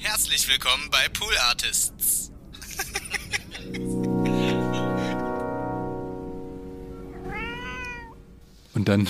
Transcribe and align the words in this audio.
Herzlich 0.00 0.48
willkommen 0.48 0.88
bei 0.92 1.08
Pool 1.12 1.36
Artists. 1.48 2.30
Und 8.74 8.88
dann 8.88 9.08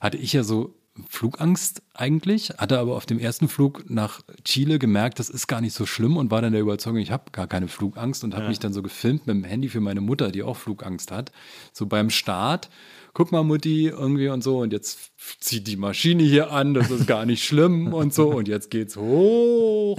hatte 0.00 0.16
ich 0.16 0.32
ja 0.32 0.42
so 0.42 0.74
Flugangst 1.10 1.82
eigentlich, 1.92 2.54
hatte 2.56 2.78
aber 2.78 2.96
auf 2.96 3.04
dem 3.04 3.18
ersten 3.18 3.48
Flug 3.48 3.90
nach 3.90 4.22
Chile 4.44 4.78
gemerkt, 4.78 5.18
das 5.18 5.28
ist 5.28 5.46
gar 5.46 5.60
nicht 5.60 5.74
so 5.74 5.84
schlimm 5.84 6.16
und 6.16 6.30
war 6.30 6.40
dann 6.40 6.52
der 6.52 6.62
Überzeugung, 6.62 7.00
ich 7.00 7.10
habe 7.10 7.30
gar 7.32 7.46
keine 7.46 7.68
Flugangst 7.68 8.24
und 8.24 8.34
habe 8.34 8.48
mich 8.48 8.58
dann 8.58 8.72
so 8.72 8.82
gefilmt 8.82 9.26
mit 9.26 9.36
dem 9.36 9.44
Handy 9.44 9.68
für 9.68 9.80
meine 9.80 10.00
Mutter, 10.00 10.30
die 10.30 10.42
auch 10.42 10.56
Flugangst 10.56 11.12
hat. 11.12 11.32
So 11.74 11.84
beim 11.84 12.08
Start, 12.08 12.70
guck 13.12 13.32
mal 13.32 13.42
Mutti 13.42 13.88
irgendwie 13.88 14.28
und 14.28 14.42
so 14.42 14.58
und 14.60 14.72
jetzt 14.72 14.98
zieht 15.40 15.66
die 15.66 15.76
Maschine 15.76 16.22
hier 16.22 16.52
an, 16.52 16.74
das 16.74 16.90
ist 16.90 17.06
gar 17.06 17.26
nicht 17.26 17.44
schlimm 17.44 17.92
und 17.94 18.14
so 18.14 18.30
und 18.30 18.48
jetzt 18.48 18.70
geht's 18.70 18.96
hoch. 18.96 19.98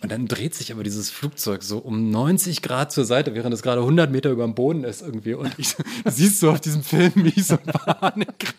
Und 0.00 0.12
dann 0.12 0.28
dreht 0.28 0.54
sich 0.54 0.70
aber 0.70 0.82
dieses 0.82 1.08
Flugzeug 1.08 1.62
so 1.62 1.78
um 1.78 2.10
90 2.10 2.60
Grad 2.60 2.92
zur 2.92 3.06
Seite, 3.06 3.34
während 3.34 3.54
es 3.54 3.62
gerade 3.62 3.80
100 3.80 4.10
Meter 4.10 4.30
über 4.30 4.44
dem 4.44 4.54
Boden 4.54 4.84
ist 4.84 5.00
irgendwie. 5.00 5.32
Und 5.32 5.54
ich, 5.56 5.74
siehst 6.04 6.42
du 6.42 6.50
auf 6.50 6.60
diesem 6.60 6.82
Film, 6.82 7.12
wie 7.16 7.32
ich 7.34 7.46
so 7.46 7.56
Panik. 7.56 8.54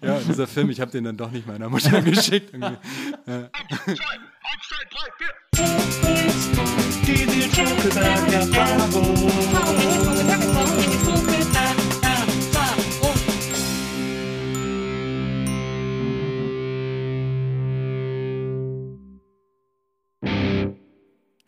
Ja, 0.00 0.14
und 0.16 0.28
dieser 0.28 0.46
Film, 0.46 0.70
ich 0.70 0.80
habe 0.80 0.92
den 0.92 1.02
dann 1.04 1.16
doch 1.16 1.32
nicht 1.32 1.46
meiner 1.46 1.68
Mutter 1.68 2.00
geschickt. 2.02 2.54
Irgendwie. 2.54 2.76
Ja. 3.26 3.50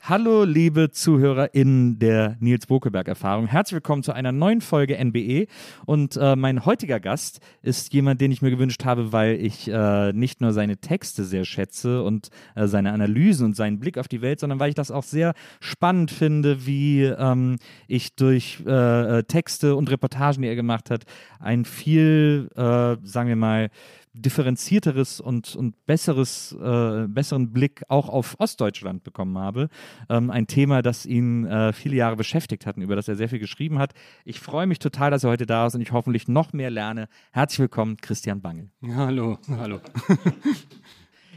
Hallo, 0.05 0.42
liebe 0.42 0.91
Zuhörer 0.91 1.55
in 1.55 2.01
der 2.01 2.36
Nils 2.40 2.67
Bokelberg-Erfahrung. 2.67 3.46
Herzlich 3.46 3.74
willkommen 3.74 4.02
zu 4.02 4.13
einer 4.13 4.33
neuen 4.33 4.61
Folge 4.61 4.98
NBE. 4.98 5.46
Und 5.86 6.17
äh, 6.17 6.35
mein 6.35 6.67
heutiger 6.67 6.98
Gast 6.98 7.39
ist 7.63 7.95
jemand, 7.95 8.20
den 8.20 8.33
ich 8.33 8.42
mir 8.42 8.51
gewünscht 8.51 8.85
habe, 8.85 9.12
weil 9.12 9.36
ich 9.36 9.68
äh, 9.68 10.12
nicht 10.12 10.41
nur 10.41 10.52
seine 10.52 10.79
Texte 10.79 11.23
sehr 11.23 11.45
schätze 11.45 12.02
und 12.02 12.30
äh, 12.57 12.67
seine 12.67 12.91
Analysen 12.91 13.46
und 13.46 13.55
seinen 13.55 13.79
Blick 13.79 13.96
auf 13.96 14.08
die 14.08 14.23
Welt, 14.23 14.41
sondern 14.41 14.58
weil 14.58 14.70
ich 14.70 14.74
das 14.74 14.91
auch 14.91 15.05
sehr 15.05 15.35
spannend 15.61 16.11
finde, 16.11 16.67
wie 16.67 17.05
ähm, 17.05 17.58
ich 17.86 18.17
durch 18.17 18.58
äh, 18.67 19.18
äh, 19.18 19.23
Texte 19.23 19.77
und 19.77 19.89
Reportagen, 19.89 20.42
die 20.42 20.48
er 20.48 20.57
gemacht 20.57 20.91
hat, 20.91 21.05
ein 21.39 21.64
viel, 21.64 22.48
äh, 22.57 22.96
sagen 23.05 23.29
wir 23.29 23.36
mal, 23.36 23.70
differenzierteres 24.14 25.20
und, 25.20 25.56
und 25.56 25.86
besseres, 25.86 26.52
äh, 26.52 27.06
besseren 27.08 27.52
Blick 27.52 27.83
auch 27.89 28.08
auf 28.08 28.36
Ostdeutschland 28.39 29.05
bekommen 29.05 29.39
habe. 29.39 29.68
Ähm, 30.08 30.30
ein 30.30 30.46
Thema, 30.46 30.83
das 30.83 31.06
ihn 31.06 31.46
äh, 31.46 31.73
viele 31.73 31.96
Jahre 31.96 32.17
beschäftigt 32.17 32.67
hat 32.67 32.77
und 32.77 32.83
über 32.83 32.96
das 32.96 33.08
er 33.08 33.17
sehr 33.17 33.28
viel 33.28 33.39
geschrieben 33.39 33.78
hat. 33.78 33.95
Ich 34.24 34.40
freue 34.40 34.67
mich 34.67 34.78
total, 34.78 35.11
dass 35.11 35.24
er 35.24 35.30
heute 35.30 35.46
da 35.46 35.67
ist 35.67 35.74
und 35.74 35.80
ich 35.80 35.92
hoffentlich 35.92 36.28
noch 36.28 36.52
mehr 36.52 36.70
lerne. 36.70 37.08
Herzlich 37.33 37.61
willkommen, 37.61 37.96
Christian 37.96 38.42
Bangel. 38.42 38.70
Hallo, 38.95 39.39
hallo. 39.48 39.80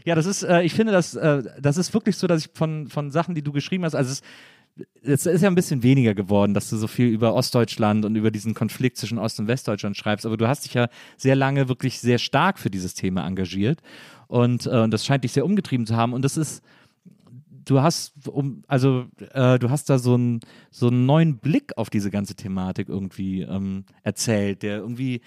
Ja, 0.06 0.14
das 0.14 0.28
ist, 0.28 0.44
äh, 0.44 0.62
ich 0.62 0.76
finde, 0.76 0.94
das, 0.94 1.16
äh, 1.16 1.42
das 1.60 1.78
ist 1.78 1.92
wirklich 1.92 2.16
so, 2.16 2.28
dass 2.28 2.46
ich 2.46 2.52
von, 2.54 2.88
von 2.88 3.10
Sachen, 3.10 3.34
die 3.34 3.42
du 3.42 3.52
geschrieben 3.52 3.84
hast, 3.86 3.96
also 3.96 4.12
es, 4.12 4.22
es 5.04 5.26
ist 5.26 5.42
ja 5.42 5.48
ein 5.48 5.56
bisschen 5.56 5.84
weniger 5.84 6.14
geworden, 6.14 6.54
dass 6.54 6.70
du 6.70 6.78
so 6.78 6.88
viel 6.88 7.08
über 7.08 7.34
Ostdeutschland 7.34 8.04
und 8.06 8.16
über 8.16 8.32
diesen 8.32 8.54
Konflikt 8.54 8.98
zwischen 8.98 9.18
Ost- 9.18 9.40
und 9.40 9.48
Westdeutschland 9.48 9.96
schreibst, 9.96 10.26
aber 10.26 10.38
du 10.38 10.48
hast 10.48 10.66
dich 10.66 10.74
ja 10.74 10.90
sehr 11.18 11.36
lange 11.36 11.70
wirklich 11.70 12.00
sehr 12.00 12.18
stark 12.18 12.60
für 12.60 12.70
dieses 12.70 12.94
Thema 12.94 13.26
engagiert 13.26 13.82
und, 14.28 14.66
äh, 14.66 14.82
und 14.82 14.92
das 14.92 15.06
scheint 15.06 15.24
dich 15.24 15.32
sehr 15.32 15.46
umgetrieben 15.46 15.86
zu 15.86 15.96
haben 15.96 16.14
und 16.14 16.24
das 16.24 16.36
ist, 16.36 16.64
du 17.66 17.82
hast, 17.82 18.28
um, 18.28 18.64
also 18.68 19.06
äh, 19.34 19.60
du 19.60 19.70
hast 19.70 19.90
da 19.90 19.98
so, 19.98 20.16
ein, 20.18 20.42
so 20.72 20.88
einen 20.88 21.06
neuen 21.06 21.38
Blick 21.38 21.78
auf 21.78 21.90
diese 21.90 22.12
ganze 22.12 22.36
Thematik 22.36 22.90
irgendwie 22.90 23.42
ähm, 23.42 23.86
erzählt, 24.04 24.62
der 24.62 24.78
irgendwie 24.78 25.22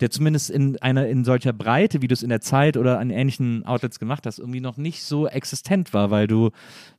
der 0.00 0.10
zumindest 0.10 0.50
in 0.50 0.78
einer 0.82 1.06
in 1.08 1.24
solcher 1.24 1.52
Breite, 1.52 2.02
wie 2.02 2.08
du 2.08 2.12
es 2.12 2.22
in 2.22 2.28
der 2.28 2.40
Zeit 2.40 2.76
oder 2.76 2.98
an 2.98 3.10
ähnlichen 3.10 3.64
Outlets 3.64 3.98
gemacht 3.98 4.26
hast, 4.26 4.38
irgendwie 4.38 4.60
noch 4.60 4.76
nicht 4.76 5.02
so 5.02 5.26
existent 5.26 5.94
war, 5.94 6.10
weil 6.10 6.26
du, 6.26 6.50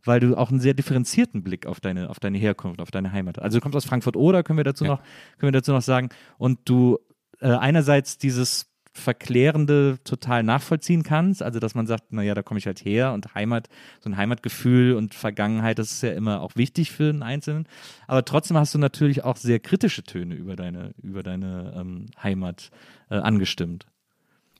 weil 0.03 0.19
du 0.19 0.35
auch 0.35 0.49
einen 0.49 0.59
sehr 0.59 0.73
differenzierten 0.73 1.43
Blick 1.43 1.65
auf 1.67 1.79
deine, 1.79 2.09
auf 2.09 2.19
deine 2.19 2.37
Herkunft, 2.37 2.81
auf 2.81 2.89
deine 2.91 3.11
Heimat. 3.11 3.39
Also 3.39 3.57
du 3.57 3.61
kommst 3.61 3.75
aus 3.75 3.85
Frankfurt 3.85 4.15
oder 4.15 4.43
können 4.43 4.57
wir 4.57 4.63
dazu 4.63 4.83
Ja. 4.85 4.91
noch, 4.91 5.01
können 5.37 5.53
wir 5.53 5.59
dazu 5.59 5.71
noch 5.71 5.81
sagen, 5.81 6.09
und 6.37 6.59
du 6.65 6.97
äh, 7.39 7.49
einerseits 7.49 8.17
dieses 8.17 8.67
Verklärende 8.97 9.99
total 10.03 10.43
nachvollziehen 10.43 11.03
kannst, 11.03 11.43
also 11.43 11.59
dass 11.59 11.75
man 11.75 11.87
sagt, 11.87 12.11
naja, 12.11 12.33
da 12.35 12.41
komme 12.41 12.57
ich 12.57 12.65
halt 12.65 12.83
her 12.83 13.13
und 13.13 13.35
Heimat, 13.35 13.69
so 13.99 14.09
ein 14.09 14.17
Heimatgefühl 14.17 14.93
und 14.95 15.13
Vergangenheit, 15.13 15.79
das 15.79 15.91
ist 15.91 16.03
ja 16.03 16.11
immer 16.11 16.41
auch 16.41 16.55
wichtig 16.55 16.91
für 16.91 17.09
einen 17.09 17.23
Einzelnen, 17.23 17.67
aber 18.07 18.25
trotzdem 18.25 18.57
hast 18.57 18.73
du 18.73 18.79
natürlich 18.79 19.23
auch 19.23 19.37
sehr 19.37 19.59
kritische 19.59 20.03
Töne 20.03 20.35
über 20.35 20.55
deine, 20.55 20.93
über 21.01 21.23
deine 21.23 21.73
ähm, 21.77 22.07
Heimat 22.21 22.71
äh, 23.09 23.15
angestimmt. 23.15 23.85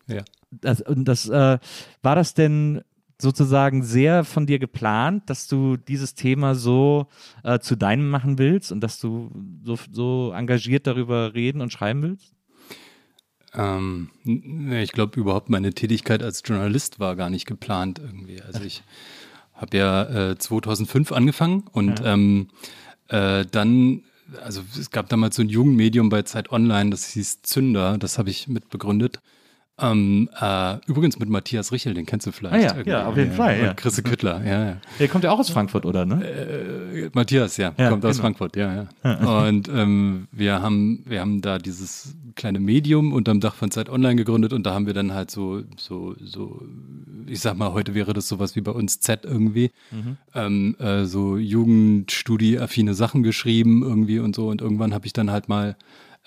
Ja. 0.08 0.24
Das, 0.52 0.82
und 0.82 1.06
das, 1.06 1.28
äh, 1.28 1.60
war 2.02 2.16
das 2.16 2.34
denn 2.34 2.82
sozusagen 3.20 3.84
sehr 3.84 4.24
von 4.24 4.46
dir 4.46 4.60
geplant, 4.60 5.30
dass 5.30 5.48
du 5.48 5.76
dieses 5.76 6.14
Thema 6.14 6.56
so 6.56 7.08
äh, 7.44 7.60
zu 7.60 7.76
deinem 7.76 8.10
machen 8.10 8.38
willst 8.38 8.72
und 8.72 8.82
dass 8.82 9.00
du 9.00 9.32
so, 9.64 9.78
so 9.92 10.32
engagiert 10.36 10.88
darüber 10.88 11.34
reden 11.34 11.62
und 11.62 11.74
schreiben 11.74 12.02
willst? 12.04 12.37
Ähm, 13.54 14.10
ich 14.26 14.92
glaube 14.92 15.20
überhaupt 15.20 15.50
meine 15.50 15.74
Tätigkeit 15.74 16.22
als 16.22 16.44
Journalist 16.46 17.00
war 17.00 17.16
gar 17.16 17.30
nicht 17.30 17.46
geplant 17.46 18.00
irgendwie. 18.00 18.42
Also 18.42 18.64
ich 18.64 18.84
habe 19.54 19.78
ja 19.78 20.32
äh, 20.32 20.38
2005 20.38 21.12
angefangen 21.12 21.64
und 21.72 22.02
ähm, 22.04 22.50
äh, 23.08 23.46
dann, 23.46 24.04
also 24.44 24.62
es 24.78 24.92
gab 24.92 25.10
damals 25.10 25.36
so 25.36 25.42
ein 25.42 25.50
Jugendmedium 25.50 26.10
bei 26.10 26.22
Zeit 26.24 26.52
Online, 26.52 26.90
das 26.90 27.10
hieß 27.12 27.42
Zünder, 27.42 27.98
das 27.98 28.18
habe 28.18 28.30
ich 28.30 28.48
mitbegründet. 28.48 29.20
Ähm, 29.80 30.28
äh, 30.40 30.78
übrigens 30.88 31.20
mit 31.20 31.30
Matthias 31.30 31.72
Richel, 31.72 31.94
den 31.94 32.08
kennst 32.08 32.26
du 32.26 32.32
vielleicht. 32.32 32.56
Ah 32.56 32.58
ja, 32.60 32.72
irgendwie. 32.72 32.90
ja, 32.90 33.06
auf 33.06 33.16
jeden 33.16 33.32
Fall, 33.34 33.60
Und 33.60 33.66
ja. 33.66 33.74
Chrisse 33.76 34.02
Küttler, 34.02 34.44
ja, 34.44 34.66
ja. 34.70 34.78
Der 35.00 35.08
kommt 35.08 35.24
ja 35.24 35.32
auch 35.32 35.38
aus 35.38 35.52
Frankfurt, 35.52 35.86
oder? 35.86 36.04
Ne? 36.06 36.26
Äh, 36.28 37.10
Matthias, 37.14 37.58
ja, 37.58 37.74
Ja, 37.78 37.90
kommt 37.90 38.04
aus 38.04 38.14
genau. 38.14 38.24
Frankfurt, 38.24 38.56
ja, 38.56 38.88
ja. 39.04 39.48
Und 39.48 39.70
ähm, 39.70 40.28
wir 40.32 40.64
haben, 40.64 41.04
wir 41.06 41.22
haben 41.22 41.42
da 41.42 41.60
dieses 41.60 42.16
kleine 42.36 42.60
Medium 42.60 43.14
unterm 43.14 43.40
Dach 43.40 43.54
von 43.54 43.70
Zeit 43.70 43.88
Online 43.90 44.16
gegründet 44.16 44.52
und 44.52 44.66
da 44.66 44.74
haben 44.74 44.88
wir 44.88 44.94
dann 44.96 45.14
halt 45.14 45.30
so, 45.30 45.62
so, 45.78 46.16
so, 46.24 46.62
ich 47.28 47.40
sag 47.40 47.56
mal, 47.56 47.72
heute 47.74 47.94
wäre 47.94 48.14
das 48.14 48.28
sowas 48.28 48.56
wie 48.56 48.62
bei 48.62 48.72
uns 48.72 49.00
Z 49.00 49.26
irgendwie, 49.26 49.70
ähm, 50.34 50.76
äh, 50.80 51.06
so 51.06 51.38
Jugendstudie-affine 51.38 52.96
Sachen 52.96 53.22
geschrieben 53.22 53.84
irgendwie 53.84 54.18
und 54.20 54.36
so 54.36 54.48
und 54.50 54.62
irgendwann 54.62 54.94
habe 54.94 55.06
ich 55.06 55.14
dann 55.14 55.30
halt 55.30 55.50
mal 55.50 55.70
äh, 55.72 55.76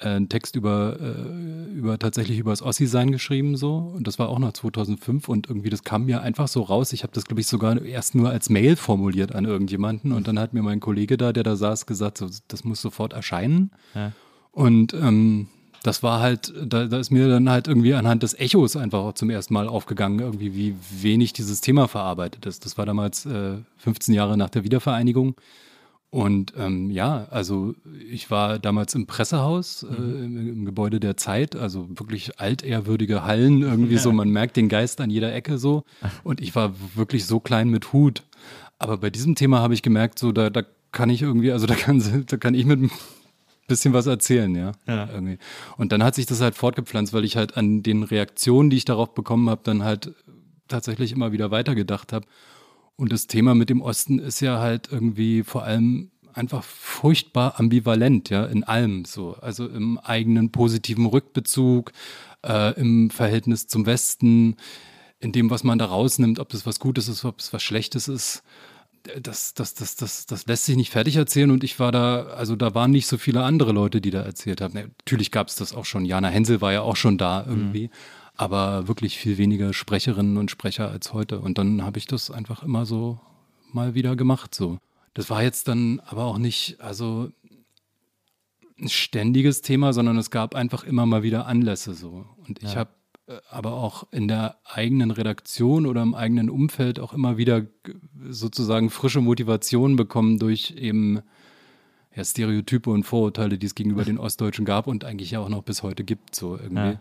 einen 0.04 0.28
Text 0.28 0.56
über, 0.56 0.96
äh, 1.00 1.72
über 1.72 1.98
tatsächlich 1.98 2.38
über 2.38 2.50
das 2.50 2.62
Ossi-Sein 2.62 3.12
geschrieben 3.12 3.56
so 3.56 3.76
und 3.96 4.06
das 4.06 4.18
war 4.18 4.28
auch 4.28 4.38
nach 4.38 4.52
2005 4.52 5.28
und 5.28 5.48
irgendwie 5.48 5.70
das 5.70 5.84
kam 5.84 6.06
mir 6.06 6.22
einfach 6.22 6.48
so 6.48 6.62
raus. 6.62 6.92
Ich 6.92 7.02
habe 7.02 7.12
das 7.12 7.24
glaube 7.24 7.40
ich 7.40 7.46
sogar 7.46 7.80
erst 7.82 8.14
nur 8.14 8.30
als 8.30 8.50
Mail 8.50 8.76
formuliert 8.76 9.34
an 9.34 9.44
irgendjemanden 9.44 10.12
und 10.12 10.28
dann 10.28 10.38
hat 10.38 10.54
mir 10.54 10.62
mein 10.62 10.80
Kollege 10.80 11.16
da, 11.16 11.32
der 11.32 11.42
da 11.42 11.56
saß, 11.56 11.86
gesagt, 11.86 12.18
so, 12.18 12.28
das 12.48 12.64
muss 12.64 12.80
sofort 12.80 13.12
erscheinen. 13.12 13.70
Ja. 13.94 14.12
Und 14.52 14.94
ähm, 14.94 15.48
das 15.82 16.02
war 16.02 16.20
halt, 16.20 16.52
da, 16.62 16.86
da 16.86 16.98
ist 16.98 17.10
mir 17.10 17.28
dann 17.28 17.48
halt 17.48 17.66
irgendwie 17.66 17.94
anhand 17.94 18.22
des 18.22 18.38
Echos 18.38 18.76
einfach 18.76 18.98
auch 18.98 19.14
zum 19.14 19.30
ersten 19.30 19.54
Mal 19.54 19.68
aufgegangen, 19.68 20.20
irgendwie, 20.20 20.54
wie 20.54 20.74
wenig 21.00 21.32
dieses 21.32 21.60
Thema 21.60 21.88
verarbeitet 21.88 22.46
ist. 22.46 22.64
Das 22.66 22.76
war 22.76 22.84
damals 22.84 23.24
äh, 23.26 23.58
15 23.78 24.14
Jahre 24.14 24.36
nach 24.36 24.50
der 24.50 24.64
Wiedervereinigung. 24.64 25.36
Und 26.10 26.54
ähm, 26.58 26.90
ja, 26.90 27.28
also 27.30 27.74
ich 28.10 28.32
war 28.32 28.58
damals 28.58 28.96
im 28.96 29.06
Pressehaus, 29.06 29.84
äh, 29.84 29.94
im, 29.94 30.48
im, 30.48 30.64
Gebäude 30.64 30.98
der 30.98 31.16
Zeit, 31.16 31.54
also 31.54 31.86
wirklich 31.88 32.40
altehrwürdige 32.40 33.22
Hallen, 33.22 33.62
irgendwie 33.62 33.96
so, 33.96 34.10
man 34.10 34.28
merkt 34.28 34.56
den 34.56 34.68
Geist 34.68 35.00
an 35.00 35.08
jeder 35.08 35.32
Ecke 35.32 35.56
so. 35.56 35.84
Und 36.24 36.40
ich 36.40 36.56
war 36.56 36.74
wirklich 36.96 37.26
so 37.26 37.38
klein 37.38 37.68
mit 37.68 37.92
Hut. 37.92 38.24
Aber 38.80 38.98
bei 38.98 39.10
diesem 39.10 39.36
Thema 39.36 39.60
habe 39.60 39.74
ich 39.74 39.82
gemerkt, 39.82 40.18
so 40.18 40.32
da, 40.32 40.50
da 40.50 40.62
kann 40.90 41.10
ich 41.10 41.22
irgendwie, 41.22 41.52
also 41.52 41.66
da 41.66 41.76
kann, 41.76 42.02
da 42.26 42.36
kann 42.38 42.54
ich 42.54 42.66
mit 42.66 42.80
ein 42.80 42.90
bisschen 43.68 43.92
was 43.92 44.06
erzählen, 44.06 44.52
ja. 44.56 44.72
ja. 44.88 45.08
Irgendwie. 45.12 45.38
Und 45.76 45.92
dann 45.92 46.02
hat 46.02 46.16
sich 46.16 46.26
das 46.26 46.40
halt 46.40 46.56
fortgepflanzt, 46.56 47.12
weil 47.12 47.24
ich 47.24 47.36
halt 47.36 47.56
an 47.56 47.84
den 47.84 48.02
Reaktionen, 48.02 48.68
die 48.70 48.78
ich 48.78 48.84
darauf 48.84 49.14
bekommen 49.14 49.48
habe, 49.48 49.60
dann 49.62 49.84
halt 49.84 50.12
tatsächlich 50.66 51.12
immer 51.12 51.30
wieder 51.30 51.52
weitergedacht 51.52 52.12
habe. 52.12 52.26
Und 53.00 53.10
das 53.12 53.26
Thema 53.26 53.54
mit 53.54 53.70
dem 53.70 53.80
Osten 53.80 54.18
ist 54.18 54.40
ja 54.40 54.60
halt 54.60 54.90
irgendwie 54.92 55.42
vor 55.42 55.62
allem 55.62 56.10
einfach 56.34 56.62
furchtbar 56.62 57.58
ambivalent, 57.58 58.28
ja, 58.28 58.44
in 58.44 58.62
allem 58.62 59.06
so. 59.06 59.36
Also 59.40 59.66
im 59.66 59.96
eigenen 59.96 60.52
positiven 60.52 61.06
Rückbezug, 61.06 61.92
äh, 62.46 62.78
im 62.78 63.08
Verhältnis 63.08 63.66
zum 63.66 63.86
Westen, 63.86 64.56
in 65.18 65.32
dem, 65.32 65.48
was 65.48 65.64
man 65.64 65.78
da 65.78 65.86
rausnimmt, 65.86 66.38
ob 66.40 66.50
das 66.50 66.66
was 66.66 66.78
Gutes 66.78 67.08
ist, 67.08 67.24
ob 67.24 67.40
es 67.40 67.54
was 67.54 67.62
Schlechtes 67.62 68.06
ist. 68.06 68.42
Das, 69.22 69.54
das, 69.54 69.72
das, 69.72 69.96
das, 69.96 70.26
das 70.26 70.44
lässt 70.44 70.66
sich 70.66 70.76
nicht 70.76 70.90
fertig 70.90 71.16
erzählen 71.16 71.50
und 71.50 71.64
ich 71.64 71.80
war 71.80 71.92
da, 71.92 72.24
also 72.24 72.54
da 72.54 72.74
waren 72.74 72.90
nicht 72.90 73.06
so 73.06 73.16
viele 73.16 73.42
andere 73.44 73.72
Leute, 73.72 74.02
die 74.02 74.10
da 74.10 74.20
erzählt 74.20 74.60
haben. 74.60 74.74
Natürlich 74.74 75.30
gab 75.30 75.48
es 75.48 75.56
das 75.56 75.72
auch 75.72 75.86
schon. 75.86 76.04
Jana 76.04 76.28
Hensel 76.28 76.60
war 76.60 76.74
ja 76.74 76.82
auch 76.82 76.96
schon 76.96 77.16
da 77.16 77.46
irgendwie. 77.48 77.84
Mhm 77.84 78.19
aber 78.40 78.88
wirklich 78.88 79.18
viel 79.18 79.36
weniger 79.36 79.74
Sprecherinnen 79.74 80.38
und 80.38 80.50
Sprecher 80.50 80.90
als 80.90 81.12
heute. 81.12 81.40
Und 81.40 81.58
dann 81.58 81.84
habe 81.84 81.98
ich 81.98 82.06
das 82.06 82.30
einfach 82.30 82.62
immer 82.62 82.86
so 82.86 83.20
mal 83.70 83.94
wieder 83.94 84.16
gemacht. 84.16 84.54
So. 84.54 84.78
Das 85.12 85.28
war 85.28 85.42
jetzt 85.42 85.68
dann 85.68 86.00
aber 86.06 86.24
auch 86.24 86.38
nicht, 86.38 86.80
also 86.80 87.30
ein 88.80 88.88
ständiges 88.88 89.60
Thema, 89.60 89.92
sondern 89.92 90.16
es 90.16 90.30
gab 90.30 90.54
einfach 90.54 90.84
immer 90.84 91.04
mal 91.04 91.22
wieder 91.22 91.44
Anlässe 91.44 91.92
so. 91.92 92.24
Und 92.48 92.62
ich 92.62 92.72
ja. 92.72 92.76
habe 92.76 92.90
äh, 93.26 93.36
aber 93.50 93.74
auch 93.74 94.10
in 94.10 94.26
der 94.26 94.56
eigenen 94.64 95.10
Redaktion 95.10 95.84
oder 95.84 96.00
im 96.00 96.14
eigenen 96.14 96.48
Umfeld 96.48 96.98
auch 96.98 97.12
immer 97.12 97.36
wieder 97.36 97.66
sozusagen 98.26 98.88
frische 98.88 99.20
Motivation 99.20 99.96
bekommen 99.96 100.38
durch 100.38 100.70
eben 100.78 101.20
ja, 102.16 102.24
Stereotype 102.24 102.88
und 102.88 103.04
Vorurteile, 103.04 103.58
die 103.58 103.66
es 103.66 103.74
gegenüber 103.74 104.04
den 104.04 104.16
Ostdeutschen 104.16 104.64
gab 104.64 104.86
und 104.86 105.04
eigentlich 105.04 105.32
ja 105.32 105.40
auch 105.40 105.50
noch 105.50 105.62
bis 105.62 105.82
heute 105.82 106.04
gibt, 106.04 106.34
so 106.34 106.56
irgendwie. 106.56 106.92
Ja. 106.92 107.00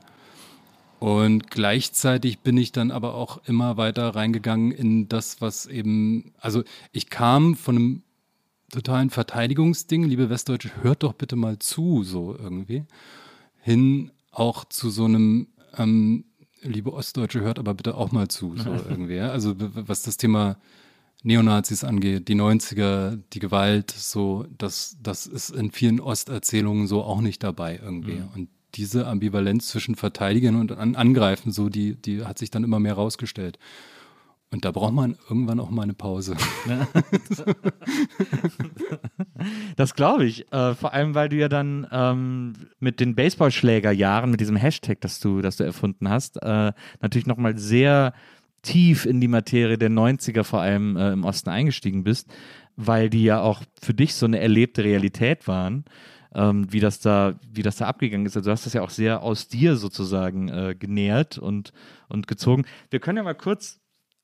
Und 1.00 1.50
gleichzeitig 1.50 2.40
bin 2.40 2.58
ich 2.58 2.72
dann 2.74 2.92
aber 2.92 3.16
auch 3.16 3.42
immer 3.46 3.78
weiter 3.78 4.16
reingegangen 4.16 4.72
in 4.72 5.08
das, 5.08 5.40
was 5.40 5.66
eben, 5.66 6.34
also 6.40 6.64
ich 6.92 7.10
kam 7.10 7.56
von 7.56 7.76
einem 7.76 8.04
totalen 8.70 9.10
Verteidigungsding, 9.10 10.04
liebe 10.04 10.30
Westdeutsche, 10.30 10.72
hört 10.82 11.04
doch 11.04 11.14
bitte 11.14 11.38
mal 11.38 11.58
zu, 11.60 12.04
so 12.04 12.36
irgendwie, 12.36 12.84
hin 13.62 14.12
auch 14.32 14.66
zu 14.66 14.90
so 14.90 15.06
einem, 15.06 15.48
ähm, 15.78 16.26
liebe 16.62 16.94
Ostdeutsche, 16.94 17.42
hört 17.42 17.60
aber 17.60 17.74
bitte 17.74 17.96
auch 17.96 18.12
mal 18.12 18.28
zu, 18.28 18.58
so 18.58 18.70
irgendwie. 18.90 19.20
Also 19.20 19.56
was 19.58 20.04
das 20.04 20.18
Thema 20.18 20.58
Neonazis 21.24 21.84
angeht, 21.84 22.28
die 22.28 22.36
90er, 22.36 23.20
die 23.34 23.40
Gewalt, 23.40 23.92
so, 23.92 24.46
das, 24.58 24.98
das 25.02 25.26
ist 25.28 25.50
in 25.50 25.72
vielen 25.72 26.00
Osterzählungen 26.00 26.88
so 26.88 27.04
auch 27.04 27.22
nicht 27.22 27.44
dabei 27.44 27.80
irgendwie. 27.82 28.16
Mhm. 28.16 28.30
Und 28.36 28.50
diese 28.76 29.08
Ambivalenz 29.08 29.68
zwischen 29.68 29.96
Verteidigen 29.96 30.56
und 30.56 30.72
an 30.72 30.96
Angreifen, 30.96 31.52
so 31.52 31.70
die, 31.70 31.96
die 31.96 32.26
hat 32.26 32.38
sich 32.38 32.52
dann 32.52 32.64
immer 32.64 32.80
mehr 32.80 32.94
rausgestellt. 32.94 33.58
Und 34.52 34.66
da 34.66 34.72
braucht 34.72 34.94
man 34.94 35.16
irgendwann 35.30 35.60
auch 35.60 35.70
mal 35.70 35.84
eine 35.84 35.94
Pause. 35.94 36.36
das 39.76 39.94
glaube 39.94 40.26
ich. 40.26 40.52
Äh, 40.52 40.74
vor 40.74 40.94
allem, 40.94 41.14
weil 41.14 41.30
du 41.30 41.36
ja 41.36 41.50
dann 41.50 41.86
ähm, 41.92 42.54
mit 42.80 43.00
den 43.00 43.14
Baseballschlägerjahren, 43.14 44.32
mit 44.32 44.40
diesem 44.40 44.56
Hashtag, 44.56 45.02
das 45.02 45.20
du, 45.20 45.42
das 45.42 45.58
du 45.58 45.66
erfunden 45.66 46.10
hast, 46.10 46.42
äh, 46.42 46.72
natürlich 47.00 47.28
nochmal 47.28 47.60
sehr 47.60 48.14
tief 48.64 49.06
in 49.06 49.22
die 49.22 49.28
Materie 49.28 49.78
der 49.78 49.92
90er 49.92 50.44
vor 50.44 50.62
allem 50.62 50.98
äh, 50.98 51.12
im 51.12 51.26
Osten 51.26 51.50
eingestiegen 51.50 52.04
bist, 52.04 52.28
weil 52.76 53.12
die 53.12 53.24
ja 53.24 53.42
auch 53.42 53.62
für 53.80 53.94
dich 53.94 54.16
so 54.16 54.26
eine 54.26 54.40
erlebte 54.40 54.84
Realität 54.84 55.48
waren 55.48 55.86
ähm, 56.34 56.72
wie, 56.72 56.80
das 56.80 57.00
da, 57.00 57.34
wie 57.52 57.64
das 57.64 57.78
da 57.78 57.88
abgegangen 57.88 58.26
ist. 58.26 58.38
Also 58.38 58.50
du 58.50 58.52
hast 58.52 58.66
das 58.66 58.74
ja 58.74 58.82
auch 58.82 58.90
sehr 58.90 59.22
aus 59.24 59.48
dir 59.48 59.76
sozusagen 59.76 60.50
äh, 60.50 60.76
genährt 60.78 61.38
und, 61.38 61.74
und 62.08 62.28
gezogen. 62.28 62.66
Wir 62.90 63.00
können 63.00 63.18
ja 63.18 63.24
mal 63.24 63.36
kurz 63.36 63.80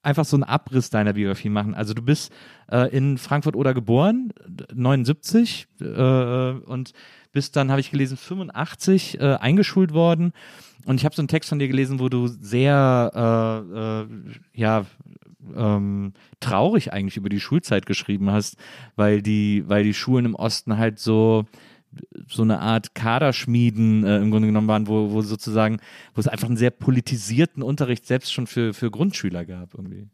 einfach 0.06 0.26
so 0.26 0.38
einen 0.38 0.44
Abriss 0.44 0.92
deiner 0.92 1.14
Biografie 1.14 1.50
machen. 1.50 1.74
Also 1.74 1.94
du 1.94 2.04
bist 2.04 2.32
äh, 2.72 2.96
in 2.96 3.18
Frankfurt 3.18 3.56
oder 3.56 3.74
geboren, 3.74 4.32
79 4.74 5.68
äh, 5.82 6.52
und 6.52 6.94
bist 7.32 7.56
dann, 7.56 7.72
habe 7.72 7.82
ich 7.82 7.92
gelesen, 7.92 8.16
85 8.16 9.20
äh, 9.20 9.36
eingeschult 9.36 9.94
worden. 9.94 10.32
Und 10.86 10.98
ich 10.98 11.06
habe 11.06 11.16
so 11.16 11.22
einen 11.22 11.28
Text 11.28 11.50
von 11.50 11.58
dir 11.58 11.68
gelesen, 11.68 12.00
wo 12.00 12.08
du 12.08 12.28
sehr, 12.28 13.12
äh, 13.74 13.80
äh, 13.80 14.08
ja, 14.54 14.86
ähm, 15.56 16.14
traurig 16.40 16.94
eigentlich 16.94 17.18
über 17.18 17.30
die 17.30 17.40
Schulzeit 17.40 17.86
geschrieben 17.86 18.32
hast, 18.32 18.58
weil 18.96 19.22
die, 19.22 19.64
weil 19.68 19.84
die 19.84 19.94
Schulen 19.94 20.26
im 20.26 20.36
Osten 20.36 20.78
halt 20.78 21.00
so 21.00 21.46
so 22.28 22.44
eine 22.44 22.60
Art 22.60 22.96
Kaderschmieden 22.96 24.04
äh, 24.04 24.18
im 24.18 24.32
Grunde 24.32 24.48
genommen 24.48 24.68
waren, 24.68 24.88
wo, 24.88 25.12
wo 25.12 25.22
sozusagen, 25.22 25.80
wo 26.14 26.20
es 26.20 26.28
einfach 26.28 26.48
einen 26.48 26.58
sehr 26.58 26.72
politisierten 26.72 27.64
Unterricht 27.64 28.06
selbst 28.06 28.34
schon 28.34 28.48
für, 28.48 28.74
für 28.74 28.92
Grundschüler 28.92 29.46
gab 29.46 29.74
irgendwie. 29.74 30.08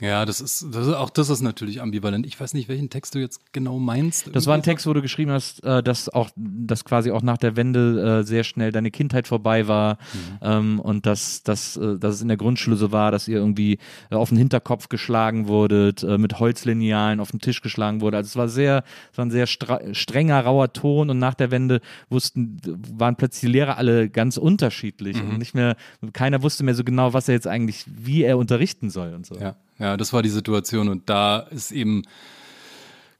Ja, 0.00 0.24
das 0.24 0.40
ist, 0.40 0.66
das 0.70 0.86
ist, 0.86 0.94
auch 0.94 1.10
das 1.10 1.28
ist 1.28 1.40
natürlich 1.40 1.80
ambivalent. 1.80 2.24
Ich 2.24 2.38
weiß 2.38 2.54
nicht, 2.54 2.68
welchen 2.68 2.88
Text 2.88 3.14
du 3.14 3.18
jetzt 3.18 3.52
genau 3.52 3.78
meinst. 3.78 4.30
Das 4.34 4.46
war 4.46 4.54
ein 4.54 4.62
Text, 4.62 4.86
wo 4.86 4.92
du 4.92 5.02
geschrieben 5.02 5.32
hast, 5.32 5.64
äh, 5.64 5.82
dass 5.82 6.08
auch, 6.08 6.30
dass 6.36 6.84
quasi 6.84 7.10
auch 7.10 7.22
nach 7.22 7.38
der 7.38 7.56
Wende 7.56 8.20
äh, 8.20 8.24
sehr 8.24 8.44
schnell 8.44 8.70
deine 8.70 8.90
Kindheit 8.90 9.26
vorbei 9.26 9.66
war 9.66 9.94
mhm. 9.94 10.38
ähm, 10.42 10.80
und 10.80 11.06
dass, 11.06 11.42
dass, 11.42 11.76
äh, 11.76 11.98
dass 11.98 12.14
es 12.14 12.22
in 12.22 12.28
der 12.28 12.36
Grundschule 12.36 12.76
so 12.76 12.92
war, 12.92 13.10
dass 13.10 13.26
ihr 13.26 13.38
irgendwie 13.38 13.78
auf 14.10 14.28
den 14.28 14.38
Hinterkopf 14.38 14.88
geschlagen 14.88 15.48
wurdet, 15.48 16.02
mit 16.02 16.38
Holzlinealen 16.38 17.20
auf 17.20 17.30
den 17.30 17.40
Tisch 17.40 17.60
geschlagen 17.60 18.00
wurde. 18.00 18.18
Also 18.18 18.28
es 18.28 18.36
war 18.36 18.48
sehr, 18.48 18.84
es 19.12 19.18
war 19.18 19.26
ein 19.26 19.30
sehr 19.30 19.46
strenger, 19.46 20.40
rauer 20.40 20.72
Ton 20.72 21.10
und 21.10 21.18
nach 21.18 21.34
der 21.34 21.50
Wende 21.50 21.80
wussten, 22.08 22.58
waren 22.96 23.16
plötzlich 23.16 23.40
die 23.40 23.58
Lehrer 23.58 23.76
alle 23.76 24.08
ganz 24.08 24.36
unterschiedlich 24.36 25.22
mhm. 25.22 25.30
und 25.30 25.38
nicht 25.38 25.54
mehr, 25.54 25.76
keiner 26.12 26.42
wusste 26.42 26.64
mehr 26.64 26.74
so 26.74 26.84
genau, 26.84 27.12
was 27.12 27.28
er 27.28 27.34
jetzt 27.34 27.46
eigentlich, 27.46 27.84
wie 27.86 28.22
er 28.22 28.38
unterrichten 28.38 28.90
soll 28.90 29.14
und 29.14 29.26
so. 29.26 29.34
Ja. 29.36 29.56
Ja, 29.78 29.96
das 29.96 30.12
war 30.12 30.22
die 30.22 30.28
Situation 30.28 30.88
und 30.88 31.08
da 31.08 31.38
ist 31.38 31.70
eben 31.70 32.02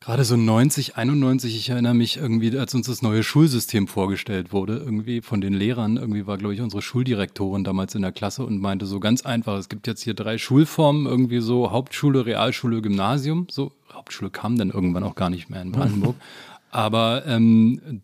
gerade 0.00 0.24
so 0.24 0.36
90, 0.36 0.96
91, 0.96 1.56
ich 1.56 1.70
erinnere 1.70 1.94
mich 1.94 2.16
irgendwie, 2.16 2.56
als 2.58 2.74
uns 2.74 2.86
das 2.86 3.02
neue 3.02 3.22
Schulsystem 3.22 3.88
vorgestellt 3.88 4.52
wurde, 4.52 4.78
irgendwie 4.78 5.20
von 5.20 5.40
den 5.40 5.52
Lehrern, 5.54 5.96
irgendwie 5.96 6.26
war, 6.26 6.38
glaube 6.38 6.54
ich, 6.54 6.60
unsere 6.60 6.82
Schuldirektorin 6.82 7.64
damals 7.64 7.94
in 7.94 8.02
der 8.02 8.12
Klasse 8.12 8.44
und 8.44 8.60
meinte 8.60 8.86
so 8.86 9.00
ganz 9.00 9.26
einfach, 9.26 9.58
es 9.58 9.68
gibt 9.68 9.86
jetzt 9.86 10.02
hier 10.02 10.14
drei 10.14 10.38
Schulformen, 10.38 11.06
irgendwie 11.06 11.40
so 11.40 11.70
Hauptschule, 11.70 12.26
Realschule, 12.26 12.80
Gymnasium, 12.80 13.48
so 13.50 13.72
Hauptschule 13.92 14.30
kam 14.30 14.56
dann 14.56 14.70
irgendwann 14.70 15.04
auch 15.04 15.14
gar 15.14 15.30
nicht 15.30 15.50
mehr 15.50 15.62
in 15.62 15.72
Brandenburg, 15.72 16.16
aber 16.70 17.24
ähm, 17.26 18.02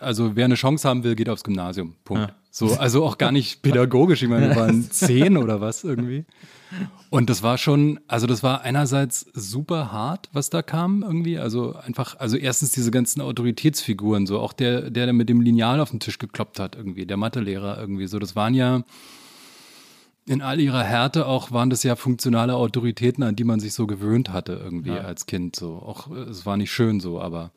also 0.00 0.36
wer 0.36 0.44
eine 0.44 0.54
Chance 0.54 0.88
haben 0.88 1.04
will, 1.04 1.14
geht 1.14 1.28
aufs 1.28 1.44
Gymnasium. 1.44 1.94
Punkt. 2.04 2.28
Ja. 2.28 2.34
So, 2.50 2.74
also 2.74 3.04
auch 3.04 3.18
gar 3.18 3.32
nicht 3.32 3.62
pädagogisch. 3.62 4.22
Ich 4.22 4.28
meine, 4.28 4.48
wir 4.48 4.56
waren 4.56 4.82
zehn 4.90 5.36
oder 5.36 5.60
was 5.60 5.84
irgendwie. 5.84 6.24
Und 7.10 7.30
das 7.30 7.42
war 7.42 7.56
schon, 7.56 8.00
also 8.06 8.26
das 8.26 8.42
war 8.42 8.62
einerseits 8.62 9.26
super 9.32 9.92
hart, 9.92 10.28
was 10.32 10.50
da 10.50 10.62
kam 10.62 11.02
irgendwie. 11.02 11.38
Also 11.38 11.74
einfach, 11.74 12.18
also 12.18 12.36
erstens 12.36 12.72
diese 12.72 12.90
ganzen 12.90 13.20
Autoritätsfiguren, 13.20 14.26
so 14.26 14.40
auch 14.40 14.52
der, 14.52 14.90
der, 14.90 15.12
mit 15.12 15.28
dem 15.28 15.40
Lineal 15.40 15.80
auf 15.80 15.90
den 15.90 16.00
Tisch 16.00 16.18
gekloppt 16.18 16.60
hat 16.60 16.76
irgendwie, 16.76 17.06
der 17.06 17.16
Mathelehrer 17.16 17.78
irgendwie. 17.80 18.06
So, 18.06 18.18
das 18.18 18.36
waren 18.36 18.54
ja 18.54 18.82
in 20.26 20.42
all 20.42 20.60
ihrer 20.60 20.84
Härte 20.84 21.26
auch 21.26 21.52
waren 21.52 21.70
das 21.70 21.82
ja 21.82 21.96
funktionale 21.96 22.54
Autoritäten, 22.54 23.22
an 23.22 23.34
die 23.34 23.44
man 23.44 23.60
sich 23.60 23.72
so 23.72 23.86
gewöhnt 23.86 24.28
hatte 24.30 24.60
irgendwie 24.62 24.90
ja. 24.90 25.00
als 25.00 25.24
Kind. 25.24 25.56
So, 25.56 25.76
auch 25.76 26.10
es 26.10 26.44
war 26.44 26.58
nicht 26.58 26.70
schön 26.70 27.00
so, 27.00 27.20
aber 27.20 27.50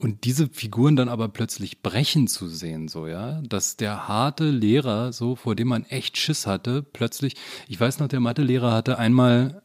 und 0.00 0.24
diese 0.24 0.48
Figuren 0.48 0.94
dann 0.94 1.08
aber 1.08 1.28
plötzlich 1.28 1.82
brechen 1.82 2.28
zu 2.28 2.48
sehen, 2.48 2.86
so, 2.86 3.06
ja, 3.08 3.40
dass 3.42 3.76
der 3.76 4.06
harte 4.06 4.50
Lehrer, 4.50 5.12
so, 5.12 5.34
vor 5.34 5.56
dem 5.56 5.68
man 5.68 5.84
echt 5.84 6.16
Schiss 6.16 6.46
hatte, 6.46 6.82
plötzlich, 6.82 7.34
ich 7.66 7.80
weiß 7.80 7.98
noch, 7.98 8.06
der 8.06 8.20
Mathelehrer 8.20 8.72
hatte 8.72 8.98
einmal 8.98 9.62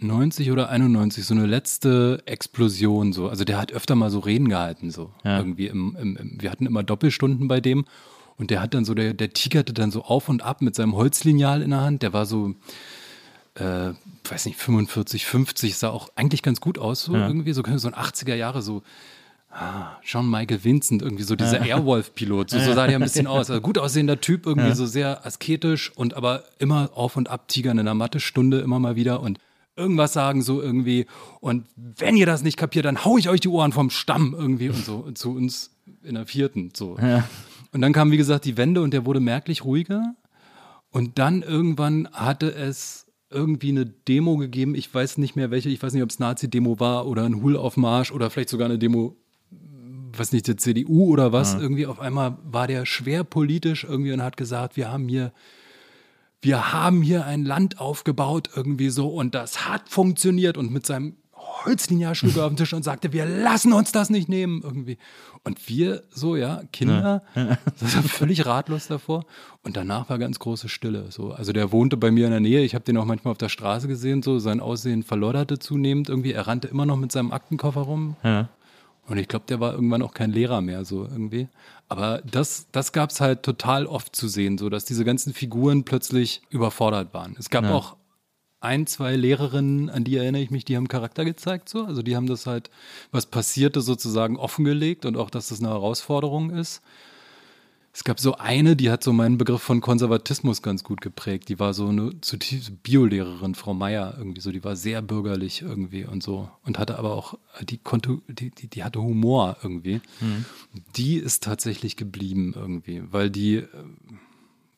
90 0.00 0.50
oder 0.50 0.68
91 0.68 1.24
so 1.24 1.34
eine 1.34 1.46
letzte 1.46 2.22
Explosion, 2.26 3.12
so, 3.12 3.28
also 3.28 3.44
der 3.44 3.58
hat 3.58 3.72
öfter 3.72 3.94
mal 3.94 4.10
so 4.10 4.18
Reden 4.18 4.48
gehalten, 4.48 4.90
so, 4.90 5.12
ja. 5.24 5.38
irgendwie 5.38 5.68
im, 5.68 5.96
im, 5.96 6.16
im, 6.16 6.42
wir 6.42 6.50
hatten 6.50 6.66
immer 6.66 6.82
Doppelstunden 6.82 7.46
bei 7.46 7.60
dem. 7.60 7.84
Und 8.38 8.50
der 8.50 8.62
hat 8.62 8.74
dann 8.74 8.84
so, 8.84 8.94
der, 8.94 9.14
der 9.14 9.32
tigerte 9.32 9.72
dann 9.72 9.92
so 9.92 10.02
auf 10.02 10.28
und 10.28 10.42
ab 10.42 10.62
mit 10.62 10.74
seinem 10.74 10.96
Holzlineal 10.96 11.62
in 11.62 11.70
der 11.70 11.82
Hand, 11.82 12.02
der 12.02 12.12
war 12.12 12.26
so, 12.26 12.54
äh, 13.54 13.92
weiß 14.24 14.46
nicht, 14.46 14.56
45, 14.56 15.26
50, 15.26 15.76
sah 15.76 15.90
auch 15.90 16.08
eigentlich 16.16 16.42
ganz 16.42 16.60
gut 16.60 16.78
aus, 16.78 17.04
so 17.04 17.14
ja. 17.14 17.28
irgendwie, 17.28 17.52
so, 17.52 17.62
so 17.76 17.88
ein 17.88 17.94
80er 17.94 18.34
Jahre, 18.34 18.62
so 18.62 18.82
ah, 19.52 19.98
John 20.02 20.28
Michael 20.30 20.64
Vincent, 20.64 21.02
irgendwie 21.02 21.22
so 21.24 21.36
dieser 21.36 21.60
Airwolf-Pilot, 21.60 22.50
so, 22.50 22.58
so 22.58 22.72
sah 22.72 22.86
der 22.86 22.96
ein 22.96 23.02
bisschen 23.02 23.26
aus. 23.26 23.50
Also 23.50 23.60
gut 23.60 23.78
aussehender 23.78 24.20
Typ, 24.20 24.46
irgendwie 24.46 24.68
Ja. 24.68 24.74
so 24.74 24.86
sehr 24.86 25.26
asketisch 25.26 25.92
und 25.94 26.14
aber 26.14 26.44
immer 26.58 26.90
auf 26.94 27.16
und 27.16 27.28
ab 27.28 27.48
tigern 27.48 27.78
in 27.78 27.84
der 27.84 27.94
Mathestunde 27.94 28.60
immer 28.60 28.78
mal 28.78 28.96
wieder 28.96 29.20
und 29.20 29.38
irgendwas 29.76 30.12
sagen 30.12 30.42
so 30.42 30.60
irgendwie. 30.60 31.06
Und 31.40 31.66
wenn 31.76 32.16
ihr 32.16 32.26
das 32.26 32.42
nicht 32.42 32.56
kapiert, 32.56 32.84
dann 32.84 33.04
hau 33.04 33.16
ich 33.18 33.28
euch 33.28 33.40
die 33.40 33.48
Ohren 33.48 33.72
vom 33.72 33.90
Stamm 33.90 34.34
irgendwie 34.38 34.68
und 34.68 34.84
so 34.84 34.96
und 34.96 35.18
zu 35.18 35.32
uns 35.34 35.70
in 36.02 36.14
der 36.14 36.26
vierten 36.26 36.70
so. 36.74 36.96
Und 37.72 37.80
dann 37.80 37.92
kam 37.92 38.10
wie 38.10 38.16
gesagt 38.18 38.44
die 38.44 38.56
Wende 38.56 38.82
und 38.82 38.92
der 38.92 39.06
wurde 39.06 39.20
merklich 39.20 39.64
ruhiger. 39.64 40.14
Und 40.90 41.18
dann 41.18 41.42
irgendwann 41.42 42.06
hatte 42.12 42.52
es 42.54 43.06
irgendwie 43.30 43.70
eine 43.70 43.86
Demo 43.86 44.36
gegeben, 44.36 44.74
ich 44.74 44.92
weiß 44.92 45.16
nicht 45.16 45.36
mehr 45.36 45.50
welche, 45.50 45.70
ich 45.70 45.82
weiß 45.82 45.94
nicht, 45.94 46.02
ob 46.02 46.10
es 46.10 46.18
Nazi-Demo 46.18 46.78
war 46.80 47.06
oder 47.06 47.24
ein 47.24 47.40
Hulaufmarsch 47.40 48.12
oder 48.12 48.28
vielleicht 48.28 48.50
sogar 48.50 48.66
eine 48.66 48.78
Demo, 48.78 49.16
weiß 50.18 50.32
nicht, 50.32 50.48
der 50.48 50.56
CDU 50.56 51.06
oder 51.06 51.32
was. 51.32 51.54
Irgendwie 51.54 51.86
auf 51.86 52.00
einmal 52.00 52.38
war 52.44 52.66
der 52.66 52.86
schwer 52.86 53.24
politisch 53.24 53.84
irgendwie 53.84 54.12
und 54.12 54.22
hat 54.22 54.36
gesagt, 54.36 54.76
wir 54.76 54.90
haben 54.90 55.08
hier, 55.08 55.32
wir 56.40 56.72
haben 56.72 57.02
hier 57.02 57.26
ein 57.26 57.44
Land 57.44 57.80
aufgebaut 57.80 58.50
irgendwie 58.54 58.90
so 58.90 59.08
und 59.08 59.34
das 59.34 59.68
hat 59.68 59.88
funktioniert 59.88 60.56
und 60.56 60.70
mit 60.70 60.86
seinem 60.86 61.16
er 61.66 62.22
auf 62.44 62.50
den 62.50 62.56
Tisch 62.56 62.72
und 62.72 62.82
sagte, 62.82 63.12
wir 63.12 63.26
lassen 63.26 63.72
uns 63.72 63.92
das 63.92 64.10
nicht 64.10 64.28
nehmen 64.28 64.62
irgendwie. 64.62 64.98
Und 65.44 65.68
wir 65.68 66.04
so, 66.10 66.36
ja, 66.36 66.62
Kinder, 66.72 67.22
war 67.96 68.02
völlig 68.02 68.46
ratlos 68.46 68.88
davor. 68.88 69.24
Und 69.62 69.76
danach 69.76 70.08
war 70.08 70.18
ganz 70.18 70.38
große 70.38 70.68
Stille. 70.68 71.06
So. 71.10 71.32
Also 71.32 71.52
der 71.52 71.72
wohnte 71.72 71.96
bei 71.96 72.10
mir 72.10 72.26
in 72.26 72.32
der 72.32 72.40
Nähe. 72.40 72.62
Ich 72.62 72.74
habe 72.74 72.84
den 72.84 72.96
auch 72.96 73.04
manchmal 73.04 73.32
auf 73.32 73.38
der 73.38 73.48
Straße 73.48 73.88
gesehen. 73.88 74.22
So 74.22 74.38
sein 74.38 74.60
Aussehen 74.60 75.02
verlodderte 75.02 75.58
zunehmend 75.58 76.08
irgendwie. 76.08 76.32
Er 76.32 76.46
rannte 76.46 76.68
immer 76.68 76.86
noch 76.86 76.96
mit 76.96 77.12
seinem 77.12 77.32
Aktenkoffer 77.32 77.82
rum. 77.82 78.16
Ja. 78.22 78.48
Und 79.06 79.18
ich 79.18 79.28
glaube, 79.28 79.46
der 79.48 79.60
war 79.60 79.72
irgendwann 79.74 80.02
auch 80.02 80.14
kein 80.14 80.30
Lehrer 80.30 80.60
mehr, 80.60 80.84
so 80.84 81.04
irgendwie. 81.04 81.48
Aber 81.88 82.22
das, 82.24 82.66
das 82.72 82.92
gab 82.92 83.10
es 83.10 83.20
halt 83.20 83.42
total 83.42 83.86
oft 83.86 84.14
zu 84.14 84.28
sehen, 84.28 84.58
so 84.58 84.68
dass 84.70 84.84
diese 84.84 85.04
ganzen 85.04 85.34
Figuren 85.34 85.84
plötzlich 85.84 86.42
überfordert 86.50 87.12
waren. 87.12 87.34
Es 87.38 87.50
gab 87.50 87.64
Ja. 87.64 87.74
auch 87.74 87.96
ein, 88.60 88.86
zwei 88.86 89.16
Lehrerinnen, 89.16 89.90
an 89.90 90.04
die 90.04 90.16
erinnere 90.16 90.40
ich 90.40 90.50
mich, 90.50 90.64
die 90.64 90.76
haben 90.76 90.86
Charakter 90.86 91.24
gezeigt, 91.24 91.68
so. 91.68 91.84
Also 91.84 92.02
die 92.02 92.14
haben 92.14 92.28
das 92.28 92.46
halt, 92.46 92.70
was 93.10 93.26
passierte, 93.26 93.80
sozusagen 93.80 94.36
offengelegt 94.36 95.04
und 95.04 95.16
auch, 95.16 95.30
dass 95.30 95.48
das 95.48 95.58
eine 95.60 95.70
Herausforderung 95.70 96.50
ist. 96.50 96.80
Es 97.94 98.04
gab 98.04 98.18
so 98.18 98.36
eine, 98.36 98.74
die 98.74 98.90
hat 98.90 99.04
so 99.04 99.12
meinen 99.12 99.36
Begriff 99.36 99.60
von 99.60 99.82
Konservatismus 99.82 100.62
ganz 100.62 100.82
gut 100.82 101.02
geprägt. 101.02 101.50
Die 101.50 101.58
war 101.58 101.74
so 101.74 101.88
eine 101.88 102.18
zutiefst 102.22 102.82
Biolehrerin, 102.82 103.54
Frau 103.54 103.74
Meier, 103.74 104.14
irgendwie 104.16 104.40
so. 104.40 104.50
Die 104.50 104.64
war 104.64 104.76
sehr 104.76 105.02
bürgerlich 105.02 105.60
irgendwie 105.60 106.06
und 106.06 106.22
so. 106.22 106.48
Und 106.64 106.78
hatte 106.78 106.98
aber 106.98 107.12
auch, 107.12 107.38
die 107.60 107.76
konnte, 107.76 108.22
die, 108.28 108.50
die, 108.50 108.68
die 108.68 108.82
hatte 108.82 109.02
Humor 109.02 109.58
irgendwie. 109.62 110.00
Die 110.96 111.16
ist 111.16 111.42
tatsächlich 111.42 111.96
geblieben 111.96 112.54
irgendwie, 112.56 113.02
weil 113.10 113.28
die, 113.28 113.56
äh, 113.56 113.66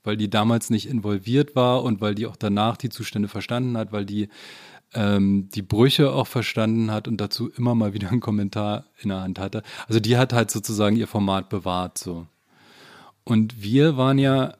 weil 0.02 0.16
die 0.16 0.28
damals 0.28 0.70
nicht 0.70 0.88
involviert 0.88 1.54
war 1.54 1.84
und 1.84 2.00
weil 2.00 2.16
die 2.16 2.26
auch 2.26 2.36
danach 2.36 2.76
die 2.76 2.88
Zustände 2.90 3.28
verstanden 3.28 3.78
hat, 3.78 3.92
weil 3.92 4.06
die 4.06 4.28
ähm, 4.92 5.48
die 5.54 5.62
Brüche 5.62 6.12
auch 6.12 6.26
verstanden 6.26 6.90
hat 6.90 7.06
und 7.06 7.20
dazu 7.20 7.48
immer 7.50 7.76
mal 7.76 7.94
wieder 7.94 8.10
einen 8.10 8.20
Kommentar 8.20 8.86
in 8.98 9.10
der 9.10 9.20
Hand 9.20 9.38
hatte. 9.38 9.62
Also 9.86 10.00
die 10.00 10.16
hat 10.16 10.32
halt 10.32 10.50
sozusagen 10.50 10.96
ihr 10.96 11.08
Format 11.08 11.48
bewahrt 11.48 11.98
so. 11.98 12.26
Und 13.24 13.62
wir 13.62 13.96
waren 13.96 14.18
ja 14.18 14.54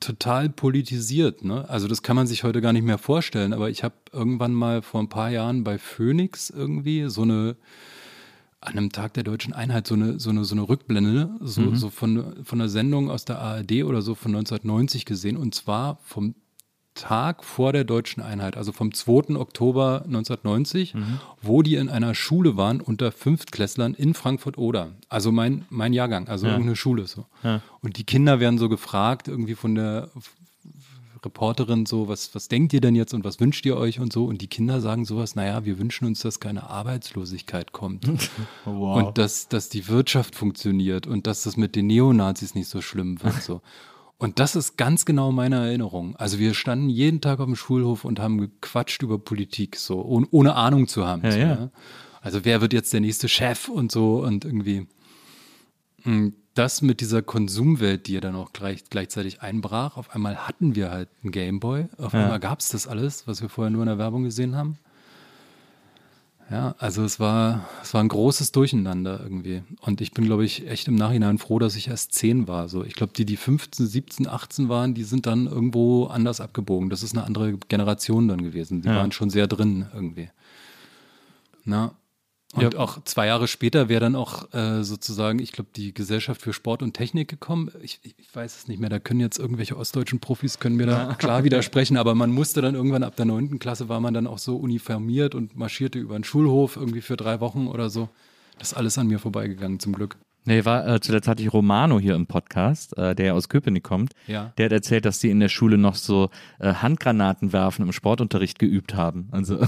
total 0.00 0.50
politisiert, 0.50 1.42
ne? 1.44 1.68
Also 1.68 1.88
das 1.88 2.02
kann 2.02 2.16
man 2.16 2.26
sich 2.26 2.44
heute 2.44 2.60
gar 2.60 2.72
nicht 2.72 2.84
mehr 2.84 2.98
vorstellen, 2.98 3.54
aber 3.54 3.70
ich 3.70 3.82
habe 3.82 3.94
irgendwann 4.12 4.52
mal 4.52 4.82
vor 4.82 5.00
ein 5.00 5.08
paar 5.08 5.30
Jahren 5.30 5.64
bei 5.64 5.78
Phoenix 5.78 6.50
irgendwie 6.50 7.08
so 7.08 7.22
eine 7.22 7.56
an 8.60 8.72
einem 8.72 8.90
Tag 8.90 9.14
der 9.14 9.22
deutschen 9.22 9.52
Einheit 9.52 9.86
so 9.86 9.94
eine, 9.94 10.18
so 10.18 10.30
eine, 10.30 10.44
so 10.44 10.54
eine 10.54 10.68
Rückblende, 10.68 11.30
so, 11.40 11.74
so 11.74 11.88
von, 11.88 12.44
von 12.44 12.60
einer 12.60 12.68
Sendung 12.68 13.10
aus 13.10 13.24
der 13.24 13.38
ARD 13.38 13.84
oder 13.84 14.02
so 14.02 14.14
von 14.14 14.34
1990 14.34 15.04
gesehen 15.04 15.36
und 15.36 15.54
zwar 15.54 15.98
vom 16.02 16.34
Tag 16.96 17.44
vor 17.44 17.72
der 17.72 17.84
deutschen 17.84 18.22
Einheit, 18.22 18.56
also 18.56 18.72
vom 18.72 18.92
2. 18.92 19.36
Oktober 19.36 20.02
1990, 20.06 20.94
wo 21.42 21.62
die 21.62 21.76
in 21.76 21.88
einer 21.88 22.14
Schule 22.14 22.56
waren 22.56 22.80
unter 22.80 23.12
Fünftklässlern 23.12 23.94
in 23.94 24.14
Frankfurt-Oder. 24.14 24.92
Also 25.08 25.30
mein, 25.30 25.64
mein 25.70 25.92
Jahrgang, 25.92 26.28
also 26.28 26.46
irgendeine 26.46 26.76
Schule 26.76 27.06
so. 27.06 27.26
Und 27.80 27.98
die 27.98 28.04
Kinder 28.04 28.40
werden 28.40 28.58
so 28.58 28.68
gefragt, 28.68 29.28
irgendwie 29.28 29.54
von 29.54 29.74
der 29.74 30.10
Reporterin 31.26 31.86
so, 31.86 32.08
was, 32.08 32.34
was 32.34 32.48
denkt 32.48 32.72
ihr 32.72 32.80
denn 32.80 32.94
jetzt 32.94 33.12
und 33.12 33.24
was 33.24 33.40
wünscht 33.40 33.66
ihr 33.66 33.76
euch 33.76 34.00
und 34.00 34.12
so? 34.12 34.24
Und 34.24 34.40
die 34.40 34.46
Kinder 34.46 34.80
sagen 34.80 35.04
sowas, 35.04 35.34
naja, 35.34 35.64
wir 35.64 35.78
wünschen 35.78 36.06
uns, 36.06 36.20
dass 36.20 36.40
keine 36.40 36.70
Arbeitslosigkeit 36.70 37.72
kommt. 37.72 38.06
Und 39.06 39.18
dass, 39.18 39.48
dass 39.48 39.68
die 39.68 39.88
Wirtschaft 39.88 40.34
funktioniert 40.34 41.06
und 41.06 41.26
dass 41.26 41.42
das 41.42 41.56
mit 41.56 41.76
den 41.76 41.86
Neonazis 41.86 42.54
nicht 42.54 42.68
so 42.68 42.80
schlimm 42.80 43.22
wird. 43.22 43.42
So. 43.42 43.60
Und 44.18 44.38
das 44.38 44.56
ist 44.56 44.78
ganz 44.78 45.04
genau 45.04 45.30
meine 45.30 45.56
Erinnerung. 45.56 46.16
Also 46.16 46.38
wir 46.38 46.54
standen 46.54 46.88
jeden 46.88 47.20
Tag 47.20 47.38
auf 47.38 47.46
dem 47.46 47.56
Schulhof 47.56 48.04
und 48.04 48.18
haben 48.18 48.38
gequatscht 48.38 49.02
über 49.02 49.18
Politik, 49.18 49.76
so, 49.76 50.02
ohne, 50.02 50.26
ohne 50.30 50.54
Ahnung 50.54 50.88
zu 50.88 51.06
haben. 51.06 51.22
Ja, 51.22 51.30
so, 51.30 51.38
ja. 51.38 51.70
Also 52.22 52.44
wer 52.44 52.60
wird 52.60 52.72
jetzt 52.72 52.92
der 52.92 53.00
nächste 53.00 53.28
Chef 53.28 53.68
und 53.68 53.92
so 53.92 54.24
und 54.24 54.44
irgendwie 54.44 54.86
mh, 56.04 56.32
das 56.54 56.80
mit 56.80 57.00
dieser 57.00 57.20
Konsumwelt, 57.20 58.06
die 58.06 58.14
ja 58.14 58.20
dann 58.20 58.34
auch 58.34 58.52
gleich, 58.52 58.84
gleichzeitig 58.88 59.42
einbrach. 59.42 59.98
Auf 59.98 60.14
einmal 60.14 60.48
hatten 60.48 60.74
wir 60.74 60.90
halt 60.90 61.10
einen 61.22 61.30
Gameboy. 61.32 61.86
Auf 61.98 62.14
einmal 62.14 62.40
gab 62.40 62.60
es 62.60 62.70
das 62.70 62.86
alles, 62.86 63.26
was 63.26 63.42
wir 63.42 63.50
vorher 63.50 63.70
nur 63.70 63.82
in 63.82 63.88
der 63.88 63.98
Werbung 63.98 64.24
gesehen 64.24 64.56
haben. 64.56 64.78
Ja, 66.48 66.76
also 66.78 67.02
es 67.02 67.18
war, 67.18 67.68
es 67.82 67.92
war 67.92 68.00
ein 68.00 68.08
großes 68.08 68.52
Durcheinander 68.52 69.18
irgendwie. 69.20 69.62
Und 69.80 70.00
ich 70.00 70.12
bin, 70.12 70.24
glaube 70.26 70.44
ich, 70.44 70.68
echt 70.68 70.86
im 70.86 70.94
Nachhinein 70.94 71.38
froh, 71.38 71.58
dass 71.58 71.74
ich 71.74 71.88
erst 71.88 72.12
10 72.14 72.46
war. 72.46 72.68
So, 72.68 72.84
ich 72.84 72.94
glaube, 72.94 73.12
die, 73.16 73.24
die 73.24 73.36
15, 73.36 73.84
17, 73.86 74.28
18 74.28 74.68
waren, 74.68 74.94
die 74.94 75.02
sind 75.02 75.26
dann 75.26 75.46
irgendwo 75.46 76.06
anders 76.06 76.40
abgebogen. 76.40 76.88
Das 76.88 77.02
ist 77.02 77.16
eine 77.16 77.24
andere 77.26 77.54
Generation 77.68 78.28
dann 78.28 78.42
gewesen. 78.44 78.82
Die 78.82 78.88
Ja. 78.88 78.96
waren 78.96 79.10
schon 79.10 79.28
sehr 79.30 79.48
drin 79.48 79.86
irgendwie. 79.92 80.28
Na. 81.64 81.94
Und 82.56 82.74
Ja. 82.74 82.80
auch 82.80 83.02
zwei 83.04 83.26
Jahre 83.26 83.46
später 83.48 83.88
wäre 83.88 84.00
dann 84.00 84.16
auch 84.16 84.52
äh, 84.54 84.82
sozusagen, 84.82 85.38
ich 85.38 85.52
glaube, 85.52 85.70
die 85.76 85.92
Gesellschaft 85.94 86.40
für 86.42 86.52
Sport 86.52 86.82
und 86.82 86.94
Technik 86.94 87.28
gekommen. 87.28 87.70
Ich, 87.82 88.00
ich 88.02 88.14
weiß 88.34 88.56
es 88.56 88.68
nicht 88.68 88.80
mehr, 88.80 88.88
da 88.88 88.98
können 88.98 89.20
jetzt 89.20 89.38
irgendwelche 89.38 89.76
ostdeutschen 89.76 90.20
Profis, 90.20 90.58
können 90.58 90.76
mir 90.76 90.86
da 90.86 91.14
klar 91.14 91.44
widersprechen, 91.44 91.96
aber 91.96 92.14
man 92.14 92.30
musste 92.30 92.62
dann 92.62 92.74
irgendwann 92.74 93.02
ab 93.02 93.14
der 93.16 93.26
neunten 93.26 93.58
Klasse 93.58 93.88
war 93.88 94.00
man 94.00 94.14
dann 94.14 94.26
auch 94.26 94.38
so 94.38 94.56
uniformiert 94.56 95.34
und 95.34 95.56
marschierte 95.56 95.98
über 95.98 96.18
den 96.18 96.24
Schulhof 96.24 96.76
irgendwie 96.76 97.02
für 97.02 97.16
drei 97.16 97.40
Wochen 97.40 97.66
oder 97.66 97.90
so. 97.90 98.08
Das 98.58 98.72
ist 98.72 98.74
alles 98.74 98.96
an 98.96 99.06
mir 99.06 99.18
vorbeigegangen, 99.18 99.78
zum 99.78 99.92
Glück. 99.92 100.16
Nee, 100.46 100.64
war, 100.64 100.86
äh, 100.86 101.00
zuletzt 101.00 101.26
hatte 101.26 101.42
ich 101.42 101.52
Romano 101.52 101.98
hier 101.98 102.14
im 102.14 102.26
Podcast, 102.26 102.96
äh, 102.96 103.14
der 103.14 103.34
aus 103.34 103.48
Köpenick 103.48 103.82
kommt. 103.82 104.12
Ja. 104.28 104.52
Der 104.56 104.66
hat 104.66 104.72
erzählt, 104.72 105.04
dass 105.04 105.18
die 105.18 105.30
in 105.30 105.40
der 105.40 105.48
Schule 105.48 105.76
noch 105.76 105.96
so 105.96 106.30
äh, 106.60 106.72
Handgranaten 106.72 107.52
werfen 107.52 107.82
im 107.82 107.92
Sportunterricht 107.92 108.58
geübt 108.58 108.94
haben. 108.94 109.28
Also 109.32 109.58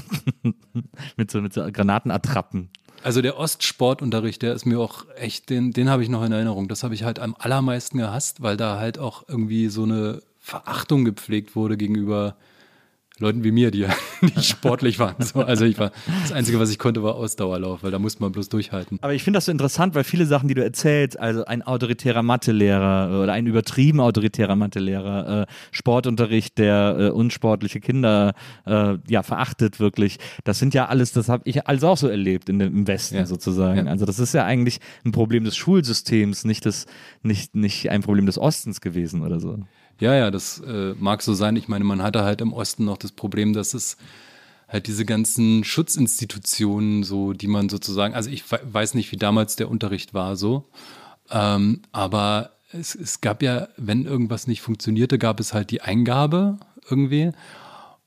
mit 1.16 1.30
so, 1.30 1.40
mit 1.40 1.52
so 1.52 1.66
Granatenattrappen. 1.70 2.70
Also 3.02 3.22
der 3.22 3.38
Ostsportunterricht, 3.38 4.42
der 4.42 4.54
ist 4.54 4.66
mir 4.66 4.78
auch 4.78 5.04
echt, 5.16 5.50
den, 5.50 5.72
den 5.72 5.88
habe 5.88 6.02
ich 6.02 6.08
noch 6.08 6.24
in 6.24 6.32
Erinnerung. 6.32 6.68
Das 6.68 6.84
habe 6.84 6.94
ich 6.94 7.02
halt 7.02 7.18
am 7.18 7.34
allermeisten 7.38 7.98
gehasst, 7.98 8.42
weil 8.42 8.56
da 8.56 8.78
halt 8.78 8.98
auch 8.98 9.24
irgendwie 9.28 9.68
so 9.68 9.82
eine 9.82 10.22
Verachtung 10.38 11.04
gepflegt 11.04 11.56
wurde 11.56 11.76
gegenüber 11.76 12.36
Leuten 13.20 13.42
wie 13.44 13.50
mir, 13.50 13.70
die 13.70 13.78
ja 13.86 13.88
nicht 14.20 14.44
sportlich 14.48 14.98
waren. 14.98 15.16
So, 15.18 15.40
also 15.40 15.64
ich 15.64 15.78
war, 15.78 15.92
das 16.22 16.32
Einzige, 16.32 16.58
was 16.60 16.70
ich 16.70 16.78
konnte, 16.78 17.02
war 17.02 17.14
Ausdauerlauf, 17.16 17.82
weil 17.82 17.90
da 17.90 17.98
musste 17.98 18.22
man 18.22 18.32
bloß 18.32 18.48
durchhalten. 18.48 18.98
Aber 19.00 19.14
ich 19.14 19.22
finde 19.22 19.38
das 19.38 19.46
so 19.46 19.52
interessant, 19.52 19.94
weil 19.94 20.04
viele 20.04 20.26
Sachen, 20.26 20.48
die 20.48 20.54
du 20.54 20.62
erzählst, 20.62 21.18
also 21.18 21.44
ein 21.44 21.62
autoritärer 21.62 22.22
Mathelehrer 22.22 23.22
oder 23.22 23.32
ein 23.32 23.46
übertrieben 23.46 24.00
autoritärer 24.00 24.56
Mathelehrer, 24.56 25.42
äh, 25.42 25.46
Sportunterricht, 25.72 26.58
der 26.58 26.96
äh, 26.98 27.08
unsportliche 27.10 27.80
Kinder 27.80 28.34
äh, 28.66 28.96
ja 29.08 29.22
verachtet 29.22 29.80
wirklich, 29.80 30.18
das 30.44 30.58
sind 30.58 30.74
ja 30.74 30.86
alles, 30.86 31.12
das 31.12 31.28
habe 31.28 31.42
ich 31.46 31.66
alles 31.66 31.84
auch 31.84 31.96
so 31.96 32.08
erlebt 32.08 32.48
in 32.48 32.58
dem, 32.58 32.76
im 32.76 32.86
Westen 32.86 33.16
Ja. 33.16 33.26
sozusagen. 33.26 33.86
Ja. 33.86 33.92
Also 33.92 34.06
das 34.06 34.18
ist 34.18 34.34
ja 34.34 34.44
eigentlich 34.44 34.80
ein 35.04 35.12
Problem 35.12 35.44
des 35.44 35.56
Schulsystems, 35.56 36.44
nicht, 36.44 36.64
des, 36.64 36.86
nicht, 37.22 37.54
nicht 37.54 37.90
ein 37.90 38.02
Problem 38.02 38.26
des 38.26 38.38
Ostens 38.38 38.80
gewesen 38.80 39.22
oder 39.22 39.40
so. 39.40 39.58
Ja, 40.00 40.14
ja, 40.14 40.30
das 40.30 40.60
äh, 40.60 40.94
mag 40.98 41.22
so 41.22 41.34
sein. 41.34 41.56
Ich 41.56 41.68
meine, 41.68 41.84
man 41.84 42.02
hatte 42.02 42.22
halt 42.22 42.40
im 42.40 42.52
Osten 42.52 42.84
noch 42.84 42.98
das 42.98 43.12
Problem, 43.12 43.52
dass 43.52 43.74
es 43.74 43.96
halt 44.68 44.86
diese 44.86 45.04
ganzen 45.04 45.64
Schutzinstitutionen, 45.64 47.02
so, 47.02 47.32
die 47.32 47.48
man 47.48 47.68
sozusagen, 47.68 48.14
also 48.14 48.30
ich 48.30 48.50
we- 48.52 48.60
weiß 48.64 48.94
nicht, 48.94 49.10
wie 49.12 49.16
damals 49.16 49.56
der 49.56 49.70
Unterricht 49.70 50.14
war, 50.14 50.36
so, 50.36 50.68
ähm, 51.30 51.82
aber 51.92 52.52
es, 52.72 52.94
es 52.94 53.20
gab 53.20 53.42
ja, 53.42 53.68
wenn 53.76 54.04
irgendwas 54.04 54.46
nicht 54.46 54.60
funktionierte, 54.62 55.18
gab 55.18 55.40
es 55.40 55.54
halt 55.54 55.70
die 55.70 55.80
Eingabe 55.82 56.58
irgendwie. 56.90 57.32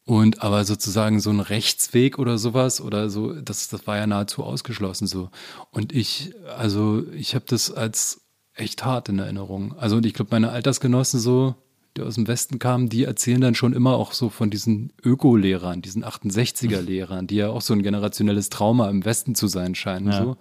Und 0.06 0.42
aber 0.42 0.66
sozusagen 0.66 1.20
so 1.20 1.30
ein 1.30 1.40
Rechtsweg 1.40 2.20
oder 2.20 2.38
sowas 2.38 2.82
oder 2.82 3.10
so, 3.10 3.34
das, 3.34 3.70
das 3.70 3.88
war 3.88 3.98
ja 3.98 4.08
nahezu 4.08 4.44
ausgeschlossen 4.44 5.08
so. 5.08 5.30
Und 5.72 5.94
ich, 5.94 6.34
also 6.58 7.04
ich 7.14 7.36
habe 7.36 7.46
das 7.48 7.72
als 7.72 8.22
echt 8.56 8.84
hart 8.84 9.10
in 9.10 9.20
Erinnerung. 9.20 9.78
Also 9.78 9.98
und 9.98 10.06
ich 10.06 10.14
glaube, 10.14 10.32
meine 10.32 10.52
Altersgenossen 10.52 11.20
so, 11.20 11.56
die 11.98 12.02
aus 12.02 12.16
dem 12.16 12.28
Westen 12.28 12.60
kamen, 12.60 12.90
die 12.90 13.04
erzählen 13.04 13.42
dann 13.42 13.56
schon 13.56 13.74
immer 13.74 13.96
auch 13.96 14.14
so 14.14 14.30
von 14.30 14.50
diesen 14.50 14.94
Öko-Lehrern, 15.04 15.82
diesen 15.82 16.06
68er-Lehrern, 16.06 17.28
die 17.28 17.36
ja 17.36 17.50
auch 17.50 17.62
so 17.62 17.74
ein 17.74 17.84
generationelles 17.84 18.50
Trauma 18.50 18.90
im 18.90 19.04
Westen 19.04 19.36
zu 19.36 19.48
sein 19.48 19.76
scheinen. 19.76 20.12
Ja. 20.12 20.24
So. 20.24 20.38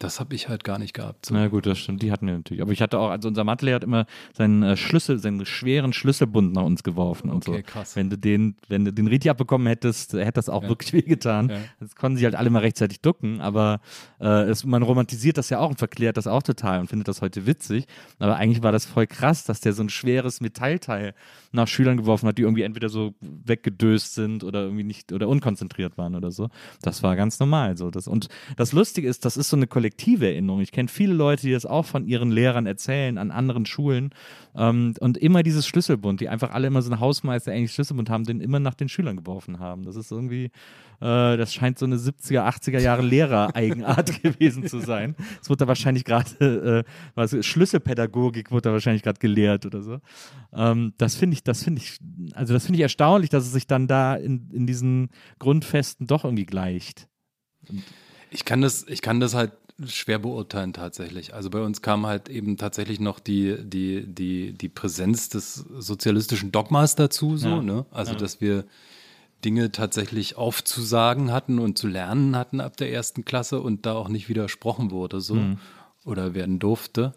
Das 0.00 0.18
habe 0.18 0.34
ich 0.34 0.48
halt 0.48 0.64
gar 0.64 0.78
nicht 0.78 0.94
gehabt. 0.94 1.26
So. 1.26 1.34
Na 1.34 1.48
gut, 1.48 1.66
das 1.66 1.78
stimmt. 1.78 2.00
Die 2.02 2.10
hatten 2.10 2.26
wir 2.26 2.34
natürlich. 2.34 2.62
Aber 2.62 2.72
ich 2.72 2.80
hatte 2.80 2.98
auch, 2.98 3.10
also 3.10 3.28
unser 3.28 3.44
Mathelehrer 3.44 3.76
hat 3.76 3.84
immer 3.84 4.06
seinen 4.32 4.62
äh, 4.62 4.76
Schlüssel, 4.76 5.18
seinen 5.18 5.44
schweren 5.44 5.92
Schlüsselbund 5.92 6.54
nach 6.54 6.62
uns 6.62 6.82
geworfen 6.82 7.28
und 7.28 7.46
Okay, 7.46 7.58
so. 7.66 7.72
krass. 7.72 7.96
Wenn 7.96 8.08
du 8.08 8.16
den, 8.16 8.56
wenn 8.68 8.86
du 8.86 8.94
den 8.94 9.06
richtig 9.06 9.30
abbekommen 9.30 9.66
hättest, 9.66 10.14
hätte 10.14 10.32
das 10.32 10.48
auch 10.48 10.62
Ja. 10.62 10.68
wirklich 10.70 10.92
wehgetan. 10.94 11.50
Ja. 11.50 11.58
Das 11.80 11.94
konnten 11.96 12.16
sie 12.16 12.24
halt 12.24 12.34
alle 12.34 12.48
mal 12.48 12.60
rechtzeitig 12.60 13.02
ducken, 13.02 13.42
aber 13.42 13.80
äh, 14.20 14.26
es, 14.44 14.64
man 14.64 14.82
romantisiert 14.82 15.36
das 15.36 15.50
ja 15.50 15.58
auch 15.58 15.68
und 15.68 15.78
verklärt 15.78 16.16
das 16.16 16.26
auch 16.26 16.42
total 16.42 16.80
und 16.80 16.88
findet 16.88 17.06
das 17.06 17.20
heute 17.20 17.46
witzig. 17.46 17.84
Aber 18.18 18.36
eigentlich 18.36 18.62
war 18.62 18.72
das 18.72 18.86
voll 18.86 19.06
krass, 19.06 19.44
dass 19.44 19.60
der 19.60 19.74
so 19.74 19.82
ein 19.82 19.90
schweres 19.90 20.40
Metallteil 20.40 21.12
nach 21.52 21.68
Schülern 21.68 21.98
geworfen 21.98 22.26
hat, 22.26 22.38
die 22.38 22.42
irgendwie 22.42 22.62
entweder 22.62 22.88
so 22.88 23.12
weggedöst 23.20 24.14
sind 24.14 24.44
oder 24.44 24.62
irgendwie 24.62 24.84
nicht 24.84 25.12
oder 25.12 25.28
unkonzentriert 25.28 25.98
waren 25.98 26.14
oder 26.14 26.30
so. 26.30 26.48
Das 26.80 27.02
war 27.02 27.16
ganz 27.16 27.38
normal 27.38 27.76
so. 27.76 27.90
Das, 27.90 28.08
und 28.08 28.28
das 28.56 28.72
Lustige 28.72 29.06
ist, 29.06 29.26
das 29.26 29.36
ist 29.36 29.50
so 29.50 29.56
eine 29.56 29.66
kollektive 29.90 30.26
Erinnerung. 30.26 30.60
Ich 30.60 30.70
kenne 30.70 30.88
viele 30.88 31.14
Leute, 31.14 31.42
die 31.42 31.52
das 31.52 31.66
auch 31.66 31.84
von 31.84 32.06
ihren 32.06 32.30
Lehrern 32.30 32.66
erzählen 32.66 33.18
an 33.18 33.30
anderen 33.30 33.66
Schulen. 33.66 34.10
Ähm, 34.54 34.94
und 35.00 35.18
immer 35.18 35.42
dieses 35.42 35.66
Schlüsselbund, 35.66 36.20
die 36.20 36.28
einfach 36.28 36.50
alle 36.52 36.68
immer 36.68 36.82
so 36.82 36.90
einen 36.90 37.00
Hausmeister 37.00 37.52
eigentlich 37.52 37.72
Schlüsselbund 37.72 38.08
haben, 38.08 38.24
den 38.24 38.40
immer 38.40 38.60
nach 38.60 38.74
den 38.74 38.88
Schülern 38.88 39.16
geworfen 39.16 39.58
haben. 39.58 39.82
Das 39.84 39.96
ist 39.96 40.12
irgendwie, 40.12 40.44
äh, 41.00 41.36
das 41.36 41.52
scheint 41.52 41.78
so 41.78 41.86
eine 41.86 41.96
70er, 41.96 42.46
80er 42.46 42.78
Jahre 42.78 43.02
Lehrer-Eigenart 43.02 44.22
gewesen 44.22 44.66
zu 44.66 44.78
sein. 44.78 45.16
Es 45.42 45.50
wurde 45.50 45.58
da 45.58 45.68
wahrscheinlich 45.68 46.04
gerade, 46.04 46.84
äh, 46.86 46.90
was, 47.14 47.34
Schlüsselpädagogik 47.44 48.52
wurde 48.52 48.68
da 48.68 48.72
wahrscheinlich 48.72 49.02
gerade 49.02 49.18
gelehrt 49.18 49.66
oder 49.66 49.82
so. 49.82 49.98
Ähm, 50.52 50.94
das 50.98 51.16
finde 51.16 51.34
ich, 51.34 51.42
das 51.42 51.64
finde 51.64 51.82
ich, 51.82 51.98
also 52.34 52.54
das 52.54 52.64
finde 52.64 52.76
ich 52.76 52.82
erstaunlich, 52.82 53.30
dass 53.30 53.44
es 53.44 53.52
sich 53.52 53.66
dann 53.66 53.88
da 53.88 54.14
in, 54.14 54.50
in 54.52 54.66
diesen 54.66 55.10
Grundfesten 55.40 56.06
doch 56.06 56.24
irgendwie 56.24 56.46
gleicht. 56.46 57.08
Ich 58.30 58.44
kann 58.44 58.60
das, 58.60 58.86
ich 58.86 59.02
kann 59.02 59.18
das 59.18 59.34
halt 59.34 59.52
schwer 59.86 60.18
beurteilen 60.18 60.72
tatsächlich. 60.72 61.34
Also 61.34 61.50
bei 61.50 61.60
uns 61.60 61.82
kam 61.82 62.06
halt 62.06 62.28
eben 62.28 62.56
tatsächlich 62.56 63.00
noch 63.00 63.18
die, 63.18 63.56
die, 63.62 64.04
die, 64.06 64.52
die 64.52 64.68
Präsenz 64.68 65.28
des 65.28 65.54
sozialistischen 65.78 66.52
Dogmas 66.52 66.96
dazu, 66.96 67.36
so, 67.36 67.48
Ja. 67.48 67.62
ne? 67.62 67.86
Also 67.90 68.12
Ja. 68.12 68.18
dass 68.18 68.40
wir 68.40 68.64
Dinge 69.44 69.72
tatsächlich 69.72 70.36
aufzusagen 70.36 71.32
hatten 71.32 71.58
und 71.58 71.78
zu 71.78 71.86
lernen 71.86 72.36
hatten 72.36 72.60
ab 72.60 72.76
der 72.76 72.92
ersten 72.92 73.24
Klasse 73.24 73.60
und 73.60 73.86
da 73.86 73.94
auch 73.94 74.08
nicht 74.08 74.28
widersprochen 74.28 74.90
wurde, 74.90 75.20
so 75.20 75.56
oder 76.04 76.34
werden 76.34 76.58
durfte. 76.58 77.14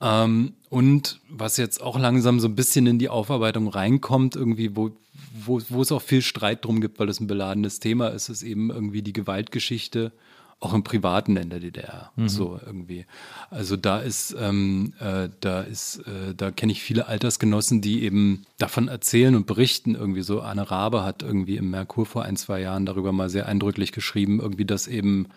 Ähm, 0.00 0.54
und 0.70 1.20
was 1.28 1.56
jetzt 1.56 1.82
auch 1.82 1.98
langsam 1.98 2.40
so 2.40 2.48
ein 2.48 2.54
bisschen 2.56 2.86
in 2.86 2.98
die 2.98 3.08
Aufarbeitung 3.08 3.68
reinkommt, 3.68 4.36
irgendwie, 4.36 4.74
wo, 4.76 4.90
wo, 5.34 5.60
wo 5.68 5.82
es 5.82 5.92
auch 5.92 6.02
viel 6.02 6.22
Streit 6.22 6.64
drum 6.64 6.80
gibt, 6.80 6.98
weil 6.98 7.08
es 7.08 7.20
ein 7.20 7.26
beladenes 7.26 7.78
Thema 7.80 8.08
ist, 8.08 8.28
ist 8.28 8.42
eben 8.42 8.70
irgendwie 8.70 9.02
die 9.02 9.12
Gewaltgeschichte, 9.12 10.12
auch 10.60 10.72
im 10.72 10.82
Privaten 10.82 11.36
in 11.36 11.50
der 11.50 11.60
DDR. 11.60 12.12
So 12.28 12.60
irgendwie. 12.64 13.06
Also 13.50 13.76
da 13.76 13.98
ist, 13.98 14.34
ähm, 14.38 14.94
äh, 14.98 15.28
da 15.40 15.60
ist, 15.60 15.98
äh, 15.98 16.34
da 16.34 16.50
kenne 16.50 16.72
ich 16.72 16.82
viele 16.82 17.06
Altersgenossen, 17.06 17.80
die 17.80 18.02
eben 18.02 18.46
davon 18.58 18.88
erzählen 18.88 19.34
und 19.34 19.46
berichten. 19.46 19.94
Irgendwie 19.94 20.22
so, 20.22 20.40
Anne 20.40 20.70
Rabe 20.70 21.02
hat 21.04 21.22
irgendwie 21.22 21.56
im 21.56 21.70
Merkur 21.70 22.06
vor 22.06 22.22
ein, 22.22 22.36
zwei 22.36 22.60
Jahren 22.60 22.86
darüber 22.86 23.12
mal 23.12 23.28
sehr 23.28 23.46
eindrücklich 23.46 23.92
geschrieben, 23.92 24.40
irgendwie, 24.40 24.64
dass 24.64 24.86
eben 24.86 25.28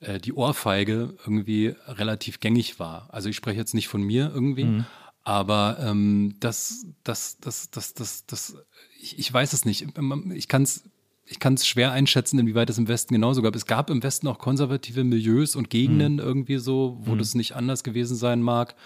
äh, 0.00 0.18
die 0.18 0.32
Ohrfeige 0.32 1.14
irgendwie 1.24 1.74
relativ 1.86 2.40
gängig 2.40 2.78
war. 2.78 3.08
Also 3.12 3.28
ich 3.28 3.36
spreche 3.36 3.58
jetzt 3.58 3.74
nicht 3.74 3.88
von 3.88 4.02
mir 4.02 4.30
irgendwie, 4.34 4.84
aber 5.24 5.78
ähm, 5.80 6.36
das, 6.40 6.86
das, 7.02 7.38
das, 7.40 7.70
das, 7.70 7.94
das, 7.94 8.26
das, 8.26 8.56
ich, 9.00 9.18
ich 9.18 9.32
weiß 9.32 9.52
es 9.52 9.64
nicht. 9.64 9.86
Ich 10.34 10.48
kann 10.48 10.62
es 10.62 10.84
ich 11.28 11.40
kann 11.40 11.54
es 11.54 11.66
schwer 11.66 11.92
einschätzen, 11.92 12.38
inwieweit 12.38 12.70
es 12.70 12.78
im 12.78 12.88
Westen 12.88 13.12
genauso 13.12 13.42
gab. 13.42 13.56
Es 13.56 13.66
gab 13.66 13.90
im 13.90 14.02
Westen 14.02 14.28
auch 14.28 14.38
konservative 14.38 15.02
Milieus 15.02 15.56
und 15.56 15.70
Gegenden 15.70 16.18
irgendwie 16.20 16.58
so, 16.58 16.98
wo 17.00 17.16
das 17.16 17.34
nicht 17.34 17.56
anders 17.56 17.82
gewesen 17.82 18.16
sein 18.16 18.40
mag. 18.42 18.76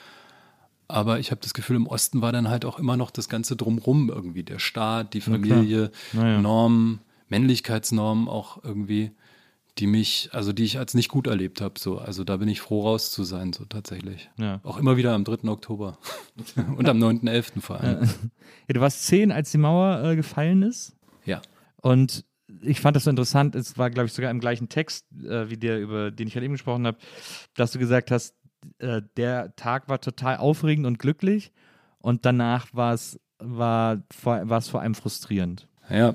Aber 0.89 1.21
ich 1.21 1.31
habe 1.31 1.41
das 1.41 1.55
Gefühl, 1.55 1.77
im 1.77 1.87
Osten 1.87 2.23
war 2.23 2.33
dann 2.33 2.49
halt 2.49 2.65
auch 2.65 2.79
immer 2.79 2.97
noch 2.97 3.11
das 3.11 3.29
Ganze 3.29 3.57
drumrum 3.57 4.09
irgendwie. 4.09 4.43
Der 4.43 4.59
Staat, 4.59 5.15
die 5.15 5.21
Familie, 5.21 5.93
Na 6.13 6.27
ja. 6.27 6.41
Normen, 6.41 7.01
Männlichkeitsnormen 7.29 8.27
auch 8.27 8.65
irgendwie, 8.65 9.13
die 9.79 9.87
mich, 9.87 10.31
also 10.33 10.53
die 10.53 10.65
ich 10.65 10.79
als 10.79 10.95
nicht 10.95 11.09
gut 11.09 11.27
erlebt 11.27 11.61
habe. 11.61 11.79
So. 11.79 11.99
Also 11.99 12.25
da 12.25 12.39
bin 12.39 12.49
ich 12.49 12.61
froh 12.61 12.83
raus 12.83 13.13
zu 13.13 13.23
sein, 13.23 13.53
so 13.53 13.67
tatsächlich. 13.67 14.31
Ja. 14.39 14.61
Auch 14.65 14.79
immer 14.79 14.97
wieder 14.97 15.15
am 15.15 15.25
3. 15.25 15.49
Oktober. 15.49 15.99
und 16.77 16.89
am 16.89 16.99
9.11. 16.99 17.61
vor 17.61 17.81
allem. 17.81 18.09
Ja, 18.67 18.75
du 18.75 18.81
warst 18.81 19.07
zehn, 19.07 19.31
als 19.31 19.53
die 19.53 19.59
Mauer 19.59 20.03
äh, 20.03 20.17
gefallen 20.17 20.63
ist. 20.63 20.97
Ja. 21.25 21.41
Und 21.83 22.25
ich 22.63 22.81
fand 22.81 22.97
das 22.97 23.05
so 23.05 23.11
interessant, 23.11 23.55
es 23.55 23.79
war, 23.79 23.91
glaube 23.91 24.07
ich, 24.07 24.13
sogar 24.13 24.31
im 24.31 24.41
gleichen 24.41 24.69
Text, 24.69 25.07
äh, 25.25 25.49
wie 25.51 25.57
der, 25.57 25.81
über 25.81 26.11
den 26.11 26.29
ich 26.29 26.35
halt 26.35 26.45
eben 26.45 26.55
gesprochen 26.55 26.87
habe, 26.87 26.99
dass 27.55 27.73
du 27.73 27.79
gesagt 27.79 28.11
hast, 28.11 28.35
äh, 28.79 29.03
der 29.17 29.55
Tag 29.57 29.89
war 29.89 30.01
total 30.01 30.37
aufregend 30.37 30.87
und 30.87 30.99
glücklich 30.99 31.53
und 31.99 32.25
danach 32.27 32.67
war 32.75 32.95
es 32.95 33.19
war, 33.39 34.03
vor- 34.11 34.49
war 34.49 34.61
vor 34.61 34.83
allem 34.83 34.95
frustrierend. 34.95 35.67
Ja, 35.89 36.15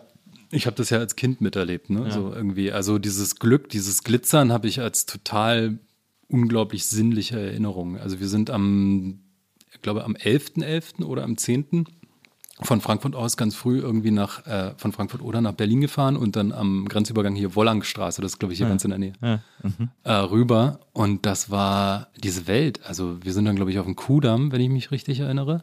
ich 0.51 0.67
habe 0.67 0.75
das 0.75 0.91
ja 0.91 0.99
als 0.99 1.15
Kind 1.15 1.41
miterlebt, 1.41 1.89
ne? 1.89 2.03
Ja. 2.03 2.11
So 2.11 2.31
irgendwie. 2.31 2.71
Also 2.71 2.99
dieses 2.99 3.37
Glück, 3.37 3.69
dieses 3.69 4.03
Glitzern 4.03 4.51
habe 4.53 4.67
ich 4.67 4.79
als 4.79 5.07
total 5.07 5.79
unglaublich 6.27 6.85
sinnliche 6.85 7.39
Erinnerung. 7.39 7.97
Also 7.97 8.19
wir 8.19 8.27
sind 8.27 8.51
am, 8.51 9.21
ich 9.73 9.81
glaube, 9.81 10.03
am 10.03 10.13
11.11. 10.15 11.03
oder 11.03 11.23
am 11.23 11.35
10. 11.35 11.85
von 12.61 12.79
Frankfurt 12.79 13.15
aus 13.15 13.35
ganz 13.35 13.53
früh 13.53 13.79
irgendwie 13.79 14.11
nach, 14.11 14.45
äh, 14.47 14.73
von 14.77 14.93
Frankfurt 14.93 15.21
oder 15.21 15.41
nach 15.41 15.51
Berlin 15.53 15.81
gefahren 15.81 16.15
und 16.15 16.35
dann 16.37 16.51
am 16.53 16.85
Grenzübergang 16.87 17.35
hier 17.35 17.53
Wollangstraße, 17.55 18.21
das 18.21 18.33
ist, 18.33 18.39
glaube 18.39 18.53
ich, 18.53 18.59
hier 18.59 18.67
ganz 18.69 18.83
in 18.85 18.91
der 18.91 18.99
Nähe, 18.99 19.13
Ja. 19.21 19.39
äh, 20.03 20.13
rüber. 20.13 20.79
Und 20.93 21.25
das 21.25 21.49
war 21.51 22.07
diese 22.23 22.47
Welt. 22.47 22.79
Also 22.85 23.17
wir 23.23 23.33
sind 23.33 23.43
dann, 23.45 23.57
glaube 23.57 23.71
ich, 23.71 23.79
auf 23.79 23.85
dem 23.85 23.97
Kudamm, 23.97 24.53
wenn 24.53 24.61
ich 24.61 24.69
mich 24.69 24.91
richtig 24.91 25.19
erinnere. 25.19 25.61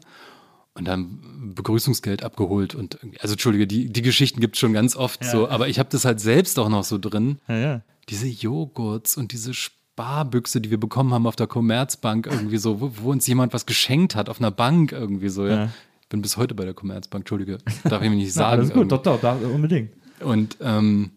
Und 0.75 0.87
dann 0.87 1.53
Begrüßungsgeld 1.55 2.23
abgeholt 2.23 2.73
und 2.73 2.97
also 3.19 3.33
entschuldige, 3.33 3.67
die, 3.67 3.91
die 3.91 4.01
Geschichten 4.01 4.39
gibt 4.39 4.55
es 4.55 4.59
schon 4.59 4.73
ganz 4.73 4.95
oft 4.95 5.23
so, 5.23 5.47
aber 5.47 5.67
ich 5.67 5.77
habe 5.77 5.89
das 5.91 6.03
halt 6.03 6.19
selbst 6.19 6.57
auch 6.57 6.69
noch 6.69 6.83
so 6.83 6.97
drin. 6.97 7.37
Ja, 7.47 7.57
ja. 7.57 7.81
Diese 8.09 8.27
Joghurts 8.27 9.15
und 9.17 9.33
diese 9.33 9.53
Sparbüchse, 9.53 10.61
die 10.61 10.71
wir 10.71 10.79
bekommen 10.79 11.13
haben 11.13 11.27
auf 11.27 11.35
der 11.35 11.45
Commerzbank, 11.45 12.25
irgendwie 12.27 12.57
so, 12.57 12.81
wo, 12.81 12.91
wo 13.01 13.11
uns 13.11 13.27
jemand 13.27 13.53
was 13.53 13.67
geschenkt 13.67 14.15
hat, 14.15 14.29
auf 14.29 14.39
einer 14.39 14.49
Bank 14.51 14.91
irgendwie 14.91 15.29
so, 15.29 15.45
ja. 15.45 15.55
Ja. 15.65 15.69
Bin 16.13 16.21
bis 16.21 16.37
heute 16.37 16.53
bei 16.53 16.63
der 16.63 16.75
Commerzbank, 16.75 17.23
entschuldige, 17.23 17.57
darf 17.85 18.03
ich 18.03 18.09
mir 18.11 18.17
nicht 18.17 18.33
sagen. 18.33 18.51
alles 18.51 18.67
gut, 18.67 18.91
irgendwie. 18.91 18.97
doch, 18.97 19.19
doch, 19.19 19.19
da, 19.19 19.33
unbedingt. 19.33 19.93
Und 20.19 20.57
ähm, 20.61 21.09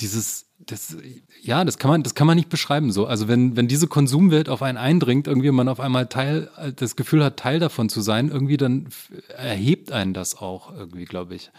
dieses, 0.00 0.46
das, 0.58 0.96
ja, 1.40 1.64
das 1.64 1.78
kann 1.78 1.88
man, 1.88 2.02
das 2.02 2.16
kann 2.16 2.26
man 2.26 2.36
nicht 2.36 2.48
beschreiben 2.48 2.90
so. 2.90 3.06
Also 3.06 3.28
wenn, 3.28 3.56
wenn 3.56 3.68
diese 3.68 3.86
Konsumwelt 3.86 4.48
auf 4.48 4.60
einen 4.60 4.76
eindringt, 4.76 5.28
irgendwie 5.28 5.52
man 5.52 5.68
auf 5.68 5.78
einmal 5.78 6.08
Teil, 6.08 6.50
das 6.74 6.96
Gefühl 6.96 7.22
hat, 7.22 7.36
Teil 7.36 7.60
davon 7.60 7.88
zu 7.88 8.00
sein, 8.00 8.28
irgendwie 8.28 8.56
dann 8.56 8.88
erhebt 9.36 9.92
einen 9.92 10.14
das 10.14 10.36
auch 10.36 10.76
irgendwie, 10.76 11.04
glaube 11.04 11.36
ich. 11.36 11.52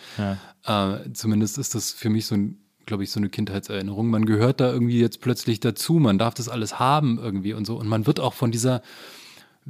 Äh, 0.65 1.13
zumindest 1.13 1.57
ist 1.59 1.75
das 1.75 1.93
für 1.93 2.09
mich 2.09 2.25
so 2.25 2.35
ein, 2.35 2.57
glaube 2.85 3.05
ich, 3.05 3.11
so 3.11 3.21
eine 3.21 3.29
Kindheitserinnerung. 3.29 4.09
Man 4.09 4.25
gehört 4.25 4.59
da 4.59 4.69
irgendwie 4.69 4.99
jetzt 4.99 5.21
plötzlich 5.21 5.61
dazu, 5.61 5.93
man 5.93 6.17
darf 6.17 6.33
das 6.33 6.49
alles 6.49 6.77
haben 6.77 7.19
irgendwie 7.19 7.53
und 7.53 7.63
so. 7.63 7.77
Und 7.77 7.87
man 7.87 8.05
wird 8.05 8.19
auch 8.19 8.33
von 8.33 8.51
dieser 8.51 8.81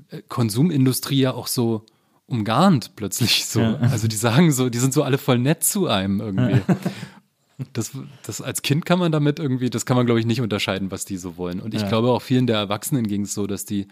äh, 0.09 0.23
Konsumindustrie 0.27 1.19
ja 1.19 1.35
auch 1.35 1.45
so 1.45 1.85
umgarnt 2.29 2.95
plötzlich 2.95 3.45
so. 3.45 3.61
Ja. 3.61 3.75
Also 3.77 4.07
die 4.07 4.15
sagen 4.15 4.51
so, 4.51 4.69
die 4.69 4.77
sind 4.79 4.93
so 4.93 5.03
alle 5.03 5.17
voll 5.17 5.39
nett 5.39 5.63
zu 5.63 5.87
einem 5.87 6.21
irgendwie. 6.21 6.61
Das, 7.73 7.91
das 8.23 8.41
als 8.41 8.61
Kind 8.61 8.85
kann 8.85 8.99
man 8.99 9.11
damit 9.11 9.37
irgendwie, 9.37 9.69
das 9.69 9.85
kann 9.85 9.97
man, 9.97 10.05
glaube 10.05 10.19
ich, 10.21 10.25
nicht 10.25 10.39
unterscheiden, 10.39 10.91
was 10.91 11.03
die 11.03 11.17
so 11.17 11.35
wollen. 11.35 11.59
Und 11.59 11.73
ich 11.73 11.81
Ja. 11.81 11.89
glaube 11.89 12.09
auch 12.09 12.21
vielen 12.21 12.47
der 12.47 12.57
Erwachsenen 12.57 13.05
ging 13.05 13.23
es 13.23 13.33
so, 13.33 13.47
dass 13.47 13.65
die, 13.65 13.89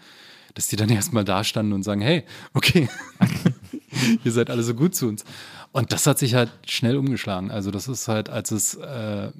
dass 0.54 0.68
die 0.68 0.76
dann 0.76 0.88
erstmal 0.88 1.24
da 1.24 1.44
standen 1.44 1.74
und 1.74 1.82
sagen, 1.82 2.00
hey, 2.00 2.24
okay, 2.54 2.88
ihr 4.24 4.32
seid 4.32 4.48
alle 4.48 4.62
so 4.62 4.74
gut 4.74 4.94
zu 4.94 5.06
uns. 5.06 5.24
Und 5.72 5.92
das 5.92 6.06
hat 6.06 6.18
sich 6.18 6.34
halt 6.34 6.50
schnell 6.66 6.96
umgeschlagen. 6.96 7.50
Also 7.50 7.70
das 7.70 7.88
ist 7.88 8.08
halt, 8.08 8.30
als 8.30 8.52
es 8.52 8.74
äh, 8.74 9.30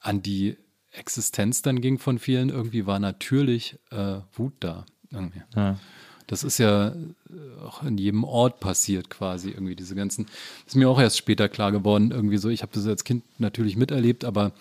an 0.00 0.22
die 0.22 0.58
Existenz 0.90 1.62
dann 1.62 1.80
ging 1.80 1.98
von 1.98 2.18
vielen, 2.18 2.50
irgendwie 2.50 2.84
war 2.84 2.98
natürlich 2.98 3.78
äh, 3.90 4.16
Wut 4.34 4.52
da. 4.60 4.84
Irgendwie. 5.10 5.42
Ja. 5.56 5.78
Das 6.26 6.44
ist 6.44 6.58
ja 6.58 6.88
äh, 6.88 6.94
auch 7.66 7.82
in 7.82 7.98
jedem 7.98 8.24
Ort 8.24 8.60
passiert 8.60 9.10
quasi 9.10 9.50
irgendwie 9.50 9.76
diese 9.76 9.94
ganzen. 9.94 10.26
Ist 10.66 10.76
mir 10.76 10.88
auch 10.88 11.00
erst 11.00 11.18
später 11.18 11.48
klar 11.48 11.72
geworden 11.72 12.10
irgendwie 12.10 12.38
so. 12.38 12.48
Ich 12.48 12.62
habe 12.62 12.72
das 12.74 12.86
als 12.86 13.04
Kind 13.04 13.24
natürlich 13.38 13.76
miterlebt, 13.76 14.24
aber 14.24 14.52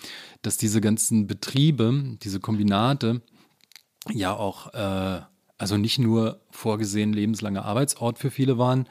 dass 0.41 0.57
diese 0.57 0.81
ganzen 0.81 1.27
Betriebe, 1.27 2.17
diese 2.23 2.39
Kombinate 2.39 3.21
ja 4.11 4.33
auch 4.33 4.73
äh, 4.73 5.21
also 5.57 5.77
nicht 5.77 5.99
nur 5.99 6.39
vorgesehen 6.49 7.13
lebenslanger 7.13 7.63
Arbeitsort 7.65 8.17
für 8.17 8.31
viele 8.31 8.57
waren, 8.57 8.87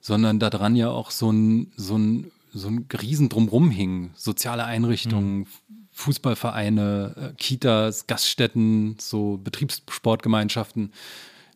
sondern 0.00 0.38
daran 0.38 0.74
ja 0.74 0.88
auch 0.88 1.10
so 1.10 1.30
ein 1.30 1.72
so 1.76 1.98
ein 1.98 2.30
so 2.54 2.68
ein 2.68 2.86
Riesen 3.02 3.28
drumrum 3.28 3.70
hing. 3.70 4.12
Soziale 4.14 4.64
Einrichtungen, 4.64 5.46
Fußballvereine, 5.90 7.14
äh, 7.16 7.34
Kitas, 7.36 8.06
Gaststätten, 8.06 8.96
so 8.98 9.38
Betriebssportgemeinschaften 9.42 10.92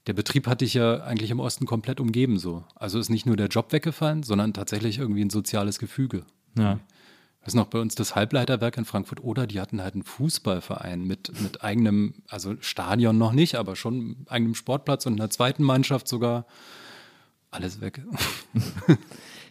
der 0.08 0.14
Betrieb 0.14 0.46
hatte 0.46 0.64
ich 0.64 0.72
ja 0.72 1.02
eigentlich 1.02 1.30
im 1.30 1.38
Osten 1.38 1.66
komplett 1.66 2.00
umgeben 2.00 2.38
so. 2.38 2.64
Also 2.74 2.98
ist 2.98 3.10
nicht 3.10 3.26
nur 3.26 3.36
der 3.36 3.48
Job 3.48 3.72
weggefallen, 3.72 4.22
sondern 4.22 4.54
tatsächlich 4.54 4.98
irgendwie 4.98 5.22
ein 5.22 5.28
soziales 5.28 5.78
Gefüge. 5.78 6.24
Ja. 6.56 6.80
weiß 7.44 7.52
noch, 7.52 7.66
bei 7.66 7.78
uns 7.78 7.94
das 7.94 8.14
Halbleiterwerk 8.14 8.78
in 8.78 8.86
Frankfurt 8.86 9.22
oder 9.22 9.46
die 9.46 9.60
hatten 9.60 9.82
halt 9.82 9.92
einen 9.92 10.04
Fußballverein 10.04 11.04
mit, 11.04 11.38
mit 11.42 11.62
eigenem, 11.62 12.14
also 12.26 12.54
Stadion 12.60 13.18
noch 13.18 13.32
nicht, 13.32 13.56
aber 13.56 13.76
schon 13.76 14.24
eigenem 14.28 14.54
Sportplatz 14.54 15.04
und 15.04 15.20
einer 15.20 15.28
zweiten 15.28 15.62
Mannschaft 15.62 16.08
sogar. 16.08 16.46
Alles 17.50 17.82
weg. 17.82 18.00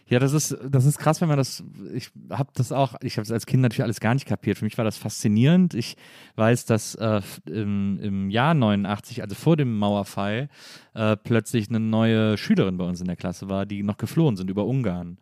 Ja, 0.08 0.18
das 0.18 0.32
ist, 0.32 0.56
das 0.66 0.86
ist 0.86 0.98
krass, 0.98 1.20
wenn 1.20 1.28
man 1.28 1.36
das, 1.36 1.62
ich 1.92 2.10
habe 2.30 2.50
das 2.54 2.72
auch, 2.72 2.94
ich 3.02 3.18
habe 3.18 3.24
es 3.24 3.30
als 3.30 3.44
Kind 3.44 3.62
natürlich 3.62 3.82
alles 3.82 4.00
gar 4.00 4.14
nicht 4.14 4.26
kapiert. 4.26 4.56
Für 4.56 4.64
mich 4.64 4.78
war 4.78 4.84
das 4.84 4.96
faszinierend. 4.96 5.74
Ich 5.74 5.96
weiß, 6.36 6.64
dass 6.64 6.94
äh, 6.94 7.20
im, 7.44 8.00
im 8.00 8.30
Jahr 8.30 8.54
89, 8.54 9.20
also 9.20 9.34
vor 9.34 9.58
dem 9.58 9.78
Mauerfall, 9.78 10.48
äh, 10.94 11.16
plötzlich 11.16 11.68
eine 11.68 11.80
neue 11.80 12.38
Schülerin 12.38 12.78
bei 12.78 12.84
uns 12.84 13.00
in 13.00 13.06
der 13.06 13.16
Klasse 13.16 13.50
war, 13.50 13.66
die 13.66 13.82
noch 13.82 13.98
geflohen 13.98 14.36
sind 14.36 14.48
über 14.48 14.64
Ungarn. 14.64 15.18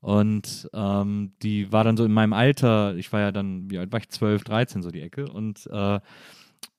Und 0.00 0.68
ähm, 0.74 1.32
die 1.42 1.72
war 1.72 1.84
dann 1.84 1.96
so 1.96 2.04
in 2.04 2.12
meinem 2.12 2.32
Alter, 2.32 2.96
ich 2.96 3.12
war 3.12 3.20
ja 3.20 3.32
dann, 3.32 3.70
wie 3.70 3.78
alt 3.78 3.92
war 3.92 4.00
ich, 4.00 4.08
12, 4.08 4.42
13, 4.42 4.82
so 4.82 4.90
die 4.90 5.00
Ecke. 5.00 5.30
Und 5.30 5.66
äh, 5.72 6.00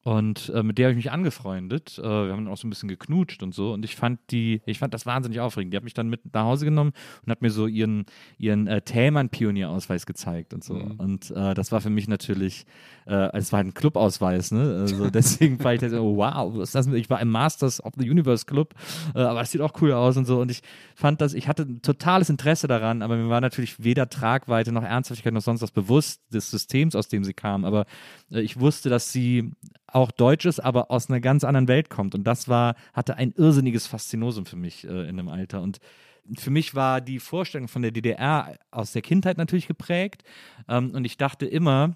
und 0.05 0.49
äh, 0.53 0.61
mit 0.61 0.77
der 0.77 0.85
habe 0.85 0.91
ich 0.91 1.03
mich 1.03 1.11
angefreundet. 1.11 1.97
Äh, 1.97 2.03
wir 2.03 2.31
haben 2.31 2.45
dann 2.45 2.47
auch 2.47 2.57
so 2.57 2.67
ein 2.67 2.69
bisschen 2.69 2.87
geknutscht 2.87 3.41
und 3.41 3.55
so. 3.55 3.73
Und 3.73 3.83
ich 3.83 3.95
fand 3.95 4.19
die, 4.29 4.61
ich 4.67 4.77
fand 4.77 4.93
das 4.93 5.07
wahnsinnig 5.07 5.39
aufregend. 5.39 5.73
Die 5.73 5.77
hat 5.77 5.83
mich 5.83 5.95
dann 5.95 6.09
mit 6.09 6.31
nach 6.31 6.43
Hause 6.43 6.65
genommen 6.65 6.91
und 7.25 7.31
hat 7.31 7.41
mir 7.41 7.49
so 7.49 7.65
ihren, 7.65 8.05
ihren 8.37 8.67
äh, 8.67 8.83
Thälmann-Pionierausweis 8.83 10.05
gezeigt 10.05 10.53
und 10.53 10.63
so. 10.63 10.75
Mhm. 10.75 10.91
Und 10.97 11.31
äh, 11.31 11.55
das 11.55 11.71
war 11.71 11.81
für 11.81 11.89
mich 11.89 12.07
natürlich, 12.07 12.67
äh, 13.07 13.35
es 13.35 13.51
war 13.51 13.61
ein 13.61 13.73
Clubausweis, 13.73 14.51
ne? 14.51 14.77
Also 14.81 15.09
deswegen 15.09 15.63
war 15.63 15.73
ich 15.73 15.79
da 15.79 15.89
so, 15.89 15.99
oh, 15.99 16.17
wow, 16.17 16.53
was 16.55 16.73
das? 16.73 16.85
Ich 16.85 17.09
war 17.09 17.19
im 17.19 17.31
Masters 17.31 17.83
of 17.83 17.93
the 17.97 18.07
Universe 18.07 18.45
Club, 18.45 18.75
äh, 19.15 19.21
aber 19.21 19.39
das 19.39 19.49
sieht 19.53 19.61
auch 19.61 19.73
cool 19.81 19.91
aus 19.91 20.17
und 20.17 20.25
so. 20.25 20.39
Und 20.39 20.51
ich 20.51 20.61
fand 20.93 21.19
das, 21.19 21.33
ich 21.33 21.47
hatte 21.47 21.63
ein 21.63 21.81
totales 21.81 22.29
Interesse 22.29 22.67
daran, 22.67 23.01
aber 23.01 23.17
mir 23.17 23.29
war 23.29 23.41
natürlich 23.41 23.83
weder 23.83 24.07
Tragweite 24.07 24.71
noch 24.71 24.83
Ernsthaftigkeit 24.83 25.33
noch 25.33 25.41
sonst 25.41 25.63
was 25.63 25.71
bewusst 25.71 26.21
des 26.31 26.51
Systems, 26.51 26.95
aus 26.95 27.07
dem 27.07 27.23
sie 27.23 27.33
kam. 27.33 27.65
Aber 27.65 27.87
äh, 28.29 28.41
ich 28.41 28.59
wusste, 28.59 28.91
dass 28.91 29.11
sie 29.11 29.51
auch 29.95 30.11
deutsch 30.11 30.45
ist, 30.45 30.59
aber 30.59 30.91
aus 30.91 31.09
einer 31.09 31.21
ganz 31.21 31.43
anderen 31.43 31.67
Welt 31.67 31.89
kommt. 31.89 32.15
Und 32.15 32.25
das 32.25 32.49
war, 32.49 32.75
hatte 32.93 33.15
ein 33.15 33.31
irrsinniges 33.31 33.87
Faszinosum 33.87 34.45
für 34.45 34.57
mich 34.57 34.85
äh, 34.85 35.07
in 35.07 35.15
dem 35.17 35.29
Alter. 35.29 35.61
Und 35.61 35.79
für 36.37 36.49
mich 36.49 36.75
war 36.75 36.99
die 36.99 37.19
Vorstellung 37.19 37.67
von 37.67 37.81
der 37.81 37.91
DDR 37.91 38.57
aus 38.71 38.91
der 38.91 39.01
Kindheit 39.01 39.37
natürlich 39.37 39.67
geprägt. 39.67 40.23
Ähm, 40.67 40.91
und 40.91 41.05
ich 41.05 41.17
dachte 41.17 41.45
immer, 41.45 41.95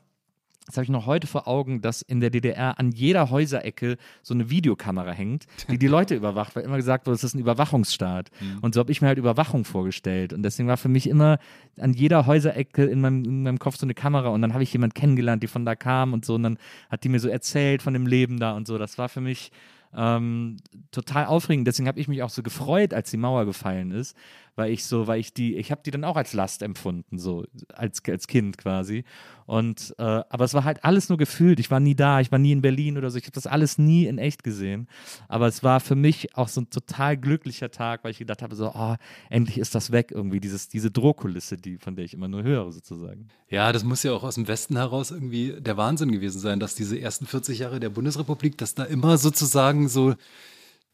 das 0.70 0.78
habe 0.78 0.84
ich 0.84 0.92
noch 0.92 1.08
heute 1.08 1.26
vor 1.26 1.48
Augen, 1.48 1.82
dass 1.82 2.04
in 2.04 2.20
der 2.20 2.30
DDR 2.30 2.78
an 2.78 2.92
jeder 2.92 3.32
Häuserecke 3.32 3.98
so 4.22 4.36
eine 4.36 4.52
Videokamera 4.52 5.12
hängt, 5.12 5.48
die 5.68 5.80
die 5.80 5.88
Leute 5.88 6.14
überwacht, 6.14 6.56
weil 6.56 6.64
immer 6.64 6.78
gesagt 6.78 7.08
wurde, 7.08 7.16
es 7.16 7.24
ist 7.24 7.34
ein 7.34 7.40
Überwachungsstaat. 7.40 8.30
Mhm. 8.40 8.60
Und 8.60 8.76
so 8.76 8.80
habe 8.80 8.92
ich 8.92 9.02
mir 9.02 9.08
halt 9.08 9.18
Überwachung 9.18 9.66
vorgestellt. 9.66 10.32
Und 10.32 10.44
deswegen 10.44 10.70
war 10.70 10.78
für 10.78 10.88
mich 10.88 11.10
immer 11.10 11.40
an 11.78 11.94
jeder 11.94 12.28
Häuserecke 12.28 12.86
in 12.86 13.02
meinem, 13.02 13.24
in 13.24 13.42
meinem 13.42 13.58
Kopf 13.58 13.78
so 13.78 13.86
eine 13.88 13.96
Kamera. 13.96 14.30
Und 14.30 14.44
dann 14.44 14.54
habe 14.54 14.62
ich 14.62 14.72
jemanden 14.72 14.94
kennengelernt, 14.94 15.42
die 15.42 15.48
von 15.48 15.66
da 15.66 15.74
kam 15.74 16.14
und 16.14 16.24
so. 16.24 16.36
Und 16.36 16.44
dann 16.44 16.60
hat 16.92 17.04
die 17.04 17.10
mir 17.10 17.20
so 17.20 17.30
erzählt 17.30 17.82
von 17.82 17.94
dem 17.94 18.06
Leben 18.06 18.40
da 18.40 18.52
und 18.52 18.68
so. 18.68 18.78
Das 18.78 19.00
war 19.00 19.10
für 19.10 19.22
mich 19.22 19.52
ähm, 19.96 20.58
total 20.92 21.26
aufregend. 21.26 21.68
Deswegen 21.68 21.88
habe 21.88 22.00
ich 22.00 22.08
mich 22.08 22.22
auch 22.22 22.30
so 22.30 22.44
gefreut, 22.44 22.94
als 22.94 23.10
die 23.10 23.18
Mauer 23.18 23.46
gefallen 23.46 23.92
ist, 23.92 24.16
weil 24.60 24.72
ich 24.72 24.84
so, 24.86 25.08
weil 25.08 25.20
ich 25.20 25.34
die, 25.34 25.56
ich 25.56 25.72
habe 25.72 25.82
die 25.84 25.90
dann 25.90 26.04
auch 26.04 26.18
als 26.18 26.34
Last 26.34 26.62
empfunden, 26.62 27.18
so 27.18 27.46
als, 27.74 28.04
als 28.06 28.28
Kind 28.28 28.58
quasi. 28.58 29.06
Und 29.46 29.96
äh, 29.98 30.04
aber 30.04 30.46
es 30.46 30.54
war 30.54 30.66
halt 30.66 30.84
alles 30.84 31.10
nur 31.10 31.18
gefühlt. 31.18 31.60
Ich 31.60 31.72
war 31.72 31.80
nie 31.80 31.96
da, 31.96 32.20
ich 32.20 32.32
war 32.32 32.38
nie 32.38 32.52
in 32.52 32.62
Berlin 32.62 32.98
oder 32.98 33.10
so. 33.10 33.18
Ich 33.18 33.24
habe 33.24 33.32
das 33.32 33.48
alles 33.48 33.80
nie 33.80 34.06
in 34.06 34.20
echt 34.20 34.44
gesehen. 34.44 34.88
Aber 35.28 35.48
es 35.48 35.64
war 35.64 35.80
für 35.80 35.96
mich 35.96 36.36
auch 36.36 36.50
so 36.50 36.62
ein 36.62 36.70
total 36.70 37.18
glücklicher 37.18 37.72
Tag, 37.72 38.04
weil 38.04 38.12
ich 38.12 38.20
gedacht 38.20 38.44
habe, 38.44 38.56
so, 38.56 38.72
oh, 38.76 38.96
endlich 39.30 39.58
ist 39.58 39.74
das 39.74 39.92
weg 39.92 40.12
irgendwie, 40.12 40.40
dieses, 40.40 40.68
diese 40.68 40.92
Drohkulisse, 40.92 41.58
die, 41.58 41.78
von 41.78 41.96
der 41.96 42.06
ich 42.06 42.14
immer 42.14 42.28
nur 42.28 42.44
höre, 42.44 42.72
sozusagen. 42.72 43.30
Ja, 43.50 43.72
das 43.72 43.84
muss 43.84 44.04
ja 44.04 44.12
auch 44.12 44.24
aus 44.24 44.36
dem 44.36 44.48
Westen 44.48 44.76
heraus 44.76 45.10
irgendwie 45.10 45.56
der 45.60 45.78
Wahnsinn 45.78 46.12
gewesen 46.12 46.40
sein, 46.40 46.60
dass 46.60 46.76
diese 46.76 47.00
ersten 47.00 47.26
40 47.26 47.58
Jahre 47.60 47.80
der 47.80 47.90
Bundesrepublik, 47.90 48.58
dass 48.58 48.76
da 48.76 48.84
immer 48.84 49.18
sozusagen 49.18 49.88
so 49.88 50.14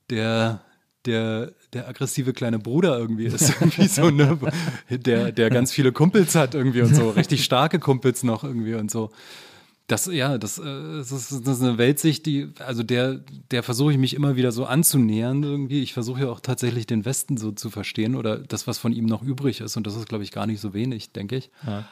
der 0.09 0.61
der, 1.05 1.51
der 1.73 1.87
aggressive 1.87 2.33
kleine 2.33 2.59
Bruder 2.59 2.97
irgendwie 2.97 3.25
ist. 3.25 3.49
irgendwie 3.61 3.87
so, 3.87 4.09
ne? 4.09 4.37
der, 4.89 5.31
der 5.31 5.49
ganz 5.49 5.71
viele 5.71 5.91
Kumpels 5.91 6.35
hat 6.35 6.55
irgendwie 6.55 6.81
und 6.81 6.95
so, 6.95 7.09
richtig 7.15 7.43
starke 7.43 7.79
Kumpels 7.79 8.23
noch 8.23 8.43
irgendwie 8.43 8.75
und 8.75 8.91
so. 8.91 9.11
Das, 9.87 10.07
ja, 10.07 10.39
das, 10.39 10.57
äh, 10.57 10.63
das, 10.63 11.11
ist, 11.11 11.47
das 11.47 11.57
ist 11.57 11.63
eine 11.63 11.77
Weltsicht, 11.77 12.25
die, 12.25 12.49
also 12.57 12.81
der, 12.81 13.21
der 13.51 13.61
versuche 13.61 13.91
ich 13.91 13.99
mich 13.99 14.15
immer 14.15 14.35
wieder 14.35 14.51
so 14.51 14.65
anzunähern 14.65 15.43
irgendwie. 15.43 15.83
Ich 15.83 15.93
versuche 15.93 16.21
ja 16.21 16.29
auch 16.29 16.39
tatsächlich 16.39 16.87
den 16.87 17.05
Westen 17.05 17.37
so 17.37 17.51
zu 17.51 17.69
verstehen 17.69 18.15
oder 18.15 18.39
das, 18.39 18.65
was 18.65 18.79
von 18.79 18.93
ihm 18.93 19.05
noch 19.05 19.21
übrig 19.21 19.61
ist. 19.61 19.77
Und 19.77 19.85
das 19.85 19.95
ist, 19.95 20.09
glaube 20.09 20.23
ich, 20.23 20.31
gar 20.31 20.47
nicht 20.47 20.59
so 20.59 20.73
wenig, 20.73 21.11
denke 21.11 21.35
ich. 21.35 21.51
Ja. 21.67 21.85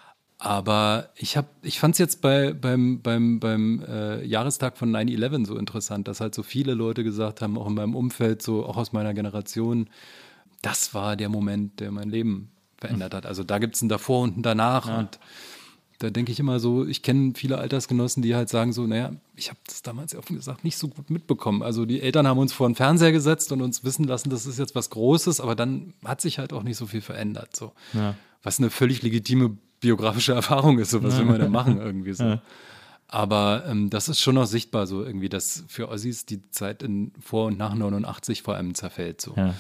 Aber 0.46 1.08
ich 1.16 1.38
habe, 1.38 1.48
ich 1.62 1.80
fand 1.80 1.96
es 1.96 2.00
jetzt 2.00 2.22
bei, 2.22 2.52
beim, 2.52 3.02
beim, 3.02 3.40
beim 3.40 3.82
äh, 3.88 4.26
Jahrestag 4.26 4.78
von 4.78 4.92
9-11 4.92 5.46
so 5.46 5.56
interessant, 5.58 6.10
dass 6.10 6.20
halt 6.20 6.36
so 6.36 6.44
viele 6.44 6.74
Leute 6.74 7.06
gesagt 7.06 7.42
haben, 7.42 7.58
auch 7.58 7.66
in 7.66 7.76
meinem 7.76 7.96
Umfeld, 7.96 8.42
so 8.42 8.66
auch 8.66 8.76
aus 8.76 8.92
meiner 8.92 9.14
Generation, 9.14 9.90
das 10.62 10.94
war 10.94 11.16
der 11.16 11.30
Moment, 11.30 11.80
der 11.80 11.92
mein 11.92 12.10
Leben 12.10 12.52
verändert 12.76 13.14
hat. 13.14 13.26
Also 13.26 13.46
da 13.46 13.58
gibt 13.58 13.76
es 13.76 13.84
ein 13.84 13.88
davor 13.88 14.24
und 14.24 14.38
ein 14.38 14.44
danach. 14.44 14.90
Ja. 14.90 15.00
Und 15.00 15.18
da 16.00 16.10
denke 16.10 16.34
ich 16.34 16.42
immer 16.42 16.60
so, 16.60 16.86
ich 16.86 17.04
kenne 17.04 17.32
viele 17.38 17.58
Altersgenossen, 17.58 18.22
die 18.22 18.36
halt 18.36 18.50
sagen 18.50 18.74
so, 18.74 18.86
naja, 18.86 19.14
ich 19.38 19.48
habe 19.48 19.60
das 19.66 19.82
damals 19.82 20.14
offen 20.14 20.36
gesagt 20.36 20.66
nicht 20.66 20.76
so 20.76 20.90
gut 20.90 21.10
mitbekommen. 21.10 21.64
Also 21.64 21.86
die 21.86 22.02
Eltern 22.02 22.28
haben 22.28 22.40
uns 22.40 22.52
vor 22.52 22.68
den 22.68 22.76
Fernseher 22.76 23.14
gesetzt 23.14 23.54
und 23.54 23.62
uns 23.62 23.86
wissen 23.86 24.04
lassen, 24.04 24.30
das 24.30 24.46
ist 24.46 24.60
jetzt 24.60 24.76
was 24.76 24.90
Großes, 24.90 25.40
aber 25.40 25.56
dann 25.56 25.94
hat 26.04 26.20
sich 26.20 26.38
halt 26.38 26.52
auch 26.52 26.64
nicht 26.64 26.76
so 26.76 26.86
viel 26.86 27.00
verändert. 27.00 27.56
So. 27.56 27.72
Ja. 27.94 28.16
Was 28.42 28.60
eine 28.60 28.70
völlig 28.70 29.02
legitime 29.04 29.56
biografische 29.84 30.32
Erfahrung 30.42 30.80
ist, 30.80 30.92
so 30.92 31.04
was 31.04 31.18
will 31.18 31.26
man 31.26 31.40
da 31.40 31.50
machen 31.50 31.78
irgendwie 31.82 32.14
so. 32.14 32.40
Aber 33.10 33.66
ähm, 33.68 33.90
das 33.92 34.10
ist 34.10 34.22
schon 34.22 34.36
noch 34.36 34.48
sichtbar, 34.48 34.88
so 34.88 35.04
irgendwie, 35.04 35.30
dass 35.30 35.66
für 35.68 35.90
Ossis 35.90 36.26
die 36.26 36.50
Zeit 36.50 36.82
in 36.82 37.12
vor 37.20 37.48
und 37.48 37.60
nach 37.60 37.76
89 37.76 38.42
vor 38.42 38.56
allem 38.56 38.74
zerfällt. 38.74 39.22
So. 39.22 39.36
Ja. 39.36 39.54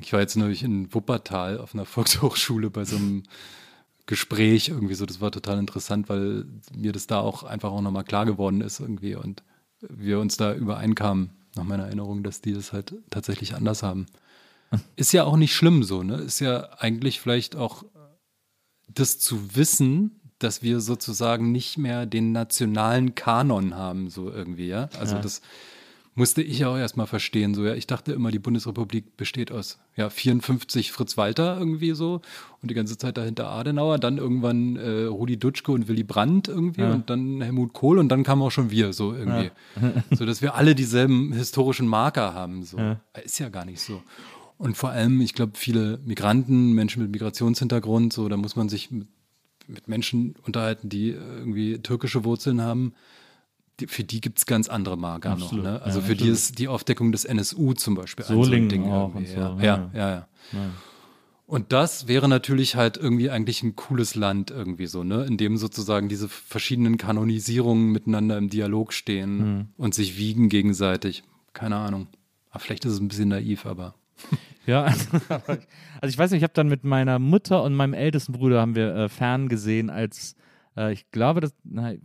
Ich 0.00 0.12
war 0.12 0.20
jetzt 0.20 0.36
neulich 0.36 0.62
in 0.64 0.92
Wuppertal 0.92 1.58
auf 1.58 1.74
einer 1.74 1.84
Volkshochschule 1.94 2.70
bei 2.70 2.84
so 2.84 2.96
einem 2.96 3.22
Gespräch 4.06 4.70
irgendwie 4.70 4.94
so. 4.94 5.06
Das 5.06 5.20
war 5.20 5.30
total 5.30 5.58
interessant, 5.58 6.08
weil 6.08 6.46
mir 6.74 6.92
das 6.92 7.06
da 7.06 7.20
auch 7.20 7.44
einfach 7.44 7.70
auch 7.70 7.82
nochmal 7.82 8.04
klar 8.04 8.24
geworden 8.24 8.62
ist 8.62 8.80
irgendwie 8.80 9.14
und 9.14 9.42
wir 9.80 10.18
uns 10.18 10.36
da 10.36 10.54
übereinkamen, 10.54 11.30
nach 11.54 11.64
meiner 11.64 11.84
Erinnerung, 11.84 12.22
dass 12.22 12.40
die 12.40 12.54
das 12.54 12.72
halt 12.72 12.94
tatsächlich 13.10 13.54
anders 13.54 13.82
haben. 13.82 14.06
Ist 14.96 15.12
ja 15.12 15.24
auch 15.24 15.36
nicht 15.36 15.54
schlimm 15.54 15.82
so, 15.82 16.02
ne? 16.02 16.16
Ist 16.16 16.40
ja 16.40 16.70
eigentlich 16.78 17.20
vielleicht 17.20 17.56
auch 17.56 17.84
das 18.94 19.18
zu 19.18 19.56
wissen, 19.56 20.20
dass 20.38 20.62
wir 20.62 20.80
sozusagen 20.80 21.52
nicht 21.52 21.78
mehr 21.78 22.06
den 22.06 22.32
nationalen 22.32 23.14
Kanon 23.14 23.74
haben, 23.76 24.10
so 24.10 24.30
irgendwie, 24.30 24.68
ja. 24.68 24.88
Also 24.98 25.16
ja. 25.16 25.22
das 25.22 25.40
musste 26.14 26.42
ich 26.42 26.64
auch 26.66 26.76
erstmal 26.76 27.06
verstehen. 27.06 27.54
So, 27.54 27.64
ja, 27.64 27.74
ich 27.74 27.86
dachte 27.86 28.12
immer, 28.12 28.30
die 28.30 28.38
Bundesrepublik 28.38 29.16
besteht 29.16 29.50
aus 29.50 29.78
ja, 29.96 30.10
54 30.10 30.92
Fritz 30.92 31.16
Walter 31.16 31.56
irgendwie 31.58 31.92
so 31.92 32.20
und 32.60 32.70
die 32.70 32.74
ganze 32.74 32.98
Zeit 32.98 33.16
dahinter 33.16 33.48
Adenauer, 33.48 33.98
dann 33.98 34.18
irgendwann 34.18 34.76
äh, 34.76 35.04
Rudi 35.04 35.38
Dutschke 35.38 35.72
und 35.72 35.88
Willy 35.88 36.04
Brandt 36.04 36.48
irgendwie 36.48 36.82
ja. 36.82 36.92
und 36.92 37.08
dann 37.08 37.40
Helmut 37.40 37.72
Kohl 37.72 37.98
und 37.98 38.10
dann 38.10 38.24
kamen 38.24 38.42
auch 38.42 38.50
schon 38.50 38.70
wir 38.70 38.92
so 38.92 39.14
irgendwie. 39.14 39.50
Ja. 39.80 39.92
so 40.10 40.26
dass 40.26 40.42
wir 40.42 40.54
alle 40.54 40.74
dieselben 40.74 41.32
historischen 41.32 41.86
Marker 41.86 42.34
haben. 42.34 42.62
So. 42.62 42.78
Ist 43.24 43.38
ja 43.38 43.48
gar 43.48 43.64
nicht 43.64 43.80
so. 43.80 44.02
Und 44.62 44.76
vor 44.76 44.90
allem, 44.90 45.20
ich 45.20 45.34
glaube, 45.34 45.54
viele 45.56 45.98
Migranten, 46.04 46.70
Menschen 46.70 47.02
mit 47.02 47.10
Migrationshintergrund, 47.10 48.12
so, 48.12 48.28
da 48.28 48.36
muss 48.36 48.54
man 48.54 48.68
sich 48.68 48.92
mit, 48.92 49.08
mit 49.66 49.88
Menschen 49.88 50.36
unterhalten, 50.46 50.88
die 50.88 51.08
irgendwie 51.08 51.80
türkische 51.80 52.22
Wurzeln 52.22 52.60
haben. 52.60 52.94
Die, 53.80 53.88
für 53.88 54.04
die 54.04 54.20
gibt 54.20 54.38
es 54.38 54.46
ganz 54.46 54.68
andere 54.68 54.96
Marker 54.96 55.34
noch. 55.34 55.50
Ne? 55.50 55.82
Also 55.82 55.98
ja, 55.98 56.06
für 56.06 56.12
absolut. 56.12 56.20
die 56.20 56.28
ist 56.28 56.58
die 56.60 56.68
Aufdeckung 56.68 57.10
des 57.10 57.24
NSU 57.24 57.72
zum 57.72 57.96
Beispiel 57.96 58.24
ein 58.24 58.28
so 58.28 58.44
ein 58.44 58.68
Ding. 58.68 58.84
Auch 58.88 59.12
und 59.12 59.26
so. 59.26 59.34
ja, 59.34 59.58
ja, 59.60 59.90
ja. 59.92 60.08
ja. 60.08 60.26
Und 61.46 61.72
das 61.72 62.06
wäre 62.06 62.28
natürlich 62.28 62.76
halt 62.76 62.96
irgendwie 62.96 63.30
eigentlich 63.30 63.64
ein 63.64 63.74
cooles 63.74 64.14
Land 64.14 64.52
irgendwie 64.52 64.86
so, 64.86 65.02
ne? 65.02 65.24
In 65.24 65.38
dem 65.38 65.56
sozusagen 65.56 66.08
diese 66.08 66.28
verschiedenen 66.28 66.98
Kanonisierungen 66.98 67.90
miteinander 67.90 68.38
im 68.38 68.48
Dialog 68.48 68.92
stehen 68.92 69.38
mhm. 69.38 69.68
und 69.76 69.92
sich 69.92 70.16
wiegen 70.16 70.48
gegenseitig. 70.48 71.24
Keine 71.52 71.78
Ahnung. 71.78 72.06
Aber 72.50 72.60
vielleicht 72.60 72.84
ist 72.84 72.92
es 72.92 73.00
ein 73.00 73.08
bisschen 73.08 73.30
naiv, 73.30 73.66
aber. 73.66 73.96
Ja, 74.64 74.84
also 74.84 75.08
ich 76.04 76.16
weiß 76.16 76.30
nicht, 76.30 76.38
ich 76.38 76.44
habe 76.44 76.52
dann 76.54 76.68
mit 76.68 76.84
meiner 76.84 77.18
Mutter 77.18 77.64
und 77.64 77.74
meinem 77.74 77.94
ältesten 77.94 78.32
Bruder 78.32 78.60
haben 78.60 78.76
wir 78.76 78.94
äh, 78.94 79.08
fern 79.08 79.48
gesehen, 79.48 79.90
als 79.90 80.36
äh, 80.76 80.92
ich 80.92 81.10
glaube, 81.10 81.40
das 81.40 81.52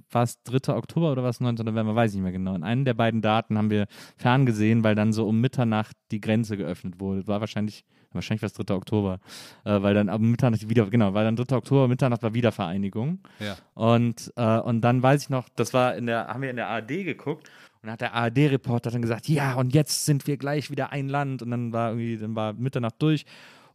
war 0.09 0.23
es 0.23 0.41
3. 0.41 0.73
Oktober 0.73 1.11
oder 1.11 1.23
was 1.23 1.39
9. 1.39 1.53
November, 1.53 1.95
weiß 1.95 2.11
ich 2.11 2.15
nicht 2.15 2.23
mehr 2.23 2.31
genau. 2.31 2.55
In 2.55 2.63
einem 2.63 2.83
der 2.83 2.95
beiden 2.95 3.21
Daten 3.21 3.59
haben 3.59 3.69
wir 3.69 3.85
fern 4.17 4.47
gesehen, 4.47 4.83
weil 4.83 4.95
dann 4.95 5.13
so 5.13 5.27
um 5.27 5.39
Mitternacht 5.39 5.95
die 6.09 6.19
Grenze 6.19 6.57
geöffnet 6.57 6.99
wurde. 6.99 7.27
War 7.27 7.41
wahrscheinlich 7.41 7.85
wahrscheinlich 8.13 8.41
war 8.41 8.47
es 8.47 8.53
3. 8.53 8.73
Oktober, 8.73 9.19
äh, 9.63 9.81
weil 9.81 9.93
dann 9.93 10.09
ab 10.09 10.21
Mitternacht 10.21 10.67
wieder, 10.69 10.85
genau, 10.89 11.13
weil 11.13 11.25
dann 11.25 11.35
3. 11.35 11.55
Oktober, 11.55 11.87
Mitternacht 11.87 12.23
war 12.23 12.33
Wiedervereinigung. 12.33 13.19
Ja. 13.39 13.55
Und, 13.73 14.33
äh, 14.35 14.59
und 14.59 14.81
dann 14.81 15.01
weiß 15.01 15.23
ich 15.23 15.29
noch, 15.29 15.47
das 15.55 15.73
war 15.73 15.95
in 15.95 16.05
der, 16.05 16.27
haben 16.27 16.41
wir 16.41 16.49
in 16.49 16.55
der 16.55 16.67
ARD 16.67 17.05
geguckt 17.05 17.49
und 17.87 17.93
hat 17.93 18.01
der 18.01 18.13
ARD-Reporter 18.13 18.91
dann 18.91 19.01
gesagt, 19.01 19.29
ja, 19.29 19.53
und 19.53 19.73
jetzt 19.73 20.05
sind 20.05 20.27
wir 20.27 20.35
gleich 20.35 20.69
wieder 20.69 20.91
ein 20.91 21.07
Land. 21.07 21.41
Und 21.41 21.51
dann 21.51 21.71
war 21.71 21.91
irgendwie, 21.91 22.17
dann 22.17 22.35
war 22.35 22.53
Mitternacht 22.53 22.95
durch. 22.99 23.25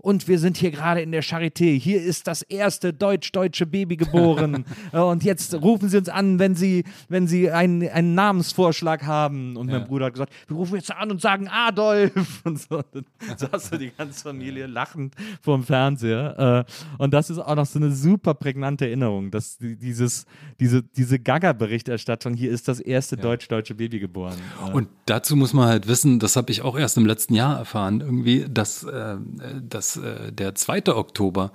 Und 0.02 0.26
wir 0.26 0.38
sind 0.40 0.56
hier 0.56 0.72
gerade 0.72 1.00
in 1.00 1.12
der 1.12 1.22
Charité. 1.22 1.78
Hier 1.78 2.02
ist 2.02 2.26
das 2.26 2.42
erste 2.42 2.92
deutsch-deutsche 2.92 3.66
Baby 3.66 3.96
geboren. 3.96 4.64
Äh, 4.92 4.98
und 5.00 5.22
jetzt 5.22 5.54
rufen 5.54 5.88
Sie 5.88 5.96
uns 5.96 6.08
an, 6.08 6.40
wenn 6.40 6.56
Sie, 6.56 6.84
wenn 7.08 7.28
Sie 7.28 7.50
einen, 7.50 7.88
einen 7.88 8.14
Namensvorschlag 8.14 9.04
haben. 9.04 9.56
Und 9.56 9.68
mein 9.68 9.86
Bruder 9.86 10.06
hat 10.06 10.14
gesagt, 10.14 10.32
wir 10.48 10.56
rufen 10.56 10.74
jetzt 10.74 10.90
an 10.90 11.12
und 11.12 11.20
sagen 11.20 11.48
Adolf. 11.48 12.12
Und 12.44 12.60
so, 12.60 12.82
und 12.92 13.06
saß 13.36 13.68
so 13.68 13.76
die 13.76 13.92
ganze 13.96 14.24
Familie 14.24 14.66
lachend 14.66 15.14
vorm 15.40 15.62
Fernseher. 15.62 16.66
Äh, 16.68 17.02
und 17.02 17.14
das 17.14 17.30
ist 17.30 17.38
auch 17.38 17.54
noch 17.54 17.66
so 17.66 17.78
eine 17.78 17.92
super 17.92 18.34
prägnante 18.34 18.86
Erinnerung, 18.86 19.30
dass 19.30 19.58
die, 19.58 19.76
dieses, 19.76 20.26
diese, 20.58 20.82
diese 20.82 21.20
Gaga-Berichterstattung, 21.20 22.34
hier 22.34 22.50
ist 22.50 22.66
das 22.66 22.80
erste 22.80 23.16
deutsch-deutsche 23.16 23.76
Baby 23.76 24.00
geboren. 24.00 24.34
Äh, 24.66 24.72
Und 24.72 24.88
dazu 25.06 25.36
muss 25.36 25.52
man 25.52 25.68
halt 25.68 25.86
wissen, 25.86 26.18
das 26.18 26.34
habe 26.34 26.50
ich 26.50 26.62
auch 26.62 26.76
erst 26.76 26.96
im 26.96 27.06
letzten 27.06 27.34
Jahr 27.34 27.58
erfahren, 27.58 28.00
irgendwie, 28.00 28.46
dass, 28.48 28.82
äh, 28.82 29.16
dass 29.62 29.91
äh, 29.96 30.32
der 30.32 30.54
2. 30.54 30.94
Oktober 30.94 31.52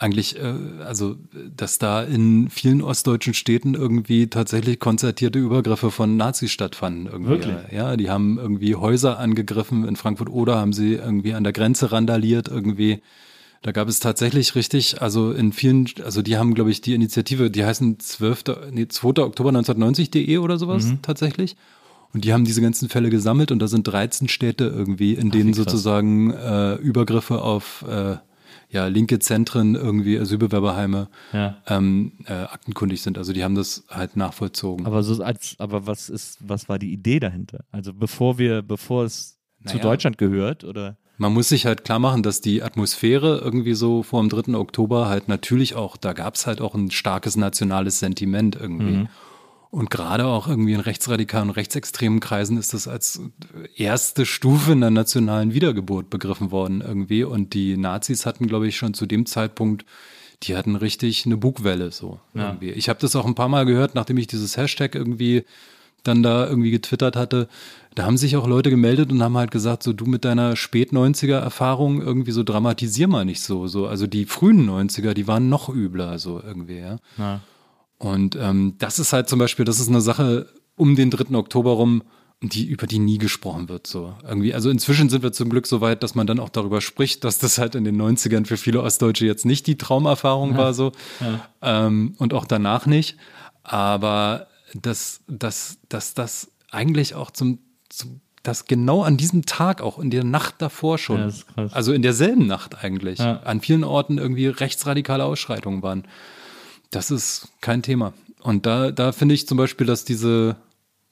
eigentlich, 0.00 0.38
äh, 0.38 0.54
also 0.84 1.16
dass 1.54 1.78
da 1.78 2.02
in 2.02 2.48
vielen 2.48 2.80
ostdeutschen 2.80 3.34
Städten 3.34 3.74
irgendwie 3.74 4.28
tatsächlich 4.28 4.80
konzertierte 4.80 5.38
Übergriffe 5.38 5.90
von 5.90 6.16
Nazis 6.16 6.50
stattfanden. 6.50 7.06
Irgendwie. 7.06 7.30
Wirklich? 7.30 7.56
Ja, 7.70 7.96
die 7.96 8.10
haben 8.10 8.38
irgendwie 8.38 8.74
Häuser 8.74 9.18
angegriffen. 9.18 9.86
In 9.86 9.96
Frankfurt 9.96 10.30
oder 10.30 10.56
haben 10.56 10.72
sie 10.72 10.94
irgendwie 10.94 11.34
an 11.34 11.44
der 11.44 11.52
Grenze 11.52 11.92
randaliert 11.92 12.48
irgendwie. 12.48 13.02
Da 13.62 13.72
gab 13.72 13.88
es 13.88 14.00
tatsächlich 14.00 14.54
richtig, 14.54 15.02
also 15.02 15.32
in 15.32 15.52
vielen, 15.52 15.86
also 16.02 16.22
die 16.22 16.38
haben, 16.38 16.54
glaube 16.54 16.70
ich, 16.70 16.80
die 16.80 16.94
Initiative, 16.94 17.50
die 17.50 17.62
heißen 17.62 18.00
12. 18.00 18.44
Nee, 18.72 18.88
2. 18.88 19.22
Oktober 19.22 19.50
1990.de 19.50 20.38
oder 20.38 20.56
sowas 20.56 20.94
tatsächlich. 21.02 21.56
Und 22.12 22.24
die 22.24 22.32
haben 22.32 22.44
diese 22.44 22.60
ganzen 22.60 22.88
Fälle 22.88 23.08
gesammelt 23.10 23.52
und 23.52 23.60
da 23.60 23.68
sind 23.68 23.84
13 23.86 24.28
Städte 24.28 24.64
irgendwie, 24.64 25.14
in 25.14 25.30
denen 25.30 25.50
wie 25.50 25.52
krass. 25.52 25.64
sozusagen 25.72 26.32
äh, 26.32 26.74
Übergriffe 26.76 27.40
auf 27.42 27.84
äh, 27.88 28.16
ja, 28.68 28.86
linke 28.86 29.18
Zentren, 29.18 29.74
irgendwie 29.74 30.18
Asylbewerberheime 30.18 31.08
Ja. 31.32 31.56
ähm, 31.66 32.12
äh, 32.26 32.32
aktenkundig 32.32 33.02
sind. 33.02 33.18
Also 33.18 33.32
die 33.32 33.42
haben 33.44 33.54
das 33.54 33.84
halt 33.88 34.16
nachvollzogen. 34.16 34.86
Aber 34.86 35.02
so 35.02 35.22
als, 35.22 35.56
aber 35.58 35.86
was 35.86 36.08
ist, 36.08 36.38
was 36.40 36.68
war 36.68 36.78
die 36.78 36.92
Idee 36.92 37.20
dahinter? 37.20 37.64
Also 37.72 37.92
bevor 37.92 38.38
wir, 38.38 38.62
bevor 38.62 39.04
es 39.04 39.38
zu 39.66 39.76
Naja. 39.76 39.82
Deutschland 39.90 40.18
gehört, 40.18 40.64
oder? 40.64 40.96
Man 41.18 41.34
muss 41.34 41.50
sich 41.50 41.66
halt 41.66 41.84
klar 41.84 41.98
machen, 41.98 42.22
dass 42.22 42.40
die 42.40 42.62
Atmosphäre 42.62 43.38
irgendwie 43.44 43.74
so 43.74 44.02
vor 44.02 44.20
dem 44.22 44.30
3. 44.30 44.54
Oktober 44.54 45.08
halt 45.08 45.28
natürlich 45.28 45.74
auch, 45.74 45.96
da 45.98 46.12
gab 46.14 46.34
es 46.36 46.46
halt 46.46 46.60
auch 46.60 46.74
ein 46.74 46.90
starkes 46.90 47.36
nationales 47.36 47.98
Sentiment 47.98 48.56
irgendwie. 48.56 49.06
Und 49.70 49.88
gerade 49.88 50.26
auch 50.26 50.48
irgendwie 50.48 50.72
in 50.72 50.80
rechtsradikalen 50.80 51.50
und 51.50 51.56
rechtsextremen 51.56 52.18
Kreisen 52.18 52.58
ist 52.58 52.74
das 52.74 52.88
als 52.88 53.20
erste 53.76 54.26
Stufe 54.26 54.72
in 54.72 54.80
der 54.80 54.90
nationalen 54.90 55.54
Wiedergeburt 55.54 56.10
begriffen 56.10 56.50
worden 56.50 56.80
irgendwie. 56.80 57.22
Und 57.22 57.54
die 57.54 57.76
Nazis 57.76 58.26
hatten, 58.26 58.48
glaube 58.48 58.66
ich, 58.66 58.76
schon 58.76 58.94
zu 58.94 59.06
dem 59.06 59.26
Zeitpunkt, 59.26 59.84
die 60.42 60.56
hatten 60.56 60.74
richtig 60.74 61.24
eine 61.24 61.36
Bugwelle 61.36 61.92
so 61.92 62.18
irgendwie. 62.34 62.70
Ich 62.70 62.88
habe 62.88 62.98
das 62.98 63.14
auch 63.14 63.26
ein 63.26 63.36
paar 63.36 63.48
Mal 63.48 63.64
gehört, 63.64 63.94
nachdem 63.94 64.16
ich 64.16 64.26
dieses 64.26 64.56
Hashtag 64.56 64.96
irgendwie 64.96 65.44
dann 66.02 66.22
da 66.22 66.48
irgendwie 66.48 66.70
getwittert 66.70 67.14
hatte, 67.14 67.46
da 67.94 68.04
haben 68.04 68.16
sich 68.16 68.36
auch 68.36 68.46
Leute 68.46 68.70
gemeldet 68.70 69.12
und 69.12 69.22
haben 69.22 69.36
halt 69.36 69.50
gesagt, 69.50 69.82
so 69.82 69.92
du 69.92 70.06
mit 70.06 70.24
deiner 70.24 70.56
Spät-90er-Erfahrung 70.56 72.00
irgendwie 72.00 72.32
so 72.32 72.42
dramatisier 72.42 73.06
mal 73.06 73.24
nicht 73.24 73.42
so. 73.42 73.66
so. 73.66 73.86
Also 73.86 74.06
die 74.06 74.24
frühen 74.24 74.68
90er, 74.68 75.12
die 75.12 75.26
waren 75.26 75.48
noch 75.48 75.68
übler, 75.68 76.18
so 76.18 76.40
irgendwie, 76.40 76.78
ja. 76.78 76.98
Ja. 77.18 77.40
Und 78.00 78.34
ähm, 78.34 78.74
das 78.78 78.98
ist 78.98 79.12
halt 79.12 79.28
zum 79.28 79.38
Beispiel, 79.38 79.64
das 79.66 79.78
ist 79.78 79.88
eine 79.88 80.00
Sache 80.00 80.46
um 80.74 80.96
den 80.96 81.10
3. 81.10 81.36
Oktober 81.36 81.72
rum, 81.72 82.02
die, 82.42 82.64
über 82.66 82.86
die 82.86 82.98
nie 82.98 83.18
gesprochen 83.18 83.68
wird. 83.68 83.86
So 83.86 84.14
irgendwie. 84.26 84.54
Also 84.54 84.70
inzwischen 84.70 85.10
sind 85.10 85.22
wir 85.22 85.30
zum 85.32 85.50
Glück 85.50 85.66
so 85.66 85.82
weit, 85.82 86.02
dass 86.02 86.14
man 86.14 86.26
dann 86.26 86.40
auch 86.40 86.48
darüber 86.48 86.80
spricht, 86.80 87.24
dass 87.24 87.38
das 87.38 87.58
halt 87.58 87.74
in 87.74 87.84
den 87.84 88.00
90ern 88.00 88.46
für 88.46 88.56
viele 88.56 88.82
Ostdeutsche 88.82 89.26
jetzt 89.26 89.44
nicht 89.44 89.66
die 89.66 89.76
Traumerfahrung 89.76 90.56
war, 90.56 90.72
so. 90.72 90.92
Ähm, 91.60 92.14
und 92.16 92.32
auch 92.32 92.46
danach 92.46 92.86
nicht. 92.86 93.18
Aber 93.62 94.46
dass, 94.72 95.20
dass, 95.28 95.76
dass 95.90 96.14
das 96.14 96.50
eigentlich 96.70 97.14
auch 97.14 97.30
zum, 97.30 97.58
zum 97.90 98.22
dass 98.42 98.64
genau 98.64 99.02
an 99.02 99.18
diesem 99.18 99.44
Tag, 99.44 99.82
auch 99.82 99.98
in 99.98 100.08
der 100.10 100.24
Nacht 100.24 100.54
davor 100.62 100.96
schon, 100.96 101.34
Ja, 101.58 101.66
also 101.72 101.92
in 101.92 102.00
derselben 102.00 102.46
Nacht 102.46 102.82
eigentlich, 102.82 103.18
Ja. 103.18 103.40
an 103.40 103.60
vielen 103.60 103.84
Orten 103.84 104.16
irgendwie 104.16 104.46
rechtsradikale 104.46 105.24
Ausschreitungen 105.26 105.82
waren. 105.82 106.04
Das 106.90 107.10
ist 107.10 107.48
kein 107.60 107.82
Thema. 107.82 108.14
Und 108.42 108.66
da, 108.66 108.90
da 108.90 109.12
finde 109.12 109.34
ich 109.34 109.46
zum 109.46 109.56
Beispiel, 109.58 109.86
dass 109.86 110.04
diese 110.04 110.56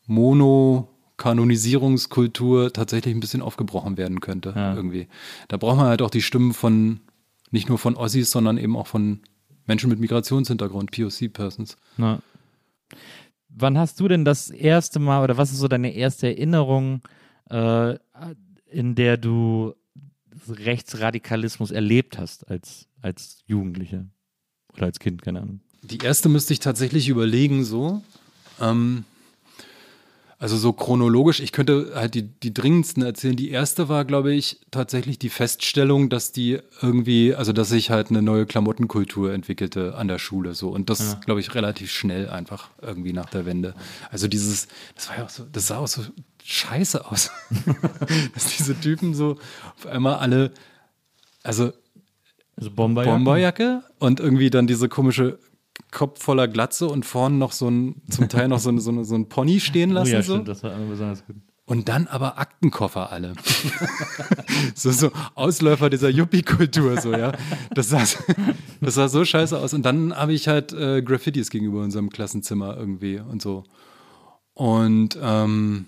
Mono-Kanonisierungskultur 0.07 2.73
tatsächlich 2.73 3.15
ein 3.15 3.21
bisschen 3.21 3.43
aufgebrochen 3.43 3.97
werden 3.97 4.19
könnte. 4.21 4.53
Ja. 4.57 4.75
Irgendwie. 4.75 5.07
Da 5.49 5.57
braucht 5.57 5.77
man 5.77 5.87
halt 5.87 6.03
auch 6.03 6.11
die 6.11 6.23
Stimmen 6.23 6.55
von, 6.55 7.01
nicht 7.51 7.69
nur 7.69 7.79
von 7.79 7.97
Ossis, 7.97 8.31
sondern 8.31 8.59
eben 8.59 8.77
auch 8.77 8.89
von 8.89 9.21
Menschen 9.67 9.91
mit 9.91 10.01
Migrationshintergrund, 10.01 10.91
POC-Persons. 10.91 11.77
Na. 11.97 12.21
Wann 13.51 13.79
hast 13.79 14.01
du 14.01 14.09
denn 14.09 14.25
das 14.25 14.51
erste 14.51 14.99
Mal 14.99 15.23
oder 15.23 15.37
was 15.37 15.53
ist 15.53 15.59
so 15.59 15.69
deine 15.69 15.95
erste 15.95 16.27
Erinnerung, 16.29 17.03
äh, 17.51 17.99
in 18.67 18.95
der 18.95 19.17
du 19.17 19.75
Rechtsradikalismus 20.49 21.71
erlebt 21.71 22.19
hast 22.19 22.49
als, 22.49 22.89
als 23.03 23.43
Jugendlicher 23.47 24.07
oder 24.75 24.87
als 24.87 24.99
Kind, 24.99 25.23
keine 25.23 25.43
Ahnung? 25.43 25.61
Die 25.83 25.99
erste 25.99 26.29
müsste 26.29 26.53
ich 26.53 26.61
tatsächlich 26.61 27.09
überlegen, 27.09 27.65
so. 27.65 28.03
Ähm, 28.61 29.05
also 30.41 30.57
so 30.57 30.73
chronologisch, 30.73 31.41
ich 31.41 31.51
könnte 31.51 31.93
halt 31.97 32.15
die, 32.15 32.23
die 32.23 32.55
dringendsten 32.55 33.03
erzählen. 33.03 33.35
Die 33.35 33.51
erste 33.51 33.89
war, 33.89 34.05
glaube 34.05 34.33
ich, 34.33 34.61
tatsächlich 34.71 35.19
die 35.19 35.31
Feststellung, 35.31 36.11
dass 36.11 36.31
die 36.31 36.61
irgendwie, 36.81 37.35
also 37.35 37.53
dass 37.53 37.71
sich 37.71 37.91
halt 37.91 38.11
eine 38.11 38.23
neue 38.23 38.47
Klamottenkultur 38.47 39.33
entwickelte 39.33 39.97
an 39.97 40.07
der 40.07 40.21
Schule. 40.21 40.55
So. 40.55 40.69
Und 40.69 40.91
das, 40.91 41.21
glaube 41.23 41.41
ich, 41.41 41.57
relativ 41.57 41.91
schnell 41.91 42.29
einfach 42.29 42.71
irgendwie 42.81 43.13
nach 43.13 43.29
der 43.31 43.47
Wende. 43.47 43.75
Also 44.13 44.29
dieses, 44.29 44.69
das 44.95 45.09
war 45.09 45.19
ja 45.19 45.25
auch 45.25 45.29
so, 45.29 45.45
das 45.51 45.67
sah 45.67 45.79
auch 45.79 45.89
so 45.89 46.03
scheiße 46.45 47.05
aus. 47.11 47.33
dass 48.35 48.57
diese 48.57 48.81
Typen 48.81 49.15
so 49.15 49.39
auf 49.77 49.87
einmal 49.87 50.19
alle, 50.19 50.53
also 51.43 51.73
Also 52.55 52.71
Bomberjacke? 52.71 53.17
Bomberjacke 53.17 53.83
und 53.99 54.21
irgendwie 54.21 54.51
dann 54.51 54.69
diese 54.69 54.89
komische 54.89 55.41
Kopf 55.91 56.23
voller 56.23 56.49
Glatze 56.49 56.87
und 56.89 57.07
vorne 57.07 57.37
noch 57.37 57.53
so 57.53 57.69
ein, 57.71 58.03
zum 58.11 58.29
Teil 58.29 58.49
noch 58.49 58.59
so, 58.59 58.71
ein- 58.71 58.79
so, 58.81 58.91
ein- 58.91 59.05
so 59.05 59.15
ein 59.15 59.29
Pony 59.29 59.61
stehen 59.61 59.91
Oh 59.93 59.95
lassen. 59.95 60.13
ja, 60.13 60.23
so. 60.23 60.35
stimmt, 60.35 60.49
das 60.49 60.63
war 60.63 60.77
besonders 60.79 61.25
gut. 61.27 61.37
Und 61.65 61.89
dann 61.91 62.07
aber 62.07 62.39
Aktenkoffer 62.39 63.13
alle. 63.13 63.35
so, 64.75 64.91
so 64.91 65.11
Ausläufer 65.35 65.91
dieser 65.91 66.09
Yuppie-Kultur, 66.09 66.99
so, 67.01 67.13
ja. 67.13 67.33
Das 67.75 67.91
sah, 67.91 68.03
das 68.81 68.95
sah 68.95 69.09
so 69.09 69.23
scheiße 69.25 69.59
aus. 69.59 69.75
Und 69.75 69.83
dann 69.85 70.15
habe 70.17 70.33
ich 70.33 70.49
halt 70.49 70.73
äh, 70.73 71.03
Graffitis 71.03 71.51
gegenüber 71.51 71.83
unserem 71.83 72.09
Klassenzimmer 72.09 72.77
irgendwie 72.77 73.19
und 73.21 73.43
so. 73.43 73.65
Und 74.55 75.19
ähm, 75.23 75.87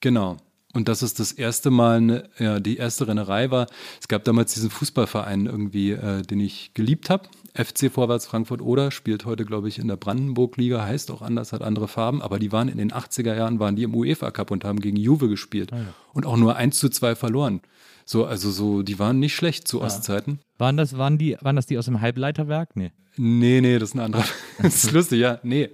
genau. 0.00 0.38
Und 0.72 0.88
das 0.88 1.02
ist 1.02 1.18
das 1.18 1.32
erste 1.32 1.70
Mal, 1.70 1.96
eine, 1.98 2.30
ja, 2.38 2.60
die 2.60 2.76
erste 2.76 3.06
Rennerei 3.08 3.50
war. 3.50 3.66
Es 4.00 4.06
gab 4.08 4.24
damals 4.24 4.54
diesen 4.54 4.70
Fußballverein 4.70 5.46
irgendwie, 5.46 5.90
äh, 5.90 6.22
den 6.22 6.40
ich 6.40 6.72
geliebt 6.74 7.10
habe. 7.10 7.28
FC 7.54 7.90
Vorwärts 7.90 8.26
Frankfurt 8.26 8.62
Oder 8.62 8.90
spielt 8.90 9.24
heute, 9.24 9.44
glaube 9.44 9.68
ich, 9.68 9.78
in 9.78 9.88
der 9.88 9.96
Brandenburg-Liga, 9.96 10.84
heißt 10.84 11.10
auch 11.10 11.22
anders, 11.22 11.52
hat 11.52 11.62
andere 11.62 11.88
Farben, 11.88 12.22
aber 12.22 12.38
die 12.38 12.52
waren 12.52 12.68
in 12.68 12.78
den 12.78 12.92
80er 12.92 13.34
Jahren, 13.34 13.58
waren 13.58 13.76
die 13.76 13.82
im 13.82 13.94
UEFA 13.94 14.30
Cup 14.30 14.50
und 14.50 14.64
haben 14.64 14.80
gegen 14.80 14.96
Juve 14.96 15.28
gespielt 15.28 15.70
und 16.12 16.26
auch 16.26 16.36
nur 16.36 16.56
1 16.56 16.78
zu 16.78 16.88
2 16.88 17.14
verloren. 17.14 17.60
So, 18.04 18.24
also 18.24 18.50
so, 18.50 18.82
die 18.82 18.98
waren 18.98 19.18
nicht 19.20 19.34
schlecht 19.36 19.68
zu 19.68 19.80
Ostzeiten. 19.80 20.40
Waren 20.58 20.76
das, 20.76 20.98
waren, 20.98 21.16
die, 21.16 21.36
waren 21.40 21.56
das 21.56 21.66
die 21.66 21.78
aus 21.78 21.84
dem 21.84 22.00
Halbleiterwerk? 22.00 22.74
Nee. 22.74 22.92
Nee, 23.16 23.60
nee, 23.60 23.78
das 23.78 23.90
ist 23.90 23.94
ein 23.94 24.00
anderer. 24.00 24.24
das 24.62 24.84
ist 24.84 24.92
lustig, 24.92 25.20
ja. 25.20 25.38
Nee, 25.42 25.70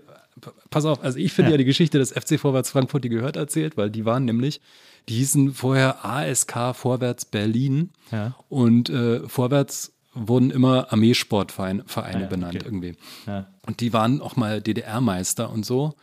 pass 0.71 0.85
auf. 0.85 1.03
Also 1.03 1.19
ich 1.19 1.33
finde 1.33 1.53
ja. 1.53 1.57
die 1.57 1.65
Geschichte 1.65 1.99
des 1.99 2.12
FC 2.12 2.39
Vorwärts 2.39 2.71
Frankfurt, 2.71 3.05
die 3.05 3.09
gehört 3.09 3.37
erzählt, 3.37 3.77
weil 3.77 3.91
die 3.91 4.05
waren 4.05 4.25
nämlich, 4.25 4.61
die 5.09 5.15
hießen 5.15 5.55
vorher 5.55 6.05
ASK 6.05 6.75
Vorwärts 6.75 7.25
Berlin 7.25 7.91
Ja. 8.11 8.35
und 8.49 8.91
äh, 8.91 9.27
Vorwärts 9.29 9.93
wurden 10.16 10.50
immer 10.50 10.92
Armeesportvereine 10.92 11.85
Vereine 11.87 12.16
Ah 12.16 12.20
ja, 12.22 12.26
benannt 12.26 12.57
okay. 12.57 12.64
irgendwie. 12.64 12.94
Ja. 13.26 13.46
Und 13.66 13.81
die 13.81 13.92
waren 13.92 14.20
auch 14.20 14.37
mal 14.37 14.61
DDR-Meister 14.61 15.50
und 15.50 15.64
so. 15.64 15.94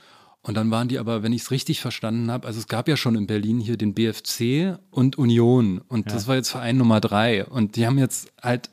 Und 0.45 0.55
dann 0.55 0.69
waren 0.71 0.89
die 0.89 0.99
aber, 0.99 1.23
wenn 1.23 1.31
ich 1.31 1.43
es 1.43 1.51
richtig 1.51 1.79
verstanden 1.79 2.29
habe, 2.29 2.45
also 2.45 2.59
es 2.59 2.67
gab 2.67 2.89
ja 2.89 2.97
schon 2.97 3.15
in 3.15 3.27
Berlin 3.27 3.61
hier 3.61 3.77
den 3.77 3.93
BFC 3.93 4.77
und 4.91 5.17
Union. 5.17 5.81
Und 5.87 6.11
das 6.11 6.27
war 6.27 6.35
jetzt 6.35 6.49
Verein 6.49 6.75
Nummer 6.77 6.99
drei. 6.99 7.45
Und 7.45 7.77
die 7.77 7.85
haben 7.87 7.97
jetzt 7.97 8.27
halt, 8.41 8.69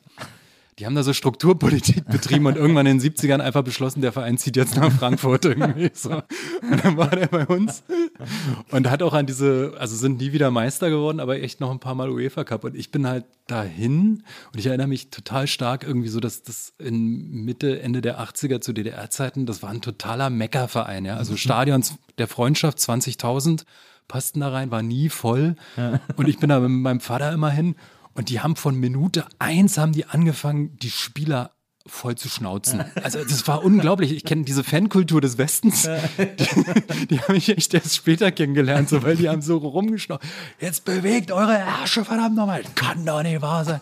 die 0.80 0.86
haben 0.86 0.94
da 0.94 1.02
so 1.02 1.12
Strukturpolitik 1.12 2.06
betrieben 2.06 2.46
und 2.46 2.56
irgendwann 2.56 2.86
in 2.86 2.98
den 2.98 3.12
70ern 3.12 3.40
einfach 3.40 3.62
beschlossen, 3.62 4.00
der 4.00 4.12
Verein 4.12 4.38
zieht 4.38 4.56
jetzt 4.56 4.76
nach 4.76 4.90
Frankfurt 4.90 5.44
irgendwie. 5.44 5.90
So. 5.92 6.10
Und 6.10 6.84
dann 6.84 6.96
war 6.96 7.10
der 7.10 7.26
bei 7.26 7.46
uns 7.46 7.82
und 8.70 8.88
hat 8.88 9.02
auch 9.02 9.12
an 9.12 9.26
diese, 9.26 9.74
also 9.78 9.94
sind 9.94 10.20
nie 10.20 10.32
wieder 10.32 10.50
Meister 10.50 10.88
geworden, 10.88 11.20
aber 11.20 11.42
echt 11.42 11.60
noch 11.60 11.70
ein 11.70 11.80
paar 11.80 11.94
Mal 11.94 12.08
UEFA 12.08 12.44
Cup. 12.44 12.64
Und 12.64 12.74
ich 12.76 12.90
bin 12.90 13.06
halt 13.06 13.26
dahin 13.46 14.22
und 14.52 14.58
ich 14.58 14.66
erinnere 14.66 14.86
mich 14.86 15.10
total 15.10 15.46
stark 15.46 15.84
irgendwie 15.84 16.08
so, 16.08 16.18
dass 16.18 16.42
das 16.42 16.72
in 16.78 17.44
Mitte, 17.44 17.82
Ende 17.82 18.00
der 18.00 18.18
80er 18.18 18.62
zu 18.62 18.72
DDR-Zeiten, 18.72 19.44
das 19.44 19.62
war 19.62 19.68
ein 19.68 19.82
totaler 19.82 20.30
Meckerverein, 20.30 21.04
ja. 21.04 21.16
Also 21.16 21.36
Stadions 21.36 21.96
der 22.16 22.26
Freundschaft, 22.26 22.78
20.000 22.78 23.64
passten 24.08 24.40
da 24.40 24.48
rein, 24.48 24.70
war 24.70 24.82
nie 24.82 25.10
voll. 25.10 25.56
Und 26.16 26.26
ich 26.26 26.38
bin 26.38 26.48
da 26.48 26.58
mit 26.58 26.70
meinem 26.70 27.00
Vater 27.00 27.32
immer 27.32 27.50
hin. 27.50 27.76
Und 28.14 28.28
die 28.28 28.40
haben 28.40 28.56
von 28.56 28.74
Minute 28.74 29.26
eins 29.38 29.78
haben 29.78 29.92
die 29.92 30.06
angefangen, 30.06 30.76
die 30.76 30.90
Spieler 30.90 31.52
voll 31.86 32.14
zu 32.14 32.28
schnauzen. 32.28 32.84
Also 33.02 33.22
das 33.24 33.46
war 33.48 33.64
unglaublich. 33.64 34.12
Ich 34.12 34.24
kenne 34.24 34.44
diese 34.44 34.62
Fankultur 34.64 35.20
des 35.20 35.38
Westens. 35.38 35.88
Die, 36.18 37.06
die 37.06 37.20
habe 37.20 37.36
ich 37.36 37.48
echt 37.48 37.72
erst 37.74 37.96
später 37.96 38.30
kennengelernt, 38.30 38.88
so, 38.88 39.02
weil 39.02 39.16
die 39.16 39.28
haben 39.28 39.42
so 39.42 39.56
rumgeschnauzt. 39.58 40.24
Jetzt 40.60 40.84
bewegt 40.84 41.32
eure 41.32 41.56
Ärsche, 41.56 42.04
verdammt 42.04 42.36
nochmal. 42.36 42.62
Kann 42.74 43.04
doch 43.06 43.22
nicht 43.22 43.40
wahr 43.40 43.64
sein. 43.64 43.80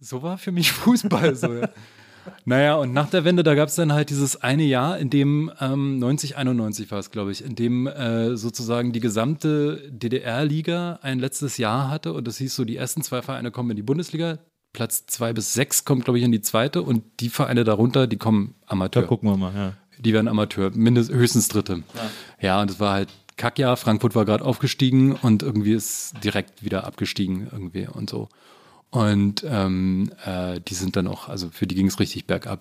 So 0.00 0.22
war 0.22 0.38
für 0.38 0.52
mich 0.52 0.70
Fußball. 0.70 1.34
So, 1.34 1.54
ja. 1.54 1.68
Naja, 2.44 2.74
und 2.76 2.92
nach 2.92 3.10
der 3.10 3.24
Wende, 3.24 3.42
da 3.42 3.54
gab 3.54 3.68
es 3.68 3.74
dann 3.74 3.92
halt 3.92 4.10
dieses 4.10 4.36
eine 4.36 4.64
Jahr, 4.64 4.98
in 4.98 5.10
dem 5.10 5.50
ähm, 5.60 5.98
90, 5.98 6.36
91 6.36 6.90
war 6.90 6.98
es, 6.98 7.10
glaube 7.10 7.32
ich, 7.32 7.44
in 7.44 7.54
dem 7.54 7.86
äh, 7.86 8.36
sozusagen 8.36 8.92
die 8.92 9.00
gesamte 9.00 9.90
DDR-Liga 9.90 11.00
ein 11.02 11.18
letztes 11.18 11.56
Jahr 11.56 11.90
hatte 11.90 12.12
und 12.12 12.26
das 12.26 12.38
hieß 12.38 12.54
so, 12.54 12.64
die 12.64 12.76
ersten 12.76 13.02
zwei 13.02 13.22
Vereine 13.22 13.50
kommen 13.50 13.70
in 13.70 13.76
die 13.76 13.82
Bundesliga, 13.82 14.38
Platz 14.72 15.06
zwei 15.06 15.32
bis 15.32 15.52
sechs 15.52 15.84
kommt, 15.84 16.04
glaube 16.04 16.18
ich, 16.18 16.24
in 16.24 16.32
die 16.32 16.42
zweite 16.42 16.82
und 16.82 17.04
die 17.20 17.28
Vereine 17.28 17.64
darunter, 17.64 18.06
die 18.06 18.16
kommen 18.16 18.54
Amateur. 18.66 19.02
Da 19.02 19.08
gucken 19.08 19.30
wir 19.30 19.36
mal, 19.36 19.54
ja. 19.54 19.72
Die 19.98 20.12
werden 20.12 20.28
Amateur, 20.28 20.70
mindestens 20.74 21.16
höchstens 21.16 21.48
Dritte. 21.48 21.82
Ja, 21.94 22.10
ja 22.40 22.62
und 22.62 22.70
es 22.70 22.80
war 22.80 22.94
halt 22.94 23.08
Kackjahr. 23.36 23.76
Frankfurt 23.76 24.14
war 24.14 24.24
gerade 24.24 24.44
aufgestiegen 24.44 25.12
und 25.12 25.42
irgendwie 25.42 25.72
ist 25.72 26.14
direkt 26.22 26.64
wieder 26.64 26.84
abgestiegen 26.84 27.48
irgendwie 27.50 27.86
und 27.86 28.10
so. 28.10 28.28
Und 28.94 29.44
ähm, 29.44 30.12
äh, 30.24 30.60
die 30.60 30.74
sind 30.74 30.94
dann 30.94 31.08
auch, 31.08 31.28
also 31.28 31.48
für 31.50 31.66
die 31.66 31.74
ging 31.74 31.88
es 31.88 31.98
richtig 31.98 32.26
bergab. 32.28 32.60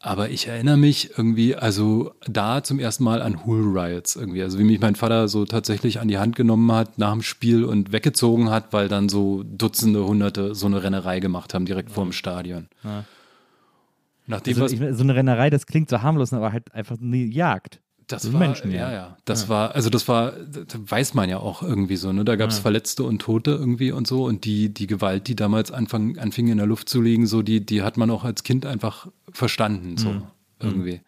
Aber 0.00 0.30
ich 0.30 0.46
erinnere 0.46 0.78
mich 0.78 1.10
irgendwie, 1.18 1.56
also 1.56 2.14
da 2.26 2.62
zum 2.62 2.78
ersten 2.78 3.04
Mal 3.04 3.20
an 3.20 3.44
Hull 3.44 3.78
Riots 3.78 4.16
irgendwie. 4.16 4.42
Also 4.42 4.58
wie 4.58 4.64
mich 4.64 4.80
mein 4.80 4.94
Vater 4.94 5.28
so 5.28 5.44
tatsächlich 5.44 6.00
an 6.00 6.08
die 6.08 6.16
Hand 6.16 6.36
genommen 6.36 6.72
hat 6.72 6.96
nach 6.96 7.12
dem 7.12 7.20
Spiel 7.20 7.64
und 7.64 7.92
weggezogen 7.92 8.48
hat, 8.48 8.72
weil 8.72 8.88
dann 8.88 9.10
so 9.10 9.42
Dutzende, 9.42 10.06
Hunderte 10.06 10.54
so 10.54 10.64
eine 10.64 10.82
Rennerei 10.82 11.20
gemacht 11.20 11.52
haben 11.52 11.66
direkt 11.66 11.90
vor 11.90 12.04
dem 12.04 12.12
Stadion. 12.12 12.68
Ja. 12.82 13.04
Nachdem 14.26 14.62
Also, 14.62 14.74
ich, 14.74 14.96
so 14.96 15.02
eine 15.02 15.16
Rennerei, 15.16 15.50
das 15.50 15.66
klingt 15.66 15.90
so 15.90 16.00
harmlos, 16.00 16.32
aber 16.32 16.50
halt 16.50 16.72
einfach 16.72 16.96
eine 16.98 17.18
Jagd. 17.18 17.82
Das 18.08 18.32
war, 18.32 18.40
Menschen, 18.40 18.72
ja. 18.72 18.88
ja, 18.88 18.92
ja. 18.92 19.16
Das 19.24 19.48
war, 19.48 19.74
also 19.74 19.90
das 19.90 20.08
war, 20.08 20.32
das 20.32 20.66
weiß 20.78 21.14
man 21.14 21.28
ja 21.28 21.38
auch 21.38 21.62
irgendwie 21.62 21.96
so, 21.96 22.12
ne? 22.12 22.24
Da 22.24 22.36
gab 22.36 22.50
es 22.50 22.56
Ja. 22.56 22.62
Verletzte 22.62 23.04
und 23.04 23.20
Tote 23.20 23.52
irgendwie 23.52 23.92
und 23.92 24.06
so. 24.06 24.24
Und 24.24 24.44
die, 24.44 24.72
die 24.72 24.86
Gewalt, 24.86 25.28
die 25.28 25.36
damals 25.36 25.70
anfang, 25.70 26.18
anfing 26.18 26.48
in 26.48 26.56
der 26.56 26.66
Luft 26.66 26.88
zu 26.88 27.00
liegen, 27.00 27.26
so, 27.26 27.42
die, 27.42 27.64
die 27.64 27.82
hat 27.82 27.96
man 27.96 28.10
auch 28.10 28.24
als 28.24 28.42
Kind 28.42 28.66
einfach 28.66 29.06
verstanden, 29.30 29.96
so 29.96 30.10
Mhm. 30.10 30.22
irgendwie. 30.60 31.00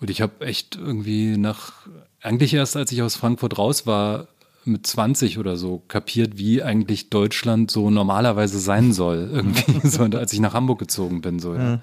Und 0.00 0.10
ich 0.10 0.20
habe 0.20 0.44
echt 0.44 0.76
irgendwie 0.76 1.36
nach, 1.38 1.72
eigentlich 2.20 2.52
erst 2.54 2.76
als 2.76 2.92
ich 2.92 3.02
aus 3.02 3.16
Frankfurt 3.16 3.56
raus 3.58 3.86
war, 3.86 4.28
mit 4.64 4.86
20 4.86 5.38
oder 5.38 5.56
so, 5.56 5.82
kapiert, 5.88 6.36
wie 6.36 6.62
eigentlich 6.62 7.08
Deutschland 7.10 7.70
so 7.70 7.90
normalerweise 7.90 8.58
sein 8.58 8.92
soll, 8.92 9.30
irgendwie, 9.32 9.80
so, 9.88 10.02
und 10.02 10.14
als 10.14 10.32
ich 10.32 10.40
nach 10.40 10.52
Hamburg 10.52 10.78
gezogen 10.80 11.20
bin, 11.22 11.38
so, 11.38 11.54
ja. 11.54 11.80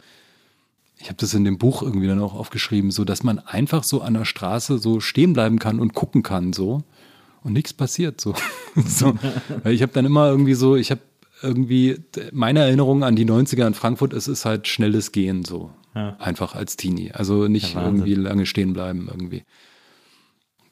Ich 0.98 1.08
habe 1.08 1.18
das 1.18 1.34
in 1.34 1.44
dem 1.44 1.58
Buch 1.58 1.82
irgendwie 1.82 2.08
dann 2.08 2.22
auch 2.22 2.34
aufgeschrieben, 2.34 2.90
so 2.92 3.04
dass 3.04 3.24
man 3.24 3.40
einfach 3.40 3.84
so 3.84 4.02
an 4.02 4.14
der 4.14 4.26
Straße 4.26 4.78
so 4.78 5.00
stehen 5.00 5.34
bleiben 5.34 5.60
kann 5.60 5.80
und 5.80 5.94
gucken 5.94 6.24
kann, 6.24 6.54
so 6.54 6.84
und 7.44 7.54
nichts 7.54 7.74
passiert, 7.74 8.20
so. 8.22 8.34
so. 8.76 9.14
Weil 9.64 9.74
ich 9.74 9.82
habe 9.82 9.92
dann 9.94 10.06
immer 10.06 10.30
irgendwie 10.30 10.54
so, 10.56 10.76
ich 10.76 10.92
habe 10.92 11.02
irgendwie 11.42 12.00
meine 12.32 12.60
Erinnerung 12.62 13.04
an 13.04 13.16
die 13.16 13.26
90er 13.26 13.68
in 13.68 13.74
Frankfurt, 13.74 14.14
es 14.14 14.28
ist 14.28 14.46
halt 14.46 14.68
schnelles 14.68 15.12
Gehen, 15.12 15.44
so 15.44 15.70
Ja. 15.94 16.16
einfach 16.18 16.56
als 16.56 16.78
Teenie. 16.78 17.12
Also 17.12 17.48
nicht 17.48 17.76
Ja, 17.76 17.86
irgendwie 17.86 18.16
lange 18.16 18.46
stehen 18.46 18.74
bleiben 18.74 19.08
irgendwie. 19.12 19.44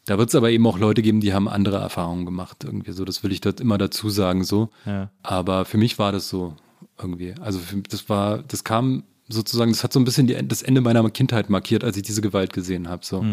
Da 0.06 0.18
wird 0.18 0.30
es 0.30 0.36
aber 0.36 0.52
eben 0.52 0.66
auch 0.68 0.80
Leute 0.80 1.02
geben, 1.02 1.22
die 1.22 1.34
haben 1.34 1.48
andere 1.48 1.78
Erfahrungen 1.78 2.26
gemacht, 2.26 2.64
irgendwie 2.64 2.92
so. 2.92 3.06
Das 3.06 3.24
will 3.24 3.32
ich 3.32 3.40
dort 3.42 3.62
immer 3.62 3.78
dazu 3.78 4.10
sagen, 4.10 4.44
so. 4.44 4.70
Ja. 4.86 5.12
Aber 5.22 5.66
für 5.66 5.78
mich 5.78 6.00
war 6.00 6.12
das 6.12 6.28
so 6.28 6.56
irgendwie. 7.00 7.36
Also 7.40 7.60
für, 7.60 7.78
das 7.82 8.10
war, 8.10 8.40
das 8.40 8.64
kam 8.64 9.04
sozusagen, 9.30 9.72
das 9.72 9.84
hat 9.84 9.94
so 9.94 10.00
ein 10.00 10.06
bisschen 10.06 10.28
die, 10.28 10.48
das 10.48 10.62
Ende 10.62 10.82
meiner 10.82 11.10
Kindheit 11.10 11.50
markiert, 11.50 11.84
als 11.84 11.98
ich 11.98 12.04
diese 12.04 12.22
Gewalt 12.22 12.54
gesehen 12.54 12.90
habe. 12.90 13.06
So. 13.06 13.26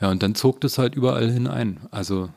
Ja, 0.00 0.10
und 0.10 0.22
dann 0.22 0.34
zog 0.34 0.60
das 0.60 0.78
halt 0.78 0.94
überall 0.94 1.30
hinein. 1.30 1.80
Also 1.90 2.30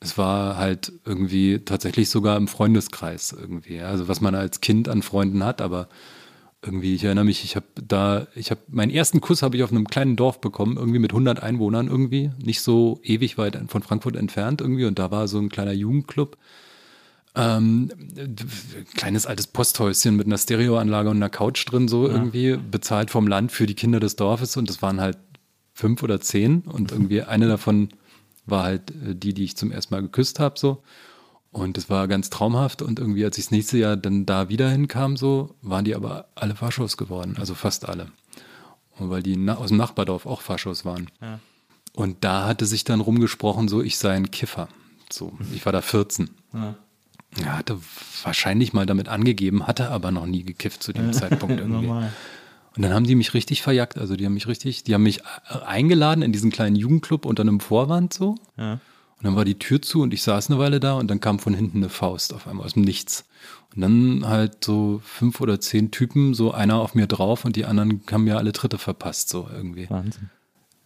es 0.00 0.18
war 0.18 0.56
halt 0.56 0.92
irgendwie 1.04 1.60
tatsächlich 1.60 2.10
sogar 2.10 2.36
im 2.36 2.48
Freundeskreis 2.48 3.34
irgendwie. 3.38 3.80
Also 3.80 4.08
was 4.08 4.20
man 4.20 4.34
als 4.34 4.60
Kind 4.60 4.88
an 4.88 5.02
Freunden 5.02 5.44
hat, 5.44 5.60
aber 5.60 5.88
irgendwie, 6.62 6.94
ich 6.94 7.04
erinnere 7.04 7.24
mich, 7.24 7.44
ich 7.44 7.56
habe 7.56 7.66
da, 7.74 8.26
ich 8.34 8.50
habe 8.50 8.60
meinen 8.68 8.90
ersten 8.90 9.20
Kuss 9.20 9.42
habe 9.42 9.56
ich 9.56 9.62
auf 9.62 9.70
einem 9.70 9.86
kleinen 9.86 10.16
Dorf 10.16 10.40
bekommen, 10.40 10.76
irgendwie 10.76 10.98
mit 10.98 11.12
100 11.12 11.42
Einwohnern 11.42 11.86
irgendwie, 11.86 12.30
nicht 12.42 12.60
so 12.60 13.00
ewig 13.04 13.38
weit 13.38 13.58
von 13.68 13.82
Frankfurt 13.82 14.16
entfernt 14.16 14.60
irgendwie 14.60 14.84
und 14.84 14.98
da 14.98 15.10
war 15.10 15.28
so 15.28 15.38
ein 15.38 15.48
kleiner 15.48 15.72
Jugendclub. 15.72 16.36
Ähm, 17.36 17.90
kleines 18.94 19.26
altes 19.26 19.46
Posthäuschen 19.46 20.16
mit 20.16 20.26
einer 20.26 20.38
Stereoanlage 20.38 21.10
und 21.10 21.16
einer 21.16 21.28
Couch 21.28 21.70
drin, 21.70 21.86
so 21.86 22.08
irgendwie, 22.08 22.56
bezahlt 22.56 23.10
vom 23.10 23.28
Land 23.28 23.52
für 23.52 23.66
die 23.66 23.74
Kinder 23.74 24.00
des 24.00 24.16
Dorfes 24.16 24.56
und 24.56 24.70
das 24.70 24.80
waren 24.80 25.00
halt 25.00 25.18
fünf 25.74 26.02
oder 26.02 26.20
zehn 26.20 26.62
und 26.62 26.92
irgendwie 26.92 27.22
eine 27.22 27.46
davon 27.46 27.90
war 28.46 28.62
halt 28.62 28.90
äh, 28.90 29.14
die, 29.14 29.34
die 29.34 29.44
ich 29.44 29.56
zum 29.56 29.70
ersten 29.70 29.94
Mal 29.94 30.02
geküsst 30.02 30.40
habe, 30.40 30.58
so. 30.58 30.82
Und 31.50 31.76
das 31.76 31.88
war 31.88 32.06
ganz 32.06 32.28
traumhaft 32.28 32.82
und 32.82 32.98
irgendwie, 32.98 33.24
als 33.24 33.38
ich 33.38 33.46
das 33.46 33.50
nächste 33.50 33.78
Jahr 33.78 33.96
dann 33.96 34.26
da 34.26 34.48
wieder 34.48 34.68
hinkam, 34.70 35.16
so, 35.16 35.54
waren 35.62 35.84
die 35.84 35.94
aber 35.94 36.28
alle 36.34 36.54
Faschos 36.54 36.96
geworden, 36.96 37.36
also 37.38 37.54
fast 37.54 37.88
alle. 37.88 38.10
Und 38.98 39.10
weil 39.10 39.22
die 39.22 39.38
aus 39.48 39.68
dem 39.68 39.78
Nachbardorf 39.78 40.26
auch 40.26 40.42
Faschos 40.42 40.84
waren. 40.84 41.10
Ja. 41.20 41.40
Und 41.94 42.24
da 42.24 42.46
hatte 42.46 42.66
sich 42.66 42.84
dann 42.84 43.00
rumgesprochen, 43.00 43.68
so, 43.68 43.82
ich 43.82 43.96
sei 43.96 44.12
ein 44.12 44.30
Kiffer. 44.30 44.68
So, 45.10 45.32
ich 45.54 45.64
war 45.64 45.72
da 45.72 45.80
14. 45.80 46.30
Ja. 46.52 46.74
Ja, 47.38 47.58
hatte 47.58 47.78
wahrscheinlich 48.22 48.72
mal 48.72 48.86
damit 48.86 49.08
angegeben, 49.08 49.66
hatte 49.66 49.90
aber 49.90 50.10
noch 50.10 50.26
nie 50.26 50.42
gekifft 50.42 50.82
zu 50.82 50.92
dem 50.92 51.12
Zeitpunkt 51.12 51.58
irgendwie. 51.60 51.86
Normal. 51.86 52.12
Und 52.76 52.82
dann 52.82 52.92
haben 52.92 53.06
die 53.06 53.14
mich 53.14 53.32
richtig 53.34 53.62
verjagt. 53.62 53.96
Also 53.98 54.16
die 54.16 54.24
haben 54.26 54.34
mich 54.34 54.46
richtig, 54.48 54.84
die 54.84 54.94
haben 54.94 55.02
mich 55.02 55.20
eingeladen 55.66 56.22
in 56.22 56.32
diesen 56.32 56.50
kleinen 56.50 56.76
Jugendclub 56.76 57.24
unter 57.24 57.42
einem 57.42 57.60
Vorwand 57.60 58.12
so. 58.12 58.36
Ja. 58.56 58.72
Und 59.18 59.24
dann 59.24 59.34
war 59.36 59.46
die 59.46 59.58
Tür 59.58 59.80
zu 59.80 60.02
und 60.02 60.12
ich 60.12 60.22
saß 60.22 60.50
eine 60.50 60.58
Weile 60.58 60.78
da 60.78 60.92
und 60.94 61.08
dann 61.10 61.20
kam 61.20 61.38
von 61.38 61.54
hinten 61.54 61.78
eine 61.78 61.88
Faust 61.88 62.34
auf 62.34 62.46
einmal 62.46 62.66
aus 62.66 62.74
dem 62.74 62.82
Nichts. 62.82 63.24
Und 63.74 63.80
dann 63.80 64.26
halt 64.28 64.62
so 64.62 65.00
fünf 65.04 65.40
oder 65.40 65.58
zehn 65.58 65.90
Typen, 65.90 66.34
so 66.34 66.52
einer 66.52 66.76
auf 66.76 66.94
mir 66.94 67.06
drauf 67.06 67.46
und 67.46 67.56
die 67.56 67.64
anderen 67.64 68.02
haben 68.12 68.24
mir 68.24 68.36
alle 68.36 68.52
Tritte 68.52 68.76
verpasst, 68.76 69.30
so 69.30 69.48
irgendwie. 69.50 69.88
Wahnsinn. 69.88 70.28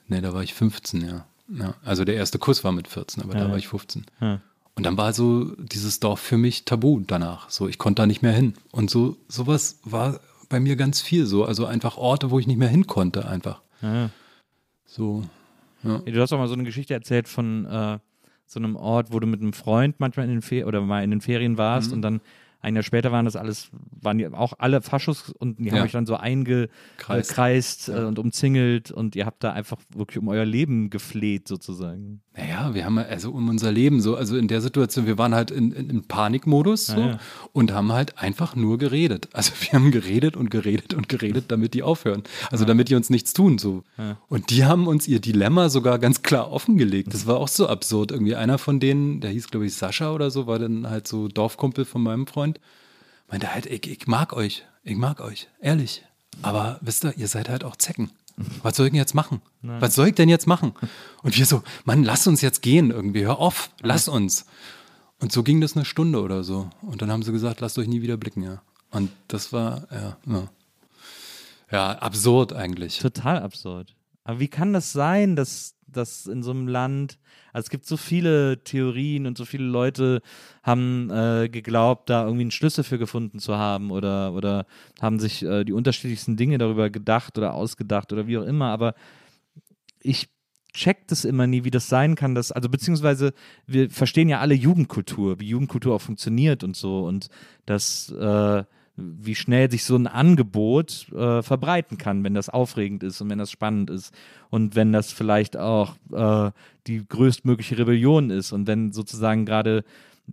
Nee, 0.06 0.20
da 0.20 0.32
war 0.32 0.42
ich 0.44 0.54
15, 0.54 1.00
ja. 1.06 1.26
ja. 1.48 1.74
Also 1.84 2.04
der 2.04 2.14
erste 2.16 2.38
Kuss 2.38 2.62
war 2.62 2.70
mit 2.72 2.86
14, 2.86 3.22
aber 3.24 3.34
da 3.34 3.40
Ja. 3.46 3.50
war 3.50 3.58
ich 3.58 3.66
15. 3.68 4.06
Ja. 4.20 4.40
Und 4.76 4.84
dann 4.86 4.96
war 4.96 5.12
so 5.12 5.54
dieses 5.56 6.00
Dorf 6.00 6.20
für 6.20 6.38
mich 6.38 6.64
tabu 6.64 7.00
danach. 7.06 7.50
So, 7.50 7.68
ich 7.68 7.76
konnte 7.78 8.02
da 8.02 8.06
nicht 8.06 8.22
mehr 8.22 8.32
hin. 8.32 8.54
Und 8.72 8.88
so, 8.90 9.16
sowas 9.28 9.78
war 9.84 10.20
bei 10.48 10.58
mir 10.60 10.76
ganz 10.76 11.00
viel 11.00 11.26
so. 11.26 11.44
Also 11.44 11.66
einfach 11.66 11.96
Orte, 11.96 12.30
wo 12.30 12.38
ich 12.38 12.46
nicht 12.46 12.56
mehr 12.58 12.68
hin 12.68 12.86
konnte, 12.86 13.28
einfach. 13.28 13.60
Ja. 13.82 14.10
So. 14.86 15.24
Ja. 15.82 15.98
Du 15.98 16.20
hast 16.20 16.32
auch 16.32 16.38
mal 16.38 16.48
so 16.48 16.54
eine 16.54 16.64
Geschichte 16.64 16.94
erzählt 16.94 17.28
von 17.28 17.66
äh, 17.66 17.98
so 18.46 18.58
einem 18.58 18.76
Ort, 18.76 19.12
wo 19.12 19.20
du 19.20 19.26
mit 19.26 19.40
einem 19.40 19.52
Freund 19.52 19.96
manchmal 19.98 20.26
in 20.26 20.32
den 20.32 20.42
Ferien 20.42 20.66
oder 20.66 20.80
mal 20.80 21.04
in 21.04 21.10
den 21.10 21.20
Ferien 21.20 21.56
warst 21.58 21.88
Mhm. 21.90 21.94
und 21.94 22.02
dann 22.02 22.20
ein 22.62 22.74
Jahr 22.74 22.82
später 22.82 23.10
waren 23.10 23.24
das 23.24 23.36
alles, 23.36 23.70
waren 24.02 24.18
die 24.18 24.26
auch 24.28 24.52
alle 24.58 24.82
Faschos 24.82 25.30
und 25.30 25.58
die 25.60 25.70
haben 25.70 25.78
Ja. 25.78 25.84
euch 25.84 25.92
dann 25.92 26.04
so 26.04 26.16
eingekreist 26.16 27.30
Kreist. 27.32 27.88
äh, 27.88 28.04
und 28.04 28.18
umzingelt 28.18 28.90
und 28.90 29.16
ihr 29.16 29.24
habt 29.24 29.42
da 29.44 29.52
einfach 29.52 29.78
wirklich 29.94 30.18
um 30.18 30.28
euer 30.28 30.44
Leben 30.44 30.90
gefleht 30.90 31.48
sozusagen. 31.48 32.20
Naja, 32.40 32.74
wir 32.74 32.86
haben 32.86 32.96
also 32.96 33.30
um 33.32 33.50
unser 33.50 33.70
Leben 33.70 34.00
so, 34.00 34.16
also 34.16 34.36
in 34.38 34.48
der 34.48 34.62
Situation, 34.62 35.06
wir 35.06 35.18
waren 35.18 35.34
halt 35.34 35.50
in, 35.50 35.72
in, 35.72 35.90
in 35.90 36.04
Panikmodus 36.04 36.86
so 36.86 36.98
Ja, 36.98 37.06
ja. 37.06 37.20
und 37.52 37.72
haben 37.72 37.92
halt 37.92 38.18
einfach 38.18 38.56
nur 38.56 38.78
geredet. 38.78 39.28
Also 39.34 39.52
wir 39.60 39.72
haben 39.72 39.90
geredet 39.90 40.36
und 40.36 40.50
geredet 40.50 40.94
und 40.94 41.08
geredet, 41.08 41.46
damit 41.48 41.74
die 41.74 41.82
aufhören. 41.82 42.22
Also 42.50 42.64
damit 42.64 42.88
die 42.88 42.94
uns 42.94 43.10
nichts 43.10 43.34
tun 43.34 43.58
so. 43.58 43.84
Und 44.28 44.50
die 44.50 44.64
haben 44.64 44.86
uns 44.86 45.06
ihr 45.06 45.20
Dilemma 45.20 45.68
sogar 45.68 45.98
ganz 45.98 46.22
klar 46.22 46.50
offengelegt. 46.50 47.12
Das 47.12 47.26
war 47.26 47.36
auch 47.36 47.48
so 47.48 47.68
absurd. 47.68 48.10
Irgendwie 48.10 48.36
einer 48.36 48.56
von 48.56 48.80
denen, 48.80 49.20
der 49.20 49.30
hieß 49.30 49.48
glaube 49.48 49.66
ich 49.66 49.74
Sascha 49.74 50.12
oder 50.12 50.30
so, 50.30 50.46
war 50.46 50.58
dann 50.58 50.88
halt 50.88 51.06
so 51.06 51.28
Dorfkumpel 51.28 51.84
von 51.84 52.02
meinem 52.02 52.26
Freund, 52.26 52.58
meinte 53.28 53.52
halt, 53.52 53.66
ich, 53.66 53.86
ich 53.86 54.06
mag 54.06 54.32
euch, 54.32 54.64
ich 54.82 54.96
mag 54.96 55.20
euch, 55.20 55.48
ehrlich. 55.60 56.04
Aber 56.42 56.78
wisst 56.80 57.04
ihr, 57.04 57.16
ihr 57.18 57.28
seid 57.28 57.48
halt 57.50 57.64
auch 57.64 57.76
Zecken. 57.76 58.10
Was 58.62 58.76
soll 58.76 58.86
ich 58.86 58.92
denn 58.92 58.98
jetzt 58.98 59.14
machen? 59.14 59.40
Was 59.62 59.94
soll 59.94 60.08
ich 60.08 60.14
denn 60.14 60.28
jetzt 60.28 60.46
machen? 60.46 60.74
Und 61.22 61.36
wir 61.36 61.46
so, 61.46 61.62
Mann, 61.84 62.04
lass 62.04 62.26
uns 62.26 62.40
jetzt 62.40 62.62
gehen 62.62 62.90
irgendwie, 62.90 63.24
hör 63.24 63.38
auf, 63.38 63.70
lass 63.82 64.08
uns. 64.08 64.46
Und 65.18 65.32
so 65.32 65.42
ging 65.42 65.60
das 65.60 65.76
eine 65.76 65.84
Stunde 65.84 66.22
oder 66.22 66.44
so. 66.44 66.70
Und 66.82 67.02
dann 67.02 67.10
haben 67.10 67.22
sie 67.22 67.32
gesagt, 67.32 67.60
lasst 67.60 67.78
euch 67.78 67.88
nie 67.88 68.02
wieder 68.02 68.16
blicken, 68.16 68.42
ja. 68.42 68.62
Und 68.90 69.10
das 69.28 69.52
war, 69.52 69.86
ja, 69.90 70.16
ja. 70.26 70.48
Ja, 71.70 71.92
absurd 71.98 72.52
eigentlich. 72.52 72.98
Total 72.98 73.38
absurd. 73.38 73.94
Aber 74.24 74.40
wie 74.40 74.48
kann 74.48 74.72
das 74.72 74.92
sein, 74.92 75.36
dass 75.36 75.76
dass 75.92 76.26
in 76.26 76.42
so 76.42 76.50
einem 76.50 76.68
Land, 76.68 77.18
also 77.52 77.66
es 77.66 77.70
gibt 77.70 77.86
so 77.86 77.96
viele 77.96 78.62
Theorien 78.64 79.26
und 79.26 79.36
so 79.36 79.44
viele 79.44 79.64
Leute 79.64 80.22
haben 80.62 81.10
äh, 81.10 81.48
geglaubt, 81.48 82.10
da 82.10 82.24
irgendwie 82.24 82.42
einen 82.42 82.50
Schlüssel 82.50 82.84
für 82.84 82.98
gefunden 82.98 83.38
zu 83.38 83.56
haben 83.56 83.90
oder, 83.90 84.32
oder 84.32 84.66
haben 85.00 85.18
sich 85.18 85.42
äh, 85.42 85.64
die 85.64 85.72
unterschiedlichsten 85.72 86.36
Dinge 86.36 86.58
darüber 86.58 86.90
gedacht 86.90 87.38
oder 87.38 87.54
ausgedacht 87.54 88.12
oder 88.12 88.26
wie 88.26 88.38
auch 88.38 88.44
immer. 88.44 88.66
Aber 88.66 88.94
ich 90.00 90.28
checkt 90.72 91.10
es 91.12 91.24
immer 91.24 91.46
nie, 91.46 91.64
wie 91.64 91.70
das 91.70 91.88
sein 91.88 92.14
kann, 92.14 92.34
dass, 92.34 92.52
also 92.52 92.68
beziehungsweise 92.68 93.32
wir 93.66 93.90
verstehen 93.90 94.28
ja 94.28 94.40
alle 94.40 94.54
Jugendkultur, 94.54 95.40
wie 95.40 95.48
Jugendkultur 95.48 95.94
auch 95.94 96.00
funktioniert 96.00 96.62
und 96.62 96.76
so 96.76 97.04
und 97.06 97.28
dass 97.66 98.10
äh, 98.10 98.64
wie 98.96 99.34
schnell 99.34 99.70
sich 99.70 99.84
so 99.84 99.96
ein 99.96 100.06
Angebot 100.06 101.06
äh, 101.12 101.42
verbreiten 101.42 101.98
kann, 101.98 102.24
wenn 102.24 102.34
das 102.34 102.48
aufregend 102.48 103.02
ist 103.02 103.20
und 103.20 103.30
wenn 103.30 103.38
das 103.38 103.50
spannend 103.50 103.90
ist. 103.90 104.14
Und 104.50 104.74
wenn 104.74 104.92
das 104.92 105.12
vielleicht 105.12 105.56
auch 105.56 105.96
äh, 106.12 106.50
die 106.86 107.06
größtmögliche 107.06 107.78
Rebellion 107.78 108.30
ist 108.30 108.52
und 108.52 108.66
wenn 108.66 108.92
sozusagen 108.92 109.46
gerade 109.46 109.84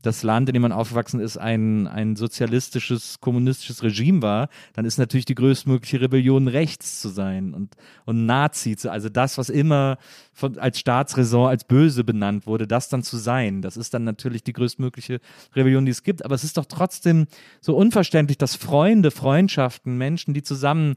das 0.01 0.23
Land, 0.23 0.49
in 0.49 0.53
dem 0.53 0.61
man 0.61 0.71
aufgewachsen 0.71 1.19
ist, 1.19 1.37
ein, 1.37 1.87
ein 1.87 2.15
sozialistisches, 2.15 3.19
kommunistisches 3.19 3.83
Regime 3.83 4.21
war, 4.21 4.49
dann 4.73 4.85
ist 4.85 4.97
natürlich 4.97 5.25
die 5.25 5.35
größtmögliche 5.35 6.01
Rebellion 6.01 6.47
rechts 6.47 7.01
zu 7.01 7.09
sein 7.09 7.53
und, 7.53 7.75
und 8.05 8.25
Nazi 8.25 8.75
zu, 8.75 8.91
also 8.91 9.09
das, 9.09 9.37
was 9.37 9.49
immer 9.49 9.97
von, 10.33 10.57
als 10.59 10.79
Staatsräson, 10.79 11.47
als 11.47 11.63
böse 11.63 12.03
benannt 12.03 12.45
wurde, 12.47 12.67
das 12.67 12.89
dann 12.89 13.03
zu 13.03 13.17
sein. 13.17 13.61
Das 13.61 13.77
ist 13.77 13.93
dann 13.93 14.03
natürlich 14.03 14.43
die 14.43 14.53
größtmögliche 14.53 15.19
Rebellion, 15.55 15.85
die 15.85 15.91
es 15.91 16.03
gibt. 16.03 16.23
Aber 16.23 16.35
es 16.35 16.43
ist 16.43 16.57
doch 16.57 16.65
trotzdem 16.65 17.27
so 17.61 17.75
unverständlich, 17.75 18.37
dass 18.37 18.55
Freunde, 18.55 19.11
Freundschaften, 19.11 19.97
Menschen, 19.97 20.33
die 20.33 20.43
zusammen 20.43 20.95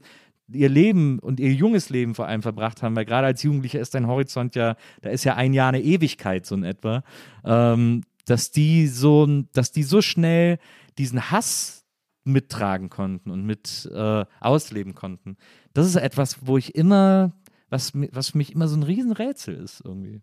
ihr 0.53 0.69
Leben 0.69 1.19
und 1.19 1.39
ihr 1.39 1.53
junges 1.53 1.89
Leben 1.89 2.15
vor 2.15 2.27
allem 2.27 2.41
verbracht 2.41 2.83
haben, 2.83 2.95
weil 2.95 3.05
gerade 3.05 3.27
als 3.27 3.43
Jugendlicher 3.43 3.79
ist 3.79 3.95
dein 3.95 4.07
Horizont 4.07 4.55
ja, 4.55 4.75
da 5.01 5.09
ist 5.09 5.23
ja 5.23 5.35
ein 5.35 5.53
Jahr 5.53 5.69
eine 5.69 5.81
Ewigkeit 5.81 6.45
so 6.45 6.55
in 6.55 6.63
etwa. 6.63 7.03
Ähm, 7.45 8.03
dass 8.31 8.49
die 8.49 8.87
so, 8.87 9.27
dass 9.51 9.73
die 9.73 9.83
so 9.83 10.01
schnell 10.01 10.57
diesen 10.97 11.31
Hass 11.31 11.83
mittragen 12.23 12.89
konnten 12.89 13.29
und 13.29 13.45
mit 13.45 13.89
äh, 13.93 14.25
ausleben 14.39 14.95
konnten. 14.95 15.35
Das 15.73 15.85
ist 15.85 15.97
etwas, 15.97 16.47
wo 16.47 16.57
ich 16.57 16.75
immer, 16.75 17.33
was, 17.69 17.91
was 17.93 18.29
für 18.29 18.37
mich 18.37 18.53
immer 18.53 18.69
so 18.69 18.77
ein 18.77 18.83
Riesenrätsel 18.83 19.55
ist 19.55 19.81
irgendwie. 19.83 20.21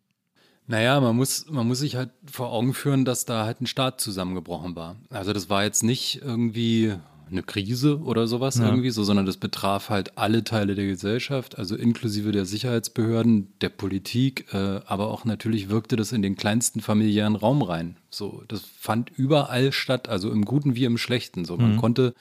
Naja, 0.66 1.00
man 1.00 1.16
muss, 1.16 1.50
man 1.50 1.68
muss 1.68 1.80
sich 1.80 1.96
halt 1.96 2.10
vor 2.30 2.50
Augen 2.50 2.72
führen, 2.72 3.04
dass 3.04 3.26
da 3.26 3.44
halt 3.44 3.60
ein 3.60 3.66
Staat 3.66 4.00
zusammengebrochen 4.00 4.74
war. 4.74 4.96
Also 5.10 5.34
das 5.34 5.50
war 5.50 5.64
jetzt 5.64 5.82
nicht 5.82 6.22
irgendwie 6.22 6.94
eine 7.30 7.42
Krise 7.42 8.00
oder 8.00 8.26
sowas 8.26 8.58
ja. 8.58 8.66
irgendwie 8.66 8.90
so, 8.90 9.04
sondern 9.04 9.26
das 9.26 9.36
betraf 9.36 9.88
halt 9.90 10.18
alle 10.18 10.44
Teile 10.44 10.74
der 10.74 10.86
Gesellschaft, 10.86 11.58
also 11.58 11.76
inklusive 11.76 12.32
der 12.32 12.44
Sicherheitsbehörden, 12.44 13.52
der 13.60 13.68
Politik, 13.68 14.46
äh, 14.52 14.80
aber 14.86 15.08
auch 15.08 15.24
natürlich 15.24 15.68
wirkte 15.68 15.96
das 15.96 16.12
in 16.12 16.22
den 16.22 16.36
kleinsten 16.36 16.80
familiären 16.80 17.36
Raum 17.36 17.62
rein. 17.62 17.96
So, 18.10 18.42
das 18.48 18.62
fand 18.62 19.10
überall 19.16 19.72
statt, 19.72 20.08
also 20.08 20.30
im 20.30 20.44
Guten 20.44 20.74
wie 20.74 20.84
im 20.84 20.98
Schlechten. 20.98 21.44
So, 21.44 21.56
man 21.56 21.74
mhm. 21.74 21.78
konnte 21.78 22.14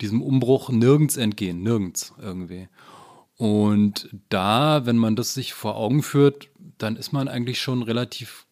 diesem 0.00 0.22
Umbruch 0.22 0.70
nirgends 0.70 1.16
entgehen, 1.16 1.62
nirgends 1.62 2.12
irgendwie. 2.20 2.68
Und 3.36 4.08
da, 4.28 4.86
wenn 4.86 4.98
man 4.98 5.16
das 5.16 5.34
sich 5.34 5.52
vor 5.52 5.76
Augen 5.76 6.02
führt, 6.02 6.48
dann 6.78 6.96
ist 6.96 7.12
man 7.12 7.28
eigentlich 7.28 7.60
schon 7.60 7.82
relativ 7.82 8.46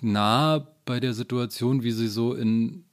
nah 0.00 0.66
bei 0.84 1.00
der 1.00 1.14
Situation, 1.14 1.82
wie 1.82 1.92
sie 1.92 2.08
so 2.08 2.34
in 2.34 2.85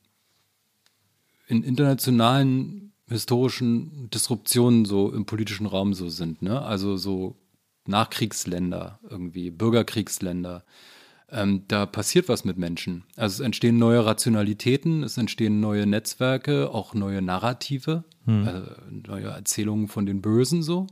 in 1.47 1.63
internationalen 1.63 2.93
historischen 3.07 4.09
Disruptionen 4.09 4.85
so 4.85 5.11
im 5.11 5.25
politischen 5.25 5.65
Raum 5.65 5.93
so 5.93 6.09
sind, 6.09 6.41
ne? 6.41 6.61
Also 6.61 6.97
so 6.97 7.35
Nachkriegsländer 7.85 8.99
irgendwie, 9.09 9.51
Bürgerkriegsländer. 9.51 10.63
Ähm, 11.29 11.63
da 11.67 11.85
passiert 11.85 12.29
was 12.29 12.45
mit 12.45 12.57
Menschen. 12.57 13.03
Also 13.15 13.41
es 13.41 13.45
entstehen 13.45 13.77
neue 13.77 14.05
Rationalitäten, 14.05 15.03
es 15.03 15.17
entstehen 15.17 15.59
neue 15.59 15.85
Netzwerke, 15.85 16.69
auch 16.69 16.93
neue 16.93 17.21
Narrative, 17.21 18.03
hm. 18.25 18.47
äh, 18.47 19.07
neue 19.07 19.27
Erzählungen 19.27 19.87
von 19.87 20.05
den 20.05 20.21
Bösen 20.21 20.61
so. 20.61 20.87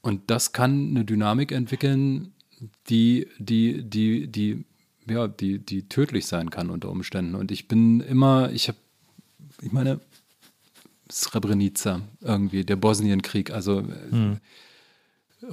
Und 0.00 0.30
das 0.30 0.52
kann 0.52 0.90
eine 0.90 1.04
Dynamik 1.04 1.52
entwickeln, 1.52 2.32
die, 2.88 3.28
die, 3.38 3.88
die, 3.88 4.26
die, 4.26 4.64
ja, 5.08 5.28
die, 5.28 5.58
die 5.58 5.88
tödlich 5.88 6.26
sein 6.26 6.50
kann 6.50 6.70
unter 6.70 6.90
Umständen. 6.90 7.34
Und 7.34 7.52
ich 7.52 7.68
bin 7.68 8.00
immer, 8.00 8.50
ich 8.52 8.68
habe 8.68 8.78
ich 9.62 9.72
meine, 9.72 10.00
Srebrenica 11.10 12.02
irgendwie, 12.20 12.64
der 12.64 12.76
Bosnienkrieg, 12.76 13.50
also 13.50 13.82
hm. 14.10 14.38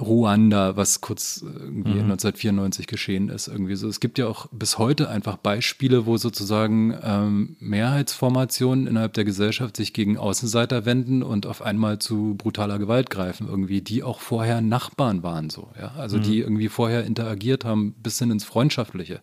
Ruanda, 0.00 0.76
was 0.76 1.00
kurz 1.00 1.42
irgendwie 1.42 1.90
mhm. 1.90 2.10
1994 2.10 2.88
geschehen 2.88 3.28
ist, 3.28 3.46
irgendwie 3.46 3.76
so. 3.76 3.88
Es 3.88 4.00
gibt 4.00 4.18
ja 4.18 4.26
auch 4.26 4.46
bis 4.50 4.78
heute 4.78 5.08
einfach 5.08 5.36
Beispiele, 5.36 6.06
wo 6.06 6.16
sozusagen 6.16 6.98
ähm, 7.04 7.56
Mehrheitsformationen 7.60 8.88
innerhalb 8.88 9.12
der 9.12 9.24
Gesellschaft 9.24 9.76
sich 9.76 9.92
gegen 9.92 10.18
Außenseiter 10.18 10.86
wenden 10.86 11.22
und 11.22 11.46
auf 11.46 11.62
einmal 11.62 12.00
zu 12.00 12.34
brutaler 12.36 12.80
Gewalt 12.80 13.10
greifen, 13.10 13.46
irgendwie, 13.48 13.80
die 13.80 14.02
auch 14.02 14.18
vorher 14.18 14.60
Nachbarn 14.60 15.22
waren, 15.22 15.50
so, 15.50 15.70
ja. 15.78 15.92
Also 15.96 16.16
mhm. 16.18 16.22
die 16.22 16.40
irgendwie 16.40 16.68
vorher 16.68 17.04
interagiert 17.04 17.64
haben, 17.64 17.94
bis 18.02 18.18
hin 18.18 18.32
ins 18.32 18.44
Freundschaftliche 18.44 19.22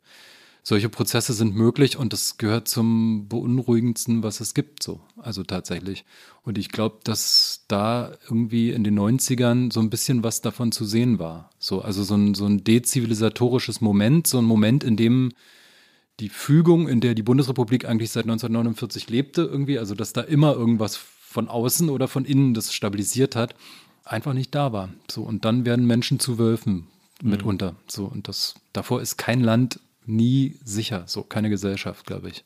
solche 0.63 0.87
Prozesse 0.87 1.33
sind 1.33 1.55
möglich 1.55 1.97
und 1.97 2.13
das 2.13 2.37
gehört 2.37 2.69
zum 2.69 3.27
beunruhigendsten, 3.27 4.23
was 4.23 4.39
es 4.39 4.53
gibt, 4.53 4.81
so. 4.81 5.01
Also 5.17 5.43
tatsächlich. 5.43 6.05
Und 6.43 6.57
ich 6.57 6.69
glaube, 6.69 6.99
dass 7.03 7.65
da 7.67 8.13
irgendwie 8.23 8.71
in 8.71 8.85
den 8.85 8.97
90ern 8.97 9.73
so 9.73 9.81
ein 9.81 9.89
bisschen 9.89 10.23
was 10.23 10.41
davon 10.41 10.71
zu 10.71 10.85
sehen 10.85 11.19
war. 11.19 11.49
So, 11.59 11.81
also 11.81 12.03
so 12.03 12.15
ein, 12.15 12.33
so 12.33 12.45
ein 12.45 12.63
dezivilisatorisches 12.63 13.81
Moment, 13.81 14.25
so 14.25 14.37
ein 14.37 14.45
Moment, 14.45 14.85
in 14.85 14.95
dem 14.95 15.33
die 16.21 16.29
Fügung, 16.29 16.87
in 16.87 17.01
der 17.01 17.13
die 17.13 17.23
Bundesrepublik 17.23 17.85
eigentlich 17.85 18.11
seit 18.11 18.23
1949 18.23 19.09
lebte, 19.09 19.41
irgendwie, 19.41 19.79
also 19.79 19.95
dass 19.95 20.13
da 20.13 20.21
immer 20.21 20.53
irgendwas 20.53 20.95
von 20.95 21.49
außen 21.49 21.89
oder 21.89 22.07
von 22.07 22.23
innen 22.23 22.53
das 22.53 22.73
stabilisiert 22.73 23.35
hat, 23.35 23.55
einfach 24.05 24.33
nicht 24.33 24.55
da 24.55 24.71
war. 24.71 24.89
So, 25.11 25.23
und 25.23 25.43
dann 25.43 25.65
werden 25.65 25.85
Menschen 25.85 26.19
zu 26.19 26.37
Wölfen 26.37 26.87
mhm. 27.21 27.31
mitunter. 27.31 27.75
So, 27.87 28.05
und 28.05 28.29
das, 28.29 28.55
davor 28.71 29.01
ist 29.01 29.17
kein 29.17 29.41
Land 29.41 29.79
nie 30.05 30.59
sicher, 30.63 31.03
so 31.07 31.23
keine 31.23 31.49
Gesellschaft, 31.49 32.05
glaube 32.05 32.29
ich. 32.29 32.45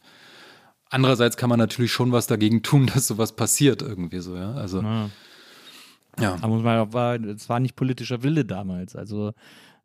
Andererseits 0.90 1.38
kann 1.38 1.50
man 1.50 1.60
natürlich 1.60 1.92
schon 1.92 2.12
was 2.12 2.28
dagegen 2.28 2.64
tun, 2.64 2.88
dass 2.94 3.08
sowas 3.08 3.36
passiert 3.36 3.82
irgendwie 3.82 4.20
so, 4.20 4.36
ja. 4.36 4.54
Also 4.54 4.82
ja. 4.82 5.10
ja. 6.20 6.38
Aber 6.42 6.58
man 6.58 6.94
war, 6.94 7.16
es 7.16 7.50
war 7.50 7.60
nicht 7.60 7.76
politischer 7.76 8.24
Wille 8.24 8.46
damals. 8.46 8.96
Also 8.96 9.34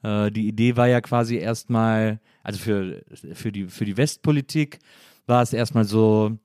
äh, 0.03 0.31
die 0.31 0.49
Idee 0.49 0.77
war 0.77 0.89
ja 0.89 1.01
quasi 1.01 1.37
erstmal, 1.37 2.20
also 2.43 2.59
für, 2.59 3.03
für, 3.35 3.53
die, 3.53 3.66
für 3.66 3.85
die 3.85 3.97
Westpolitik 3.97 4.79
war 5.27 5.43
es 5.43 5.53
erstmal 5.53 5.85
so, 5.85 6.39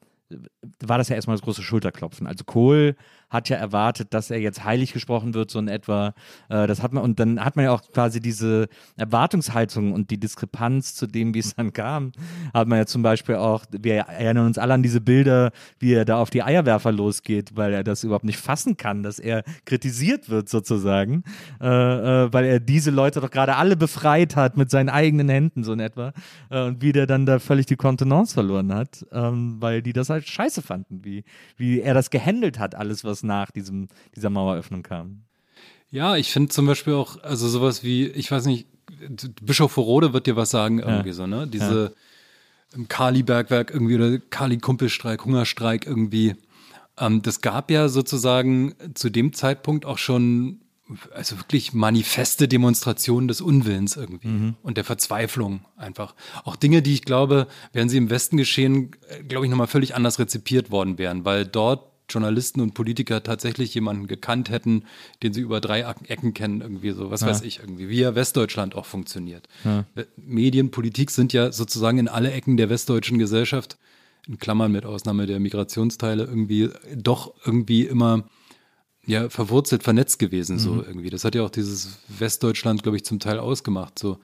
war 0.81 0.97
das 0.97 1.09
ja 1.09 1.15
erstmal 1.15 1.35
das 1.37 1.43
große 1.43 1.63
Schulterklopfen. 1.63 2.27
Also 2.27 2.43
Kohl 2.43 2.95
hat 3.29 3.49
ja 3.49 3.57
erwartet, 3.57 4.13
dass 4.13 4.31
er 4.31 4.39
jetzt 4.39 4.63
heilig 4.63 4.93
gesprochen 4.93 5.33
wird, 5.33 5.51
so 5.51 5.59
in 5.59 5.67
etwa. 5.67 6.13
Äh, 6.49 6.67
das 6.67 6.81
hat 6.81 6.93
man, 6.93 7.03
und 7.03 7.19
dann 7.19 7.43
hat 7.43 7.55
man 7.55 7.65
ja 7.65 7.71
auch 7.71 7.81
quasi 7.91 8.21
diese 8.21 8.67
Erwartungshaltung 8.95 9.93
und 9.93 10.11
die 10.11 10.19
Diskrepanz 10.19 10.95
zu 10.95 11.07
dem, 11.07 11.33
wie 11.33 11.39
es 11.39 11.55
dann 11.55 11.73
kam, 11.73 12.11
hat 12.53 12.67
man 12.67 12.79
ja 12.79 12.85
zum 12.85 13.01
Beispiel 13.01 13.35
auch, 13.35 13.65
wir 13.71 13.95
erinnern 13.95 14.45
uns 14.45 14.57
alle 14.57 14.73
an 14.73 14.83
diese 14.83 15.01
Bilder, 15.01 15.51
wie 15.79 15.93
er 15.93 16.05
da 16.05 16.17
auf 16.17 16.29
die 16.29 16.43
Eierwerfer 16.43 16.91
losgeht, 16.91 17.51
weil 17.55 17.73
er 17.73 17.83
das 17.83 18.03
überhaupt 18.03 18.25
nicht 18.25 18.39
fassen 18.39 18.77
kann, 18.77 19.03
dass 19.03 19.19
er 19.19 19.43
kritisiert 19.65 20.29
wird 20.29 20.49
sozusagen, 20.49 21.23
äh, 21.61 21.67
äh, 21.67 22.33
weil 22.33 22.45
er 22.45 22.59
diese 22.59 22.91
Leute 22.91 23.19
doch 23.19 23.31
gerade 23.31 23.55
alle 23.55 23.75
befreit 23.75 24.35
hat 24.35 24.57
mit 24.57 24.69
seinen 24.69 24.89
eigenen 24.89 25.29
Händen, 25.29 25.63
so 25.63 25.73
in 25.73 25.79
etwa. 25.79 26.13
Äh, 26.49 26.63
und 26.63 26.81
wie 26.81 26.93
der 26.93 27.07
dann 27.07 27.25
da 27.25 27.39
völlig 27.39 27.65
die 27.65 27.75
Kontenance 27.75 28.33
verloren 28.33 28.73
hat, 28.73 29.05
ähm, 29.11 29.57
weil 29.59 29.81
die 29.81 29.93
das 29.93 30.09
halt 30.09 30.27
scheiße 30.27 30.61
fanden, 30.61 31.03
wie, 31.03 31.23
wie 31.57 31.81
er 31.81 31.93
das 31.93 32.09
gehandelt 32.09 32.59
hat, 32.59 32.75
alles, 32.75 33.03
was 33.03 33.16
nach 33.23 33.51
diesem, 33.51 33.87
dieser 34.15 34.29
Maueröffnung 34.29 34.83
kam. 34.83 35.23
Ja, 35.89 36.17
ich 36.17 36.31
finde 36.31 36.49
zum 36.49 36.65
Beispiel 36.65 36.93
auch, 36.93 37.21
also 37.23 37.47
sowas 37.47 37.83
wie, 37.83 38.07
ich 38.07 38.29
weiß 38.29 38.45
nicht, 38.45 38.67
Bischof 39.41 39.77
Rode 39.77 40.13
wird 40.13 40.27
dir 40.27 40.35
was 40.35 40.49
sagen, 40.49 40.79
irgendwie 40.79 41.09
ja. 41.09 41.13
so, 41.13 41.27
ne? 41.27 41.47
Diese 41.47 41.93
ja. 42.75 42.83
Kali-Bergwerk 42.87 43.71
irgendwie 43.71 43.95
oder 43.95 44.17
Kali-Kumpelstreik, 44.17 45.23
Hungerstreik 45.23 45.85
irgendwie. 45.85 46.35
Ähm, 46.97 47.21
das 47.21 47.41
gab 47.41 47.71
ja 47.71 47.89
sozusagen 47.89 48.75
zu 48.95 49.09
dem 49.09 49.33
Zeitpunkt 49.33 49.85
auch 49.85 49.97
schon 49.97 50.61
also 51.13 51.37
wirklich 51.37 51.73
manifeste 51.73 52.47
Demonstrationen 52.47 53.27
des 53.27 53.41
Unwillens 53.41 53.97
irgendwie 53.97 54.27
mhm. 54.27 54.55
und 54.63 54.77
der 54.77 54.85
Verzweiflung 54.85 55.65
einfach. 55.75 56.15
Auch 56.45 56.55
Dinge, 56.55 56.81
die 56.81 56.93
ich 56.93 57.03
glaube, 57.03 57.47
wären 57.73 57.89
sie 57.89 57.97
im 57.97 58.09
Westen 58.09 58.37
geschehen, 58.37 58.91
äh, 59.09 59.23
glaube 59.23 59.45
ich, 59.45 59.49
nochmal 59.49 59.67
völlig 59.67 59.95
anders 59.95 60.19
rezipiert 60.19 60.71
worden 60.71 60.97
wären, 60.97 61.25
weil 61.25 61.45
dort 61.45 61.91
Journalisten 62.09 62.61
und 62.61 62.73
Politiker 62.73 63.23
tatsächlich 63.23 63.73
jemanden 63.73 64.07
gekannt 64.07 64.49
hätten, 64.49 64.83
den 65.23 65.33
sie 65.33 65.41
über 65.41 65.61
drei 65.61 65.81
Ecken 66.07 66.33
kennen, 66.33 66.61
irgendwie 66.61 66.91
so, 66.91 67.11
was 67.11 67.21
ja. 67.21 67.27
weiß 67.27 67.41
ich, 67.41 67.59
irgendwie, 67.59 67.89
wie 67.89 67.99
ja 67.99 68.15
Westdeutschland 68.15 68.75
auch 68.75 68.85
funktioniert. 68.85 69.47
Ja. 69.63 69.85
Äh, 69.95 70.05
Medien, 70.15 70.71
Politik 70.71 71.11
sind 71.11 71.33
ja 71.33 71.51
sozusagen 71.51 71.97
in 71.97 72.07
alle 72.07 72.31
Ecken 72.31 72.57
der 72.57 72.69
westdeutschen 72.69 73.17
Gesellschaft, 73.17 73.77
in 74.27 74.37
Klammern 74.37 74.71
mit 74.71 74.85
Ausnahme 74.85 75.25
der 75.25 75.39
Migrationsteile, 75.39 76.23
irgendwie 76.23 76.69
doch 76.95 77.33
irgendwie 77.45 77.83
immer 77.83 78.25
ja, 79.05 79.29
verwurzelt, 79.29 79.83
vernetzt 79.83 80.19
gewesen, 80.19 80.57
mhm. 80.57 80.59
so 80.59 80.83
irgendwie. 80.83 81.09
Das 81.09 81.23
hat 81.23 81.33
ja 81.33 81.43
auch 81.43 81.49
dieses 81.49 81.99
Westdeutschland, 82.09 82.83
glaube 82.83 82.97
ich, 82.97 83.05
zum 83.05 83.19
Teil 83.19 83.39
ausgemacht, 83.39 83.97
so. 83.97 84.19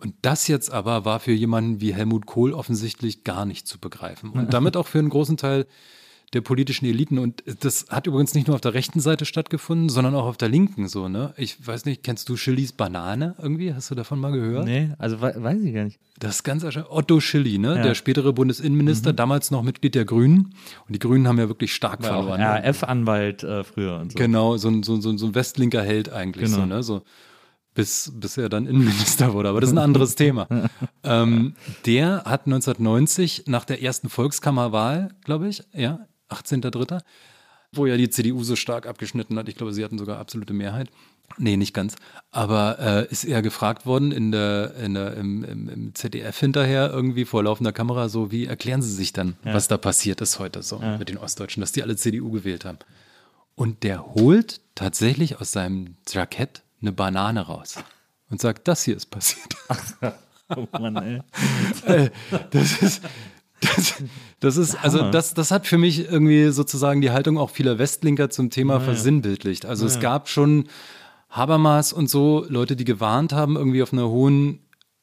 Und 0.00 0.14
das 0.22 0.46
jetzt 0.46 0.70
aber 0.70 1.04
war 1.04 1.18
für 1.18 1.32
jemanden 1.32 1.80
wie 1.80 1.92
Helmut 1.92 2.24
Kohl 2.24 2.52
offensichtlich 2.52 3.24
gar 3.24 3.44
nicht 3.44 3.66
zu 3.66 3.80
begreifen. 3.80 4.30
Und 4.30 4.54
damit 4.54 4.76
auch 4.76 4.86
für 4.86 5.00
einen 5.00 5.08
großen 5.08 5.36
Teil 5.36 5.66
der 6.34 6.42
politischen 6.42 6.84
Eliten. 6.84 7.18
Und 7.18 7.42
das 7.60 7.86
hat 7.88 8.06
übrigens 8.06 8.34
nicht 8.34 8.48
nur 8.48 8.54
auf 8.54 8.60
der 8.60 8.74
rechten 8.74 9.00
Seite 9.00 9.24
stattgefunden, 9.24 9.88
sondern 9.88 10.14
auch 10.14 10.26
auf 10.26 10.36
der 10.36 10.48
linken 10.48 10.88
so, 10.88 11.08
ne? 11.08 11.32
Ich 11.36 11.66
weiß 11.66 11.86
nicht, 11.86 12.02
kennst 12.02 12.28
du 12.28 12.36
Chilis 12.36 12.72
Banane 12.72 13.34
irgendwie? 13.40 13.72
Hast 13.72 13.90
du 13.90 13.94
davon 13.94 14.20
mal 14.20 14.32
gehört? 14.32 14.66
Nee, 14.66 14.92
also 14.98 15.20
weiß 15.20 15.62
ich 15.62 15.74
gar 15.74 15.84
nicht. 15.84 15.98
Das 16.18 16.36
ist 16.36 16.42
ganz 16.42 16.62
erschreckend. 16.62 16.92
Otto 16.92 17.20
Schilly, 17.20 17.58
ne? 17.58 17.76
Ja. 17.76 17.82
Der 17.82 17.94
spätere 17.94 18.32
Bundesinnenminister, 18.32 19.12
mhm. 19.12 19.16
damals 19.16 19.50
noch 19.50 19.62
Mitglied 19.62 19.94
der 19.94 20.04
Grünen. 20.04 20.54
Und 20.86 20.94
die 20.94 20.98
Grünen 20.98 21.26
haben 21.28 21.38
ja 21.38 21.48
wirklich 21.48 21.74
stark 21.74 22.02
War 22.02 22.10
verloren. 22.10 22.40
Ne? 22.40 22.64
RAF-Anwalt 22.64 23.42
äh, 23.42 23.64
früher 23.64 23.98
und 23.98 24.12
so. 24.12 24.18
Genau, 24.18 24.56
so 24.58 24.68
ein, 24.68 24.82
so, 24.82 25.00
so, 25.00 25.16
so 25.16 25.26
ein 25.26 25.34
westlinker 25.34 25.82
Held 25.82 26.12
eigentlich 26.12 26.46
genau. 26.46 26.58
so, 26.58 26.66
ne? 26.66 26.82
So 26.82 27.02
bis, 27.78 28.12
bis 28.12 28.36
er 28.36 28.48
dann 28.48 28.66
Innenminister 28.66 29.32
wurde, 29.32 29.50
aber 29.50 29.60
das 29.60 29.70
ist 29.70 29.76
ein 29.76 29.82
anderes 29.82 30.14
Thema. 30.16 30.48
ähm, 31.04 31.54
der 31.86 32.24
hat 32.24 32.46
1990 32.46 33.44
nach 33.46 33.64
der 33.64 33.82
ersten 33.82 34.08
Volkskammerwahl, 34.08 35.14
glaube 35.24 35.46
ich, 35.48 35.62
ja, 35.72 36.00
18.03., 36.30 37.00
wo 37.72 37.86
ja 37.86 37.96
die 37.96 38.08
CDU 38.08 38.42
so 38.44 38.56
stark 38.56 38.86
abgeschnitten 38.86 39.38
hat. 39.38 39.48
Ich 39.48 39.56
glaube, 39.56 39.72
sie 39.72 39.84
hatten 39.84 39.98
sogar 39.98 40.18
absolute 40.18 40.54
Mehrheit. 40.54 40.88
Nee, 41.36 41.56
nicht 41.56 41.74
ganz. 41.74 41.96
Aber 42.30 42.78
äh, 42.78 43.12
ist 43.12 43.24
er 43.24 43.42
gefragt 43.42 43.84
worden 43.84 44.12
in 44.12 44.32
der, 44.32 44.74
in 44.76 44.94
der, 44.94 45.14
im, 45.14 45.44
im, 45.44 45.68
im, 45.68 45.94
ZDF 45.94 46.38
hinterher, 46.38 46.90
irgendwie 46.90 47.26
vor 47.26 47.44
laufender 47.44 47.72
Kamera, 47.72 48.08
so 48.08 48.32
wie 48.32 48.46
erklären 48.46 48.80
Sie 48.80 48.92
sich 48.92 49.12
dann, 49.12 49.36
ja. 49.44 49.52
was 49.52 49.68
da 49.68 49.76
passiert 49.76 50.20
ist 50.22 50.38
heute 50.38 50.62
so 50.62 50.80
ja. 50.80 50.96
mit 50.96 51.10
den 51.10 51.18
Ostdeutschen, 51.18 51.60
dass 51.60 51.72
die 51.72 51.82
alle 51.82 51.96
CDU 51.96 52.30
gewählt 52.30 52.64
haben. 52.64 52.78
Und 53.54 53.82
der 53.82 54.06
holt 54.14 54.60
tatsächlich 54.74 55.40
aus 55.40 55.52
seinem 55.52 55.96
Jackett 56.08 56.62
eine 56.80 56.92
Banane 56.92 57.40
raus 57.42 57.76
und 58.30 58.40
sagt, 58.40 58.68
das 58.68 58.84
hier 58.84 58.96
ist 58.96 59.06
passiert. 59.06 59.56
oh 60.56 60.66
Mann, 60.72 60.96
ey. 60.96 61.20
Äh, 61.86 62.10
das 62.50 62.82
ist, 62.82 63.02
das, 63.60 64.02
das 64.40 64.56
ist, 64.56 64.74
also 64.76 65.10
das, 65.10 65.34
das 65.34 65.50
hat 65.50 65.66
für 65.66 65.78
mich 65.78 66.10
irgendwie 66.10 66.50
sozusagen 66.50 67.00
die 67.00 67.10
Haltung 67.10 67.38
auch 67.38 67.50
vieler 67.50 67.78
Westlinker 67.78 68.30
zum 68.30 68.50
Thema 68.50 68.74
ja, 68.74 68.80
versinnbildlicht. 68.80 69.66
Also 69.66 69.86
ja. 69.86 69.92
es 69.92 70.00
gab 70.00 70.28
schon 70.28 70.68
Habermas 71.30 71.92
und 71.92 72.08
so 72.08 72.46
Leute, 72.48 72.76
die 72.76 72.84
gewarnt 72.84 73.32
haben, 73.32 73.56
irgendwie 73.56 73.82
auf 73.82 73.92
einer 73.92 74.08
hohen 74.08 74.60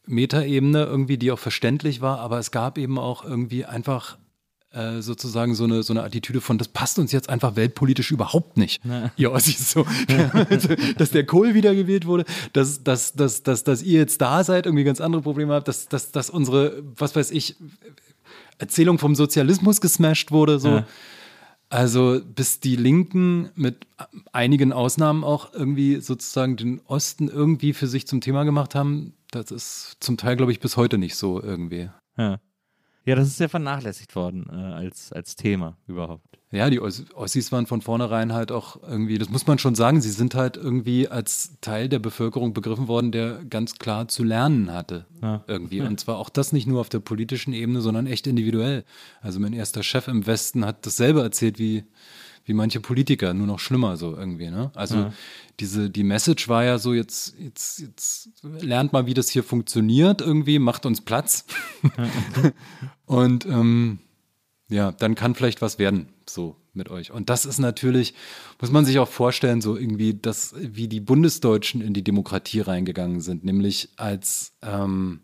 Metaebene, 0.08 0.84
irgendwie, 0.84 1.18
die 1.18 1.32
auch 1.32 1.40
verständlich 1.40 2.02
war, 2.02 2.20
aber 2.20 2.40
es 2.40 2.52
gab 2.52 2.78
eben 2.78 2.98
auch 2.98 3.24
irgendwie 3.24 3.66
einfach 3.66 4.18
äh, 4.76 5.02
sozusagen 5.02 5.56
so 5.56 5.64
eine, 5.64 5.84
so 5.84 5.94
eine 5.94 6.04
Attitüde 6.04 6.42
von, 6.42 6.58
das 6.58 6.68
passt 6.68 7.00
uns 7.00 7.12
jetzt 7.12 7.30
einfach 7.30 7.56
weltpolitisch 7.56 8.12
überhaupt 8.12 8.58
nicht. 8.58 8.84
Ja, 8.84 9.10
Ihr 9.16 9.32
Ossis 9.32 9.72
so. 9.72 9.86
Also, 10.34 10.70
dass 10.98 11.12
der 11.12 11.26
Kohl 11.26 11.54
wiedergewählt 11.54 12.06
wurde, 12.06 12.26
dass, 12.54 12.84
dass, 12.84 13.14
dass, 13.14 13.42
dass, 13.44 13.64
dass 13.64 13.82
ihr 13.82 14.00
jetzt 14.00 14.22
da 14.22 14.44
seid, 14.44 14.66
irgendwie 14.66 14.84
ganz 14.84 15.00
andere 15.00 15.22
Probleme 15.22 15.54
habt, 15.54 15.68
dass, 15.68 15.88
dass, 15.88 16.12
dass 16.12 16.30
unsere, 16.30 16.84
was 16.98 17.16
weiß 17.16 17.32
ich, 17.32 17.56
Erzählung 18.58 19.00
vom 19.00 19.16
Sozialismus 19.16 19.82
gesmasht 19.82 20.32
wurde, 20.32 20.60
so. 20.60 20.70
Ja. 20.70 20.88
Also 21.70 22.22
bis 22.24 22.60
die 22.60 22.76
Linken 22.76 23.50
mit 23.56 23.88
einigen 24.32 24.72
Ausnahmen 24.72 25.24
auch 25.24 25.52
irgendwie 25.54 26.00
sozusagen 26.00 26.58
den 26.58 26.80
Osten 26.82 27.28
irgendwie 27.28 27.74
für 27.74 27.88
sich 27.88 28.08
zum 28.08 28.22
Thema 28.22 28.44
gemacht 28.44 28.76
haben, 28.76 29.14
das 29.32 29.52
ist 29.52 29.98
zum 30.00 30.16
Teil, 30.16 30.36
glaube 30.38 30.52
ich, 30.52 30.60
bis 30.60 30.78
heute 30.78 30.98
nicht 30.98 31.16
so 31.16 31.42
irgendwie. 31.42 31.90
Ja. 32.18 32.40
Ja, 33.06 33.16
das 33.16 33.28
ist 33.28 33.40
ja 33.40 33.48
vernachlässigt 33.48 34.16
worden 34.16 34.48
äh, 34.52 34.56
als, 34.56 35.12
als 35.12 35.36
Thema 35.36 35.78
überhaupt. 35.88 36.40
Ja, 36.56 36.70
die 36.70 36.80
Ossis 36.80 37.52
waren 37.52 37.68
von 37.68 37.82
vornherein 37.82 38.34
halt 38.34 38.52
auch 38.52 38.82
irgendwie, 38.84 39.18
das 39.18 39.30
muss 39.30 39.46
man 39.48 39.60
schon 39.60 39.76
sagen, 39.76 40.02
sie 40.02 40.12
sind 40.12 40.36
halt 40.36 40.58
irgendwie 40.58 41.08
als 41.08 41.58
Teil 41.62 41.90
der 41.90 42.00
Bevölkerung 42.00 42.54
begriffen 42.54 42.88
worden, 42.88 43.12
der 43.12 43.44
ganz 43.50 43.76
klar 43.76 44.08
zu 44.08 44.24
lernen 44.24 44.72
hatte. 44.72 45.06
Ja. 45.22 45.44
Irgendwie. 45.48 45.82
Und 45.82 46.00
zwar 46.00 46.18
auch 46.18 46.30
das 46.30 46.54
nicht 46.54 46.68
nur 46.68 46.82
auf 46.82 46.90
der 46.90 47.00
politischen 47.00 47.54
Ebene, 47.54 47.82
sondern 47.82 48.08
echt 48.08 48.28
individuell. 48.28 48.86
Also 49.22 49.40
mein 49.40 49.54
erster 49.54 49.84
Chef 49.84 50.08
im 50.08 50.26
Westen 50.26 50.66
hat 50.66 50.86
dasselbe 50.86 51.22
erzählt 51.22 51.60
wie, 51.60 51.84
wie 52.46 52.54
manche 52.54 52.80
Politiker, 52.80 53.34
nur 53.34 53.48
noch 53.48 53.60
schlimmer 53.60 53.98
so 53.98 54.16
irgendwie. 54.16 54.50
Ne? 54.50 54.72
Also 54.76 54.96
ja. 54.96 55.14
diese, 55.60 55.90
die 55.90 56.04
Message 56.04 56.48
war 56.48 56.64
ja 56.64 56.78
so, 56.78 56.94
jetzt, 56.94 57.36
jetzt, 57.40 57.80
jetzt 57.80 58.30
lernt 58.44 58.94
mal, 58.94 59.08
wie 59.08 59.16
das 59.16 59.30
hier 59.30 59.44
funktioniert 59.44 60.22
irgendwie, 60.22 60.60
macht 60.60 60.86
uns 60.86 61.02
Platz. 61.02 61.46
und 63.06 63.46
ähm, 63.46 64.00
ja, 64.70 64.92
dann 64.92 65.16
kann 65.16 65.36
vielleicht 65.36 65.62
was 65.62 65.80
werden, 65.80 66.08
so 66.30 66.56
mit 66.74 66.90
euch. 66.90 67.12
Und 67.12 67.30
das 67.30 67.46
ist 67.46 67.60
natürlich, 67.60 68.14
muss 68.60 68.72
man 68.72 68.86
sich 68.86 69.00
auch 69.00 69.08
vorstellen, 69.08 69.62
so 69.62 69.78
irgendwie, 69.78 70.14
dass, 70.14 70.54
wie 70.58 70.88
die 70.88 71.00
Bundesdeutschen 71.00 71.82
in 71.82 71.94
die 71.94 72.04
Demokratie 72.04 72.62
reingegangen 72.62 73.22
sind, 73.22 73.44
nämlich 73.44 73.90
als 73.96 74.54
ähm, 74.62 75.22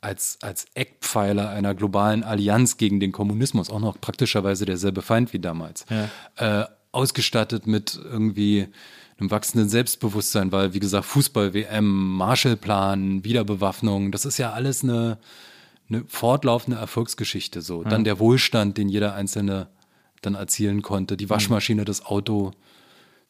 als, 0.00 0.38
als 0.40 0.66
Eckpfeiler 0.74 1.50
einer 1.50 1.74
globalen 1.74 2.24
Allianz 2.24 2.76
gegen 2.76 3.00
den 3.00 3.12
Kommunismus, 3.12 3.70
auch 3.70 3.80
noch 3.80 4.00
praktischerweise 4.00 4.64
derselbe 4.64 5.02
Feind 5.02 5.32
wie 5.32 5.38
damals, 5.38 5.84
ja. 5.90 6.62
äh, 6.62 6.66
ausgestattet 6.92 7.66
mit 7.66 8.00
irgendwie 8.02 8.68
einem 9.18 9.30
wachsenden 9.30 9.68
Selbstbewusstsein, 9.68 10.50
weil, 10.52 10.72
wie 10.72 10.80
gesagt, 10.80 11.04
Fußball, 11.04 11.52
WM, 11.52 12.16
Marshallplan, 12.16 13.24
Wiederbewaffnung, 13.24 14.12
das 14.12 14.24
ist 14.24 14.38
ja 14.38 14.52
alles 14.52 14.82
eine, 14.82 15.18
eine 15.88 16.04
fortlaufende 16.06 16.78
Erfolgsgeschichte 16.78 17.60
so. 17.60 17.82
Ja. 17.82 17.90
Dann 17.90 18.04
der 18.04 18.18
Wohlstand, 18.18 18.78
den 18.78 18.88
jeder 18.88 19.14
Einzelne 19.14 19.68
dann 20.20 20.34
erzielen 20.34 20.82
konnte, 20.82 21.16
die 21.16 21.30
Waschmaschine, 21.30 21.84
das 21.84 22.04
Auto, 22.04 22.52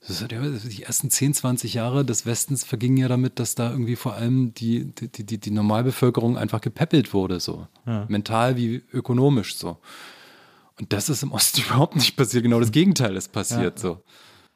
die 0.08 0.82
ersten 0.82 1.10
10, 1.10 1.34
20 1.34 1.74
Jahre 1.74 2.04
des 2.04 2.24
Westens 2.24 2.64
vergingen 2.64 2.96
ja 2.96 3.08
damit, 3.08 3.38
dass 3.38 3.54
da 3.54 3.70
irgendwie 3.70 3.96
vor 3.96 4.14
allem 4.14 4.54
die, 4.54 4.86
die, 4.94 5.08
die, 5.26 5.38
die 5.38 5.50
Normalbevölkerung 5.50 6.38
einfach 6.38 6.60
gepäppelt 6.60 7.12
wurde, 7.12 7.38
so. 7.38 7.66
Ja. 7.86 8.06
Mental 8.08 8.56
wie 8.56 8.82
ökonomisch, 8.92 9.56
so. 9.56 9.76
Und 10.78 10.92
das 10.94 11.10
ist 11.10 11.22
im 11.22 11.32
Osten 11.32 11.60
überhaupt 11.66 11.96
nicht 11.96 12.16
passiert. 12.16 12.42
Genau 12.42 12.60
das 12.60 12.72
Gegenteil 12.72 13.14
ist 13.16 13.32
passiert, 13.32 13.78
ja. 13.78 13.82
so. 13.82 14.02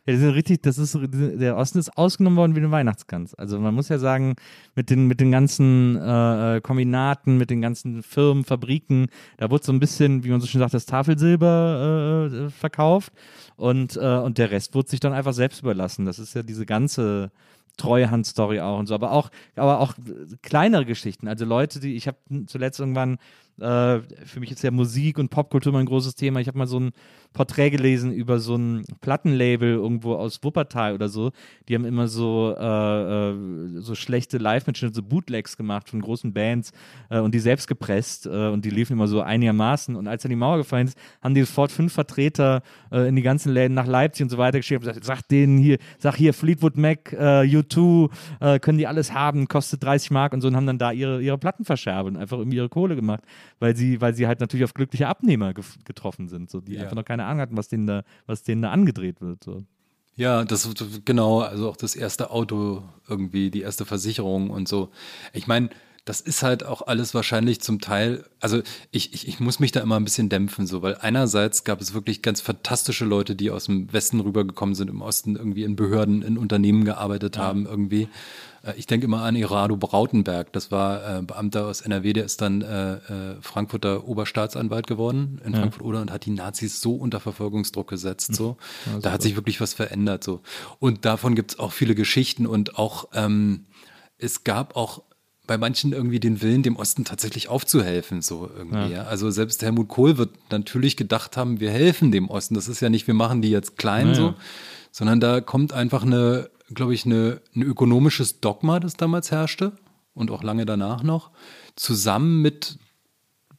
Ja, 0.06 0.12
die 0.12 0.18
sind 0.18 0.30
richtig, 0.30 0.62
das 0.62 0.76
ist, 0.76 0.98
der 1.02 1.56
Osten 1.56 1.78
ist 1.78 1.96
ausgenommen 1.96 2.36
worden 2.36 2.54
wie 2.54 2.60
eine 2.60 2.70
Weihnachtsgans. 2.70 3.34
Also 3.34 3.58
man 3.58 3.74
muss 3.74 3.88
ja 3.88 3.98
sagen, 3.98 4.34
mit 4.74 4.90
den, 4.90 5.06
mit 5.06 5.18
den 5.18 5.30
ganzen 5.30 5.96
äh, 5.96 6.60
Kombinaten, 6.62 7.38
mit 7.38 7.48
den 7.48 7.62
ganzen 7.62 8.02
Firmen, 8.02 8.44
Fabriken, 8.44 9.06
da 9.38 9.50
wurde 9.50 9.64
so 9.64 9.72
ein 9.72 9.80
bisschen, 9.80 10.22
wie 10.22 10.28
man 10.28 10.42
so 10.42 10.46
schön 10.46 10.58
sagt, 10.58 10.74
das 10.74 10.84
Tafelsilber 10.84 12.30
äh, 12.30 12.50
verkauft 12.50 13.14
und, 13.56 13.96
äh, 13.96 14.18
und 14.18 14.36
der 14.36 14.50
Rest 14.50 14.74
wurde 14.74 14.90
sich 14.90 15.00
dann 15.00 15.14
einfach 15.14 15.32
selbst 15.32 15.62
überlassen. 15.62 16.04
Das 16.04 16.18
ist 16.18 16.34
ja 16.34 16.42
diese 16.42 16.66
ganze 16.66 17.30
Treuhand-Story 17.76 18.60
auch 18.60 18.78
und 18.78 18.86
so, 18.86 18.94
aber 18.94 19.12
auch, 19.12 19.30
aber 19.56 19.80
auch 19.80 19.94
kleinere 20.42 20.84
Geschichten. 20.84 21.28
Also 21.28 21.44
Leute, 21.44 21.80
die, 21.80 21.96
ich 21.96 22.06
habe 22.06 22.18
zuletzt 22.46 22.78
irgendwann, 22.78 23.18
äh, 23.60 24.00
für 24.24 24.40
mich 24.40 24.50
ist 24.50 24.62
ja 24.62 24.70
Musik 24.70 25.18
und 25.18 25.30
Popkultur 25.30 25.72
mein 25.72 25.86
großes 25.86 26.14
Thema. 26.14 26.40
Ich 26.40 26.48
habe 26.48 26.58
mal 26.58 26.66
so 26.66 26.80
ein 26.80 26.92
Porträt 27.34 27.70
gelesen 27.70 28.12
über 28.12 28.38
so 28.38 28.54
ein 28.54 28.84
Plattenlabel 29.00 29.74
irgendwo 29.74 30.14
aus 30.14 30.42
Wuppertal 30.42 30.94
oder 30.94 31.08
so. 31.08 31.32
Die 31.68 31.74
haben 31.74 31.84
immer 31.84 32.06
so, 32.06 32.54
äh, 32.56 33.30
äh, 33.30 33.80
so 33.80 33.94
schlechte 33.94 34.38
Live-Mitschnitte, 34.38 34.94
so 34.94 35.02
Bootlegs 35.02 35.56
gemacht 35.56 35.88
von 35.88 36.00
großen 36.00 36.32
Bands 36.32 36.72
äh, 37.10 37.18
und 37.18 37.34
die 37.34 37.40
selbst 37.40 37.66
gepresst 37.66 38.26
äh, 38.26 38.48
und 38.48 38.64
die 38.64 38.70
liefen 38.70 38.94
immer 38.94 39.08
so 39.08 39.20
einigermaßen. 39.20 39.96
Und 39.96 40.06
als 40.06 40.22
dann 40.22 40.30
die 40.30 40.36
Mauer 40.36 40.58
gefallen 40.58 40.86
ist, 40.86 40.98
haben 41.22 41.34
die 41.34 41.42
sofort 41.42 41.72
fünf 41.72 41.92
Vertreter 41.92 42.62
äh, 42.92 43.08
in 43.08 43.16
die 43.16 43.22
ganzen 43.22 43.52
Läden 43.52 43.74
nach 43.74 43.86
Leipzig 43.86 44.24
und 44.24 44.30
so 44.30 44.38
weiter 44.38 44.58
geschickt 44.58 44.82
und 44.82 44.88
gesagt, 44.88 45.04
sag 45.04 45.22
denen 45.28 45.58
hier, 45.58 45.78
sag 45.98 46.16
hier 46.16 46.32
Fleetwood 46.34 46.76
Mac, 46.76 47.12
U2, 47.14 48.58
können 48.60 48.78
die 48.78 48.86
alles 48.86 49.12
haben, 49.12 49.48
kostet 49.48 49.82
30 49.82 50.10
Mark 50.10 50.32
und 50.32 50.40
so 50.40 50.48
und 50.48 50.56
haben 50.56 50.66
dann 50.66 50.78
da 50.78 50.92
ihre, 50.92 51.20
ihre 51.20 51.38
Platten 51.38 51.64
verscherbelt 51.64 52.14
und 52.14 52.20
einfach 52.20 52.38
irgendwie 52.38 52.56
ihre 52.56 52.68
Kohle 52.68 52.96
gemacht, 52.96 53.22
weil 53.58 53.76
sie, 53.76 54.00
weil 54.00 54.14
sie 54.14 54.26
halt 54.26 54.40
natürlich 54.40 54.64
auf 54.64 54.74
glückliche 54.74 55.08
Abnehmer 55.08 55.54
getroffen 55.54 56.28
sind, 56.28 56.50
so 56.50 56.60
die 56.60 56.74
ja. 56.74 56.82
einfach 56.82 56.96
noch 56.96 57.04
keine 57.04 57.24
Ahnung 57.24 57.40
hatten, 57.40 57.56
was 57.56 57.68
denen 57.68 57.86
da, 57.86 58.02
was 58.26 58.42
denen 58.42 58.62
da 58.62 58.70
angedreht 58.70 59.20
wird. 59.20 59.42
So. 59.44 59.64
Ja, 60.16 60.44
das 60.44 60.68
genau, 61.04 61.40
also 61.40 61.68
auch 61.68 61.76
das 61.76 61.96
erste 61.96 62.30
Auto 62.30 62.82
irgendwie, 63.08 63.50
die 63.50 63.62
erste 63.62 63.84
Versicherung 63.84 64.50
und 64.50 64.68
so. 64.68 64.90
Ich 65.32 65.46
meine, 65.46 65.70
das 66.04 66.20
ist 66.20 66.42
halt 66.42 66.66
auch 66.66 66.86
alles 66.86 67.14
wahrscheinlich 67.14 67.62
zum 67.62 67.80
Teil, 67.80 68.24
also 68.40 68.60
ich, 68.90 69.14
ich, 69.14 69.26
ich 69.26 69.40
muss 69.40 69.58
mich 69.58 69.72
da 69.72 69.80
immer 69.80 69.96
ein 69.96 70.04
bisschen 70.04 70.28
dämpfen, 70.28 70.66
so, 70.66 70.82
weil 70.82 70.96
einerseits 70.96 71.64
gab 71.64 71.80
es 71.80 71.94
wirklich 71.94 72.20
ganz 72.20 72.42
fantastische 72.42 73.06
Leute, 73.06 73.34
die 73.34 73.50
aus 73.50 73.64
dem 73.66 73.90
Westen 73.90 74.20
rübergekommen 74.20 74.74
sind, 74.74 74.90
im 74.90 75.00
Osten 75.00 75.36
irgendwie 75.36 75.64
in 75.64 75.76
Behörden, 75.76 76.20
in 76.20 76.36
Unternehmen 76.36 76.84
gearbeitet 76.84 77.36
ja. 77.36 77.42
haben, 77.42 77.64
irgendwie. 77.64 78.08
Äh, 78.62 78.74
ich 78.76 78.86
denke 78.86 79.06
immer 79.06 79.22
an 79.22 79.34
Irado 79.34 79.78
Brautenberg, 79.78 80.52
das 80.52 80.70
war 80.70 81.20
äh, 81.20 81.22
Beamter 81.22 81.66
aus 81.68 81.80
NRW, 81.80 82.12
der 82.12 82.26
ist 82.26 82.42
dann 82.42 82.60
äh, 82.60 82.96
äh, 82.96 83.36
Frankfurter 83.40 84.06
Oberstaatsanwalt 84.06 84.86
geworden 84.86 85.40
in 85.42 85.54
ja. 85.54 85.60
Frankfurt-Oder 85.60 86.02
und 86.02 86.12
hat 86.12 86.26
die 86.26 86.32
Nazis 86.32 86.82
so 86.82 86.96
unter 86.96 87.18
Verfolgungsdruck 87.18 87.88
gesetzt. 87.88 88.34
So. 88.34 88.58
Ja, 88.92 88.98
da 89.00 89.12
hat 89.12 89.22
sich 89.22 89.36
wirklich 89.36 89.58
was 89.62 89.72
verändert. 89.72 90.22
So. 90.22 90.42
Und 90.80 91.06
davon 91.06 91.34
gibt 91.34 91.52
es 91.52 91.58
auch 91.58 91.72
viele 91.72 91.94
Geschichten 91.94 92.46
und 92.46 92.78
auch 92.78 93.08
ähm, 93.14 93.64
es 94.18 94.44
gab 94.44 94.76
auch 94.76 95.02
bei 95.46 95.58
manchen 95.58 95.92
irgendwie 95.92 96.20
den 96.20 96.40
Willen, 96.40 96.62
dem 96.62 96.76
Osten 96.76 97.04
tatsächlich 97.04 97.48
aufzuhelfen, 97.48 98.22
so 98.22 98.50
irgendwie. 98.56 98.92
Ja. 98.92 99.04
Also 99.04 99.30
selbst 99.30 99.62
Helmut 99.62 99.88
Kohl 99.88 100.16
wird 100.16 100.30
natürlich 100.50 100.96
gedacht 100.96 101.36
haben, 101.36 101.60
wir 101.60 101.70
helfen 101.70 102.12
dem 102.12 102.30
Osten. 102.30 102.54
Das 102.54 102.68
ist 102.68 102.80
ja 102.80 102.88
nicht, 102.88 103.06
wir 103.06 103.14
machen 103.14 103.42
die 103.42 103.50
jetzt 103.50 103.76
klein 103.76 104.08
naja. 104.08 104.16
so, 104.16 104.34
sondern 104.90 105.20
da 105.20 105.40
kommt 105.40 105.72
einfach 105.72 106.02
eine, 106.02 106.50
glaube 106.72 106.94
ich, 106.94 107.04
eine, 107.04 107.40
ein 107.54 107.62
ökonomisches 107.62 108.40
Dogma, 108.40 108.80
das 108.80 108.94
damals 108.94 109.30
herrschte 109.30 109.72
und 110.14 110.30
auch 110.30 110.42
lange 110.42 110.64
danach 110.64 111.02
noch, 111.02 111.30
zusammen 111.76 112.40
mit 112.40 112.78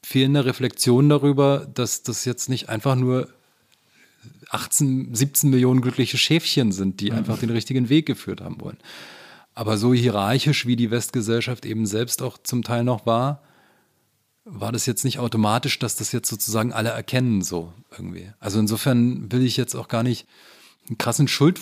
fehlender 0.02 0.46
Reflexion 0.46 1.10
darüber, 1.10 1.68
dass 1.72 2.04
das 2.04 2.26
jetzt 2.26 2.50
nicht 2.50 2.70
einfach 2.70 2.96
nur 2.96 3.28
18, 4.50 5.14
17 5.14 5.50
Millionen 5.50 5.82
glückliche 5.82 6.18
Schäfchen 6.18 6.72
sind, 6.72 7.00
die 7.00 7.12
einfach 7.12 7.40
den 7.40 7.50
richtigen 7.50 7.90
Weg 7.90 8.06
geführt 8.06 8.42
haben 8.42 8.60
wollen. 8.62 8.78
Aber 9.56 9.78
so 9.78 9.94
hierarchisch, 9.94 10.66
wie 10.66 10.76
die 10.76 10.92
Westgesellschaft 10.92 11.66
eben 11.66 11.86
selbst 11.86 12.22
auch 12.22 12.38
zum 12.38 12.62
Teil 12.62 12.84
noch 12.84 13.06
war, 13.06 13.42
war 14.44 14.72
das 14.72 14.86
jetzt 14.86 15.04
nicht 15.06 15.18
automatisch, 15.18 15.80
dass 15.80 15.96
das 15.96 16.12
jetzt 16.12 16.30
sozusagen 16.30 16.72
alle 16.72 16.90
erkennen, 16.90 17.42
so 17.42 17.74
irgendwie. 17.92 18.32
Also 18.40 18.60
insofern 18.60 19.32
will 19.32 19.44
ich 19.44 19.58
jetzt 19.58 19.74
auch 19.74 19.88
gar 19.88 20.04
nicht 20.04 20.28
einen 20.88 20.98
krassen 20.98 21.28
Schuld, 21.28 21.60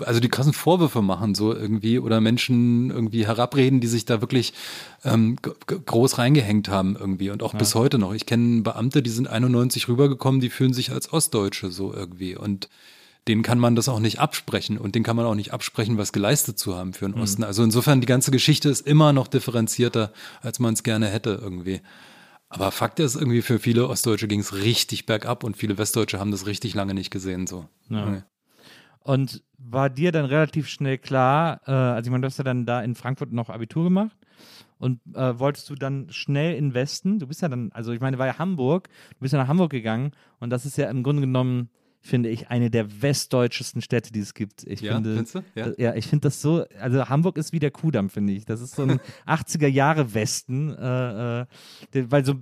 also 0.00 0.20
die 0.20 0.28
krassen 0.28 0.52
Vorwürfe 0.52 1.02
machen, 1.02 1.34
so 1.34 1.54
irgendwie, 1.54 1.98
oder 1.98 2.20
Menschen 2.20 2.90
irgendwie 2.90 3.26
herabreden, 3.26 3.80
die 3.80 3.88
sich 3.88 4.04
da 4.04 4.20
wirklich 4.20 4.52
ähm, 5.04 5.36
groß 5.66 6.18
reingehängt 6.18 6.68
haben 6.68 6.96
irgendwie 6.98 7.30
und 7.30 7.42
auch 7.42 7.54
ja. 7.54 7.58
bis 7.58 7.74
heute 7.74 7.98
noch. 7.98 8.14
Ich 8.14 8.26
kenne 8.26 8.62
Beamte, 8.62 9.02
die 9.02 9.10
sind 9.10 9.26
91 9.26 9.88
rübergekommen, 9.88 10.40
die 10.40 10.50
fühlen 10.50 10.74
sich 10.74 10.92
als 10.92 11.12
Ostdeutsche 11.12 11.72
so 11.72 11.92
irgendwie 11.92 12.36
und 12.36 12.68
denen 13.28 13.42
kann 13.42 13.58
man 13.58 13.76
das 13.76 13.88
auch 13.88 14.00
nicht 14.00 14.18
absprechen 14.18 14.78
und 14.78 14.94
denen 14.94 15.04
kann 15.04 15.16
man 15.16 15.26
auch 15.26 15.34
nicht 15.34 15.52
absprechen, 15.52 15.98
was 15.98 16.12
geleistet 16.12 16.58
zu 16.58 16.74
haben 16.74 16.92
für 16.92 17.06
den 17.06 17.14
mhm. 17.16 17.22
Osten. 17.22 17.44
Also 17.44 17.62
insofern, 17.62 18.00
die 18.00 18.06
ganze 18.06 18.30
Geschichte 18.30 18.68
ist 18.68 18.86
immer 18.86 19.12
noch 19.12 19.28
differenzierter, 19.28 20.12
als 20.40 20.58
man 20.58 20.74
es 20.74 20.82
gerne 20.82 21.08
hätte 21.08 21.38
irgendwie. 21.40 21.80
Aber 22.48 22.70
Fakt 22.70 23.00
ist, 23.00 23.14
irgendwie 23.14 23.40
für 23.40 23.58
viele 23.58 23.88
Ostdeutsche 23.88 24.28
ging 24.28 24.40
es 24.40 24.54
richtig 24.54 25.06
bergab 25.06 25.42
und 25.44 25.56
viele 25.56 25.78
Westdeutsche 25.78 26.18
haben 26.20 26.32
das 26.32 26.46
richtig 26.46 26.74
lange 26.74 26.94
nicht 26.94 27.10
gesehen. 27.10 27.46
So. 27.46 27.66
Ja. 27.88 28.06
Okay. 28.06 28.22
Und 29.00 29.42
war 29.56 29.88
dir 29.88 30.12
dann 30.12 30.26
relativ 30.26 30.68
schnell 30.68 30.98
klar, 30.98 31.60
äh, 31.66 31.70
also 31.70 32.08
ich 32.08 32.10
meine, 32.10 32.22
du 32.22 32.26
hast 32.26 32.38
ja 32.38 32.44
dann 32.44 32.66
da 32.66 32.82
in 32.82 32.94
Frankfurt 32.94 33.32
noch 33.32 33.48
Abitur 33.48 33.84
gemacht 33.84 34.16
und 34.78 35.00
äh, 35.14 35.38
wolltest 35.38 35.70
du 35.70 35.76
dann 35.76 36.08
schnell 36.10 36.56
in 36.56 36.74
Westen? 36.74 37.18
Du 37.18 37.26
bist 37.26 37.40
ja 37.40 37.48
dann, 37.48 37.70
also 37.72 37.92
ich 37.92 38.00
meine, 38.00 38.18
war 38.18 38.26
ja 38.26 38.38
Hamburg, 38.38 38.88
du 39.10 39.20
bist 39.20 39.32
ja 39.32 39.38
nach 39.38 39.48
Hamburg 39.48 39.70
gegangen 39.70 40.12
und 40.40 40.50
das 40.50 40.66
ist 40.66 40.76
ja 40.76 40.90
im 40.90 41.02
Grunde 41.02 41.22
genommen 41.22 41.70
finde 42.02 42.28
ich, 42.28 42.48
eine 42.48 42.68
der 42.68 43.00
westdeutschesten 43.00 43.80
Städte, 43.80 44.12
die 44.12 44.20
es 44.20 44.34
gibt. 44.34 44.64
Ich 44.64 44.80
ja, 44.80 44.94
finde, 44.94 45.24
ja. 45.54 45.72
ja. 45.78 45.94
ich 45.94 46.08
finde 46.08 46.26
das 46.26 46.42
so, 46.42 46.64
also 46.80 47.08
Hamburg 47.08 47.38
ist 47.38 47.52
wie 47.52 47.60
der 47.60 47.70
Kudamm, 47.70 48.10
finde 48.10 48.32
ich. 48.32 48.44
Das 48.44 48.60
ist 48.60 48.74
so 48.74 48.82
ein 48.82 49.00
80er 49.26 49.68
Jahre 49.68 50.12
Westen, 50.12 50.70
äh, 50.70 51.42
äh, 51.42 51.46
weil 51.92 52.24
so 52.24 52.34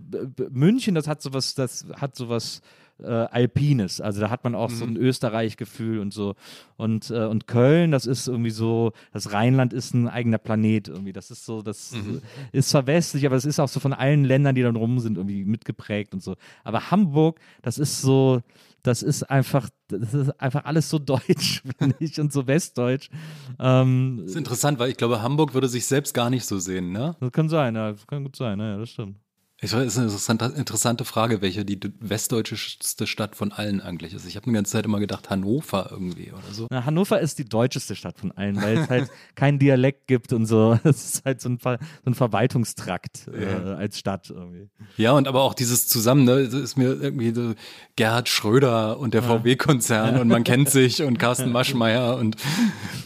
München, 0.51 0.95
das 0.95 1.07
hat 1.07 1.21
sowas, 1.21 1.55
das 1.55 1.87
hat 1.95 2.17
sowas 2.17 2.63
äh, 3.03 3.07
Alpines. 3.07 4.01
Also 4.01 4.21
da 4.21 4.31
hat 4.31 4.45
man 4.45 4.55
auch 4.55 4.71
mhm. 4.71 4.75
so 4.75 4.85
ein 4.87 4.97
Österreich-Gefühl 4.97 5.99
und 5.99 6.13
so. 6.13 6.35
Und, 6.77 7.11
äh, 7.11 7.27
und 7.27 7.47
Köln, 7.47 7.91
das 7.91 8.07
ist 8.07 8.29
irgendwie 8.29 8.51
so, 8.51 8.93
das 9.13 9.33
Rheinland 9.33 9.73
ist 9.73 9.95
ein 9.95 10.09
eigener 10.09 10.39
Planet 10.39 10.89
irgendwie. 10.89 11.13
Das 11.13 11.31
ist 11.31 11.45
so, 11.45 11.63
das 11.63 11.93
mhm. 11.93 12.23
ist 12.53 12.71
zwar 12.71 12.87
westlich, 12.87 13.27
aber 13.27 13.37
es 13.37 13.45
ist 13.45 13.61
auch 13.61 13.69
so 13.69 13.81
von 13.81 13.93
allen 13.93 14.25
Ländern, 14.25 14.55
die 14.55 14.63
dann 14.63 14.77
rum 14.77 14.99
sind, 15.01 15.19
irgendwie 15.19 15.45
mitgeprägt 15.45 16.15
und 16.15 16.23
so. 16.23 16.37
Aber 16.65 16.91
Hamburg, 16.91 17.41
das 17.63 17.79
ist 17.79 18.01
so, 18.01 18.41
das 18.83 19.03
ist 19.03 19.25
einfach, 19.25 19.69
das 19.89 20.15
ist 20.15 20.41
einfach 20.41 20.65
alles 20.65 20.89
so 20.89 20.99
deutsch, 20.99 21.63
finde 21.79 21.97
ich, 22.01 22.21
und 22.21 22.33
so 22.33 22.47
westdeutsch. 22.47 23.11
Ähm, 23.59 24.19
das 24.23 24.31
ist 24.33 24.37
interessant, 24.37 24.79
weil 24.79 24.91
ich 24.91 24.97
glaube, 24.97 25.23
Hamburg 25.23 25.55
würde 25.55 25.69
sich 25.69 25.87
selbst 25.87 26.15
gar 26.15 26.31
nicht 26.31 26.47
so 26.47 26.59
sehen, 26.59 26.93
ne? 26.93 27.17
Das 27.21 27.33
kann 27.33 27.49
sein, 27.49 27.75
ja, 27.75 27.93
das 27.93 28.07
kann 28.07 28.25
gut 28.25 28.37
sein, 28.37 28.59
ja, 28.59 28.79
das 28.79 28.91
stimmt. 28.91 29.17
Ich 29.63 29.75
weiß, 29.75 29.95
das 29.95 30.15
ist 30.15 30.31
eine 30.31 30.55
interessante 30.55 31.05
Frage, 31.05 31.43
welche 31.43 31.67
die 31.67 31.79
westdeutscheste 32.01 33.07
Stadt 33.07 33.37
von 33.37 33.53
allen 33.53 33.83
eigentlich 33.83 34.15
ist. 34.15 34.25
Ich 34.25 34.37
habe 34.37 34.47
eine 34.47 34.55
ganze 34.55 34.73
Zeit 34.73 34.87
immer 34.87 35.01
gedacht, 35.01 35.29
Hannover 35.29 35.89
irgendwie 35.91 36.33
oder 36.33 36.51
so. 36.51 36.67
Na, 36.71 36.87
Hannover 36.87 37.21
ist 37.21 37.39
die 37.39 37.45
deutscheste 37.45 37.95
Stadt 37.95 38.19
von 38.19 38.33
allen, 38.33 38.57
weil 38.57 38.79
es 38.79 38.89
halt 38.89 39.11
keinen 39.35 39.59
Dialekt 39.59 40.07
gibt 40.07 40.33
und 40.33 40.47
so. 40.47 40.79
Es 40.91 41.15
ist 41.15 41.25
halt 41.27 41.43
so 41.43 41.51
ein, 41.51 41.59
Ver 41.59 41.79
so 42.05 42.11
ein 42.11 42.15
Verwaltungstrakt 42.15 43.29
äh, 43.29 43.45
ja. 43.45 43.75
als 43.75 43.99
Stadt 43.99 44.31
irgendwie. 44.31 44.71
Ja, 44.97 45.13
und 45.13 45.29
aber 45.29 45.43
auch 45.43 45.53
dieses 45.53 45.89
zusammen, 45.89 46.25
ne, 46.25 46.41
ist 46.41 46.79
mir 46.79 46.95
irgendwie 47.01 47.33
so 47.35 47.55
Gerhard 47.97 48.31
Schröder 48.31 48.99
und 48.99 49.13
der 49.13 49.23
ja. 49.23 49.29
VW-Konzern 49.29 50.21
und 50.21 50.29
man 50.29 50.43
kennt 50.43 50.71
sich 50.71 51.03
und 51.03 51.19
Carsten 51.19 51.53
Maschmeyer 51.53 52.17
und 52.17 52.37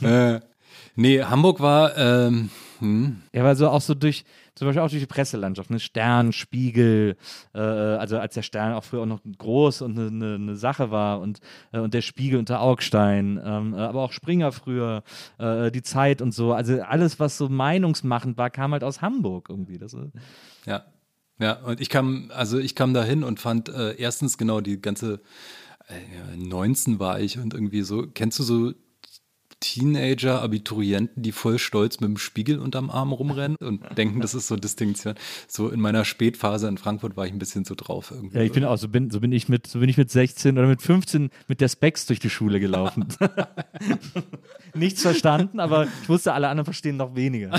äh, 0.02 0.38
nee, 0.94 1.20
Hamburg 1.20 1.60
war 1.60 1.96
ähm, 1.96 2.50
hm. 2.78 3.22
Ja, 3.32 3.42
aber 3.42 3.56
so 3.56 3.68
auch 3.68 3.80
so 3.80 3.94
durch 3.94 4.24
zum 4.54 4.66
Beispiel 4.66 4.82
auch 4.82 4.88
durch 4.88 5.02
die 5.02 5.06
Presselandschaft, 5.06 5.70
ne? 5.70 5.80
Stern, 5.80 6.32
Spiegel, 6.32 7.16
äh, 7.54 7.58
also 7.58 8.18
als 8.18 8.34
der 8.34 8.42
Stern 8.42 8.72
auch 8.72 8.84
früher 8.84 9.02
auch 9.02 9.06
noch 9.06 9.20
groß 9.38 9.82
und 9.82 9.98
eine, 9.98 10.08
eine, 10.08 10.34
eine 10.34 10.56
Sache 10.56 10.90
war 10.90 11.20
und, 11.20 11.40
äh, 11.72 11.80
und 11.80 11.94
der 11.94 12.02
Spiegel 12.02 12.38
unter 12.38 12.60
Augstein, 12.60 13.40
ähm, 13.44 13.74
äh, 13.74 13.78
aber 13.78 14.02
auch 14.02 14.12
Springer 14.12 14.52
früher, 14.52 15.02
äh, 15.38 15.70
die 15.70 15.82
Zeit 15.82 16.22
und 16.22 16.32
so, 16.32 16.52
also 16.52 16.80
alles, 16.82 17.18
was 17.18 17.36
so 17.36 17.48
meinungsmachend 17.48 18.36
war, 18.38 18.50
kam 18.50 18.72
halt 18.72 18.84
aus 18.84 19.02
Hamburg 19.02 19.48
irgendwie. 19.48 19.78
Das, 19.78 19.94
äh. 19.94 20.10
ja, 20.66 20.84
ja, 21.40 21.54
und 21.64 21.80
ich 21.80 21.88
kam, 21.88 22.30
also 22.32 22.58
ich 22.58 22.74
kam 22.76 22.94
da 22.94 23.02
hin 23.02 23.24
und 23.24 23.40
fand 23.40 23.68
äh, 23.68 23.96
erstens 23.96 24.38
genau 24.38 24.60
die 24.60 24.80
ganze 24.80 25.20
19 26.36 26.98
war 26.98 27.20
ich 27.20 27.38
und 27.38 27.52
irgendwie 27.52 27.82
so, 27.82 28.06
kennst 28.06 28.38
du 28.38 28.42
so 28.42 28.72
Teenager, 29.64 30.42
Abiturienten, 30.42 31.22
die 31.22 31.32
voll 31.32 31.58
stolz 31.58 31.98
mit 31.98 32.10
dem 32.10 32.18
Spiegel 32.18 32.58
unterm 32.58 32.90
Arm 32.90 33.12
rumrennen 33.12 33.56
und 33.56 33.82
denken, 33.96 34.20
das 34.20 34.34
ist 34.34 34.46
so 34.46 34.56
Distinktion. 34.56 35.14
So 35.48 35.70
in 35.70 35.80
meiner 35.80 36.04
Spätphase 36.04 36.68
in 36.68 36.76
Frankfurt 36.76 37.16
war 37.16 37.24
ich 37.24 37.32
ein 37.32 37.38
bisschen 37.38 37.64
so 37.64 37.74
drauf. 37.74 38.10
Irgendwie. 38.10 38.36
Ja, 38.36 38.42
ich 38.42 38.52
bin 38.52 38.66
auch, 38.66 38.76
so 38.76 38.88
bin, 38.88 39.10
so 39.10 39.20
bin 39.20 39.32
ich 39.32 39.48
mit, 39.48 39.66
so 39.66 39.78
bin 39.80 39.88
ich 39.88 39.96
mit 39.96 40.10
16 40.10 40.58
oder 40.58 40.66
mit 40.66 40.82
15 40.82 41.30
mit 41.48 41.62
der 41.62 41.68
Specs 41.68 42.04
durch 42.04 42.20
die 42.20 42.28
Schule 42.28 42.60
gelaufen. 42.60 43.06
Nichts 44.74 45.00
verstanden, 45.00 45.60
aber 45.60 45.88
ich 46.02 46.08
wusste, 46.10 46.34
alle 46.34 46.48
anderen 46.48 46.66
verstehen 46.66 46.98
noch 46.98 47.16
weniger. 47.16 47.58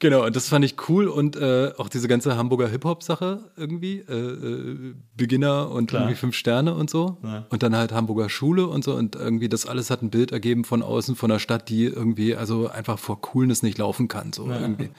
Genau, 0.00 0.24
und 0.24 0.36
das 0.36 0.48
fand 0.48 0.64
ich 0.64 0.76
cool 0.88 1.08
und 1.08 1.34
äh, 1.36 1.72
auch 1.76 1.88
diese 1.88 2.06
ganze 2.06 2.36
Hamburger 2.36 2.68
Hip-Hop-Sache 2.68 3.50
irgendwie, 3.56 3.98
äh, 4.08 4.14
äh, 4.14 4.94
Beginner 5.16 5.70
und 5.70 5.88
Klar. 5.88 6.02
irgendwie 6.02 6.16
fünf 6.18 6.36
Sterne 6.36 6.74
und 6.74 6.88
so. 6.88 7.18
Ja. 7.24 7.46
Und 7.48 7.62
dann 7.64 7.74
halt 7.74 7.92
Hamburger 7.92 8.28
Schule 8.28 8.68
und 8.68 8.84
so 8.84 8.94
und 8.94 9.16
irgendwie 9.16 9.48
das 9.48 9.66
alles 9.66 9.90
hat 9.90 10.02
ein 10.02 10.10
Bild 10.10 10.30
ergeben 10.30 10.64
von 10.64 10.82
außen, 10.82 11.16
von 11.16 11.30
einer 11.30 11.40
Stadt, 11.40 11.68
die 11.68 11.84
irgendwie 11.84 12.36
also 12.36 12.68
einfach 12.68 12.98
vor 12.98 13.20
Coolness 13.20 13.62
nicht 13.62 13.78
laufen 13.78 14.06
kann, 14.06 14.32
so 14.32 14.48
ja. 14.48 14.60
irgendwie. 14.60 14.90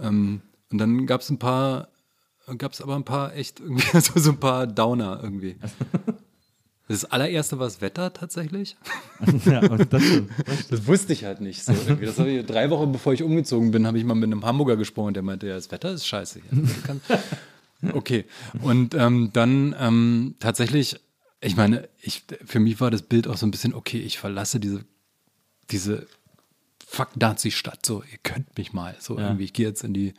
Ähm, 0.00 0.42
und 0.70 0.78
dann 0.78 1.06
gab 1.06 1.22
es 1.22 1.30
ein 1.30 1.38
paar, 1.38 1.88
gab 2.58 2.72
es 2.72 2.82
aber 2.82 2.94
ein 2.94 3.04
paar 3.04 3.34
echt 3.34 3.58
irgendwie, 3.58 3.86
also 3.94 4.20
so 4.20 4.30
ein 4.30 4.38
paar 4.38 4.66
Downer 4.66 5.18
irgendwie. 5.22 5.56
Das 6.88 7.04
allererste 7.04 7.58
war 7.58 7.66
das 7.66 7.82
Wetter 7.82 8.12
tatsächlich. 8.14 8.76
ja, 9.44 9.60
das, 9.60 9.88
das, 9.90 10.02
das, 10.70 10.86
wusste 10.86 11.12
ich 11.12 11.24
halt 11.24 11.40
nicht. 11.40 11.62
So 11.62 11.72
Das 11.72 12.18
ich, 12.18 12.46
drei 12.46 12.70
Wochen 12.70 12.92
bevor 12.92 13.12
ich 13.12 13.22
umgezogen 13.22 13.70
bin, 13.70 13.86
habe 13.86 13.98
ich 13.98 14.04
mal 14.04 14.14
mit 14.14 14.24
einem 14.24 14.44
Hamburger 14.44 14.76
gesprochen, 14.76 15.12
der 15.12 15.22
meinte, 15.22 15.46
ja, 15.46 15.54
das 15.54 15.70
Wetter 15.70 15.92
ist 15.92 16.06
scheiße 16.06 16.40
hier. 16.40 16.64
Okay. 17.92 18.24
Und 18.60 18.94
ähm, 18.94 19.30
dann 19.32 19.72
ähm, 19.78 20.34
tatsächlich, 20.40 20.96
ich 21.40 21.56
meine, 21.56 21.88
ich, 22.00 22.24
für 22.44 22.58
mich 22.58 22.80
war 22.80 22.90
das 22.90 23.02
Bild 23.02 23.28
auch 23.28 23.36
so 23.36 23.46
ein 23.46 23.52
bisschen, 23.52 23.72
okay, 23.72 24.00
ich 24.00 24.18
verlasse 24.18 24.58
diese, 24.58 24.84
diese 25.70 26.08
Fuck-Nazi-Stadt. 26.88 27.86
So, 27.86 28.02
ihr 28.10 28.18
könnt 28.22 28.58
mich 28.58 28.72
mal. 28.72 28.96
So 28.98 29.16
ja. 29.16 29.28
irgendwie, 29.28 29.44
ich 29.44 29.52
gehe 29.52 29.66
jetzt 29.66 29.84
in 29.84 29.94
die 29.94 30.14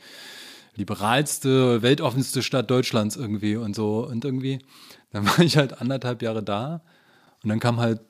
liberalste, 0.76 1.82
weltoffenste 1.82 2.42
Stadt 2.44 2.72
Deutschlands 2.72 3.18
irgendwie 3.18 3.58
und 3.58 3.76
so. 3.76 4.08
Und 4.08 4.24
irgendwie 4.24 4.60
dann 5.12 5.26
war 5.26 5.40
ich 5.40 5.58
halt 5.58 5.82
anderthalb 5.82 6.22
Jahre 6.22 6.44
da 6.44 6.82
und 7.44 7.50
dann 7.50 7.60
kam 7.60 7.80
halt 7.80 8.02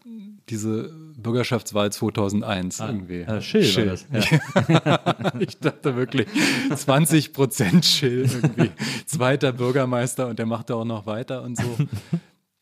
diese 0.50 0.92
Bürgerschaftswahl 1.18 1.92
2001 1.92 2.82
ah, 2.82 2.88
irgendwie. 2.88 3.22
Äh, 3.22 3.42
Schill, 3.42 3.64
Schill. 3.64 3.86
Das, 3.86 4.06
ja. 4.12 5.34
ich 5.40 5.60
dachte 5.60 5.96
wirklich, 5.96 6.28
20 6.76 7.34
Prozent 7.34 7.86
Schill 7.86 8.28
irgendwie. 8.32 8.72
Zweiter 9.06 9.52
Bürgermeister 9.52 10.28
und 10.28 10.40
der 10.40 10.46
machte 10.46 10.76
auch 10.76 10.86
noch 10.86 11.06
weiter 11.06 11.44
und 11.44 11.58
so. 11.58 11.78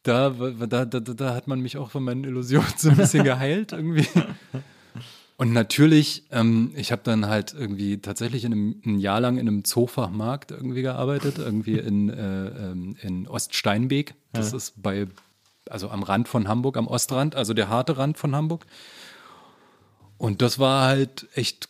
Da, 0.04 0.30
da, 0.30 0.86
da, 0.86 1.00
da 1.00 1.36
hat 1.36 1.48
man 1.48 1.60
mich 1.60 1.78
auch 1.78 1.92
von 1.92 2.04
meinen 2.04 2.24
Illusionen 2.24 2.68
so 2.78 2.90
ein 2.90 2.98
bisschen 2.98 3.24
geheilt 3.24 3.72
irgendwie. 3.72 4.08
Und 5.38 5.54
natürlich, 5.54 6.24
ähm, 6.32 6.72
ich 6.76 6.92
habe 6.92 7.04
dann 7.04 7.28
halt 7.28 7.54
irgendwie 7.54 8.00
tatsächlich 8.00 8.44
in 8.44 8.54
einem, 8.54 8.82
ein 8.84 8.98
Jahr 8.98 9.22
lang 9.22 9.38
in 9.38 9.48
einem 9.48 9.64
Zoofachmarkt 9.64 10.50
irgendwie 10.50 10.82
gearbeitet, 10.82 11.38
irgendwie 11.38 11.78
in, 11.78 12.10
äh, 12.10 12.48
ähm, 12.48 12.96
in 13.02 13.28
Oststeinbeek. 13.28 14.16
Das 14.34 14.52
ja. 14.52 14.58
ist 14.58 14.82
bei, 14.82 15.08
also 15.70 15.90
am 15.90 16.02
Rand 16.02 16.28
von 16.28 16.48
Hamburg, 16.48 16.76
am 16.76 16.88
Ostrand, 16.88 17.36
also 17.36 17.54
der 17.54 17.70
harte 17.70 17.98
Rand 17.98 18.18
von 18.18 18.36
Hamburg. 18.36 18.66
Und 20.18 20.42
das 20.42 20.58
war 20.58 20.88
halt 20.88 21.28
echt 21.36 21.70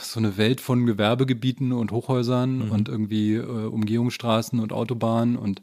so 0.00 0.20
eine 0.20 0.36
Welt 0.36 0.60
von 0.60 0.86
Gewerbegebieten 0.86 1.72
und 1.72 1.90
Hochhäusern 1.90 2.66
mhm. 2.66 2.70
und 2.70 2.88
irgendwie 2.88 3.34
äh, 3.34 3.42
Umgehungsstraßen 3.42 4.60
und 4.60 4.72
Autobahnen 4.72 5.36
und 5.36 5.62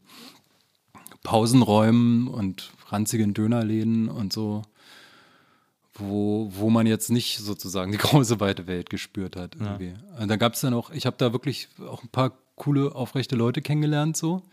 Pausenräumen 1.23 2.27
und 2.27 2.71
ranzigen 2.89 3.33
Dönerläden 3.33 4.09
und 4.09 4.33
so 4.33 4.63
wo, 5.99 6.49
wo 6.51 6.69
man 6.69 6.87
jetzt 6.87 7.09
nicht 7.09 7.39
sozusagen 7.39 7.91
die 7.91 7.97
große 7.99 8.39
weite 8.39 8.67
Welt 8.67 8.89
gespürt 8.89 9.35
hat. 9.35 9.55
Irgendwie. 9.55 9.93
Ja. 10.19 10.25
Da 10.25 10.35
gab 10.35 10.53
es 10.53 10.61
dann 10.61 10.73
auch, 10.73 10.91
ich 10.91 11.05
habe 11.05 11.17
da 11.17 11.33
wirklich 11.33 11.69
auch 11.87 12.03
ein 12.03 12.09
paar 12.09 12.37
coole, 12.55 12.93
aufrechte 12.95 13.35
Leute 13.35 13.61
kennengelernt, 13.61 14.17
so. 14.17 14.43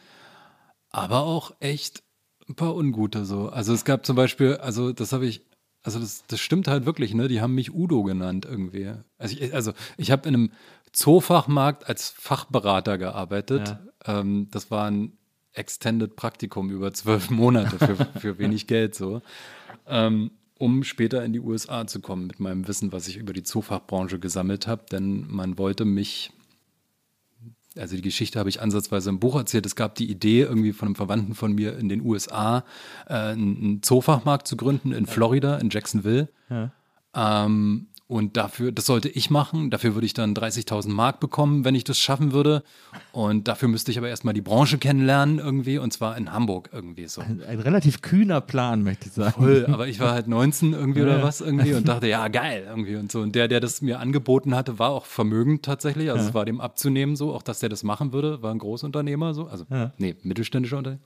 Aber 0.90 1.22
auch 1.22 1.55
echt 1.61 2.03
ein 2.49 2.55
paar 2.55 2.74
ungute 2.74 3.24
so. 3.24 3.49
Also 3.49 3.72
es 3.72 3.84
gab 3.84 4.07
zum 4.07 4.16
Beispiel, 4.16 4.57
also 4.57 4.92
das 4.92 5.12
habe 5.12 5.26
ich, 5.26 5.42
also 5.82 5.99
das, 5.99 6.24
das 6.26 6.40
stimmt 6.40 6.68
halt 6.68 6.86
wirklich, 6.86 7.14
ne? 7.14 7.28
Die 7.28 7.40
haben 7.40 7.55
mich 7.55 7.74
Udo 7.74 8.03
genannt 8.03 8.47
irgendwie. 8.49 8.92
Also 9.18 9.36
ich, 9.38 9.55
also 9.55 9.72
ich 9.97 10.11
habe 10.11 10.28
in 10.28 10.34
einem 10.34 10.53
Zoofachmarkt 10.92 11.88
als 11.88 12.11
Fachberater 12.11 12.99
gearbeitet. 12.99 13.78
Ja. 14.07 14.20
Ähm, 14.20 14.49
das 14.51 14.70
war 14.70 14.90
ein 14.90 15.18
Extended 15.53 16.16
Praktikum 16.16 16.70
über 16.70 16.92
zwölf 16.92 17.30
Monate 17.30 17.78
für, 17.78 17.97
für 18.20 18.38
wenig 18.38 18.66
Geld 18.66 18.95
so, 18.95 19.22
ähm, 19.86 20.30
um 20.59 20.85
später 20.85 21.25
in 21.25 21.33
die 21.33 21.41
USA 21.41 21.87
zu 21.87 22.01
kommen 22.01 22.27
mit 22.27 22.41
meinem 22.41 22.69
Wissen, 22.69 22.93
was 22.93 23.09
ich 23.09 23.17
über 23.17 23.33
die 23.33 23.43
Zoofachbranche 23.43 24.19
gesammelt 24.19 24.67
habe. 24.67 24.85
Denn 24.91 25.27
man 25.29 25.59
wollte 25.59 25.85
mich 25.85 26.33
also 27.77 27.97
die 27.97 28.03
Geschichte 28.03 28.39
habe 28.39 28.49
ich 28.49 28.63
ansatzweise 28.63 29.11
im 29.11 29.19
Buch 29.19 29.35
erzählt. 29.35 29.67
Es 29.67 29.75
gab 29.75 29.97
die 29.97 30.09
Idee, 30.11 30.43
irgendwie 30.43 30.73
von 30.73 30.87
einem 30.87 30.95
Verwandten 30.95 31.35
von 31.35 31.53
mir 31.53 31.77
in 31.77 31.89
den 31.89 32.03
USA 32.03 32.65
äh, 33.09 33.15
einen 33.15 33.83
Zoofachmarkt 33.83 34.47
zu 34.47 34.57
gründen 34.57 34.93
in 34.93 35.07
Florida, 35.07 35.57
in 35.57 35.71
Jacksonville. 35.71 36.29
Ja. 36.49 36.71
Ähm, 37.15 37.89
und 38.07 38.37
dafür, 38.37 38.71
das 38.71 38.85
sollte 38.85 39.09
ich 39.09 39.31
machen. 39.31 39.71
Dafür 39.71 39.95
würde 39.95 40.05
ich 40.05 40.13
dann 40.13 40.35
30.000 40.35 40.89
Mark 40.91 41.21
bekommen, 41.21 41.65
wenn 41.65 41.75
ich 41.75 41.85
das 41.85 41.99
schaffen 41.99 42.33
würde. 42.33 42.63
Und 43.13 43.49
dafür 43.49 43.69
müsste 43.69 43.91
ich 43.91 43.97
aber 43.97 44.11
erstmal 44.11 44.35
die 44.35 44.43
Branche 44.43 44.77
kennenlernen 44.77 45.39
irgendwie. 45.39 45.79
Und 45.79 45.91
zwar 45.91 46.15
in 46.19 46.31
Hamburg 46.31 46.69
irgendwie 46.71 47.07
so. 47.07 47.23
Ein, 47.23 47.43
ein 47.49 47.61
relativ 47.61 48.03
kühner 48.03 48.43
Plan, 48.43 48.83
möchte 48.83 49.09
ich 49.09 49.15
sagen. 49.15 49.43
Voll, 49.43 49.67
aber 49.73 49.89
ich 49.89 50.01
war 50.01 50.13
halt 50.13 50.29
19 50.29 50.75
irgendwie 50.75 51.01
ja. 51.01 51.07
oder 51.07 51.23
was 51.23 51.41
irgendwie 51.41 51.73
und 51.73 51.89
dachte, 51.89 52.07
ja, 52.07 52.29
geil 52.29 52.65
irgendwie 52.69 52.97
und 52.97 53.11
so. 53.11 53.21
Und 53.21 53.35
der, 53.35 53.49
der 53.49 53.61
das 53.61 53.81
mir 53.81 54.01
angeboten 54.01 54.55
hatte, 54.55 54.79
war 54.79 54.91
auch 54.91 55.07
vermögend 55.07 55.65
tatsächlich. 55.65 56.11
Also 56.11 56.25
ja. 56.25 56.29
es 56.29 56.35
war 56.35 56.45
dem 56.45 56.61
abzunehmen 56.61 57.17
so, 57.17 57.33
auch 57.33 57.43
dass 57.43 57.61
der 57.61 57.71
das 57.71 57.85
machen 57.85 58.13
würde. 58.13 58.43
War 58.43 58.51
ein 58.51 58.59
Großunternehmer 58.59 59.33
so. 59.33 59.47
Also, 59.47 59.65
ja. 59.71 59.93
nee, 59.97 60.15
mittelständischer 60.23 60.77
Unternehmer. 60.77 61.03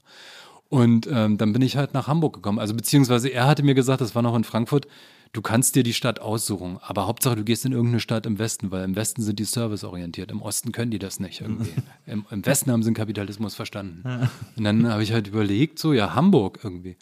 Und 0.68 1.08
ähm, 1.10 1.38
dann 1.38 1.52
bin 1.52 1.62
ich 1.62 1.76
halt 1.76 1.94
nach 1.94 2.08
Hamburg 2.08 2.34
gekommen. 2.34 2.58
Also 2.58 2.74
beziehungsweise 2.74 3.28
er 3.28 3.46
hatte 3.46 3.62
mir 3.62 3.74
gesagt, 3.74 4.00
das 4.00 4.16
war 4.16 4.22
noch 4.22 4.34
in 4.34 4.44
Frankfurt, 4.44 4.86
du 5.32 5.42
kannst 5.42 5.74
dir 5.76 5.82
die 5.82 5.92
Stadt 5.92 6.20
aussuchen, 6.20 6.78
aber 6.80 7.06
Hauptsache 7.06 7.36
du 7.36 7.44
gehst 7.44 7.64
in 7.64 7.72
irgendeine 7.72 8.00
Stadt 8.00 8.26
im 8.26 8.38
Westen, 8.38 8.70
weil 8.70 8.84
im 8.84 8.96
Westen 8.96 9.22
sind 9.22 9.38
die 9.38 9.44
serviceorientiert, 9.44 10.30
im 10.30 10.42
Osten 10.42 10.72
können 10.72 10.90
die 10.90 10.98
das 10.98 11.20
nicht 11.20 11.40
irgendwie. 11.40 11.72
Im, 12.06 12.24
Im, 12.30 12.44
Westen 12.44 12.70
haben 12.70 12.82
sie 12.82 12.90
den 12.90 12.94
Kapitalismus 12.94 13.54
verstanden. 13.54 14.28
Und 14.56 14.64
dann 14.64 14.88
habe 14.88 15.02
ich 15.02 15.12
halt 15.12 15.28
überlegt, 15.28 15.78
so 15.78 15.92
ja, 15.92 16.14
Hamburg 16.14 16.60
irgendwie. 16.62 16.96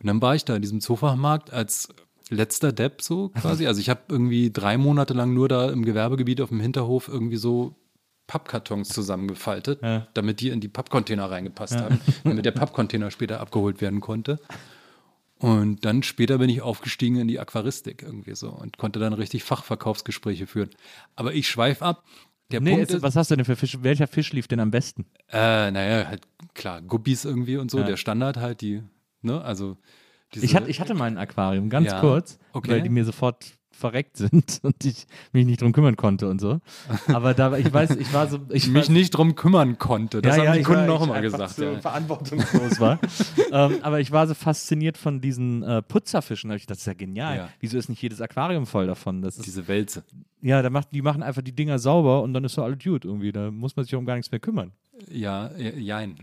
Und 0.00 0.06
dann 0.06 0.20
war 0.22 0.34
ich 0.34 0.44
da 0.44 0.56
in 0.56 0.62
diesem 0.62 0.80
Zoofachmarkt 0.80 1.52
als 1.52 1.88
letzter 2.30 2.72
Depp 2.72 3.02
so 3.02 3.30
quasi. 3.30 3.66
Also 3.66 3.80
ich 3.80 3.90
habe 3.90 4.00
irgendwie 4.08 4.50
drei 4.50 4.78
Monate 4.78 5.14
lang 5.14 5.34
nur 5.34 5.48
da 5.48 5.70
im 5.70 5.84
Gewerbegebiet 5.84 6.40
auf 6.40 6.50
dem 6.50 6.60
Hinterhof 6.60 7.08
irgendwie 7.08 7.36
so 7.36 7.74
Pappkartons 8.26 8.88
zusammengefaltet, 8.90 9.82
ja. 9.82 10.06
damit 10.14 10.40
die 10.40 10.50
in 10.50 10.60
die 10.60 10.68
Pappcontainer 10.68 11.30
reingepasst 11.30 11.74
ja. 11.74 11.82
haben, 11.82 12.00
damit 12.22 12.44
der 12.44 12.52
Pappcontainer 12.52 13.10
später 13.10 13.40
abgeholt 13.40 13.80
werden 13.80 14.00
konnte. 14.00 14.38
Und 15.40 15.86
dann 15.86 16.02
später 16.02 16.36
bin 16.36 16.50
ich 16.50 16.60
aufgestiegen 16.60 17.16
in 17.16 17.26
die 17.26 17.40
Aquaristik 17.40 18.02
irgendwie 18.02 18.34
so 18.34 18.50
und 18.50 18.76
konnte 18.76 18.98
dann 18.98 19.14
richtig 19.14 19.42
Fachverkaufsgespräche 19.42 20.46
führen. 20.46 20.68
Aber 21.16 21.32
ich 21.32 21.48
schweife 21.48 21.82
ab. 21.84 22.04
Der 22.50 22.60
nee, 22.60 22.74
Punkt 22.74 22.90
ist, 22.90 23.02
was 23.02 23.16
hast 23.16 23.30
du 23.30 23.36
denn 23.36 23.46
für 23.46 23.56
Fisch? 23.56 23.78
Welcher 23.80 24.06
Fisch 24.06 24.32
lief 24.34 24.48
denn 24.48 24.60
am 24.60 24.70
besten? 24.70 25.06
Äh, 25.28 25.70
naja, 25.70 26.08
halt 26.08 26.22
klar, 26.52 26.82
Guppies 26.82 27.24
irgendwie 27.24 27.56
und 27.56 27.70
so, 27.70 27.78
ja. 27.78 27.84
der 27.84 27.96
Standard 27.96 28.36
halt, 28.36 28.60
die, 28.60 28.82
ne, 29.22 29.40
also. 29.42 29.78
Diese, 30.34 30.44
ich, 30.44 30.54
hatte, 30.54 30.68
ich 30.68 30.80
hatte 30.80 30.94
mal 30.94 31.06
ein 31.06 31.16
Aquarium, 31.16 31.70
ganz 31.70 31.86
ja, 31.86 32.00
kurz, 32.00 32.38
okay. 32.52 32.70
weil 32.70 32.82
die 32.82 32.88
mir 32.88 33.04
sofort 33.04 33.58
verreckt 33.80 34.16
sind 34.16 34.60
und 34.62 34.84
ich 34.84 35.06
mich 35.32 35.46
nicht 35.46 35.62
drum 35.62 35.72
kümmern 35.72 35.96
konnte 35.96 36.28
und 36.28 36.40
so. 36.40 36.60
Aber 37.08 37.34
da, 37.34 37.56
ich 37.56 37.72
weiß, 37.72 37.96
ich 37.96 38.12
war 38.12 38.28
so. 38.28 38.38
Ich 38.50 38.68
mich 38.68 38.88
war, 38.88 38.92
nicht 38.92 39.10
drum 39.10 39.34
kümmern 39.34 39.78
konnte. 39.78 40.20
Das 40.22 40.36
ja, 40.36 40.42
haben 40.42 40.46
ja, 40.48 40.56
die 40.56 40.62
Kunden 40.62 40.88
war, 40.88 40.96
auch 40.96 41.02
immer 41.02 41.20
gesagt. 41.20 41.54
So 41.54 41.64
ja. 41.64 41.80
verantwortungslos 41.80 42.80
war. 42.80 42.98
ähm, 43.52 43.78
aber 43.82 44.00
ich 44.00 44.10
war 44.10 44.26
so 44.26 44.34
fasziniert 44.34 44.98
von 44.98 45.20
diesen 45.20 45.62
äh, 45.62 45.82
Putzerfischen. 45.82 46.50
Ich, 46.52 46.66
das 46.66 46.78
ist 46.78 46.86
ja 46.86 46.94
genial. 46.94 47.36
Ja. 47.36 47.48
Wieso 47.60 47.78
ist 47.78 47.88
nicht 47.88 48.02
jedes 48.02 48.20
Aquarium 48.20 48.66
voll 48.66 48.86
davon? 48.86 49.22
Das 49.22 49.36
ist, 49.36 49.46
Diese 49.46 49.66
Wälze. 49.68 50.04
Ja, 50.42 50.62
da 50.62 50.70
macht, 50.70 50.88
die 50.92 51.02
machen 51.02 51.22
einfach 51.22 51.42
die 51.42 51.52
Dinger 51.52 51.78
sauber 51.78 52.22
und 52.22 52.34
dann 52.34 52.44
ist 52.44 52.54
so 52.54 52.62
alles 52.62 52.78
gut 52.82 53.04
irgendwie. 53.04 53.32
Da 53.32 53.50
muss 53.50 53.76
man 53.76 53.84
sich 53.84 53.94
um 53.94 54.04
gar 54.04 54.16
nichts 54.16 54.30
mehr 54.30 54.40
kümmern. 54.40 54.72
Ja, 55.08 55.50
jein. 55.56 56.16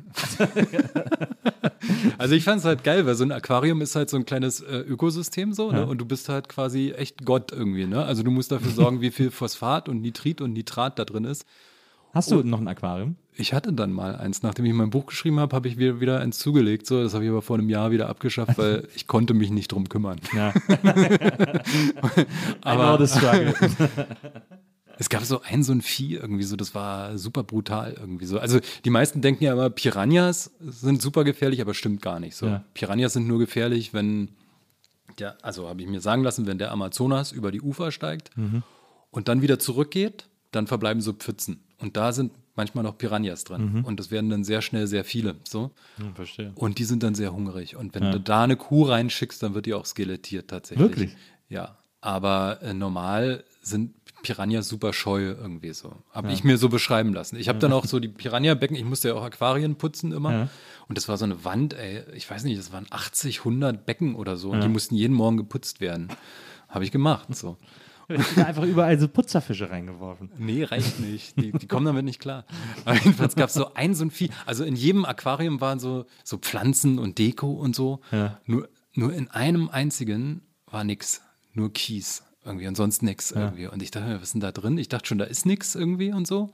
also 2.17 2.35
ich 2.35 2.43
fand 2.43 2.59
es 2.59 2.65
halt 2.65 2.83
geil, 2.83 3.05
weil 3.05 3.15
so 3.15 3.23
ein 3.23 3.31
Aquarium 3.31 3.81
ist 3.81 3.95
halt 3.95 4.09
so 4.09 4.17
ein 4.17 4.25
kleines 4.25 4.61
äh, 4.61 4.77
Ökosystem 4.79 5.53
so, 5.53 5.71
ne? 5.71 5.85
Und 5.85 5.99
du 5.99 6.05
bist 6.05 6.29
halt 6.29 6.49
quasi 6.49 6.91
echt 6.91 7.25
Gott 7.25 7.51
irgendwie, 7.51 7.85
ne? 7.85 8.03
Also 8.03 8.23
du 8.23 8.31
musst 8.31 8.51
dafür 8.51 8.71
sorgen, 8.71 9.01
wie 9.01 9.11
viel 9.11 9.31
Phosphat 9.31 9.89
und 9.89 10.01
Nitrit 10.01 10.41
und 10.41 10.53
Nitrat 10.53 10.99
da 10.99 11.05
drin 11.05 11.25
ist. 11.25 11.45
Hast 12.13 12.31
du 12.31 12.39
und 12.39 12.47
noch 12.47 12.59
ein 12.59 12.67
Aquarium? 12.67 13.15
Ich 13.35 13.53
hatte 13.53 13.71
dann 13.73 13.91
mal 13.91 14.15
eins. 14.15 14.41
Nachdem 14.41 14.65
ich 14.65 14.73
mein 14.73 14.89
Buch 14.89 15.05
geschrieben 15.05 15.39
habe, 15.39 15.55
habe 15.55 15.67
ich 15.67 15.77
wieder, 15.77 15.99
wieder 15.99 16.19
eins 16.19 16.39
zugelegt. 16.39 16.87
So, 16.87 17.03
das 17.03 17.13
habe 17.13 17.23
ich 17.23 17.29
aber 17.29 17.43
vor 17.43 17.57
einem 17.57 17.69
Jahr 17.69 17.91
wieder 17.91 18.09
abgeschafft, 18.09 18.57
weil 18.57 18.87
ich 18.95 19.05
konnte 19.05 19.33
mich 19.35 19.51
nicht 19.51 19.71
drum 19.71 19.87
kümmern. 19.87 20.19
Ja. 20.35 20.53
aber, 22.61 22.97
Es 24.99 25.09
gab 25.09 25.23
so 25.23 25.41
ein, 25.41 25.63
so 25.63 25.71
ein 25.71 25.81
Vieh 25.81 26.15
irgendwie 26.15 26.43
so, 26.43 26.55
das 26.55 26.73
war 26.75 27.17
super 27.17 27.43
brutal 27.43 27.95
irgendwie 27.99 28.25
so. 28.25 28.39
Also 28.39 28.59
die 28.85 28.89
meisten 28.89 29.21
denken 29.21 29.43
ja 29.43 29.53
immer, 29.53 29.69
Piranhas 29.69 30.51
sind 30.59 31.01
super 31.01 31.23
gefährlich, 31.23 31.61
aber 31.61 31.73
stimmt 31.73 32.01
gar 32.01 32.19
nicht 32.19 32.35
so. 32.35 32.47
Ja. 32.47 32.63
Piranhas 32.73 33.13
sind 33.13 33.27
nur 33.27 33.39
gefährlich, 33.39 33.93
wenn 33.93 34.29
der, 35.19 35.37
also 35.43 35.67
habe 35.67 35.81
ich 35.81 35.87
mir 35.87 36.01
sagen 36.01 36.23
lassen, 36.23 36.47
wenn 36.47 36.57
der 36.57 36.71
Amazonas 36.71 37.31
über 37.31 37.51
die 37.51 37.61
Ufer 37.61 37.91
steigt 37.91 38.35
mhm. 38.37 38.63
und 39.11 39.27
dann 39.27 39.41
wieder 39.41 39.59
zurückgeht, 39.59 40.27
dann 40.51 40.67
verbleiben 40.67 41.01
so 41.01 41.13
Pfützen. 41.13 41.63
Und 41.79 41.97
da 41.97 42.11
sind 42.11 42.31
manchmal 42.55 42.83
noch 42.83 42.97
Piranhas 42.97 43.43
drin. 43.43 43.73
Mhm. 43.73 43.85
Und 43.85 43.99
das 43.99 44.11
werden 44.11 44.29
dann 44.29 44.43
sehr 44.43 44.61
schnell 44.61 44.87
sehr 44.87 45.05
viele. 45.05 45.35
So. 45.47 45.71
Ja, 45.99 46.11
verstehe. 46.15 46.51
Und 46.55 46.79
die 46.79 46.83
sind 46.83 47.03
dann 47.03 47.15
sehr 47.15 47.31
hungrig. 47.33 47.75
Und 47.75 47.93
wenn 47.93 48.03
ja. 48.03 48.11
du 48.11 48.19
da 48.19 48.43
eine 48.43 48.57
Kuh 48.57 48.83
reinschickst, 48.83 49.41
dann 49.43 49.53
wird 49.53 49.67
die 49.67 49.73
auch 49.73 49.85
skelettiert 49.85 50.49
tatsächlich. 50.49 50.87
Wirklich? 50.87 51.17
Ja. 51.49 51.77
Aber 52.01 52.61
äh, 52.61 52.73
normal 52.73 53.43
sind 53.67 53.93
Piranha 54.23 54.61
super 54.61 54.93
scheu 54.93 55.35
irgendwie 55.39 55.73
so. 55.73 55.95
Habe 56.11 56.29
ja. 56.29 56.33
ich 56.33 56.43
mir 56.43 56.57
so 56.57 56.69
beschreiben 56.69 57.13
lassen. 57.13 57.37
Ich 57.37 57.49
habe 57.49 57.59
dann 57.59 57.73
auch 57.73 57.85
so 57.85 57.99
die 57.99 58.07
Piranha-Becken, 58.07 58.75
ich 58.75 58.83
musste 58.83 59.09
ja 59.09 59.13
auch 59.13 59.23
Aquarien 59.23 59.75
putzen 59.75 60.11
immer. 60.11 60.31
Ja. 60.31 60.49
Und 60.87 60.97
das 60.97 61.07
war 61.07 61.17
so 61.17 61.25
eine 61.25 61.43
Wand, 61.45 61.73
ey, 61.73 62.03
ich 62.13 62.29
weiß 62.29 62.43
nicht, 62.43 62.59
das 62.59 62.71
waren 62.71 62.87
80, 62.89 63.39
100 63.39 63.85
Becken 63.85 64.15
oder 64.15 64.37
so. 64.37 64.51
Und 64.51 64.61
die 64.61 64.67
mussten 64.67 64.95
jeden 64.95 65.13
Morgen 65.13 65.37
geputzt 65.37 65.81
werden. 65.81 66.07
Habe 66.69 66.83
ich 66.83 66.91
gemacht, 66.91 67.35
so. 67.35 67.57
einfach 68.37 68.63
überall 68.63 68.97
so 68.97 69.09
Putzerfische 69.09 69.69
reingeworfen. 69.69 70.31
Nee, 70.37 70.63
reicht 70.63 70.99
nicht. 70.99 71.37
Die, 71.37 71.51
die 71.51 71.67
kommen 71.67 71.85
damit 71.85 72.05
nicht 72.05 72.21
klar. 72.21 72.45
Aber 72.85 72.95
jedenfalls 72.95 73.35
gab 73.35 73.49
es 73.49 73.55
so 73.55 73.73
ein, 73.73 73.95
so 73.95 74.05
ein 74.05 74.11
Vieh. 74.11 74.29
Also 74.45 74.63
in 74.63 74.77
jedem 74.77 75.03
Aquarium 75.03 75.59
waren 75.59 75.79
so, 75.79 76.05
so 76.23 76.37
Pflanzen 76.37 76.99
und 76.99 77.17
Deko 77.17 77.51
und 77.51 77.75
so. 77.75 77.99
Nur, 78.45 78.69
nur 78.93 79.13
in 79.13 79.29
einem 79.29 79.67
einzigen 79.69 80.41
war 80.67 80.85
nichts. 80.85 81.21
Nur 81.53 81.73
Kies 81.73 82.23
irgendwie 82.47 82.67
und 82.67 82.75
sonst 82.75 83.03
nichts 83.03 83.31
ja. 83.31 83.45
irgendwie. 83.45 83.67
Und 83.67 83.83
ich 83.83 83.91
dachte, 83.91 84.15
was 84.15 84.23
ist 84.23 84.33
denn 84.33 84.41
da 84.41 84.51
drin? 84.51 84.77
Ich 84.77 84.89
dachte 84.89 85.07
schon, 85.07 85.17
da 85.17 85.25
ist 85.25 85.45
nichts 85.45 85.75
irgendwie 85.75 86.11
und 86.11 86.25
so. 86.25 86.49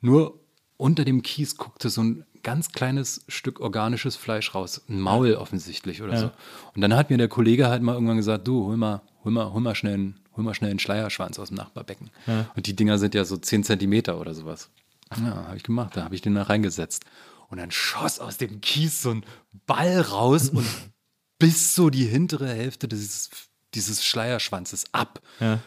Nur 0.00 0.38
unter 0.76 1.04
dem 1.04 1.22
Kies 1.22 1.56
guckte 1.56 1.90
so 1.90 2.02
ein 2.02 2.24
ganz 2.42 2.72
kleines 2.72 3.24
Stück 3.28 3.60
organisches 3.60 4.16
Fleisch 4.16 4.54
raus. 4.54 4.82
Ein 4.88 5.00
Maul 5.00 5.34
offensichtlich 5.34 6.02
oder 6.02 6.14
ja. 6.14 6.20
so. 6.20 6.30
Und 6.74 6.80
dann 6.80 6.94
hat 6.94 7.10
mir 7.10 7.18
der 7.18 7.28
Kollege 7.28 7.68
halt 7.68 7.82
mal 7.82 7.94
irgendwann 7.94 8.16
gesagt, 8.16 8.46
du, 8.48 8.66
hol 8.66 8.76
mal, 8.76 9.02
hol 9.24 9.32
mal, 9.32 9.52
hol 9.52 9.60
mal 9.60 9.74
schnell 9.74 9.94
einen, 9.94 10.20
hol 10.36 10.44
mal 10.44 10.54
schnell 10.54 10.70
einen 10.70 10.80
Schleierschwanz 10.80 11.38
aus 11.38 11.48
dem 11.48 11.56
Nachbarbecken. 11.56 12.10
Ja. 12.26 12.50
Und 12.56 12.66
die 12.66 12.74
Dinger 12.74 12.98
sind 12.98 13.14
ja 13.14 13.24
so 13.24 13.36
10 13.36 13.64
Zentimeter 13.64 14.20
oder 14.20 14.34
sowas. 14.34 14.70
Ja, 15.18 15.46
habe 15.46 15.56
ich 15.56 15.62
gemacht. 15.62 15.96
Da 15.96 16.04
habe 16.04 16.14
ich 16.14 16.22
den 16.22 16.34
da 16.34 16.42
reingesetzt. 16.42 17.04
Und 17.48 17.58
dann 17.58 17.70
schoss 17.70 18.18
aus 18.18 18.38
dem 18.38 18.60
Kies 18.60 19.02
so 19.02 19.10
ein 19.10 19.24
Ball 19.66 20.00
raus 20.00 20.48
und 20.48 20.66
bis 21.38 21.74
so 21.74 21.90
die 21.90 22.06
hintere 22.06 22.48
Hälfte 22.48 22.88
dieses 22.88 23.30
dieses 23.74 24.04
Schleierschwanzes 24.04 24.84
ab. 24.92 25.20
Ja. 25.40 25.60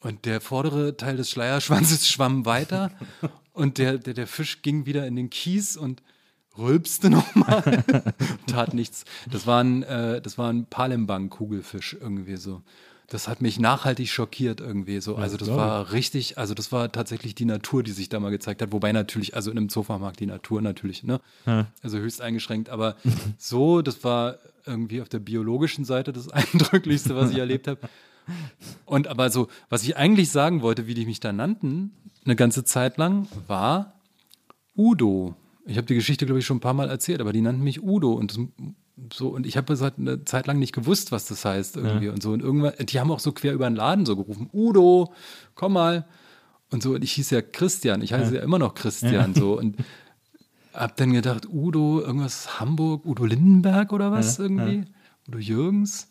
Und 0.00 0.24
der 0.26 0.40
vordere 0.40 0.96
Teil 0.96 1.16
des 1.16 1.30
Schleierschwanzes 1.30 2.08
schwamm 2.08 2.46
weiter 2.46 2.92
und 3.52 3.78
der, 3.78 3.98
der, 3.98 4.14
der 4.14 4.26
Fisch 4.26 4.62
ging 4.62 4.86
wieder 4.86 5.06
in 5.06 5.16
den 5.16 5.30
Kies 5.30 5.76
und 5.76 6.02
rülpste 6.56 7.10
nochmal. 7.10 7.84
Tat 8.46 8.74
nichts. 8.74 9.04
Das 9.30 9.46
war 9.46 9.62
ein, 9.62 9.82
äh, 9.82 10.20
das 10.20 10.38
war 10.38 10.52
ein 10.52 10.66
Palembang-Kugelfisch 10.66 11.96
irgendwie 12.00 12.36
so. 12.36 12.62
Das 13.10 13.26
hat 13.26 13.40
mich 13.40 13.58
nachhaltig 13.58 14.10
schockiert 14.10 14.60
irgendwie 14.60 15.00
so. 15.00 15.16
Also 15.16 15.38
das 15.38 15.48
war 15.48 15.92
richtig, 15.92 16.36
also 16.36 16.52
das 16.52 16.72
war 16.72 16.92
tatsächlich 16.92 17.34
die 17.34 17.46
Natur, 17.46 17.82
die 17.82 17.92
sich 17.92 18.10
da 18.10 18.20
mal 18.20 18.30
gezeigt 18.30 18.60
hat. 18.60 18.70
Wobei 18.70 18.92
natürlich, 18.92 19.34
also 19.34 19.50
in 19.50 19.56
einem 19.56 19.70
Zoofachmarkt 19.70 20.20
die 20.20 20.26
Natur 20.26 20.60
natürlich, 20.60 21.04
ne? 21.04 21.18
Ja. 21.46 21.68
Also 21.82 21.98
höchst 21.98 22.20
eingeschränkt. 22.20 22.68
Aber 22.68 22.96
so, 23.38 23.80
das 23.80 24.04
war 24.04 24.36
irgendwie 24.66 25.00
auf 25.00 25.08
der 25.08 25.20
biologischen 25.20 25.86
Seite 25.86 26.12
das 26.12 26.28
Eindrücklichste, 26.32 27.16
was 27.16 27.30
ich 27.30 27.38
erlebt 27.38 27.66
habe. 27.66 27.80
Und 28.84 29.06
aber 29.06 29.30
so, 29.30 29.48
was 29.70 29.84
ich 29.84 29.96
eigentlich 29.96 30.30
sagen 30.30 30.60
wollte, 30.60 30.86
wie 30.86 30.92
die 30.92 31.06
mich 31.06 31.18
da 31.18 31.32
nannten, 31.32 31.92
eine 32.26 32.36
ganze 32.36 32.64
Zeit 32.64 32.98
lang, 32.98 33.26
war 33.46 33.94
Udo. 34.76 35.34
Ich 35.64 35.78
habe 35.78 35.86
die 35.86 35.94
Geschichte, 35.94 36.26
glaube 36.26 36.40
ich, 36.40 36.46
schon 36.46 36.58
ein 36.58 36.60
paar 36.60 36.74
Mal 36.74 36.90
erzählt, 36.90 37.22
aber 37.22 37.32
die 37.32 37.40
nannten 37.40 37.64
mich 37.64 37.82
Udo 37.82 38.12
und 38.12 38.32
das, 38.32 38.40
so 39.12 39.28
und 39.28 39.46
ich 39.46 39.56
habe 39.56 39.76
seit 39.76 39.98
eine 39.98 40.24
Zeit 40.24 40.46
lang 40.46 40.58
nicht 40.58 40.74
gewusst, 40.74 41.12
was 41.12 41.26
das 41.26 41.44
heißt 41.44 41.76
irgendwie 41.76 42.06
ja. 42.06 42.12
und 42.12 42.22
so 42.22 42.32
und 42.32 42.42
irgendwann, 42.42 42.74
die 42.80 43.00
haben 43.00 43.10
auch 43.10 43.20
so 43.20 43.32
quer 43.32 43.52
über 43.52 43.68
den 43.68 43.76
Laden 43.76 44.06
so 44.06 44.16
gerufen, 44.16 44.48
Udo, 44.52 45.12
komm 45.54 45.74
mal 45.74 46.06
und 46.70 46.82
so 46.82 46.94
und 46.94 47.02
ich 47.04 47.12
hieß 47.12 47.30
ja 47.30 47.42
Christian, 47.42 48.02
ich 48.02 48.12
heiße 48.12 48.34
ja, 48.34 48.38
ja 48.38 48.44
immer 48.44 48.58
noch 48.58 48.74
Christian 48.74 49.34
ja. 49.34 49.40
so 49.40 49.58
und 49.58 49.76
hab 50.74 50.96
dann 50.96 51.12
gedacht, 51.12 51.46
Udo, 51.48 52.00
irgendwas 52.00 52.60
Hamburg, 52.60 53.04
Udo 53.04 53.24
Lindenberg 53.24 53.92
oder 53.92 54.12
was 54.12 54.38
irgendwie? 54.38 54.84
Udo 55.26 55.38
Jürgens. 55.38 56.08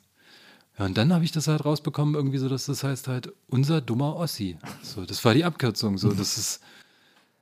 Ja, 0.77 0.85
und 0.85 0.97
dann 0.97 1.13
habe 1.13 1.23
ich 1.23 1.31
das 1.31 1.47
halt 1.47 1.65
rausbekommen, 1.65 2.15
irgendwie 2.15 2.37
so, 2.37 2.49
dass 2.49 2.65
das 2.65 2.83
heißt 2.83 3.07
halt 3.07 3.33
unser 3.47 3.81
dummer 3.81 4.15
Ossi. 4.15 4.57
So, 4.83 5.05
das 5.05 5.23
war 5.25 5.33
die 5.33 5.43
Abkürzung. 5.43 5.97
So, 5.97 6.11
das 6.11 6.37
ist, 6.37 6.61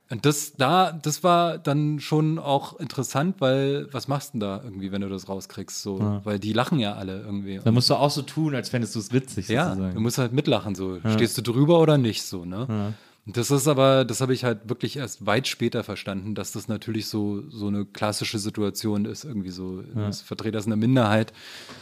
Und 0.08 0.24
das 0.24 0.52
da, 0.56 0.92
das 0.92 1.24
war 1.24 1.58
dann 1.58 1.98
schon 1.98 2.38
auch 2.38 2.78
interessant, 2.78 3.36
weil 3.40 3.88
was 3.92 4.06
machst 4.06 4.28
du 4.28 4.38
denn 4.38 4.40
da 4.40 4.60
irgendwie, 4.62 4.92
wenn 4.92 5.00
du 5.00 5.08
das 5.08 5.28
rauskriegst? 5.28 5.82
So, 5.82 5.98
Ja. 5.98 6.20
weil 6.24 6.38
die 6.38 6.52
lachen 6.52 6.78
ja 6.78 6.94
alle 6.94 7.22
irgendwie. 7.22 7.60
Da 7.64 7.72
musst 7.72 7.90
du 7.90 7.94
auch 7.96 8.10
so 8.10 8.22
tun, 8.22 8.54
als 8.54 8.68
fändest 8.68 8.94
du 8.94 9.00
es 9.00 9.12
witzig. 9.12 9.48
ja, 9.48 9.70
sozusagen. 9.70 9.94
du 9.94 10.00
musst 10.00 10.18
halt 10.18 10.32
mitlachen. 10.32 10.74
So, 10.76 10.98
stehst 11.14 11.36
du 11.38 11.42
drüber 11.42 11.80
oder 11.80 11.98
nicht? 11.98 12.22
So, 12.22 12.44
ne? 12.44 12.94
Und 13.26 13.36
das 13.36 13.50
ist 13.50 13.66
aber, 13.66 14.04
das 14.04 14.20
habe 14.20 14.32
ich 14.32 14.44
halt 14.44 14.68
wirklich 14.68 14.96
erst 14.98 15.26
weit 15.26 15.48
später 15.48 15.82
verstanden, 15.82 16.36
dass 16.36 16.52
das 16.52 16.68
natürlich 16.68 17.08
so 17.08 17.42
so 17.50 17.66
eine 17.66 17.84
klassische 17.84 18.38
Situation 18.38 19.04
ist, 19.06 19.24
irgendwie 19.24 19.50
so 19.50 19.82
als 19.96 20.22
Vertreter 20.22 20.64
einer 20.64 20.76
Minderheit, 20.76 21.32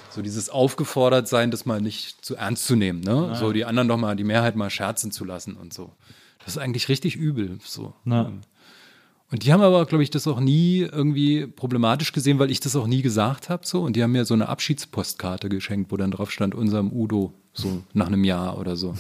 so 0.09 0.22
dieses 0.22 0.49
aufgefordert 0.49 1.29
sein, 1.29 1.51
das 1.51 1.66
mal 1.66 1.83
nicht 1.83 2.25
zu 2.25 2.37
ernst 2.37 2.64
zu 2.64 2.75
nehmen, 2.75 3.01
ne? 3.01 3.35
So 3.39 3.53
die 3.53 3.66
anderen 3.66 3.89
doch 3.89 3.99
mal, 3.99 4.16
die 4.16 4.25
Mehrheit 4.25 4.57
mal 4.57 4.70
scherzen 4.70 5.11
zu 5.12 5.27
lassen 5.27 5.57
und 5.57 5.75
so. 5.75 5.93
Das 6.45 6.57
ist 6.57 6.59
eigentlich 6.59 6.88
richtig 6.88 7.16
übel, 7.16 7.59
so. 7.64 7.95
Na, 8.05 8.32
Und 9.30 9.45
die 9.45 9.53
haben 9.53 9.62
aber, 9.62 9.86
glaube 9.86 10.05
ich, 10.05 10.11
das 10.11 10.26
auch 10.26 10.40
nie 10.40 10.80
irgendwie 10.80 11.47
problematisch 11.47 12.12
gesehen, 12.12 12.38
weil 12.38 12.51
ich 12.51 12.61
das 12.61 12.76
auch 12.76 12.86
nie 12.86 13.03
gesagt 13.03 13.49
habe. 13.49 13.66
So. 13.66 13.82
Und 13.82 13.97
die 13.97 14.03
haben 14.03 14.12
mir 14.12 14.24
so 14.24 14.34
eine 14.34 14.49
Abschiedspostkarte 14.49 15.49
geschenkt, 15.49 15.90
wo 15.90 15.97
dann 15.97 16.11
drauf 16.11 16.30
stand, 16.30 16.55
unserem 16.55 16.92
Udo, 16.92 17.32
so 17.53 17.82
nach 17.95 18.09
einem 18.09 18.24
Jahr 18.24 18.59
oder 18.59 18.76
so. 18.76 18.95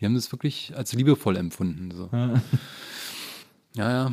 Die 0.00 0.04
haben 0.04 0.14
das 0.14 0.32
wirklich 0.32 0.72
als 0.76 0.92
liebevoll 0.92 1.36
empfunden. 1.36 1.90
So. 1.94 2.08
Ja, 3.74 3.90
ja. 3.90 4.12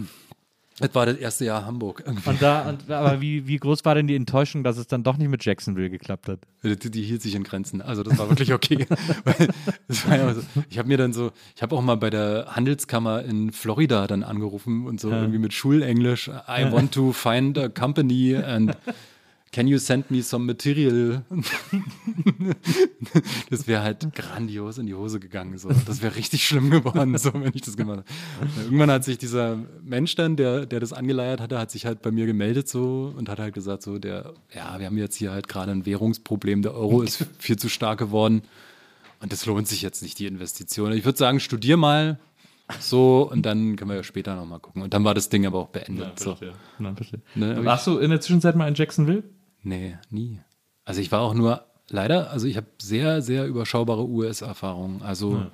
Das 0.80 0.94
war 0.94 1.08
das 1.08 1.18
erste 1.18 1.46
Jahr 1.46 1.66
Hamburg. 1.66 2.04
Irgendwie. 2.06 2.30
und 2.30 2.42
da, 2.42 2.70
und, 2.70 2.92
aber 2.92 3.20
wie, 3.20 3.48
wie 3.48 3.58
groß 3.58 3.84
war 3.84 3.96
denn 3.96 4.06
die 4.06 4.16
Enttäuschung, 4.16 4.64
dass 4.64 4.78
es 4.78 4.86
dann 4.86 5.04
doch 5.04 5.18
nicht 5.18 5.30
mit 5.30 5.44
Jacksonville 5.44 5.90
geklappt 5.90 6.28
hat? 6.28 6.40
Die, 6.64 6.92
die 6.92 7.02
hielt 7.02 7.24
sich 7.24 7.34
in 7.34 7.44
Grenzen. 7.44 7.82
Also 7.82 8.04
das 8.04 8.18
war 8.20 8.30
wirklich 8.30 8.54
okay. 8.54 8.86
War 10.08 10.18
ja 10.18 10.34
so, 10.34 10.42
ich 10.70 10.78
habe 10.78 10.88
mir 10.88 10.98
dann 10.98 11.14
so, 11.14 11.32
ich 11.56 11.64
habe 11.64 11.76
auch 11.76 11.82
mal 11.82 11.96
bei 11.96 12.10
der 12.10 12.48
Handelskammer 12.50 13.24
in 13.24 13.52
Florida 13.52 14.06
dann 14.06 14.24
angerufen 14.24 14.86
und 14.86 15.00
so 15.00 15.10
irgendwie 15.10 15.40
mit 15.40 15.54
Schulenglisch. 15.54 16.28
I 16.28 16.72
want 16.72 16.92
to 16.94 17.12
find 17.12 17.58
a 17.58 17.70
company 17.70 18.36
and 18.36 18.78
can 19.52 19.68
you 19.68 19.78
send 19.78 20.12
me 20.12 20.22
some 20.22 20.46
material? 20.46 21.24
das 23.50 23.68
wäre 23.68 23.84
halt 23.84 24.14
grandios 24.14 24.78
in 24.78 24.86
die 24.86 24.94
Hose 24.94 25.20
gegangen. 25.20 25.58
So. 25.58 25.70
Das 25.86 26.02
wäre 26.02 26.16
richtig 26.16 26.46
schlimm 26.46 26.70
geworden, 26.70 27.18
so, 27.18 27.34
wenn 27.34 27.52
ich 27.54 27.62
das 27.62 27.78
gemacht 27.78 28.00
habe. 28.00 28.62
Irgendwann 28.64 28.92
hat 28.92 29.04
sich 29.04 29.18
dieser 29.18 29.58
Mensch 29.84 30.16
dann, 30.16 30.36
der, 30.36 30.66
der 30.66 30.80
das 30.80 30.94
angeleiert 30.94 31.42
hatte, 31.42 31.60
hat 31.60 31.72
sich 31.72 31.86
halt 31.86 32.02
bei 32.02 32.12
mir 32.12 32.26
gemeldet 32.26 32.68
so 32.68 33.14
und 33.18 33.30
hat 33.30 33.40
halt 33.40 33.54
gesagt, 33.54 33.84
so, 33.84 33.98
der, 34.00 34.34
ja, 34.54 34.80
wir 34.80 34.86
haben 34.86 34.98
jetzt 34.98 35.16
hier 35.16 35.32
halt 35.32 35.48
gerade 35.48 35.72
ein 35.72 35.86
Währungsproblem, 35.86 36.62
der 36.62 36.74
Euro 36.74 37.02
ist 37.02 37.26
viel 37.40 37.58
zu 37.58 37.70
stark 37.70 38.00
geworden 38.00 38.42
und 39.20 39.32
das 39.32 39.46
lohnt 39.46 39.68
sich 39.68 39.82
jetzt 39.82 40.04
nicht, 40.04 40.20
die 40.20 40.28
Investition. 40.28 40.92
Ich 40.92 41.06
würde 41.06 41.18
sagen, 41.18 41.40
studier 41.40 41.78
mal 41.78 42.20
so 42.80 43.28
und 43.32 43.46
dann 43.46 43.76
können 43.76 43.90
wir 43.90 43.96
ja 43.96 44.04
später 44.04 44.36
nochmal 44.36 44.60
gucken. 44.60 44.82
Und 44.82 44.94
dann 44.94 45.04
war 45.04 45.14
das 45.14 45.30
Ding 45.30 45.46
aber 45.46 45.60
auch 45.60 45.70
beendet. 45.70 46.20
so. 46.20 46.38
Na, 46.80 46.92
bitte. 46.92 47.22
Ne, 47.36 47.64
Warst 47.64 47.88
du 47.88 47.98
in 47.98 48.10
der 48.10 48.20
Zwischenzeit 48.20 48.56
mal 48.56 48.68
in 48.68 48.76
Jacksonville? 48.76 49.24
Nee, 49.68 49.98
nie. 50.10 50.40
Also 50.86 51.02
ich 51.02 51.12
war 51.12 51.22
auch 51.22 51.34
nur, 51.34 51.66
leider, 51.90 52.32
also 52.32 52.48
ich 52.48 52.56
habe 52.58 52.68
sehr, 52.82 53.22
sehr 53.22 53.46
überschaubare 53.48 54.08
US-Erfahrungen. 54.08 55.02
Also, 55.02 55.48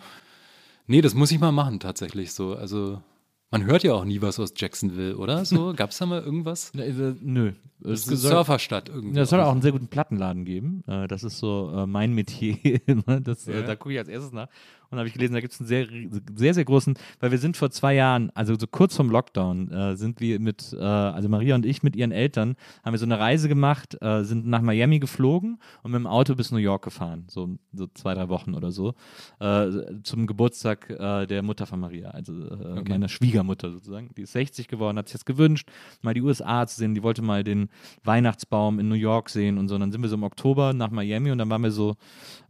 nee, 0.87 1.01
das 1.01 1.13
muss 1.15 1.31
ich 1.31 1.39
mal 1.39 1.51
machen 1.51 1.79
tatsächlich 1.79 2.33
so. 2.33 2.55
Also 2.55 3.01
man 3.49 3.65
hört 3.65 3.83
ja 3.83 3.93
auch 3.93 4.05
nie 4.05 4.21
was 4.21 4.39
aus 4.39 4.53
Jacksonville, 4.55 5.17
oder? 5.17 5.45
So, 5.45 5.73
gab 5.75 5.89
es 5.91 5.97
da 5.97 6.05
mal 6.05 6.21
irgendwas? 6.21 6.71
Äh, 6.75 7.13
Nö. 7.21 7.53
Das 7.79 8.01
ist 8.01 8.07
eine 8.07 8.17
soll- 8.17 8.31
Surferstadt 8.31 8.89
irgendwie. 8.89 9.15
Ja, 9.17 9.23
es 9.23 9.29
soll 9.29 9.41
auch 9.41 9.51
einen 9.51 9.61
sehr 9.61 9.71
guten 9.71 9.87
Plattenladen 9.87 10.45
geben. 10.45 10.83
Äh, 10.87 11.07
Das 11.07 11.23
ist 11.23 11.39
so 11.39 11.71
äh, 11.75 11.85
mein 11.87 12.13
Metier. 12.13 12.57
das, 13.23 13.45
Ja. 13.45 13.61
Da 13.61 13.75
gucke 13.75 13.93
ich 13.93 13.99
als 13.99 14.07
erstes 14.09 14.31
nach. 14.31 14.47
Und 14.93 14.99
habe 14.99 15.07
ich 15.07 15.13
gelesen, 15.13 15.33
da 15.33 15.41
gibt 15.41 15.53
es 15.53 15.59
einen 15.59 15.67
sehr, 15.67 15.87
sehr, 16.35 16.53
sehr 16.53 16.65
großen, 16.65 16.93
weil 17.19 17.31
wir 17.31 17.39
sind 17.39 17.57
vor 17.57 17.71
zwei 17.71 17.95
Jahren, 17.95 18.31
also 18.35 18.55
so 18.57 18.67
kurz 18.67 18.95
vom 18.95 19.09
Lockdown, 19.09 19.71
äh, 19.71 19.95
sind 19.95 20.19
wir 20.19 20.39
mit, 20.39 20.71
äh, 20.71 20.83
also 20.83 21.29
Maria 21.29 21.55
und 21.55 21.65
ich 21.65 21.81
mit 21.81 21.95
ihren 21.95 22.11
Eltern, 22.11 22.55
haben 22.83 22.93
wir 22.93 22.99
so 22.99 23.05
eine 23.05 23.17
Reise 23.17 23.49
gemacht, 23.49 23.97
äh, 24.01 24.23
sind 24.23 24.45
nach 24.45 24.61
Miami 24.61 24.99
geflogen 24.99 25.57
und 25.81 25.91
mit 25.91 25.99
dem 25.99 26.05
Auto 26.05 26.35
bis 26.35 26.51
New 26.51 26.59
York 26.59 26.83
gefahren, 26.83 27.25
so, 27.27 27.57
so 27.73 27.87
zwei, 27.95 28.13
drei 28.13 28.29
Wochen 28.29 28.53
oder 28.53 28.71
so, 28.71 28.93
äh, 29.39 29.69
zum 30.03 30.27
Geburtstag 30.27 30.89
äh, 30.91 31.25
der 31.25 31.41
Mutter 31.41 31.65
von 31.65 31.79
Maria, 31.79 32.11
also 32.11 32.33
äh, 32.33 32.87
meiner 32.87 33.09
Schwiegermutter 33.09 33.71
sozusagen. 33.71 34.11
Die 34.15 34.21
ist 34.21 34.33
60 34.33 34.67
geworden, 34.67 34.99
hat 34.99 35.07
sich 35.07 35.13
das 35.13 35.25
gewünscht, 35.25 35.67
mal 36.03 36.13
die 36.13 36.21
USA 36.21 36.67
zu 36.67 36.77
sehen, 36.77 36.93
die 36.93 37.01
wollte 37.01 37.23
mal 37.23 37.43
den 37.43 37.69
Weihnachtsbaum 38.03 38.79
in 38.79 38.89
New 38.89 38.95
York 38.95 39.29
sehen 39.29 39.57
und 39.57 39.69
so. 39.69 39.75
Und 39.75 39.81
dann 39.81 39.91
sind 39.91 40.03
wir 40.03 40.09
so 40.09 40.15
im 40.15 40.23
Oktober 40.23 40.73
nach 40.73 40.91
Miami 40.91 41.31
und 41.31 41.39
dann 41.39 41.49
waren 41.49 41.63
wir 41.63 41.71
so, 41.71 41.95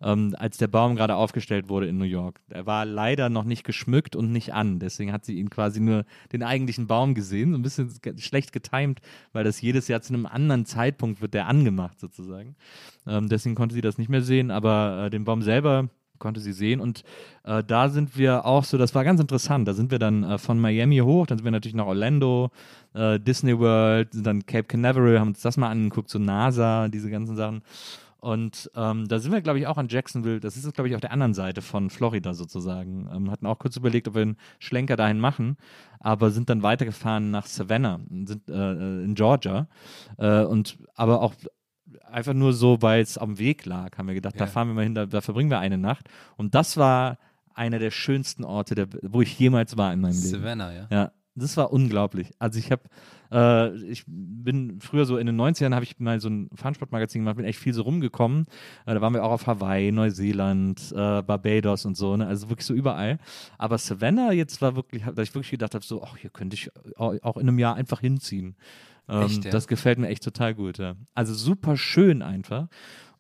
ähm, 0.02 0.36
als 0.38 0.58
der 0.58 0.68
Baum 0.68 0.96
gerade 0.96 1.16
aufgestellt 1.16 1.70
wurde 1.70 1.88
in 1.88 1.98
New 1.98 2.06
York. 2.06 2.33
Er 2.50 2.66
war 2.66 2.86
leider 2.86 3.30
noch 3.30 3.44
nicht 3.44 3.64
geschmückt 3.64 4.16
und 4.16 4.32
nicht 4.32 4.54
an. 4.54 4.80
Deswegen 4.80 5.12
hat 5.12 5.26
sie 5.26 5.40
ihn 5.40 5.50
quasi 5.50 5.80
nur 5.80 6.06
den 6.32 6.44
eigentlichen 6.44 6.88
Baum 6.88 7.14
gesehen. 7.16 7.52
So 7.52 7.58
ein 7.58 7.62
bisschen 7.64 7.92
schlecht 8.18 8.52
getimt, 8.52 9.02
weil 9.32 9.44
das 9.44 9.62
jedes 9.62 9.88
Jahr 9.88 10.02
zu 10.02 10.14
einem 10.14 10.26
anderen 10.26 10.66
Zeitpunkt 10.66 11.22
wird 11.22 11.34
der 11.34 11.48
angemacht 11.48 12.00
sozusagen. 12.00 12.56
Ähm, 13.08 13.30
deswegen 13.30 13.56
konnte 13.56 13.76
sie 13.76 13.82
das 13.82 13.98
nicht 13.98 14.10
mehr 14.10 14.22
sehen, 14.22 14.52
aber 14.52 15.06
äh, 15.06 15.10
den 15.10 15.24
Baum 15.24 15.42
selber 15.42 15.90
konnte 16.20 16.40
sie 16.40 16.54
sehen 16.54 16.80
und 16.80 17.04
äh, 17.44 17.64
da 17.64 17.90
sind 17.90 18.18
wir 18.18 18.46
auch 18.46 18.64
so, 18.64 18.78
das 18.78 18.96
war 18.96 19.04
ganz 19.04 19.20
interessant, 19.20 19.68
da 19.68 19.74
sind 19.74 19.92
wir 19.92 20.00
dann 20.00 20.24
äh, 20.24 20.38
von 20.38 20.58
Miami 20.58 21.00
hoch, 21.00 21.28
dann 21.28 21.38
sind 21.38 21.44
wir 21.44 21.52
natürlich 21.52 21.76
nach 21.76 21.86
Orlando, 21.86 22.50
äh, 22.94 23.20
Disney 23.20 23.60
World, 23.60 24.10
dann 24.14 24.46
Cape 24.46 24.64
Canaveral, 24.64 25.20
haben 25.20 25.30
uns 25.30 25.42
das 25.42 25.58
mal 25.58 25.70
angeguckt, 25.70 26.10
so 26.10 26.20
NASA, 26.20 26.88
diese 26.88 27.12
ganzen 27.12 27.36
Sachen 27.36 27.62
und 28.24 28.72
ähm, 28.76 29.06
da 29.10 29.20
sind 29.20 29.34
wir, 29.34 29.42
glaube 29.42 29.60
ich, 29.60 29.68
auch 29.68 29.78
an 29.78 29.90
Jacksonville, 29.90 30.40
das 30.40 30.56
ist, 30.56 30.74
glaube 30.74 30.88
ich, 30.88 30.96
auf 30.96 31.02
der 31.02 31.12
anderen 31.12 31.34
Seite 31.34 31.62
von 31.62 31.90
Florida 31.90 32.34
sozusagen. 32.34 33.10
Ähm, 33.14 33.30
hatten 33.30 33.46
auch 33.46 33.60
kurz 33.60 33.76
überlegt, 33.76 34.08
ob 34.08 34.16
wir 34.16 34.22
einen 34.22 34.38
Schlenker 34.60 34.96
dahin 34.96 35.20
machen, 35.20 35.58
aber 36.00 36.32
sind 36.32 36.50
dann 36.50 36.64
weitergefahren 36.64 37.32
nach 37.32 37.48
Savannah, 37.48 38.00
sind 38.26 38.50
äh, 38.50 39.04
in 39.04 39.14
Georgia 39.16 39.68
äh, 40.18 40.44
und 40.44 40.78
aber 40.96 41.22
auch 41.22 41.34
einfach 42.10 42.34
nur 42.34 42.54
so, 42.54 42.82
weil 42.82 43.02
es 43.02 43.18
am 43.18 43.40
Weg 43.40 43.66
lag, 43.66 43.98
haben 43.98 44.08
wir 44.08 44.16
gedacht, 44.16 44.36
da 44.40 44.46
Ja. 44.46 44.50
fahren 44.50 44.70
wir 44.70 44.74
mal 44.76 44.84
hin, 44.86 44.96
da, 44.96 45.06
da 45.06 45.20
verbringen 45.20 45.50
wir 45.50 45.60
eine 45.60 45.78
Nacht. 45.78 46.08
Und 46.38 46.56
das 46.56 46.78
war 46.78 47.18
einer 47.54 47.78
der 47.78 47.92
schönsten 47.92 48.46
Orte, 48.46 48.74
der, 48.74 48.88
wo 49.02 49.22
ich 49.22 49.38
jemals 49.38 49.76
war 49.76 49.92
in 49.92 50.00
meinem 50.00 50.14
Leben. 50.14 50.42
Savannah, 50.42 50.74
ja. 50.74 50.88
Ja, 50.90 51.12
das 51.36 51.58
war 51.58 51.72
unglaublich. 51.74 52.32
Also 52.40 52.60
ich 52.60 52.72
habe, 52.72 52.84
äh, 53.32 53.76
ich 53.90 54.04
bin 54.08 54.80
früher 54.80 55.06
so 55.06 55.18
in 55.18 55.26
den 55.26 55.36
90ern 55.40 55.74
habe 55.74 55.84
ich 55.84 56.00
mal 56.00 56.20
so 56.20 56.30
ein 56.30 56.50
Fernsportmagazin 56.54 57.22
gemacht, 57.22 57.38
bin 57.38 57.46
echt 57.46 57.60
viel 57.60 57.74
so 57.74 57.82
rumgekommen. 57.84 58.46
Äh, 58.86 58.94
da 58.94 59.02
waren 59.02 59.14
wir 59.14 59.24
auch 59.24 59.32
auf 59.32 59.48
Hawaii, 59.48 59.92
Neuseeland, 59.92 60.92
äh, 60.92 61.22
Barbados 61.24 61.86
und 61.86 61.98
so, 61.98 62.16
ne? 62.18 62.28
also 62.28 62.50
wirklich 62.50 62.66
so 62.66 62.74
überall. 62.74 63.18
Aber 63.58 63.78
Savannah 63.78 64.32
jetzt 64.32 64.62
war 64.62 64.76
wirklich, 64.76 65.04
dass 65.04 65.30
ich 65.30 65.36
wirklich 65.36 65.52
gedacht 65.52 65.74
habe, 65.74 65.84
so, 65.84 66.04
ach, 66.04 66.18
hier 66.18 66.30
könnte 66.30 66.56
ich 66.56 66.70
au- 66.98 67.18
auch 67.22 67.38
in 67.38 67.48
einem 67.48 67.60
Jahr 67.60 67.76
einfach 67.76 68.00
hinziehen. 68.00 68.56
Ähm, 69.10 69.24
Echt, 69.24 69.46
ja? 69.46 69.52
Das 69.52 69.68
gefällt 69.68 70.00
mir 70.00 70.08
echt 70.08 70.24
total 70.24 70.54
gut. 70.56 70.78
Ja. 70.78 70.96
Also 71.14 71.34
super 71.34 71.76
schön 71.78 72.22
einfach. 72.22 72.68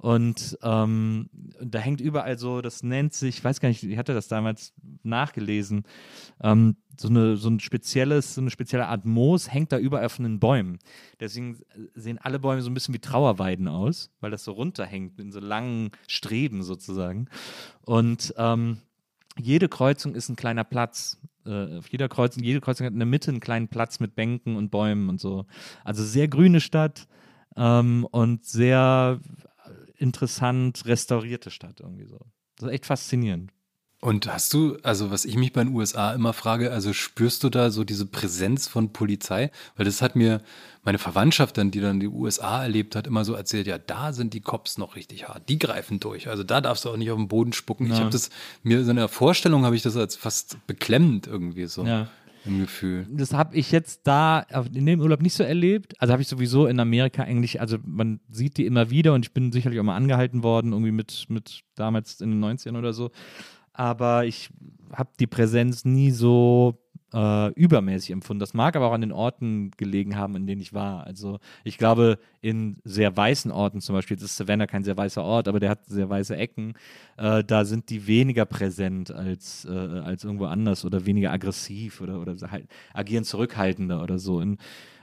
Und 0.03 0.57
ähm, 0.61 1.29
da 1.61 1.79
hängt 1.79 2.01
überall 2.01 2.37
so, 2.37 2.59
das 2.59 2.83
nennt 2.83 3.13
sich, 3.13 3.37
ich 3.37 3.43
weiß 3.43 3.61
gar 3.61 3.69
nicht, 3.69 3.83
ich 3.83 3.97
hatte 3.97 4.13
das 4.13 4.27
damals 4.27 4.73
nachgelesen, 5.01 5.83
ähm, 6.41 6.75
so, 6.99 7.07
eine, 7.07 7.37
so 7.37 7.47
ein 7.49 7.61
spezielles, 7.61 8.35
so 8.35 8.41
eine 8.41 8.49
spezielle 8.49 8.87
Art 8.87 9.05
Moos 9.05 9.49
hängt 9.49 9.71
da 9.71 9.77
überall 9.77 10.09
von 10.09 10.23
den 10.23 10.41
Bäumen. 10.41 10.79
Deswegen 11.21 11.57
sehen 11.93 12.17
alle 12.17 12.39
Bäume 12.39 12.61
so 12.61 12.69
ein 12.69 12.73
bisschen 12.73 12.93
wie 12.93 12.99
Trauerweiden 12.99 13.69
aus, 13.69 14.11
weil 14.19 14.29
das 14.29 14.43
so 14.43 14.51
runterhängt 14.51 15.21
in 15.21 15.31
so 15.31 15.39
langen 15.39 15.91
Streben 16.09 16.63
sozusagen. 16.63 17.29
Und 17.85 18.33
ähm, 18.35 18.79
jede 19.39 19.69
Kreuzung 19.69 20.15
ist 20.15 20.27
ein 20.27 20.35
kleiner 20.35 20.65
Platz. 20.65 21.17
Äh, 21.45 21.77
auf 21.77 21.87
jeder 21.87 22.09
Kreuzung, 22.09 22.43
jede 22.43 22.59
Kreuzung 22.59 22.87
hat 22.87 22.93
in 22.93 22.99
der 22.99 23.05
Mitte 23.05 23.31
einen 23.31 23.39
kleinen 23.39 23.69
Platz 23.69 24.01
mit 24.01 24.15
Bänken 24.15 24.57
und 24.57 24.69
Bäumen 24.69 25.07
und 25.07 25.21
so. 25.21 25.45
Also 25.85 26.03
sehr 26.03 26.27
grüne 26.27 26.59
Stadt 26.59 27.07
ähm, 27.55 28.05
und 28.11 28.43
sehr 28.43 29.21
interessant 29.97 30.85
restaurierte 30.85 31.51
Stadt 31.51 31.79
irgendwie 31.79 32.05
so. 32.05 32.19
Das 32.57 32.67
ist 32.67 32.73
echt 32.73 32.85
faszinierend. 32.85 33.51
Und 33.99 34.27
hast 34.27 34.53
du, 34.53 34.77
also 34.83 35.11
was 35.11 35.23
ich 35.23 35.37
mich 35.37 35.53
bei 35.53 35.63
den 35.63 35.73
USA 35.73 36.13
immer 36.13 36.33
frage, 36.33 36.71
also 36.73 36.91
spürst 36.91 37.41
du 37.41 37.49
da 37.49 37.71
so 37.71 37.85
diese 37.85 38.05
Präsenz 38.05 38.67
von 38.67 38.91
Polizei? 38.91 39.49
Weil 39.77 39.85
das 39.85 40.01
hat 40.01 40.17
mir 40.17 40.41
meine 40.83 40.97
Verwandtschaft 40.97 41.57
dann, 41.57 41.71
die 41.71 41.79
dann 41.79 42.01
die 42.01 42.09
USA 42.09 42.63
erlebt 42.63 42.97
hat, 42.97 43.07
immer 43.07 43.23
so 43.23 43.33
erzählt, 43.33 43.65
ja, 43.65 43.77
da 43.77 44.11
sind 44.11 44.33
die 44.33 44.41
Cops 44.41 44.77
noch 44.77 44.97
richtig 44.97 45.29
hart, 45.29 45.47
die 45.47 45.57
greifen 45.57 46.01
durch. 46.01 46.27
Also 46.27 46.43
da 46.43 46.59
darfst 46.59 46.83
du 46.83 46.89
auch 46.89 46.97
nicht 46.97 47.11
auf 47.11 47.17
den 47.17 47.29
Boden 47.29 47.53
spucken. 47.53 47.85
Ich 47.85 47.93
Ja. 47.93 47.99
habe 47.99 48.09
das, 48.09 48.29
mir 48.61 48.83
so 48.83 48.89
in 48.89 48.97
der 48.97 49.07
Vorstellung 49.07 49.63
habe 49.63 49.77
ich 49.77 49.83
das 49.83 49.95
als 49.95 50.17
fast 50.17 50.57
beklemmend 50.67 51.25
irgendwie 51.25 51.67
so 51.67 51.85
Ja. 51.85 52.09
Im 52.45 52.59
Gefühl. 52.59 53.07
Das 53.09 53.33
habe 53.33 53.55
ich 53.55 53.71
jetzt 53.71 54.01
da 54.03 54.45
in 54.73 54.85
dem 54.85 54.99
Urlaub 54.99 55.21
nicht 55.21 55.33
so 55.33 55.43
erlebt. 55.43 55.99
Also 55.99 56.11
habe 56.11 56.21
ich 56.21 56.27
sowieso 56.27 56.67
in 56.67 56.79
Amerika 56.79 57.23
eigentlich, 57.23 57.61
also 57.61 57.77
man 57.85 58.19
sieht 58.29 58.57
die 58.57 58.65
immer 58.65 58.89
wieder 58.89 59.13
und 59.13 59.25
ich 59.25 59.33
bin 59.33 59.51
sicherlich 59.51 59.79
auch 59.79 59.83
mal 59.83 59.95
angehalten 59.95 60.43
worden, 60.43 60.73
irgendwie 60.73 60.91
mit, 60.91 61.25
mit 61.29 61.63
damals 61.75 62.19
in 62.21 62.31
den 62.31 62.43
90ern 62.43 62.77
oder 62.77 62.93
so. 62.93 63.11
Aber 63.71 64.25
ich 64.25 64.49
habe 64.91 65.09
die 65.19 65.27
Präsenz 65.27 65.85
nie 65.85 66.11
so 66.11 66.82
äh, 67.13 67.49
übermäßig 67.53 68.11
empfunden. 68.11 68.39
Das 68.39 68.53
mag 68.53 68.75
aber 68.75 68.87
auch 68.87 68.93
an 68.93 69.01
den 69.01 69.11
Orten 69.11 69.71
gelegen 69.77 70.15
haben, 70.17 70.35
in 70.35 70.47
denen 70.47 70.61
ich 70.61 70.73
war. 70.73 71.05
Also 71.05 71.39
ich 71.63 71.77
glaube, 71.77 72.17
in 72.41 72.77
sehr 72.83 73.15
weißen 73.15 73.51
Orten, 73.51 73.81
zum 73.81 73.95
Beispiel, 73.95 74.15
jetzt 74.15 74.23
ist 74.23 74.37
Savannah 74.37 74.67
kein 74.67 74.83
sehr 74.83 74.97
weißer 74.97 75.23
Ort, 75.23 75.47
aber 75.47 75.59
der 75.59 75.69
hat 75.69 75.85
sehr 75.85 76.09
weiße 76.09 76.35
Ecken, 76.35 76.73
äh, 77.17 77.43
da 77.43 77.65
sind 77.65 77.89
die 77.89 78.07
weniger 78.07 78.45
präsent 78.45 79.11
als, 79.11 79.65
äh, 79.65 79.71
als 79.71 80.23
irgendwo 80.23 80.45
anders 80.45 80.85
oder 80.85 81.05
weniger 81.05 81.31
aggressiv 81.31 82.01
oder, 82.01 82.19
oder 82.19 82.35
halt 82.49 82.67
agieren 82.93 83.23
zurückhaltender 83.23 84.01
oder 84.01 84.19
so. 84.19 84.41
In, 84.41 84.57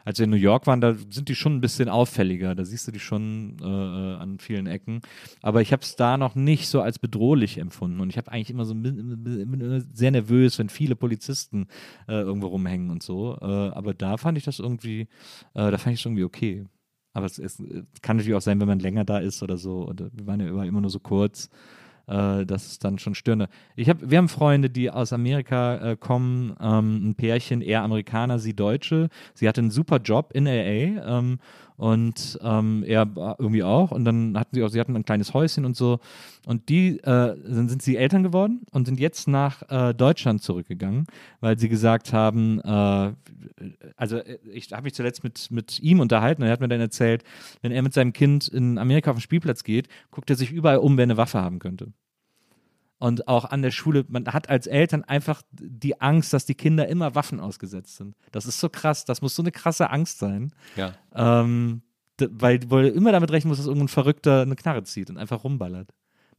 als 0.05 0.19
wir 0.19 0.25
in 0.25 0.31
New 0.31 0.37
York 0.37 0.67
waren, 0.67 0.81
da 0.81 0.95
sind 0.95 1.29
die 1.29 1.35
schon 1.35 1.57
ein 1.57 1.61
bisschen 1.61 1.89
auffälliger. 1.89 2.55
Da 2.55 2.65
siehst 2.65 2.87
du 2.87 2.93
die 2.93 3.01
schon 3.01 3.57
äh, 3.61 3.65
äh 3.67 4.17
an 4.17 4.39
vielen 4.39 4.67
Ecken. 4.67 5.01
Aber 5.43 5.63
ich 5.63 5.73
habe 5.73 5.83
es 5.83 5.97
da 5.97 6.17
noch 6.17 6.35
nicht 6.35 6.69
so 6.69 6.81
als 6.81 6.99
bedrohlich 6.99 7.59
empfunden. 7.59 8.01
Und 8.01 8.11
ich 8.11 8.19
habe 8.19 8.31
eigentlich 8.33 8.51
immer 8.51 8.65
so 8.65 8.75
sehr 9.93 10.11
nervös, 10.11 10.59
wenn 10.59 10.69
viele 10.69 10.97
Polizisten 10.97 11.67
äh, 12.09 12.21
irgendwo 12.21 12.49
rumhängen 12.49 12.91
und 12.91 13.03
so. 13.03 13.39
Äh, 13.41 13.45
aber 13.45 13.95
da 13.95 14.17
fand 14.17 14.39
ich 14.39 14.45
das 14.45 14.59
irgendwie, 14.59 15.03
äh, 15.55 15.71
da 15.71 15.79
fand 15.79 15.95
ich 15.95 16.01
es 16.01 16.07
irgendwie 16.07 16.25
okay. 16.25 16.67
Aber 17.13 17.27
es, 17.27 17.39
es, 17.39 17.59
kann 18.03 18.17
natürlich 18.17 18.37
auch 18.37 18.43
sein, 18.43 18.61
wenn 18.61 18.69
man 18.69 18.79
länger 18.79 19.05
da 19.05 19.19
ist 19.19 19.43
oder 19.43 19.57
so. 19.57 19.83
Und 19.83 20.01
wir 20.01 20.27
waren 20.27 20.41
ja 20.41 20.65
immer 20.65 20.81
nur 20.81 20.91
so 20.91 21.01
kurz 21.01 21.51
äh, 22.11 22.45
das 22.45 22.67
ist 22.67 22.85
dann 22.85 22.99
schon 22.99 23.15
störender. 23.15 23.49
Ich 23.77 23.89
hab, 23.89 23.99
wir 24.11 24.19
haben 24.19 24.29
Freunde, 24.29 24.69
die 24.69 24.91
aus 24.91 25.13
Amerika 25.13 25.93
äh, 25.93 25.97
kommen, 25.97 26.57
ähm, 26.61 27.11
ein 27.11 27.15
Pärchen, 27.15 27.63
er 27.63 27.83
Amerikaner, 27.83 28.39
sie 28.39 28.55
Deutsche. 28.55 29.09
Sie 29.35 29.49
hatte 29.49 29.61
einen 29.61 29.71
super 29.71 29.99
Job 29.99 30.33
in 30.35 30.45
LA 30.47 31.19
ähm, 31.19 31.39
und 31.81 32.39
ähm, 32.43 32.85
er 32.87 33.09
irgendwie 33.39 33.63
auch. 33.63 33.91
Und 33.91 34.05
dann 34.05 34.39
hatten 34.39 34.55
sie 34.55 34.63
auch, 34.63 34.69
sie 34.69 34.79
hatten 34.79 34.95
ein 34.97 35.05
kleines 35.07 35.33
Häuschen 35.33 35.65
und 35.65 35.75
so. 35.77 35.99
Und 36.45 36.69
die 36.69 36.99
äh, 36.99 37.03
dann 37.05 37.71
sind 37.71 37.81
sie 37.81 37.97
Eltern 37.97 38.23
geworden 38.23 38.67
und 38.71 38.85
sind 38.85 39.01
jetzt 39.01 39.29
nach 39.29 39.63
äh, 39.71 39.95
Deutschland 39.95 40.43
zurückgegangen, 40.43 41.07
weil 41.41 41.59
sie 41.59 41.71
gesagt 41.71 42.13
haben, 42.13 42.61
äh, 42.61 43.13
also 43.97 44.19
äh, 44.19 44.39
ich 44.53 44.71
habe 44.73 44.83
mich 44.83 44.95
zuletzt 44.95 45.25
mit, 45.25 45.51
mit 45.51 45.81
ihm 45.81 46.01
unterhalten 46.01 46.43
und 46.43 46.49
er 46.49 46.53
hat 46.53 46.61
mir 46.61 46.69
dann 46.69 46.81
erzählt, 46.81 47.25
wenn 47.63 47.73
er 47.73 47.81
mit 47.81 47.95
seinem 47.95 48.13
Kind 48.13 48.47
in 48.49 48.77
Amerika 48.77 49.11
auf 49.11 49.17
den 49.17 49.23
Spielplatz 49.23 49.65
geht, 49.65 49.89
guckt 50.11 50.29
er 50.29 50.37
sich 50.37 50.53
überall 50.53 50.79
um, 50.79 50.99
wer 50.99 51.05
eine 51.05 51.17
Waffe 51.17 51.41
haben 51.41 51.61
könnte 51.61 51.95
und 53.01 53.29
auch 53.29 53.47
an 53.47 53.63
der 53.63 53.71
Schule, 53.71 54.05
man 54.09 54.27
hat 54.27 54.51
als 54.51 54.67
Eltern 54.67 55.03
einfach 55.03 55.43
die 55.53 56.01
Angst, 56.03 56.35
dass 56.35 56.45
die 56.45 56.55
Kinder 56.55 56.87
immer 56.87 57.15
Waffen 57.15 57.41
ausgesetzt 57.41 57.97
sind. 57.97 58.15
Das 58.31 58.45
ist 58.45 58.61
so 58.61 58.69
krass, 58.69 59.07
das 59.07 59.23
muss 59.23 59.35
so 59.35 59.43
eine 59.43 59.51
krasse 59.51 59.91
Angst 59.91 60.19
sein. 60.19 60.53
Ja. 60.77 60.93
Ähm, 61.15 61.81
weil, 62.19 62.61
weil 62.71 62.91
du 62.91 62.91
immer 62.91 63.11
damit 63.11 63.33
rechnen 63.33 63.49
musst, 63.49 63.61
dass 63.61 63.67
irgendein 63.67 63.89
Verrückter 63.89 64.43
eine 64.43 64.55
Knarre 64.55 64.85
zieht 64.85 65.09
und 65.09 65.17
einfach 65.17 65.45
rumballert. 65.45 65.89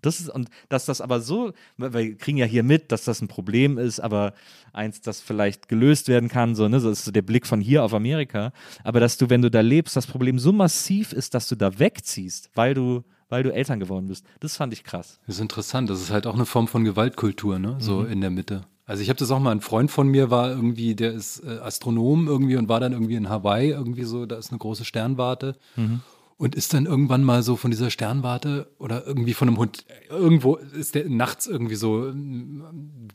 Das 0.04 0.20
ist, 0.20 0.30
und 0.30 0.50
dass 0.70 0.86
das 0.86 1.02
aber 1.02 1.20
so, 1.20 1.52
wir 1.78 2.16
kriegen 2.18 2.38
ja 2.38 2.46
hier 2.46 2.64
mit, 2.64 2.92
dass 2.92 3.06
das 3.06 3.22
ein 3.22 3.28
Problem 3.28 3.80
ist, 3.80 4.00
aber 4.00 4.34
eins, 4.72 5.02
das 5.02 5.20
vielleicht 5.20 5.68
gelöst 5.68 6.08
werden 6.10 6.30
kann, 6.30 6.54
so, 6.54 6.68
ne, 6.68 6.80
das 6.80 6.84
ist 6.84 7.06
so 7.06 7.12
der 7.12 7.22
Blick 7.24 7.48
von 7.48 7.60
hier 7.60 7.84
auf 7.84 7.94
Amerika. 7.94 8.54
Aber 8.84 9.00
dass 9.00 9.18
du, 9.18 9.32
wenn 9.32 9.42
du 9.42 9.50
da 9.50 9.62
lebst, 9.62 9.96
das 9.96 10.06
Problem 10.06 10.38
so 10.38 10.52
massiv 10.52 11.12
ist, 11.12 11.34
dass 11.34 11.48
du 11.48 11.56
da 11.56 11.80
wegziehst, 11.80 12.52
weil 12.54 12.76
du 12.76 13.04
weil 13.32 13.44
du 13.44 13.54
Eltern 13.54 13.80
geworden 13.80 14.08
bist. 14.08 14.26
Das 14.40 14.58
fand 14.58 14.74
ich 14.74 14.84
krass. 14.84 15.20
Das 15.26 15.36
ist 15.36 15.42
interessant. 15.42 15.90
Das 15.90 16.02
ist 16.02 16.12
halt 16.12 16.28
auch 16.28 16.36
eine 16.36 16.46
Form 16.46 16.68
von 16.68 16.84
Gewaltkultur, 16.84 17.58
ne? 17.58 17.78
So 17.80 18.00
mhm. 18.02 18.12
in 18.12 18.22
der 18.22 18.30
Mitte. 18.30 18.64
Also 18.86 19.02
ich 19.02 19.10
habe 19.10 19.18
das 19.18 19.32
auch 19.32 19.40
mal, 19.40 19.52
ein 19.52 19.62
Freund 19.62 19.90
von 19.90 20.08
mir 20.08 20.30
war 20.30 20.50
irgendwie, 20.50 20.96
der 20.96 21.14
ist 21.14 21.44
äh, 21.46 21.60
Astronom 21.60 22.28
irgendwie 22.28 22.58
und 22.58 22.68
war 22.68 22.82
dann 22.82 22.92
irgendwie 22.92 23.16
in 23.16 23.30
Hawaii 23.30 23.70
irgendwie 23.70 24.04
so, 24.04 24.26
da 24.26 24.36
ist 24.36 24.52
eine 24.52 24.60
große 24.60 24.86
Sternwarte. 24.86 25.56
Mhm 25.76 26.02
und 26.42 26.56
ist 26.56 26.74
dann 26.74 26.88
irgendwann 26.88 27.24
mal 27.24 27.44
so 27.44 27.56
von 27.56 27.70
dieser 27.70 27.92
Sternwarte 27.92 28.66
oder 28.80 29.06
irgendwie 29.06 29.36
von 29.36 29.48
einem 29.48 29.60
Hund, 29.60 29.86
irgendwo 30.10 30.56
ist 30.56 30.96
der 30.96 31.08
nachts 31.08 31.46
irgendwie 31.46 31.76
so 31.76 32.08
ähm, 32.08 32.64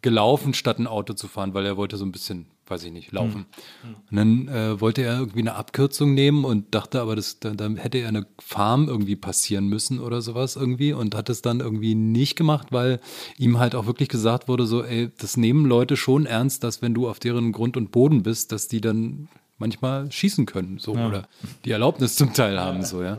gelaufen, 0.00 0.54
statt 0.54 0.78
ein 0.78 0.86
Auto 0.86 1.12
zu 1.12 1.26
fahren, 1.26 1.52
weil 1.52 1.66
er 1.66 1.76
wollte 1.76 1.96
so 1.96 2.04
ein 2.04 2.12
bisschen, 2.12 2.46
weiß 2.68 2.84
ich 2.84 2.92
nicht, 2.92 3.10
laufen. 3.10 3.46
Mhm. 3.82 3.94
Und 4.08 4.16
dann 4.16 4.48
äh, 4.48 4.80
wollte 4.80 5.02
er 5.02 5.18
irgendwie 5.18 5.40
eine 5.40 5.56
Abkürzung 5.56 6.14
nehmen 6.14 6.44
und 6.44 6.72
dachte 6.72 7.00
aber, 7.00 7.16
das, 7.16 7.40
da, 7.40 7.50
da 7.50 7.68
hätte 7.70 7.98
er 7.98 8.10
eine 8.10 8.28
Farm 8.38 8.86
irgendwie 8.86 9.16
passieren 9.16 9.66
müssen 9.66 9.98
oder 9.98 10.22
sowas 10.22 10.54
irgendwie 10.54 10.92
und 10.92 11.16
hat 11.16 11.28
es 11.28 11.42
dann 11.42 11.58
irgendwie 11.58 11.96
nicht 11.96 12.36
gemacht, 12.36 12.68
weil 12.70 13.00
ihm 13.38 13.58
halt 13.58 13.74
auch 13.74 13.86
wirklich 13.86 14.08
gesagt 14.08 14.46
wurde, 14.46 14.66
so, 14.66 14.84
ey, 14.84 15.10
das 15.18 15.36
nehmen 15.36 15.66
Leute 15.66 15.96
schon 15.96 16.26
ernst, 16.26 16.62
dass 16.62 16.80
wenn 16.80 16.94
du 16.94 17.08
auf 17.08 17.18
deren 17.18 17.50
Grund 17.50 17.76
und 17.76 17.90
Boden 17.90 18.22
bist, 18.22 18.52
dass 18.52 18.68
die 18.68 18.80
dann 18.80 19.26
manchmal 19.58 20.10
schießen 20.10 20.46
können, 20.46 20.78
so 20.78 20.94
ja. 20.94 21.08
oder 21.08 21.28
die 21.64 21.70
Erlaubnis 21.70 22.16
zum 22.16 22.32
Teil 22.34 22.60
haben, 22.60 22.84
so 22.84 23.02
ja. 23.02 23.18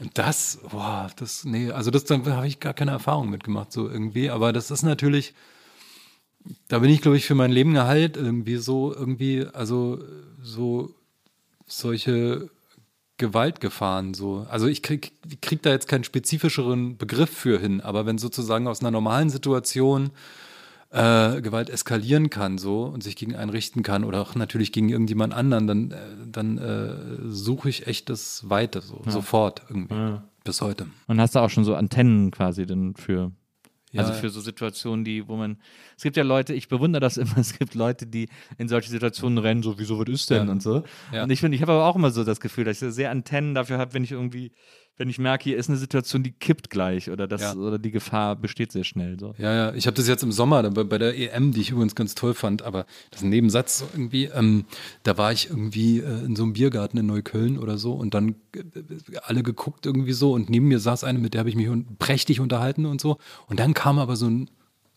Und 0.00 0.18
das, 0.18 0.58
boah, 0.70 1.10
das, 1.16 1.44
nee, 1.44 1.70
also 1.70 1.90
das, 1.90 2.04
da 2.04 2.18
habe 2.24 2.46
ich 2.46 2.60
gar 2.60 2.74
keine 2.74 2.90
Erfahrung 2.90 3.30
mitgemacht, 3.30 3.72
so 3.72 3.88
irgendwie. 3.88 4.28
Aber 4.28 4.52
das 4.52 4.70
ist 4.70 4.82
natürlich, 4.82 5.34
da 6.68 6.80
bin 6.80 6.90
ich, 6.90 7.00
glaube 7.00 7.16
ich, 7.16 7.26
für 7.26 7.34
mein 7.34 7.52
Leben 7.52 7.74
geheilt, 7.74 8.16
irgendwie 8.16 8.56
so, 8.56 8.92
irgendwie, 8.92 9.46
also 9.52 10.00
so 10.42 10.94
solche 11.66 12.50
Gewaltgefahren, 13.16 14.14
so. 14.14 14.46
Also 14.50 14.66
ich 14.66 14.82
krieg, 14.82 15.12
krieg 15.40 15.62
da 15.62 15.70
jetzt 15.70 15.86
keinen 15.86 16.04
spezifischeren 16.04 16.96
Begriff 16.96 17.30
für 17.30 17.60
hin, 17.60 17.80
aber 17.80 18.04
wenn 18.06 18.18
sozusagen 18.18 18.66
aus 18.66 18.80
einer 18.80 18.90
normalen 18.90 19.30
Situation 19.30 20.10
äh, 20.94 21.42
Gewalt 21.42 21.70
eskalieren 21.70 22.30
kann 22.30 22.56
so 22.56 22.84
und 22.84 23.02
sich 23.02 23.16
gegen 23.16 23.34
einen 23.34 23.50
richten 23.50 23.82
kann 23.82 24.04
oder 24.04 24.20
auch 24.20 24.36
natürlich 24.36 24.70
gegen 24.70 24.88
irgendjemand 24.88 25.34
anderen, 25.34 25.66
dann, 25.66 25.90
äh, 25.90 25.96
dann 26.26 26.58
äh, 26.58 27.28
suche 27.28 27.68
ich 27.68 27.88
echt 27.88 28.08
das 28.10 28.48
Weite 28.48 28.80
so, 28.80 29.02
ja. 29.04 29.10
sofort 29.10 29.62
irgendwie. 29.68 29.94
Ja. 29.94 30.24
Bis 30.44 30.60
heute. 30.60 30.86
Und 31.06 31.20
hast 31.20 31.34
du 31.34 31.40
auch 31.40 31.48
schon 31.48 31.64
so 31.64 31.74
Antennen 31.74 32.30
quasi 32.30 32.66
denn 32.66 32.94
für 32.94 33.32
ja. 33.94 34.00
Also 34.00 34.12
für 34.14 34.28
so 34.28 34.40
Situationen, 34.40 35.04
die, 35.04 35.28
wo 35.28 35.36
man, 35.36 35.56
es 35.96 36.02
gibt 36.02 36.16
ja 36.16 36.24
Leute, 36.24 36.52
ich 36.52 36.66
bewundere 36.66 37.00
das 37.00 37.16
immer, 37.16 37.38
es 37.38 37.56
gibt 37.56 37.76
Leute, 37.76 38.06
die 38.06 38.28
in 38.58 38.66
solche 38.66 38.90
Situationen 38.90 39.38
rennen, 39.38 39.62
so, 39.62 39.78
wieso, 39.78 40.00
was 40.00 40.08
ist 40.08 40.30
denn 40.30 40.48
und 40.48 40.62
so. 40.62 40.82
Und 41.12 41.30
ich 41.30 41.38
finde, 41.38 41.54
ich 41.54 41.62
habe 41.62 41.72
aber 41.72 41.86
auch 41.86 41.94
immer 41.94 42.10
so 42.10 42.24
das 42.24 42.40
Gefühl, 42.40 42.64
dass 42.64 42.82
ich 42.82 42.92
sehr 42.92 43.12
Antennen 43.12 43.54
dafür 43.54 43.78
habe, 43.78 43.94
wenn 43.94 44.02
ich 44.02 44.10
irgendwie 44.10 44.50
wenn 44.96 45.08
ich 45.08 45.18
merke, 45.18 45.44
hier 45.44 45.56
ist 45.56 45.68
eine 45.68 45.78
Situation, 45.78 46.22
die 46.22 46.30
kippt 46.30 46.70
gleich 46.70 47.10
oder 47.10 47.26
das 47.26 47.42
ja. 47.42 47.54
oder 47.54 47.78
die 47.78 47.90
Gefahr 47.90 48.36
besteht 48.36 48.70
sehr 48.70 48.84
schnell. 48.84 49.18
So. 49.18 49.34
Ja, 49.38 49.52
ja, 49.52 49.74
ich 49.74 49.86
habe 49.86 49.96
das 49.96 50.06
jetzt 50.06 50.22
im 50.22 50.30
Sommer 50.30 50.62
bei, 50.70 50.84
bei, 50.84 50.98
der 50.98 51.18
EM, 51.18 51.52
die 51.52 51.60
ich 51.60 51.70
übrigens 51.70 51.94
ganz 51.94 52.14
toll 52.14 52.34
fand, 52.34 52.62
aber 52.62 52.86
das 53.10 53.20
ist 53.20 53.24
ein 53.24 53.30
Nebensatz 53.30 53.84
irgendwie. 53.92 54.26
Ähm, 54.26 54.66
da 55.02 55.18
war 55.18 55.32
ich 55.32 55.50
irgendwie 55.50 55.98
äh, 55.98 56.24
in 56.24 56.36
so 56.36 56.44
einem 56.44 56.52
Biergarten 56.52 56.98
in 56.98 57.06
Neukölln 57.06 57.58
oder 57.58 57.76
so 57.76 57.92
und 57.92 58.14
dann 58.14 58.36
äh, 58.54 58.60
alle 59.22 59.42
geguckt 59.42 59.84
irgendwie 59.84 60.12
so 60.12 60.32
und 60.32 60.48
neben 60.48 60.68
mir 60.68 60.78
saß 60.78 61.02
eine, 61.02 61.18
mit 61.18 61.34
der 61.34 61.40
habe 61.40 61.48
ich 61.48 61.56
mich 61.56 61.68
un 61.68 61.96
prächtig 61.98 62.38
unterhalten 62.38 62.86
und 62.86 63.00
so. 63.00 63.18
Und 63.48 63.58
dann 63.58 63.74
kam 63.74 63.98
aber 63.98 64.14
so 64.14 64.28
ein 64.28 64.48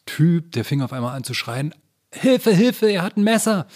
Typ, 0.05 0.51
der 0.51 0.63
fing 0.63 0.81
auf 0.81 0.93
einmal 0.93 1.15
an 1.15 1.23
zu 1.23 1.33
schreien, 1.33 1.73
Hilfe, 2.13 2.51
Hilfe, 2.51 2.89
er 2.89 3.03
hat 3.03 3.17
ein 3.17 3.23
Messer. 3.23 3.67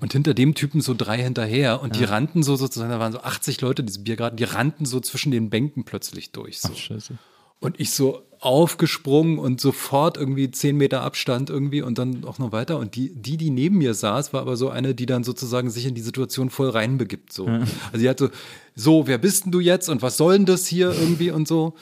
Und 0.00 0.12
hinter 0.12 0.34
dem 0.34 0.54
Typen 0.54 0.80
so 0.80 0.94
drei 0.94 1.22
hinterher 1.22 1.82
und 1.82 1.94
ja. 1.94 2.00
die 2.00 2.04
rannten 2.04 2.42
so 2.42 2.56
sozusagen, 2.56 2.90
da 2.90 2.98
waren 2.98 3.12
so 3.12 3.20
80 3.20 3.60
Leute, 3.60 3.84
diese 3.84 4.00
Biergarten, 4.00 4.36
die 4.36 4.44
rannten 4.44 4.86
so 4.86 5.00
zwischen 5.00 5.30
den 5.30 5.50
Bänken 5.50 5.84
plötzlich 5.84 6.32
durch. 6.32 6.60
So. 6.60 6.70
Ach, 6.72 6.76
scheiße. 6.76 7.18
Und 7.60 7.78
ich 7.78 7.90
so 7.90 8.22
aufgesprungen 8.40 9.38
und 9.38 9.60
sofort 9.60 10.16
irgendwie 10.16 10.50
zehn 10.50 10.76
Meter 10.78 11.02
Abstand 11.02 11.50
irgendwie 11.50 11.82
und 11.82 11.98
dann 11.98 12.24
auch 12.24 12.38
noch 12.38 12.52
weiter. 12.52 12.78
Und 12.78 12.96
die, 12.96 13.14
die, 13.14 13.36
die 13.36 13.50
neben 13.50 13.76
mir 13.76 13.92
saß, 13.92 14.32
war 14.32 14.40
aber 14.40 14.56
so 14.56 14.70
eine, 14.70 14.94
die 14.94 15.04
dann 15.04 15.24
sozusagen 15.24 15.68
sich 15.68 15.84
in 15.84 15.94
die 15.94 16.00
Situation 16.00 16.48
voll 16.48 16.70
reinbegibt. 16.70 17.32
So. 17.32 17.46
Ja. 17.46 17.58
Also 17.92 17.98
sie 17.98 18.08
hat 18.08 18.18
so, 18.18 18.30
so, 18.74 19.06
wer 19.06 19.18
bist 19.18 19.44
denn 19.44 19.52
du 19.52 19.60
jetzt 19.60 19.90
und 19.90 20.00
was 20.00 20.16
soll 20.16 20.38
denn 20.38 20.46
das 20.46 20.66
hier 20.66 20.90
irgendwie 20.90 21.30
und 21.30 21.46
so 21.46 21.74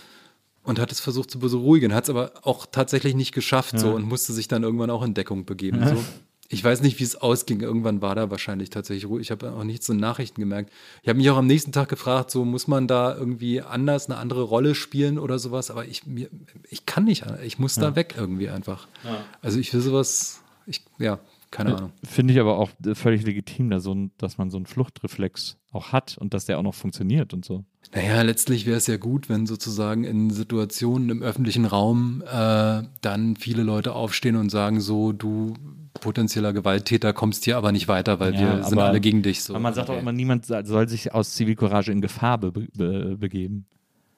und 0.65 0.81
hat 0.81 0.91
es 0.91 0.99
versucht 0.99 1.31
zu 1.31 1.39
beruhigen, 1.39 1.95
hat 1.95 2.05
es 2.05 2.11
aber 2.11 2.33
auch 2.43 2.67
tatsächlich 2.67 3.15
nicht 3.15 3.33
geschafft 3.33 3.75
ja. 3.75 3.79
so 3.79 3.93
und 3.93 4.03
musste 4.03 4.33
sich 4.33 4.49
dann 4.49 4.65
irgendwann 4.65 4.91
auch 4.91 5.05
in 5.05 5.15
Deckung 5.15 5.45
begeben. 5.45 5.81
Ja. 5.81 5.95
So. 5.95 6.05
Ich 6.51 6.65
weiß 6.65 6.81
nicht, 6.81 6.99
wie 6.99 7.05
es 7.05 7.17
ausging. 7.17 7.61
Irgendwann 7.61 8.01
war 8.01 8.15
da 8.15 8.31
wahrscheinlich 8.31 8.71
tatsächlich 8.71 9.07
ruhig. 9.07 9.23
Ich 9.27 9.31
habe 9.31 9.53
auch 9.53 9.65
nichts 9.65 9.89
in 9.91 9.99
Nachrichten 9.99 10.41
gemerkt. 10.41 10.73
Ich 11.03 11.09
habe 11.09 11.19
mich 11.19 11.29
auch 11.29 11.37
am 11.37 11.47
nächsten 11.47 11.73
Tag 11.73 11.91
gefragt, 11.91 12.31
so 12.31 12.45
muss 12.45 12.67
man 12.67 12.89
da 12.89 13.15
irgendwie 13.15 13.61
anders 13.61 14.09
eine 14.09 14.19
andere 14.19 14.43
Rolle 14.43 14.75
spielen 14.75 15.19
oder 15.19 15.39
sowas. 15.39 15.71
Aber 15.71 15.85
ich, 15.85 16.07
mir, 16.07 16.31
ich 16.71 16.87
kann 16.87 17.05
nicht. 17.05 17.25
Ich 17.45 17.59
muss 17.59 17.77
ja. 17.77 17.83
da 17.83 17.97
weg 17.97 18.15
irgendwie 18.17 18.49
einfach. 18.49 18.89
Ja. 19.05 19.25
Also 19.43 19.59
ich 19.59 19.75
will 19.75 19.83
sowas, 19.83 20.41
ich, 20.67 20.83
ja, 20.99 21.19
keine 21.51 21.77
Ahnung. 21.77 21.93
Finde 22.03 22.33
ich 22.33 22.41
aber 22.41 22.59
auch 22.59 22.71
völlig 22.95 23.25
legitim, 23.25 23.79
so 23.79 24.09
dass 24.17 24.39
man 24.39 24.51
so 24.51 24.57
einen 24.57 24.67
Fluchtreflex 24.67 25.57
auch 25.73 25.93
hat 25.93 26.17
und 26.19 26.35
dass 26.35 26.47
der 26.47 26.59
auch 26.59 26.63
noch 26.63 26.75
funktioniert 26.75 27.35
und 27.35 27.45
so. 27.45 27.65
Naja, 27.95 28.23
letztlich 28.23 28.67
wäre 28.67 28.77
es 28.77 28.87
ja 28.87 28.99
gut, 28.99 29.29
wenn 29.29 29.47
sozusagen 29.47 30.05
in 30.05 30.31
Situationen 30.31 31.09
im 31.09 31.23
öffentlichen 31.23 31.65
Raum 31.65 32.23
äh, 32.31 32.83
dann 33.01 33.37
viele 33.37 33.63
Leute 33.63 33.95
aufstehen 33.95 34.37
und 34.37 34.51
sagen 34.51 34.81
so, 34.81 35.13
du 35.13 35.55
potenzieller 35.95 36.53
Gewalttäter 36.53 37.13
kommst 37.13 37.45
hier 37.45 37.57
aber 37.57 37.73
nicht 37.73 37.89
weiter, 37.89 38.21
weil 38.21 38.35
ja, 38.35 38.59
wir 38.59 38.65
sind 38.65 38.79
alle 38.79 39.01
gegen 39.01 39.23
dich. 39.23 39.43
So. 39.43 39.55
Aber 39.55 39.61
man 39.61 39.75
sagt 39.75 39.89
okay. 39.89 39.99
auch 39.99 40.03
immer, 40.03 40.13
niemand 40.13 40.47
soll 40.47 40.89
sich 40.89 41.15
aus 41.15 41.35
Zivilcourage 41.35 41.91
in 41.91 42.01
Gefahr 42.01 42.39
be 42.39 42.53
be 42.53 43.17
begeben. 43.19 43.67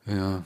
Ja, 0.06 0.44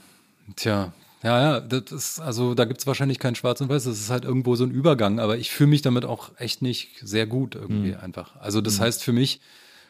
tja. 0.55 0.93
Ja, 1.23 1.41
ja, 1.41 1.59
das 1.59 1.91
ist, 1.91 2.19
also 2.19 2.53
da 2.53 2.65
gibt 2.65 2.81
es 2.81 2.87
wahrscheinlich 2.87 3.17
kein 3.17 3.33
Schwarz 3.33 3.59
und 3.59 3.67
Weiß, 3.67 3.85
das 3.85 3.99
ist 3.99 4.11
halt 4.11 4.25
irgendwo 4.25 4.55
so 4.55 4.63
ein 4.63 4.69
Übergang, 4.69 5.19
aber 5.19 5.37
ich 5.37 5.49
fühle 5.49 5.71
mich 5.71 5.81
damit 5.81 6.05
auch 6.05 6.29
echt 6.37 6.61
nicht 6.61 6.99
sehr 7.01 7.25
gut 7.25 7.55
irgendwie 7.55 7.93
mhm. 7.93 7.99
einfach. 7.99 8.35
Also 8.39 8.61
das 8.61 8.77
mhm. 8.77 8.83
heißt 8.83 9.03
für 9.03 9.11
mich 9.11 9.41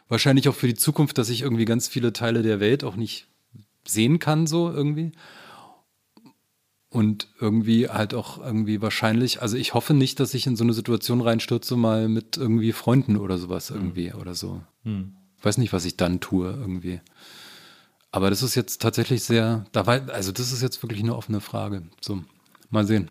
wahrscheinlich 0.08 0.50
auch 0.50 0.56
für 0.56 0.68
die 0.68 0.76
Zukunft, 0.76 1.18
dass 1.18 1.30
ich 1.30 1.42
irgendwie 1.42 1.66
ganz 1.66 1.88
viele 1.88 2.14
Teile 2.14 2.42
der 2.42 2.60
Welt 2.60 2.84
auch 2.84 2.96
nicht 2.96 3.28
sehen 3.88 4.20
kann, 4.20 4.48
so 4.48 4.72
irgendwie. 4.72 5.12
und 6.96 7.28
irgendwie 7.42 7.90
halt 7.90 8.14
auch 8.14 8.38
irgendwie 8.38 8.82
wahrscheinlich, 8.82 9.42
also 9.42 9.58
ich 9.58 9.74
hoffe 9.74 9.94
nicht, 9.94 10.22
dass 10.22 10.34
ich 10.34 10.48
in 10.48 10.56
so 10.56 10.64
eine 10.64 10.72
Situation 10.72 11.20
reinstürze, 11.20 11.76
mal 11.76 12.08
mit 12.08 12.38
irgendwie 12.38 12.72
Freunden 12.72 13.18
oder 13.18 13.38
sowas 13.38 13.70
irgendwie 13.70 14.12
mhm. 14.14 14.22
oder 14.22 14.34
so. 14.34 14.62
Mhm. 14.84 15.14
Weiß 15.42 15.58
nicht, 15.58 15.74
was 15.74 15.84
ich 15.84 15.98
dann 15.98 16.22
tue 16.22 16.50
irgendwie. 16.52 17.02
Aber 18.12 18.30
das 18.30 18.42
ist 18.42 18.56
jetzt 18.56 18.82
tatsächlich 18.82 19.24
sehr, 19.24 19.66
da 19.74 19.86
war, 19.86 20.10
also 20.10 20.32
das 20.32 20.54
ist 20.54 20.62
jetzt 20.62 20.82
wirklich 20.84 21.02
eine 21.02 21.18
offene 21.18 21.42
Frage. 21.42 21.84
So, 22.00 22.24
mal 22.70 22.86
sehen. 22.86 23.10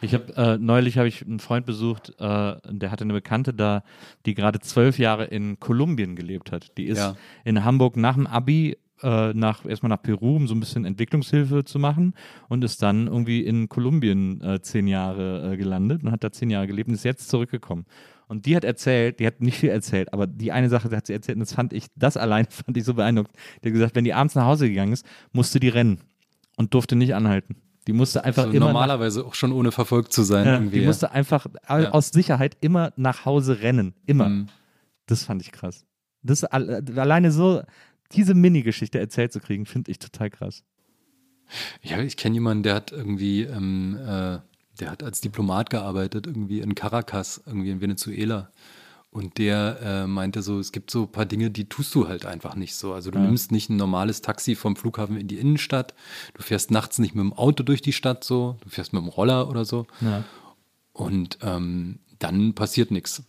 Ich 0.00 0.14
habe 0.14 0.36
äh, 0.36 0.58
neulich 0.58 0.98
habe 0.98 1.08
ich 1.08 1.24
einen 1.24 1.40
Freund 1.40 1.66
besucht, 1.66 2.10
äh, 2.18 2.56
der 2.68 2.90
hatte 2.90 3.04
eine 3.04 3.12
Bekannte 3.12 3.54
da, 3.54 3.82
die 4.26 4.34
gerade 4.34 4.60
zwölf 4.60 4.98
Jahre 4.98 5.24
in 5.24 5.58
Kolumbien 5.60 6.16
gelebt 6.16 6.52
hat. 6.52 6.76
Die 6.76 6.84
ist 6.84 6.98
ja. 6.98 7.16
in 7.44 7.64
Hamburg 7.64 7.96
nach 7.96 8.14
dem 8.14 8.26
Abi 8.26 8.76
äh, 9.02 9.32
nach, 9.34 9.64
erstmal 9.64 9.90
nach 9.90 10.02
Peru, 10.02 10.36
um 10.36 10.46
so 10.46 10.54
ein 10.54 10.60
bisschen 10.60 10.84
Entwicklungshilfe 10.84 11.64
zu 11.64 11.78
machen 11.78 12.14
und 12.48 12.62
ist 12.64 12.82
dann 12.82 13.06
irgendwie 13.06 13.40
in 13.40 13.68
Kolumbien 13.68 14.40
äh, 14.40 14.60
zehn 14.62 14.86
Jahre 14.86 15.52
äh, 15.52 15.56
gelandet 15.56 16.04
und 16.04 16.12
hat 16.12 16.24
da 16.24 16.30
zehn 16.30 16.50
Jahre 16.50 16.66
gelebt 16.66 16.88
und 16.88 16.94
ist 16.94 17.04
jetzt 17.04 17.28
zurückgekommen. 17.28 17.86
Und 18.28 18.46
die 18.46 18.56
hat 18.56 18.64
erzählt, 18.64 19.20
die 19.20 19.26
hat 19.26 19.40
nicht 19.40 19.58
viel 19.58 19.70
erzählt, 19.70 20.12
aber 20.12 20.26
die 20.26 20.52
eine 20.52 20.68
Sache 20.68 20.90
hat 20.96 21.06
sie 21.06 21.12
erzählt 21.12 21.36
und 21.36 21.40
das 21.40 21.52
fand 21.52 21.72
ich, 21.72 21.86
das 21.96 22.16
allein 22.16 22.46
fand 22.50 22.76
ich 22.76 22.84
so 22.84 22.94
beeindruckend. 22.94 23.34
Die 23.62 23.68
hat 23.68 23.74
gesagt, 23.74 23.96
wenn 23.96 24.04
die 24.04 24.14
abends 24.14 24.34
nach 24.34 24.46
Hause 24.46 24.68
gegangen 24.68 24.92
ist, 24.92 25.04
musste 25.32 25.60
die 25.60 25.68
rennen 25.68 26.00
und 26.56 26.72
durfte 26.74 26.96
nicht 26.96 27.14
anhalten. 27.14 27.56
Die 27.86 27.92
musste 27.92 28.24
einfach 28.24 28.44
also 28.44 28.56
immer. 28.56 28.66
Normalerweise 28.66 29.24
auch 29.24 29.34
schon 29.34 29.52
ohne 29.52 29.72
verfolgt 29.72 30.12
zu 30.12 30.22
sein. 30.22 30.46
Ja, 30.46 30.54
irgendwie, 30.54 30.80
die 30.80 30.86
musste 30.86 31.10
einfach 31.10 31.46
ja. 31.68 31.90
aus 31.90 32.10
Sicherheit 32.10 32.56
immer 32.60 32.92
nach 32.96 33.24
Hause 33.24 33.60
rennen. 33.60 33.94
Immer. 34.06 34.28
Mhm. 34.28 34.48
Das 35.06 35.24
fand 35.24 35.42
ich 35.42 35.50
krass. 35.50 35.84
Das 36.22 36.44
alleine 36.44 37.32
so, 37.32 37.62
diese 38.12 38.34
Mini-Geschichte 38.34 39.00
erzählt 39.00 39.32
zu 39.32 39.40
kriegen, 39.40 39.66
finde 39.66 39.90
ich 39.90 39.98
total 39.98 40.30
krass. 40.30 40.62
Ja, 41.82 41.98
ich 41.98 42.16
kenne 42.16 42.34
jemanden, 42.34 42.62
der 42.62 42.74
hat 42.74 42.92
irgendwie, 42.92 43.42
ähm, 43.42 43.96
äh, 43.96 44.38
der 44.80 44.90
hat 44.90 45.02
als 45.02 45.20
Diplomat 45.20 45.70
gearbeitet, 45.70 46.26
irgendwie 46.26 46.60
in 46.60 46.74
Caracas, 46.74 47.42
irgendwie 47.46 47.70
in 47.70 47.80
Venezuela. 47.80 48.52
Und 49.12 49.36
der 49.36 49.78
äh, 49.82 50.06
meinte 50.06 50.40
so, 50.40 50.58
es 50.58 50.72
gibt 50.72 50.90
so 50.90 51.02
ein 51.02 51.12
paar 51.12 51.26
Dinge, 51.26 51.50
die 51.50 51.68
tust 51.68 51.94
du 51.94 52.08
halt 52.08 52.24
einfach 52.24 52.56
nicht 52.56 52.74
so. 52.74 52.94
Also 52.94 53.10
du 53.10 53.18
ja. 53.18 53.26
nimmst 53.26 53.52
nicht 53.52 53.68
ein 53.68 53.76
normales 53.76 54.22
Taxi 54.22 54.54
vom 54.54 54.74
Flughafen 54.74 55.18
in 55.18 55.28
die 55.28 55.36
Innenstadt, 55.36 55.94
du 56.32 56.42
fährst 56.42 56.70
nachts 56.70 56.98
nicht 56.98 57.14
mit 57.14 57.22
dem 57.22 57.34
Auto 57.34 57.62
durch 57.62 57.82
die 57.82 57.92
Stadt 57.92 58.24
so, 58.24 58.56
du 58.62 58.70
fährst 58.70 58.94
mit 58.94 59.02
dem 59.02 59.08
Roller 59.08 59.50
oder 59.50 59.66
so. 59.66 59.86
Ja. 60.00 60.24
Und 60.94 61.38
ähm, 61.42 61.98
dann 62.20 62.54
passiert 62.54 62.90
nichts. 62.90 63.22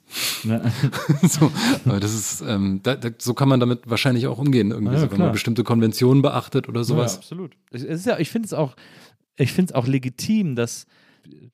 Ja. 0.46 0.62
so, 1.22 1.52
aber 1.84 2.00
das 2.00 2.14
ist, 2.14 2.42
ähm, 2.48 2.80
da, 2.82 2.96
da, 2.96 3.10
so 3.18 3.34
kann 3.34 3.50
man 3.50 3.60
damit 3.60 3.90
wahrscheinlich 3.90 4.28
auch 4.28 4.38
umgehen, 4.38 4.72
irgendwie, 4.72 4.98
so, 4.98 5.12
wenn 5.12 5.20
man 5.20 5.34
bestimmte 5.34 5.66
Konventionen 5.66 6.22
beachtet 6.22 6.70
oder 6.70 6.86
sowas. 6.86 7.16
Ja, 7.16 7.20
absolut. 7.20 7.58
Es 7.72 7.84
ist 7.84 8.06
ja, 8.06 8.20
ich 8.20 8.30
finde 8.30 8.46
es 8.46 8.54
auch, 8.54 8.78
ich 9.36 9.52
finde 9.52 9.74
es 9.74 9.76
auch 9.76 9.88
legitim, 9.88 10.56
dass 10.56 10.86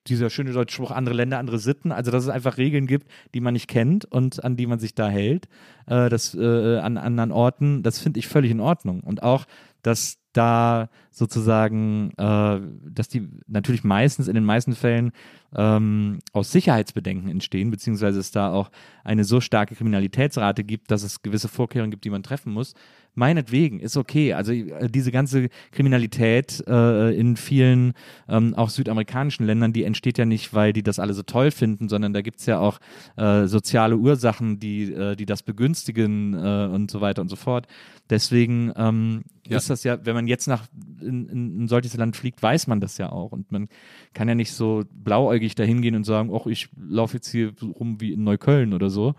dieser 0.06 0.30
schöne 0.30 0.52
deutsche 0.52 0.74
Spruch, 0.74 0.90
andere 0.90 1.14
Länder, 1.14 1.38
andere 1.38 1.58
Sitten, 1.58 1.92
also 1.92 2.10
dass 2.10 2.24
es 2.24 2.30
einfach 2.30 2.58
Regeln 2.58 2.86
gibt, 2.86 3.08
die 3.34 3.40
man 3.40 3.54
nicht 3.54 3.68
kennt 3.68 4.04
und 4.04 4.42
an 4.44 4.56
die 4.56 4.66
man 4.66 4.78
sich 4.78 4.94
da 4.94 5.08
hält, 5.08 5.46
äh, 5.86 6.08
das 6.08 6.34
äh, 6.34 6.78
an 6.78 6.96
anderen 6.96 7.32
Orten, 7.32 7.82
das 7.82 7.98
finde 7.98 8.18
ich 8.18 8.28
völlig 8.28 8.50
in 8.50 8.60
Ordnung. 8.60 9.00
Und 9.00 9.22
auch, 9.22 9.46
dass 9.82 10.18
da 10.32 10.88
sozusagen, 11.10 12.12
äh, 12.16 12.60
dass 12.90 13.08
die 13.08 13.28
natürlich 13.46 13.84
meistens, 13.84 14.28
in 14.28 14.34
den 14.34 14.44
meisten 14.44 14.74
Fällen 14.74 15.12
ähm, 15.54 16.20
aus 16.32 16.52
Sicherheitsbedenken 16.52 17.28
entstehen, 17.28 17.70
beziehungsweise 17.70 18.20
es 18.20 18.30
da 18.30 18.52
auch 18.52 18.70
eine 19.02 19.24
so 19.24 19.40
starke 19.40 19.74
Kriminalitätsrate 19.74 20.62
gibt, 20.62 20.90
dass 20.90 21.02
es 21.02 21.22
gewisse 21.22 21.48
Vorkehrungen 21.48 21.90
gibt, 21.90 22.04
die 22.04 22.10
man 22.10 22.22
treffen 22.22 22.52
muss. 22.52 22.74
Meinetwegen, 23.14 23.80
ist 23.80 23.96
okay. 23.96 24.32
Also 24.34 24.52
äh, 24.52 24.88
diese 24.88 25.10
ganze 25.10 25.48
Kriminalität 25.72 26.62
äh, 26.66 27.14
in 27.18 27.36
vielen, 27.36 27.92
ähm, 28.28 28.54
auch 28.54 28.70
südamerikanischen 28.70 29.46
Ländern, 29.46 29.72
die 29.72 29.84
entsteht 29.84 30.16
ja 30.18 30.24
nicht, 30.24 30.54
weil 30.54 30.72
die 30.72 30.82
das 30.82 30.98
alle 30.98 31.12
so 31.12 31.22
toll 31.22 31.50
finden, 31.50 31.88
sondern 31.88 32.12
da 32.12 32.22
gibt 32.22 32.40
es 32.40 32.46
ja 32.46 32.58
auch 32.58 32.78
äh, 33.16 33.46
soziale 33.46 33.96
Ursachen, 33.96 34.60
die, 34.60 34.92
äh, 34.92 35.16
die 35.16 35.26
das 35.26 35.42
begünstigen 35.42 36.34
äh, 36.34 36.68
und 36.72 36.90
so 36.90 37.00
weiter 37.00 37.22
und 37.22 37.28
so 37.28 37.36
fort. 37.36 37.66
Deswegen 38.10 38.72
ähm, 38.76 39.22
ja. 39.50 39.58
ist 39.58 39.70
das 39.70 39.84
ja, 39.84 40.04
wenn 40.04 40.14
man 40.14 40.26
jetzt 40.26 40.46
nach 40.46 40.66
in, 41.00 41.28
in, 41.28 41.64
ein 41.64 41.68
solches 41.68 41.96
Land 41.96 42.16
fliegt, 42.16 42.42
weiß 42.42 42.66
man 42.66 42.80
das 42.80 42.98
ja 42.98 43.10
auch. 43.10 43.32
Und 43.32 43.50
man 43.52 43.68
kann 44.14 44.28
ja 44.28 44.34
nicht 44.34 44.52
so 44.52 44.82
blauäugig 44.90 45.54
dahin 45.54 45.82
gehen 45.82 45.94
und 45.94 46.04
sagen, 46.04 46.30
ach, 46.34 46.46
ich 46.46 46.68
laufe 46.76 47.14
jetzt 47.16 47.30
hier 47.30 47.52
rum 47.62 48.00
wie 48.00 48.12
in 48.12 48.24
Neukölln 48.24 48.72
oder 48.74 48.90
so. 48.90 49.14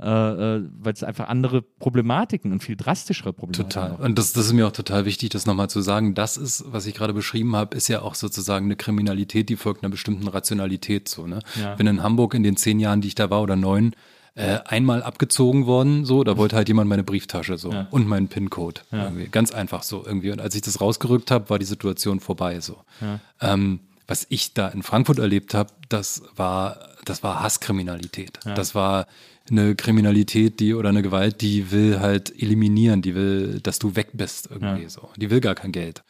Äh, 0.00 0.08
äh, 0.08 0.68
weil 0.80 0.92
es 0.92 1.04
einfach 1.04 1.28
andere 1.28 1.62
Problematiken 1.62 2.50
und 2.50 2.64
viel 2.64 2.74
drastischere 2.76 3.32
Problematiken 3.32 3.70
Total. 3.70 4.04
Und 4.04 4.18
das, 4.18 4.32
das 4.32 4.46
ist 4.46 4.52
mir 4.52 4.66
auch 4.66 4.72
total 4.72 5.04
wichtig, 5.04 5.30
das 5.30 5.46
nochmal 5.46 5.70
zu 5.70 5.82
sagen. 5.82 6.14
Das 6.14 6.36
ist, 6.36 6.64
was 6.66 6.86
ich 6.86 6.94
gerade 6.94 7.14
beschrieben 7.14 7.54
habe, 7.54 7.76
ist 7.76 7.86
ja 7.86 8.02
auch 8.02 8.16
sozusagen 8.16 8.66
eine 8.66 8.76
Kriminalität, 8.76 9.48
die 9.48 9.56
folgt 9.56 9.84
einer 9.84 9.90
bestimmten 9.90 10.26
Rationalität. 10.26 11.08
So, 11.08 11.28
ne? 11.28 11.40
Ja. 11.60 11.78
Wenn 11.78 11.86
in 11.86 12.02
Hamburg 12.02 12.34
in 12.34 12.42
den 12.42 12.56
zehn 12.56 12.80
Jahren, 12.80 13.02
die 13.02 13.08
ich 13.08 13.14
da 13.14 13.30
war, 13.30 13.40
oder 13.40 13.54
neun, 13.54 13.94
äh, 14.34 14.58
einmal 14.64 15.02
abgezogen 15.02 15.66
worden, 15.66 16.04
so, 16.04 16.24
da 16.24 16.36
wollte 16.36 16.56
halt 16.56 16.68
jemand 16.68 16.88
meine 16.88 17.04
Brieftasche 17.04 17.56
so 17.56 17.70
ja. 17.70 17.86
und 17.90 18.08
meinen 18.08 18.28
PIN-Code. 18.28 18.80
Ja. 18.90 19.12
Ganz 19.30 19.52
einfach 19.52 19.82
so 19.82 20.04
irgendwie. 20.04 20.30
Und 20.32 20.40
als 20.40 20.54
ich 20.54 20.62
das 20.62 20.80
rausgerückt 20.80 21.30
habe, 21.30 21.50
war 21.50 21.58
die 21.58 21.66
Situation 21.66 22.20
vorbei 22.20 22.60
so. 22.60 22.78
Ja. 23.00 23.20
Ähm, 23.40 23.80
was 24.06 24.26
ich 24.28 24.52
da 24.52 24.68
in 24.68 24.82
Frankfurt 24.82 25.18
erlebt 25.18 25.54
habe, 25.54 25.72
das 25.88 26.22
war, 26.36 26.78
das 27.04 27.22
war 27.22 27.42
Hasskriminalität. 27.42 28.38
Das 28.44 28.74
war 28.74 29.06
eine 29.50 29.74
Kriminalität, 29.74 30.60
die 30.60 30.74
oder 30.74 30.88
eine 30.88 31.02
Gewalt, 31.02 31.40
die 31.40 31.70
will 31.70 32.00
halt 32.00 32.30
eliminieren, 32.40 33.02
die 33.02 33.14
will, 33.14 33.60
dass 33.60 33.78
du 33.78 33.96
weg 33.96 34.10
bist 34.12 34.48
irgendwie 34.50 34.88
so. 34.88 35.08
Die 35.16 35.30
will 35.30 35.40
gar 35.40 35.54
kein 35.54 35.72
Geld. 35.72 36.02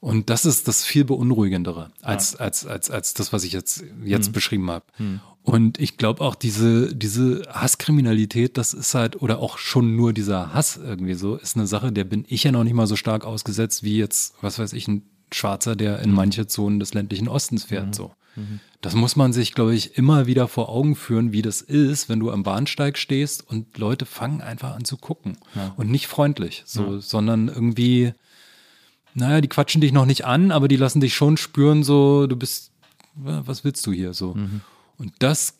Und 0.00 0.28
das 0.28 0.44
ist 0.44 0.68
das 0.68 0.84
viel 0.84 1.04
beunruhigendere 1.04 1.90
als, 2.02 2.36
als, 2.36 2.66
als, 2.66 2.90
als 2.90 3.14
das, 3.14 3.32
was 3.32 3.42
ich 3.42 3.52
jetzt, 3.52 3.84
jetzt 4.04 4.28
mhm. 4.28 4.32
beschrieben 4.32 4.70
habe. 4.70 4.84
Mhm. 4.98 5.20
Und 5.44 5.78
ich 5.78 5.98
glaube 5.98 6.22
auch 6.22 6.34
diese, 6.34 6.96
diese 6.96 7.42
Hasskriminalität, 7.50 8.56
das 8.56 8.72
ist 8.72 8.94
halt, 8.94 9.20
oder 9.20 9.40
auch 9.40 9.58
schon 9.58 9.94
nur 9.94 10.14
dieser 10.14 10.54
Hass 10.54 10.78
irgendwie 10.78 11.12
so, 11.12 11.36
ist 11.36 11.54
eine 11.54 11.66
Sache, 11.66 11.92
der 11.92 12.04
bin 12.04 12.24
ich 12.28 12.44
ja 12.44 12.50
noch 12.50 12.64
nicht 12.64 12.72
mal 12.72 12.86
so 12.86 12.96
stark 12.96 13.26
ausgesetzt 13.26 13.82
wie 13.82 13.98
jetzt, 13.98 14.34
was 14.40 14.58
weiß 14.58 14.72
ich, 14.72 14.88
ein 14.88 15.02
Schwarzer, 15.30 15.76
der 15.76 15.98
in 15.98 16.10
mhm. 16.10 16.16
manche 16.16 16.46
Zonen 16.46 16.80
des 16.80 16.94
ländlichen 16.94 17.28
Ostens 17.28 17.64
fährt, 17.64 17.88
mhm. 17.88 17.92
so. 17.92 18.12
Mhm. 18.36 18.60
Das 18.80 18.94
muss 18.94 19.16
man 19.16 19.34
sich, 19.34 19.54
glaube 19.54 19.74
ich, 19.74 19.98
immer 19.98 20.26
wieder 20.26 20.48
vor 20.48 20.70
Augen 20.70 20.96
führen, 20.96 21.32
wie 21.32 21.42
das 21.42 21.60
ist, 21.60 22.08
wenn 22.08 22.20
du 22.20 22.30
am 22.30 22.42
Bahnsteig 22.42 22.96
stehst 22.96 23.46
und 23.46 23.76
Leute 23.76 24.06
fangen 24.06 24.40
einfach 24.40 24.74
an 24.74 24.86
zu 24.86 24.96
gucken. 24.96 25.36
Ja. 25.54 25.74
Und 25.76 25.90
nicht 25.90 26.06
freundlich, 26.06 26.62
so, 26.64 26.94
ja. 26.94 27.00
sondern 27.00 27.48
irgendwie, 27.48 28.14
naja, 29.12 29.42
die 29.42 29.48
quatschen 29.48 29.82
dich 29.82 29.92
noch 29.92 30.06
nicht 30.06 30.24
an, 30.24 30.52
aber 30.52 30.68
die 30.68 30.76
lassen 30.76 31.00
dich 31.00 31.14
schon 31.14 31.36
spüren, 31.36 31.82
so, 31.82 32.26
du 32.26 32.36
bist, 32.36 32.72
was 33.14 33.62
willst 33.62 33.86
du 33.86 33.92
hier, 33.92 34.14
so. 34.14 34.32
Mhm. 34.34 34.62
Und 34.98 35.12
das 35.18 35.54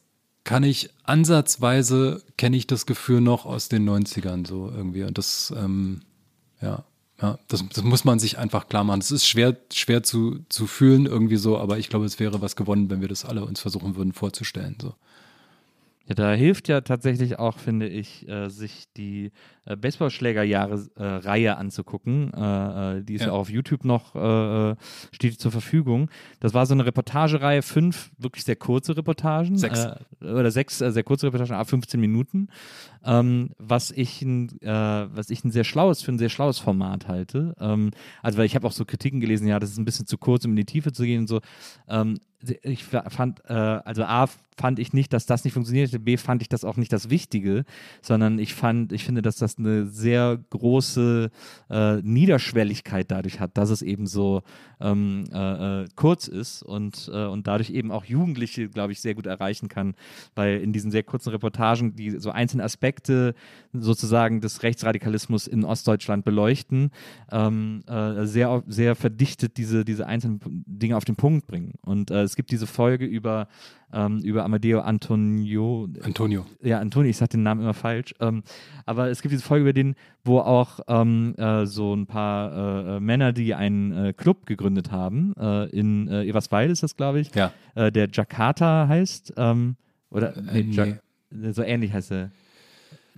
kann 0.45 0.63
ich 0.63 0.91
ansatzweise, 1.05 2.23
kenne 2.37 2.57
ich 2.57 2.67
das 2.67 2.87
Gefühl 2.87 3.21
noch 3.21 3.47
aus 3.47 3.69
den 3.69 3.89
90ern, 3.89 4.47
so 4.47 4.71
irgendwie. 4.71 5.05
Und 5.05 5.17
das, 5.19 5.53
ähm, 5.57 6.03
ja, 6.61 6.85
ja, 7.21 7.39
das, 7.49 7.65
das 7.69 7.83
muss 7.85 8.05
man 8.05 8.19
sich 8.19 8.39
einfach 8.39 8.69
klar 8.69 8.85
machen. 8.85 9.01
Es 9.01 9.11
ist 9.11 9.27
schwer, 9.27 9.57
schwer 9.73 10.03
zu, 10.03 10.45
zu 10.49 10.67
fühlen 10.67 11.07
irgendwie 11.07 11.37
so, 11.37 11.59
aber 11.59 11.79
ich 11.79 11.89
glaube, 11.89 12.05
es 12.05 12.21
wäre 12.21 12.43
was 12.43 12.57
gewonnen, 12.57 12.91
wenn 12.91 13.01
wir 13.01 13.09
das 13.09 13.25
alle 13.25 13.45
uns 13.45 13.61
versuchen 13.61 13.97
würden 13.97 14.13
vorzustellen, 14.13 14.77
so. 14.81 14.95
Ja, 16.07 16.15
da 16.15 16.33
hilft 16.35 16.69
ja 16.69 16.83
tatsächlich 16.83 17.39
auch, 17.39 17.59
finde 17.59 17.89
ich, 17.89 18.29
äh, 18.29 18.51
sich 18.51 18.89
die 18.95 19.33
äh, 19.67 19.77
Baseballschlägerjahre-Reihe 19.77 21.49
äh, 21.49 21.51
anzugucken. 21.51 22.33
Äh, 22.35 22.99
äh, 22.99 23.03
die 23.03 23.15
ist 23.15 23.23
ja. 23.23 23.29
ja. 23.29 23.33
auch 23.33 23.41
auf 23.41 23.51
YouTube 23.51 23.85
noch, 23.85 24.15
äh, 24.15 24.77
steht 25.13 25.41
zur 25.41 25.53
Verfügung. 25.53 26.11
Das 26.41 26.55
war 26.55 26.67
so 26.67 26.75
eine 26.75 26.87
Reportagereihe, 26.87 27.63
fünf 27.63 28.11
wirklich 28.19 28.45
sehr 28.45 28.57
kurze 28.57 28.97
Reportagen. 28.97 29.57
Sechs. 29.57 29.87
oder 30.21 30.51
sechs 30.51 30.79
sehr 30.79 31.03
kurze 31.03 31.27
Reportagen, 31.27 31.55
ab 31.55 31.69
15 31.69 32.01
Minuten. 32.01 32.49
Ähm, 33.05 33.51
was, 33.59 33.91
ich 33.91 34.23
ein, 34.23 34.59
was 34.63 35.31
ich 35.31 35.45
ein 35.45 35.51
sehr 35.51 35.65
schlaues, 35.65 36.03
für 36.03 36.13
ein 36.13 36.19
sehr 36.19 36.31
schlaues 36.31 36.59
Format 36.59 37.09
halte. 37.09 37.55
Ähm, 37.61 37.91
also, 38.23 38.39
weil 38.39 38.47
ich 38.47 38.55
habe 38.55 38.67
auch 38.67 38.73
so 38.73 38.85
Kritiken 38.85 39.21
gelesen, 39.21 39.47
ja, 39.47 39.59
das 39.59 39.71
ist 39.71 39.79
ein 39.79 39.85
bisschen 39.85 40.07
zu 40.07 40.19
kurz, 40.19 40.45
um 40.45 40.53
in 40.53 40.57
die 40.57 40.65
Tiefe 40.65 40.93
zu 40.93 41.05
gehen 41.05 41.21
und 41.21 41.27
so. 41.29 41.41
Ähm, 41.89 42.19
ich 42.63 42.85
fand, 42.85 43.41
äh, 43.47 43.53
also 43.53 44.05
A, 44.05 44.29
fand 44.57 44.79
ich 44.79 44.93
nicht, 44.93 45.13
dass 45.13 45.27
das 45.27 45.45
nicht 45.45 45.53
funktionierte, 45.53 45.99
B, 45.99 46.17
fand 46.17 46.43
ich 46.43 46.49
das 46.49 46.65
auch 46.65 46.77
nicht 46.77 46.93
das 46.93 47.11
Wichtige, 47.11 47.65
sondern 48.03 48.39
ich 48.39 48.55
fand, 48.55 48.93
ich 48.93 49.05
finde, 49.05 49.23
dass 49.23 49.37
das 49.37 49.54
eine 49.59 49.87
sehr 49.87 50.39
große 50.51 51.31
äh, 51.71 51.97
Niederschwelligkeit 52.03 53.11
dadurch 53.11 53.41
hat, 53.41 53.57
dass 53.57 53.71
es 53.71 53.81
eben 53.81 54.07
so 54.07 54.43
ähm, 54.81 55.25
äh, 55.33 55.83
äh 55.83 55.87
kurz 55.97 56.29
ist 56.29 56.63
und, 56.63 57.11
äh, 57.13 57.25
und 57.25 57.47
dadurch 57.47 57.71
eben 57.71 57.91
auch 57.91 58.05
Jugendliche, 58.05 58.69
glaube 58.69 58.93
ich, 58.93 59.01
sehr 59.01 59.15
gut 59.15 59.27
erreichen 59.27 59.69
kann, 59.69 59.95
weil 60.35 60.61
in 60.61 60.73
diesen 60.73 60.91
sehr 60.91 61.03
kurzen 61.03 61.31
Reportagen, 61.31 61.97
die 61.97 62.11
so 62.11 62.31
einzelne 62.31 62.65
Aspekte 62.65 63.35
sozusagen 63.73 64.41
des 64.43 64.63
Rechtsradikalismus 64.63 65.47
in 65.47 65.65
Ostdeutschland 65.65 66.25
beleuchten, 66.25 66.91
ähm, 67.33 67.83
äh, 67.87 68.27
sehr, 68.27 68.63
sehr 68.67 68.95
verdichtet 68.95 69.57
diese, 69.57 69.85
diese 69.85 70.07
einzelnen 70.07 70.41
Dinge 70.67 70.97
auf 70.97 71.05
den 71.05 71.17
Punkt 71.17 71.47
bringen. 71.47 71.73
Und 71.83 72.11
es 72.11 72.35
es 72.35 72.37
gibt 72.37 72.51
diese 72.51 72.67
Folge 72.67 73.05
über, 73.05 73.47
ähm, 73.93 74.19
über 74.19 74.45
Amadeo 74.45 74.81
Antonio. 74.81 75.89
Antonio. 76.03 76.45
Ja, 76.61 76.81
Antonio, 76.81 77.09
ich 77.09 77.17
sag 77.17 77.31
den 77.31 77.45
Namen 77.45 77.61
immer 77.61 77.75
falsch. 77.75 78.13
Ähm, 78.19 78.43
aber 78.87 79.09
es 79.09 79.23
gibt 79.23 79.33
diese 79.33 79.44
Folge 79.45 79.63
über 79.63 79.73
den, 79.73 79.95
wo 80.25 80.39
auch 80.41 80.81
ähm, 80.89 81.35
äh, 81.37 81.67
so 81.67 81.95
ein 81.95 82.07
paar 82.07 82.97
äh, 82.97 83.01
Männer, 83.01 83.33
die 83.33 83.55
einen 83.55 83.93
äh, 83.93 84.13
Club 84.13 84.47
gegründet 84.47 84.91
haben, 84.91 85.35
äh, 85.39 85.67
in 85.71 86.09
äh, 86.09 86.25
Everswalde 86.27 86.73
ist 86.73 86.83
das, 86.83 86.97
glaube 86.97 87.21
ich, 87.21 87.35
Ja. 87.35 87.53
äh, 87.75 87.93
der 87.93 88.09
Jakarta 88.13 88.89
heißt. 88.89 89.35
Ähm, 89.37 89.77
oder 90.11 90.37
Äh, 90.37 90.63
nee, 90.65 90.71
Ja- 90.73 90.87
nee. 91.31 91.53
so 91.53 91.63
ähnlich 91.63 91.93
heißt 91.93 92.13
er. 92.13 92.31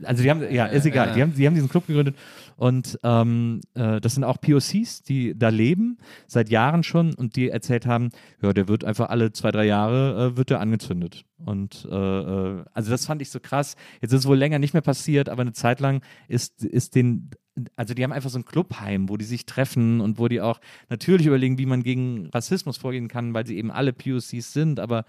Also 0.03 0.23
die 0.23 0.31
haben, 0.31 0.43
ja, 0.53 0.67
ist 0.67 0.85
egal, 0.85 1.13
die 1.15 1.23
haben, 1.23 1.35
die 1.35 1.47
haben 1.47 1.55
diesen 1.55 1.69
Club 1.69 1.87
gegründet 1.87 2.17
und 2.57 2.99
ähm, 3.03 3.61
äh, 3.75 4.01
das 4.01 4.15
sind 4.15 4.25
auch 4.25 4.41
POCs, 4.41 5.03
die 5.03 5.39
da 5.39 5.49
leben, 5.49 5.99
seit 6.27 6.49
Jahren 6.49 6.83
schon 6.83 7.15
und 7.15 7.37
die 7.37 7.51
erzählt 7.51 7.87
haben, 7.87 8.11
ja, 8.43 8.53
der 8.53 8.69
wird 8.69 8.85
einfach 8.85 9.09
alle 9.11 9.33
zwei, 9.33 9.51
drei 9.51 9.65
Jahre 9.65 10.33
äh, 10.33 10.37
wird 10.37 10.51
der 10.51 10.61
angezündet. 10.61 11.25
Und 11.39 11.87
äh, 11.91 11.95
äh, 11.95 12.65
also 12.73 12.91
das 12.91 13.07
fand 13.07 13.21
ich 13.23 13.31
so 13.31 13.41
krass. 13.41 13.77
Jetzt 14.01 14.13
ist 14.13 14.21
es 14.21 14.27
wohl 14.27 14.39
länger 14.39 14.59
nicht 14.59 14.75
mehr 14.75 14.83
passiert, 14.83 15.29
aber 15.29 15.43
eine 15.43 15.53
Zeit 15.53 15.81
lang 15.81 16.03
ist, 16.29 16.65
ist 16.65 16.95
den, 16.95 17.31
also 17.77 17.93
die 17.93 18.03
haben 18.03 18.13
einfach 18.13 18.31
so 18.31 18.39
ein 18.39 18.45
Clubheim, 18.45 19.09
wo 19.09 19.17
die 19.17 19.25
sich 19.25 19.45
treffen 19.45 20.01
und 20.01 20.19
wo 20.19 20.29
die 20.29 20.41
auch 20.41 20.61
natürlich 20.89 21.27
überlegen, 21.27 21.59
wie 21.59 21.67
man 21.67 21.83
gegen 21.83 22.29
Rassismus 22.33 22.79
vorgehen 22.79 23.09
kann, 23.09 23.35
weil 23.35 23.47
sie 23.47 23.59
eben 23.59 23.71
alle 23.71 23.93
POCs 23.93 24.53
sind, 24.53 24.81
aber 24.81 25.05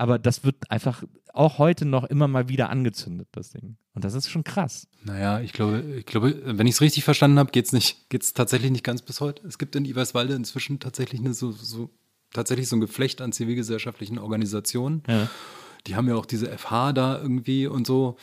aber 0.00 0.18
das 0.18 0.44
wird 0.44 0.70
einfach 0.70 1.02
auch 1.34 1.58
heute 1.58 1.84
noch 1.84 2.04
immer 2.04 2.26
mal 2.26 2.48
wieder 2.48 2.70
angezündet, 2.70 3.28
das 3.32 3.50
Ding. 3.50 3.76
Und 3.92 4.02
das 4.02 4.14
ist 4.14 4.30
schon 4.30 4.44
krass. 4.44 4.88
Naja, 5.04 5.40
ich 5.40 5.52
glaube, 5.52 5.82
ich 5.98 6.06
glaube, 6.06 6.40
wenn 6.42 6.66
ich 6.66 6.76
es 6.76 6.80
richtig 6.80 7.04
verstanden 7.04 7.38
habe, 7.38 7.50
geht 7.50 7.66
es 7.66 7.72
nicht, 7.72 8.08
geht's 8.08 8.32
tatsächlich 8.32 8.70
nicht 8.70 8.82
ganz 8.82 9.02
bis 9.02 9.20
heute. 9.20 9.46
Es 9.46 9.58
gibt 9.58 9.76
in 9.76 9.84
Iverswalde 9.84 10.32
inzwischen 10.32 10.80
tatsächlich 10.80 11.20
eine 11.20 11.34
so, 11.34 11.52
so 11.52 11.90
tatsächlich 12.32 12.66
so 12.66 12.76
ein 12.76 12.80
Geflecht 12.80 13.20
an 13.20 13.32
zivilgesellschaftlichen 13.32 14.18
Organisationen. 14.18 15.02
Ja. 15.06 15.28
Die 15.86 15.96
haben 15.96 16.08
ja 16.08 16.14
auch 16.14 16.26
diese 16.26 16.46
FH 16.46 16.94
da 16.94 17.20
irgendwie 17.20 17.66
und 17.66 17.86
so. 17.86 18.16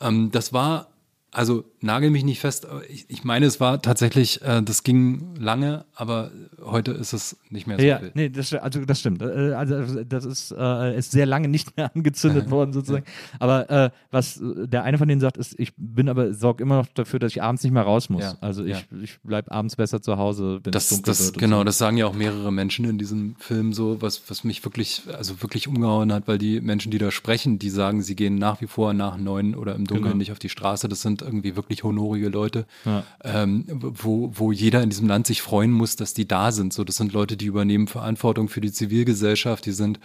Ähm, 0.00 0.30
das 0.30 0.52
war, 0.52 0.92
also 1.32 1.64
nagel 1.84 2.10
mich 2.10 2.24
nicht 2.24 2.40
fest, 2.40 2.66
ich, 2.88 3.04
ich 3.08 3.24
meine, 3.24 3.46
es 3.46 3.60
war 3.60 3.80
tatsächlich, 3.82 4.42
äh, 4.42 4.62
das 4.62 4.82
ging 4.82 5.34
lange, 5.38 5.84
aber 5.94 6.30
heute 6.64 6.92
ist 6.92 7.12
es 7.12 7.36
nicht 7.50 7.66
mehr 7.66 7.78
so 7.78 7.84
Ja, 7.84 7.98
viel. 7.98 8.10
nee, 8.14 8.28
das, 8.28 8.52
also 8.54 8.84
das 8.84 9.00
stimmt. 9.00 9.22
Äh, 9.22 9.52
Also 9.54 10.02
das 10.04 10.24
ist, 10.24 10.52
äh, 10.56 10.98
ist 10.98 11.12
sehr 11.12 11.26
lange 11.26 11.48
nicht 11.48 11.76
mehr 11.76 11.90
angezündet 11.94 12.50
worden 12.50 12.72
sozusagen. 12.72 13.04
Aber 13.38 13.70
äh, 13.70 13.90
was 14.10 14.40
der 14.42 14.82
eine 14.84 14.98
von 14.98 15.08
denen 15.08 15.20
sagt, 15.20 15.36
ist, 15.36 15.58
ich 15.58 15.72
bin 15.76 16.08
aber 16.08 16.32
sorge 16.34 16.62
immer 16.62 16.76
noch 16.78 16.86
dafür, 16.94 17.18
dass 17.18 17.32
ich 17.32 17.42
abends 17.42 17.62
nicht 17.62 17.72
mehr 17.72 17.82
raus 17.82 18.08
muss. 18.08 18.22
Ja, 18.22 18.36
Also 18.40 18.64
ich, 18.64 18.70
ja. 18.90 18.98
ich 19.02 19.18
bleibe 19.22 19.50
abends 19.52 19.76
besser 19.76 20.00
zu 20.00 20.16
Hause, 20.16 20.60
wenn 20.64 20.72
es 20.72 20.88
Das, 20.88 20.88
dunkel 20.88 21.04
das, 21.12 21.24
wird. 21.26 21.38
genau, 21.38 21.58
so. 21.58 21.64
das 21.64 21.78
sagen 21.78 21.96
ja 21.96 22.06
auch 22.06 22.14
mehrere 22.14 22.52
Menschen 22.52 22.84
in 22.86 22.98
diesem 22.98 23.36
Film 23.36 23.72
so, 23.72 24.00
was, 24.00 24.22
was 24.28 24.44
mich 24.44 24.64
wirklich, 24.64 25.02
also 25.16 25.42
wirklich 25.42 25.68
umgehauen 25.68 26.12
hat, 26.12 26.26
weil 26.28 26.38
die 26.38 26.60
Menschen, 26.60 26.90
die 26.90 26.98
da 26.98 27.10
sprechen, 27.10 27.58
die 27.58 27.70
sagen, 27.70 28.02
sie 28.02 28.16
gehen 28.16 28.36
nach 28.36 28.60
wie 28.60 28.66
vor 28.66 28.94
nach 28.94 29.16
neun 29.18 29.54
oder 29.54 29.74
im 29.74 29.84
Dunkeln 29.86 30.04
Genau. 30.04 30.16
nicht 30.16 30.32
auf 30.32 30.38
die 30.38 30.48
Straße. 30.48 30.88
Das 30.88 31.02
sind 31.02 31.22
irgendwie 31.22 31.56
wirklich 31.56 31.73
honorige 31.82 32.28
Leute, 32.28 32.66
Ja. 32.84 33.02
ähm, 33.24 33.64
wo, 33.68 34.30
wo 34.34 34.52
jeder 34.52 34.82
in 34.82 34.90
diesem 34.90 35.08
Land 35.08 35.26
sich 35.26 35.42
freuen 35.42 35.72
muss, 35.72 35.96
dass 35.96 36.14
die 36.14 36.28
da 36.28 36.52
sind. 36.52 36.72
So, 36.72 36.84
das 36.84 36.96
sind 36.96 37.12
Leute, 37.12 37.36
die 37.36 37.46
übernehmen 37.46 37.88
Verantwortung 37.88 38.48
für 38.48 38.60
die 38.60 38.70
Zivilgesellschaft, 38.72 39.66
die 39.66 39.72
sind, 39.72 39.98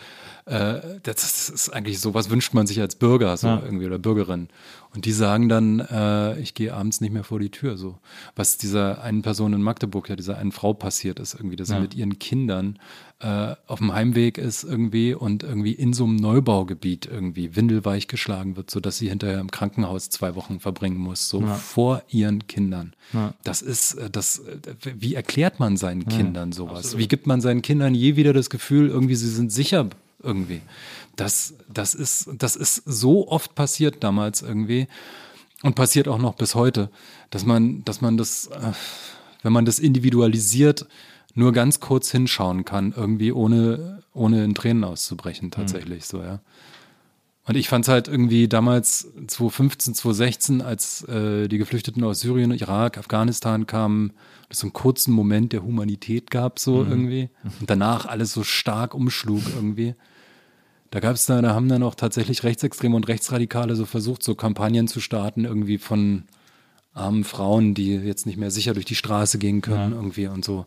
äh, 0.45 0.79
das 1.03 1.49
ist 1.49 1.69
eigentlich 1.69 1.99
so, 1.99 2.13
was 2.13 2.29
wünscht 2.29 2.53
man 2.53 2.65
sich 2.67 2.81
als 2.81 2.95
Bürger 2.95 3.37
so 3.37 3.47
Ja. 3.47 3.61
irgendwie 3.63 3.85
oder 3.85 3.99
Bürgerin. 3.99 4.47
Und 4.95 5.05
die 5.05 5.11
sagen 5.11 5.49
dann, 5.49 5.79
äh, 5.81 6.39
ich 6.39 6.55
gehe 6.55 6.73
abends 6.73 6.99
nicht 6.99 7.13
mehr 7.13 7.23
vor 7.23 7.39
die 7.39 7.51
Tür. 7.51 7.77
So, 7.77 7.99
was 8.35 8.57
dieser 8.57 9.03
einen 9.03 9.21
Person 9.21 9.53
in 9.53 9.61
Magdeburg, 9.61 10.09
ja, 10.09 10.15
dieser 10.15 10.37
einen 10.39 10.51
Frau 10.51 10.73
passiert 10.73 11.19
ist, 11.19 11.35
irgendwie, 11.35 11.55
dass 11.55 11.67
sie 11.67 11.75
Ja. 11.75 11.79
mit 11.79 11.93
ihren 11.93 12.17
Kindern 12.17 12.79
äh, 13.21 13.55
auf 13.67 13.79
dem 13.79 13.93
Heimweg 13.93 14.37
ist 14.37 14.63
irgendwie 14.63 15.13
und 15.13 15.43
irgendwie 15.43 15.73
in 15.73 15.91
so 15.93 16.05
einem 16.05 16.15
Neubaugebiet 16.15 17.05
irgendwie 17.05 17.55
windelweich 17.55 18.07
geschlagen 18.07 18.55
wird, 18.55 18.71
sodass 18.71 18.97
sie 18.97 19.09
hinterher 19.09 19.41
im 19.41 19.51
Krankenhaus 19.51 20.09
zwei 20.09 20.35
Wochen 20.35 20.59
verbringen 20.61 20.97
muss, 20.97 21.27
so 21.29 21.41
vor 21.45 22.01
ihren 22.09 22.47
Kindern. 22.47 22.93
Ja. 23.13 23.33
Das 23.43 23.61
ist, 23.61 23.95
äh, 23.95 24.09
das, 24.09 24.39
äh, 24.39 24.57
wie 24.97 25.13
erklärt 25.15 25.59
man 25.59 25.75
seinen 25.77 26.07
Kindern 26.07 26.51
sowas? 26.53 26.97
Wie 26.97 27.07
gibt 27.09 27.27
man 27.27 27.41
seinen 27.41 27.61
Kindern 27.61 27.93
je 27.93 28.15
wieder 28.15 28.31
das 28.33 28.49
Gefühl, 28.49 28.87
irgendwie 28.87 29.15
sie 29.15 29.29
sind 29.29 29.51
sicher 29.51 29.87
irgendwie? 30.23 30.61
Das, 31.19 31.53
das 31.71 31.95
ist, 31.95 32.29
das 32.37 32.55
ist 32.55 32.83
so 32.85 33.27
oft 33.27 33.55
passiert 33.55 34.03
damals 34.03 34.41
irgendwie 34.41 34.87
und 35.63 35.75
passiert 35.75 36.07
auch 36.07 36.17
noch 36.17 36.35
bis 36.35 36.55
heute, 36.55 36.89
dass 37.29 37.45
man, 37.45 37.83
dass 37.85 38.01
man 38.01 38.17
das, 38.17 38.47
äh, 38.47 38.71
wenn 39.43 39.53
man 39.53 39.65
das 39.65 39.79
individualisiert, 39.79 40.87
nur 41.35 41.53
ganz 41.53 41.79
kurz 41.79 42.11
hinschauen 42.11 42.65
kann, 42.65 42.93
irgendwie 42.95 43.31
ohne, 43.31 44.03
ohne 44.13 44.43
in 44.43 44.55
Tränen 44.55 44.83
auszubrechen, 44.83 45.51
tatsächlich 45.51 46.05
so, 46.05 46.21
ja. 46.21 46.39
Und 47.45 47.55
ich 47.55 47.67
fand 47.67 47.85
es 47.85 47.89
halt 47.89 48.07
irgendwie 48.07 48.47
damals 48.47 49.07
2015, 49.25 49.95
2016, 49.95 50.61
als 50.61 51.03
äh, 51.05 51.47
die 51.47 51.57
Geflüchteten 51.57 52.03
aus 52.03 52.19
Syrien, 52.19 52.51
Irak, 52.51 52.99
Afghanistan 52.99 53.65
kamen, 53.65 54.13
dass 54.49 54.57
es 54.57 54.59
so 54.59 54.67
einen 54.67 54.73
kurzen 54.73 55.11
Moment 55.13 55.51
der 55.51 55.63
Humanität 55.63 56.29
gab, 56.29 56.59
so 56.59 56.83
irgendwie. 56.83 57.29
Und 57.59 57.67
danach 57.67 58.05
alles 58.05 58.33
so 58.33 58.43
stark 58.43 58.93
umschlug 58.93 59.41
irgendwie. 59.55 59.95
Da 60.91 60.99
gab 60.99 61.15
es 61.15 61.25
da, 61.25 61.41
da 61.41 61.53
haben 61.53 61.69
dann 61.69 61.83
auch 61.83 61.95
tatsächlich 61.95 62.43
Rechtsextreme 62.43 62.95
und 62.95 63.07
Rechtsradikale 63.07 63.75
so 63.75 63.85
versucht, 63.85 64.23
so 64.23 64.35
Kampagnen 64.35 64.87
zu 64.87 64.99
starten, 64.99 65.45
irgendwie 65.45 65.77
von 65.77 66.23
armen 66.93 67.23
Frauen, 67.23 67.75
die 67.75 67.95
jetzt 67.95 68.25
nicht 68.25 68.37
mehr 68.37 68.51
sicher 68.51 68.73
durch 68.73 68.85
die 68.85 68.95
Straße 68.95 69.37
gehen 69.37 69.61
können, 69.61 69.93
irgendwie 69.93 70.27
und 70.27 70.43
so. 70.43 70.65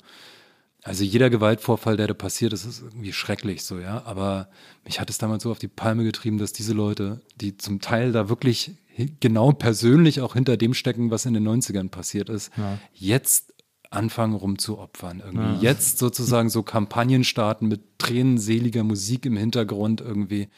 Also 0.85 1.05
jeder 1.05 1.31
Gewaltvorfall, 1.31 1.97
der 1.97 2.09
da 2.09 2.15
passiert, 2.15 2.53
ist, 2.53 2.65
ist 2.65 2.83
irgendwie 2.83 3.13
schrecklich 3.13 3.63
so, 3.65 3.79
ja. 3.79 4.03
Aber 4.05 4.49
mich 4.85 4.99
hat 4.99 5.11
es 5.11 5.19
damals 5.19 5.45
so 5.45 5.51
auf 5.51 5.61
die 5.61 5.69
Palme 5.69 6.03
getrieben, 6.03 6.39
dass 6.39 6.53
diese 6.53 6.73
Leute, 6.73 7.21
die 7.41 7.57
zum 7.57 7.81
Teil 7.81 8.11
da 8.11 8.29
wirklich 8.29 8.73
genau 9.21 9.53
persönlich 9.53 10.21
auch 10.21 10.35
hinter 10.35 10.57
dem 10.57 10.75
stecken, 10.75 11.11
was 11.11 11.25
in 11.25 11.35
den 11.35 11.47
90ern 11.47 11.89
passiert 11.89 12.29
ist, 12.29 12.51
jetzt 12.93 13.52
anfangen 13.93 14.35
rumzuopfern. 14.35 15.23
Irgendwie. 15.25 15.65
Jetzt 15.65 15.99
sozusagen 15.99 16.51
so 16.51 16.63
Kampagnen 16.63 17.25
starten 17.25 17.69
mit 17.69 17.99
tränenseliger 17.99 18.85
Musik 18.85 19.27
im 19.27 19.37
Hintergrund 19.37 20.01
irgendwie. 20.01 20.49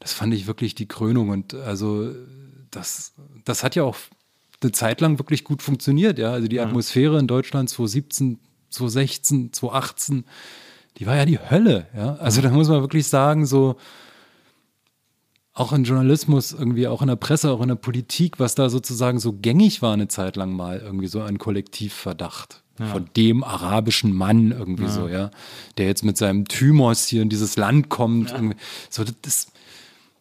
Das 0.00 0.12
fand 0.12 0.34
ich 0.34 0.46
wirklich 0.46 0.74
die 0.74 0.88
Krönung. 0.88 1.30
Und 1.30 1.54
also 1.54 2.10
das, 2.70 3.14
das 3.44 3.62
hat 3.62 3.74
ja 3.74 3.84
auch 3.84 3.96
eine 4.62 4.72
Zeit 4.72 5.00
lang 5.00 5.18
wirklich 5.18 5.44
gut 5.44 5.62
funktioniert, 5.62 6.18
ja. 6.18 6.32
Also 6.32 6.48
die 6.48 6.60
Atmosphäre 6.60 7.18
in 7.18 7.26
Deutschland 7.26 7.68
2017, 7.68 8.38
2016, 8.70 9.52
2018, 9.52 10.24
die 10.98 11.06
war 11.06 11.16
ja 11.16 11.24
die 11.24 11.38
Hölle, 11.38 11.86
ja. 11.94 12.14
Also 12.16 12.40
da 12.40 12.50
muss 12.50 12.68
man 12.68 12.80
wirklich 12.80 13.06
sagen, 13.06 13.46
so 13.46 13.76
auch 15.52 15.72
in 15.72 15.84
Journalismus, 15.84 16.52
irgendwie 16.52 16.88
auch 16.88 17.00
in 17.00 17.08
der 17.08 17.16
Presse, 17.16 17.50
auch 17.50 17.60
in 17.60 17.68
der 17.68 17.76
Politik, 17.76 18.40
was 18.40 18.56
da 18.56 18.68
sozusagen 18.68 19.20
so 19.20 19.32
gängig 19.32 19.82
war 19.82 19.92
eine 19.92 20.08
Zeit 20.08 20.34
lang 20.34 20.52
mal, 20.52 20.80
irgendwie 20.80 21.06
so 21.06 21.22
ein 21.22 21.38
Kollektivverdacht. 21.38 22.63
Von 22.76 23.08
dem 23.16 23.44
arabischen 23.44 24.12
Mann 24.12 24.50
irgendwie 24.50 24.88
so, 24.88 25.06
ja, 25.08 25.30
der 25.78 25.86
jetzt 25.86 26.04
mit 26.04 26.16
seinem 26.16 26.46
Thymos 26.46 27.06
hier 27.06 27.22
in 27.22 27.28
dieses 27.28 27.56
Land 27.56 27.88
kommt. 27.88 28.32
Irgendwie. 28.32 28.56
So, 28.90 29.04
das, 29.22 29.52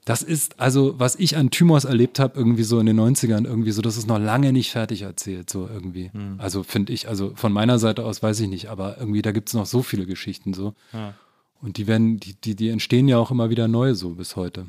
das 0.06 0.22
ist, 0.22 0.60
also, 0.60 1.00
was 1.00 1.16
ich 1.16 1.38
an 1.38 1.50
Thymos 1.50 1.86
erlebt 1.86 2.20
habe, 2.20 2.38
irgendwie 2.38 2.64
so 2.64 2.80
in 2.80 2.86
den 2.86 3.00
90ern, 3.00 3.46
irgendwie 3.46 3.72
so, 3.72 3.82
das 3.82 3.98
ist 3.98 4.08
noch 4.08 4.20
lange 4.20 4.52
nicht 4.52 4.72
fertig 4.72 5.02
erzählt, 5.04 5.50
so 5.50 5.68
irgendwie. 5.72 6.12
Also 6.38 6.62
finde 6.64 6.94
ich, 6.94 7.08
also 7.08 7.32
von 7.36 7.54
meiner 7.54 7.80
Seite 7.80 8.06
aus 8.06 8.22
weiß 8.22 8.40
ich 8.42 8.50
nicht, 8.50 8.68
aber 8.68 8.98
irgendwie, 9.00 9.22
da 9.22 9.32
gibt 9.32 9.48
es 9.48 9.56
noch 9.56 9.66
so 9.66 9.82
viele 9.82 10.06
Geschichten 10.06 10.54
so. 10.54 10.76
Und 11.62 11.78
die 11.78 11.88
werden, 11.88 12.20
die, 12.20 12.36
die, 12.36 12.56
die 12.56 12.70
entstehen 12.70 13.08
ja 13.08 13.18
auch 13.18 13.32
immer 13.32 13.50
wieder 13.50 13.68
neu 13.68 13.94
so 13.94 14.10
bis 14.12 14.36
heute. 14.36 14.68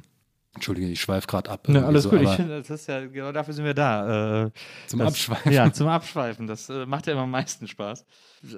Entschuldige, 0.54 0.86
ich 0.88 1.00
schweife 1.00 1.26
gerade 1.26 1.50
ab. 1.50 1.66
Ja, 1.66 1.74
irgendwie 1.74 1.88
alles 1.88 2.02
so, 2.04 2.10
gut. 2.10 2.22
Ich 2.22 2.36
das 2.36 2.70
ist 2.70 2.86
ja, 2.86 3.04
genau 3.06 3.32
dafür 3.32 3.54
sind 3.54 3.64
wir 3.64 3.74
da. 3.74 4.44
Äh, 4.44 4.50
Zum 4.86 5.00
das, 5.00 5.08
Abschweifen. 5.08 5.52
Ja, 5.52 5.72
zum 5.72 5.88
Abschweifen. 5.88 6.46
Das 6.46 6.68
äh, 6.68 6.86
macht 6.86 7.06
ja 7.06 7.12
immer 7.14 7.22
am 7.22 7.30
meisten 7.30 7.66
Spaß. 7.66 8.04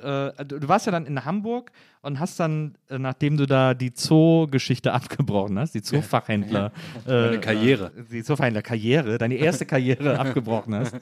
Äh, 0.02 0.44
du, 0.44 0.68
warst 0.68 0.86
ja 0.86 0.92
dann 0.92 1.06
in 1.06 1.24
Hamburg 1.24 1.72
und 2.02 2.20
hast 2.20 2.38
dann, 2.38 2.76
äh, 2.90 2.98
nachdem 2.98 3.38
du 3.38 3.46
da 3.46 3.72
die 3.72 3.92
Zoo-Geschichte 3.94 4.92
abgebrochen 4.94 5.58
hast, 5.58 5.74
die 5.74 5.82
Zoofachhändler. 5.82 6.72
Meine 7.06 7.40
Karriere. 7.40 7.92
Äh, 7.96 8.02
die 8.10 8.22
Zoofachhändler-Karriere, 8.22 9.16
deine 9.16 9.36
erste 9.36 9.64
Karriere 9.66 10.18
abgebrochen 10.18 10.74
hast. 10.74 10.94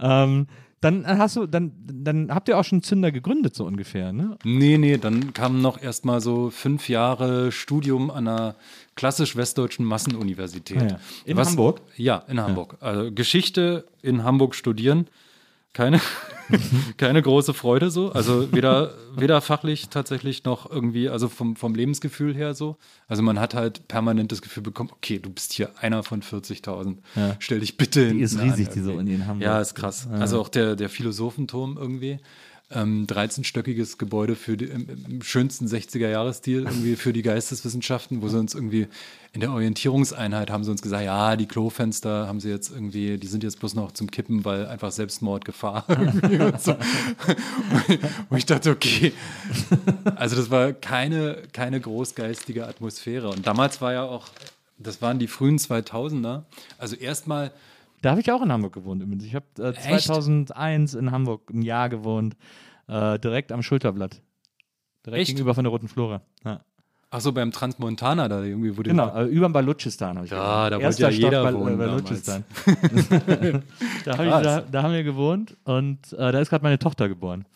Ähm, 0.00 0.46
dann 0.80 1.06
hast 1.06 1.34
du, 1.34 1.46
dann, 1.46 1.72
dann 1.84 2.32
habt 2.32 2.48
ihr 2.48 2.56
auch 2.56 2.64
schon 2.64 2.82
Zünder 2.82 3.10
gegründet, 3.10 3.54
so 3.56 3.64
ungefähr, 3.64 4.12
ne? 4.12 4.38
Nee, 4.44 4.78
nee, 4.78 4.96
dann 4.96 5.32
kam 5.32 5.60
noch 5.60 5.82
erst 5.82 6.04
mal 6.04 6.20
so 6.20 6.50
fünf 6.50 6.88
Jahre 6.88 7.50
Studium 7.50 8.10
an 8.10 8.28
einer 8.28 8.54
klassisch 8.98 9.36
westdeutschen 9.36 9.86
Massenuniversität. 9.86 10.82
Ah 10.82 10.86
ja. 10.86 11.00
In 11.24 11.38
Hamburg? 11.38 11.80
Ja, 11.96 12.24
in 12.26 12.40
Hamburg. 12.40 12.76
Also 12.80 13.12
Geschichte 13.12 13.86
in 14.02 14.24
Hamburg 14.24 14.56
studieren. 14.56 15.06
Keine, 15.72 16.00
keine 16.96 17.22
große 17.22 17.54
Freude 17.54 17.92
so. 17.92 18.10
Also 18.10 18.52
weder, 18.52 18.94
weder 19.14 19.40
fachlich 19.40 19.88
tatsächlich 19.88 20.42
noch 20.42 20.68
irgendwie, 20.68 21.08
also 21.08 21.28
vom, 21.28 21.54
vom 21.54 21.76
Lebensgefühl 21.76 22.34
her 22.34 22.54
so. 22.54 22.76
Also 23.06 23.22
man 23.22 23.38
hat 23.38 23.54
halt 23.54 23.86
permanent 23.86 24.32
das 24.32 24.42
Gefühl 24.42 24.64
bekommen, 24.64 24.90
okay, 24.92 25.20
du 25.20 25.30
bist 25.30 25.52
hier 25.52 25.70
einer 25.80 26.02
von 26.02 26.20
40.000. 26.20 26.96
Ja. 27.14 27.36
Stell 27.38 27.60
dich 27.60 27.76
bitte 27.76 28.12
Die 28.12 28.20
ist 28.20 28.32
hinten 28.32 28.48
an 28.48 28.50
riesig, 28.50 28.74
diese. 28.74 28.92
Uni 28.94 29.14
in 29.14 29.26
Hamburg. 29.28 29.44
Ja, 29.44 29.60
ist 29.60 29.76
krass. 29.76 30.08
Also 30.10 30.40
auch 30.40 30.48
der, 30.48 30.74
der 30.74 30.88
Philosophenturm 30.88 31.76
irgendwie. 31.78 32.18
Ähm, 32.70 33.06
13-stöckiges 33.06 33.96
Gebäude 33.96 34.36
für 34.36 34.56
die, 34.56 34.66
im, 34.66 34.88
im 35.08 35.22
schönsten 35.22 35.66
60er-Jahres-Stil 35.66 36.64
irgendwie 36.64 36.96
für 36.96 37.12
die 37.12 37.22
Geisteswissenschaften, 37.22 38.20
wo 38.20 38.28
sie 38.28 38.38
uns 38.38 38.54
irgendwie 38.54 38.88
in 39.32 39.40
der 39.40 39.52
Orientierungseinheit 39.52 40.50
haben 40.50 40.64
sie 40.64 40.70
uns 40.70 40.82
gesagt, 40.82 41.04
ja, 41.04 41.36
die 41.36 41.46
Klofenster 41.46 42.26
haben 42.26 42.40
sie 42.40 42.50
jetzt 42.50 42.70
irgendwie, 42.70 43.18
die 43.18 43.26
sind 43.26 43.42
jetzt 43.42 43.58
bloß 43.60 43.74
noch 43.74 43.92
zum 43.92 44.10
Kippen, 44.10 44.44
weil 44.44 44.66
einfach 44.66 44.90
Selbstmordgefahr 44.90 45.84
und 45.88 46.60
so. 46.60 46.76
Und 48.28 48.36
ich 48.36 48.46
dachte, 48.46 48.70
okay, 48.70 49.12
also 50.16 50.36
das 50.36 50.50
war 50.50 50.72
keine, 50.72 51.42
keine 51.52 51.80
großgeistige 51.80 52.66
Atmosphäre. 52.66 53.30
Und 53.30 53.46
damals 53.46 53.80
war 53.80 53.92
ja 53.92 54.02
auch, 54.02 54.28
das 54.78 55.00
waren 55.00 55.18
die 55.18 55.26
frühen 55.26 55.58
2000er, 55.58 56.42
also 56.78 56.96
erstmal 56.96 57.50
Da 58.02 58.10
habe 58.10 58.20
ich 58.20 58.30
auch 58.30 58.42
in 58.42 58.52
Hamburg 58.52 58.74
gewohnt. 58.74 59.02
übrigens. 59.02 59.24
Ich 59.24 59.34
habe 59.34 59.46
äh, 59.58 59.70
Echt? 59.70 60.06
2001 60.06 60.94
in 60.94 61.10
Hamburg 61.10 61.50
ein 61.50 61.62
Jahr 61.62 61.88
gewohnt, 61.88 62.36
äh, 62.86 63.18
direkt 63.18 63.52
am 63.52 63.62
Schulterblatt. 63.62 64.22
Direkt 65.04 65.22
Echt? 65.22 65.30
gegenüber 65.30 65.54
von 65.54 65.64
der 65.64 65.70
Roten 65.70 65.88
Flora. 65.88 66.22
Ja. 66.44 66.60
Ach 67.10 67.20
so, 67.20 67.32
beim 67.32 67.52
Transmontana 67.52 68.28
da 68.28 68.42
irgendwie, 68.42 68.76
wo 68.76 68.82
die 68.82 68.90
Genau, 68.90 69.14
äh, 69.16 69.24
über 69.24 69.48
dem 69.48 69.52
Balutschistan 69.54 70.16
habe 70.16 70.26
ich 70.26 70.32
Ja, 70.32 70.68
da 70.68 70.80
wollte 70.80 71.02
ja 71.02 71.08
jeder 71.08 71.48
Stock 71.48 71.60
wohnen 71.60 71.74
äh. 71.74 71.86
Balutschistan. 71.86 72.44
da, 74.04 74.18
hab 74.18 74.24
ich, 74.26 74.30
da, 74.30 74.60
da 74.60 74.82
haben 74.82 74.92
wir 74.92 75.04
gewohnt 75.04 75.56
und 75.64 76.12
äh, 76.12 76.32
da 76.32 76.38
ist 76.38 76.50
gerade 76.50 76.62
meine 76.62 76.78
Tochter 76.78 77.08
geboren. 77.08 77.46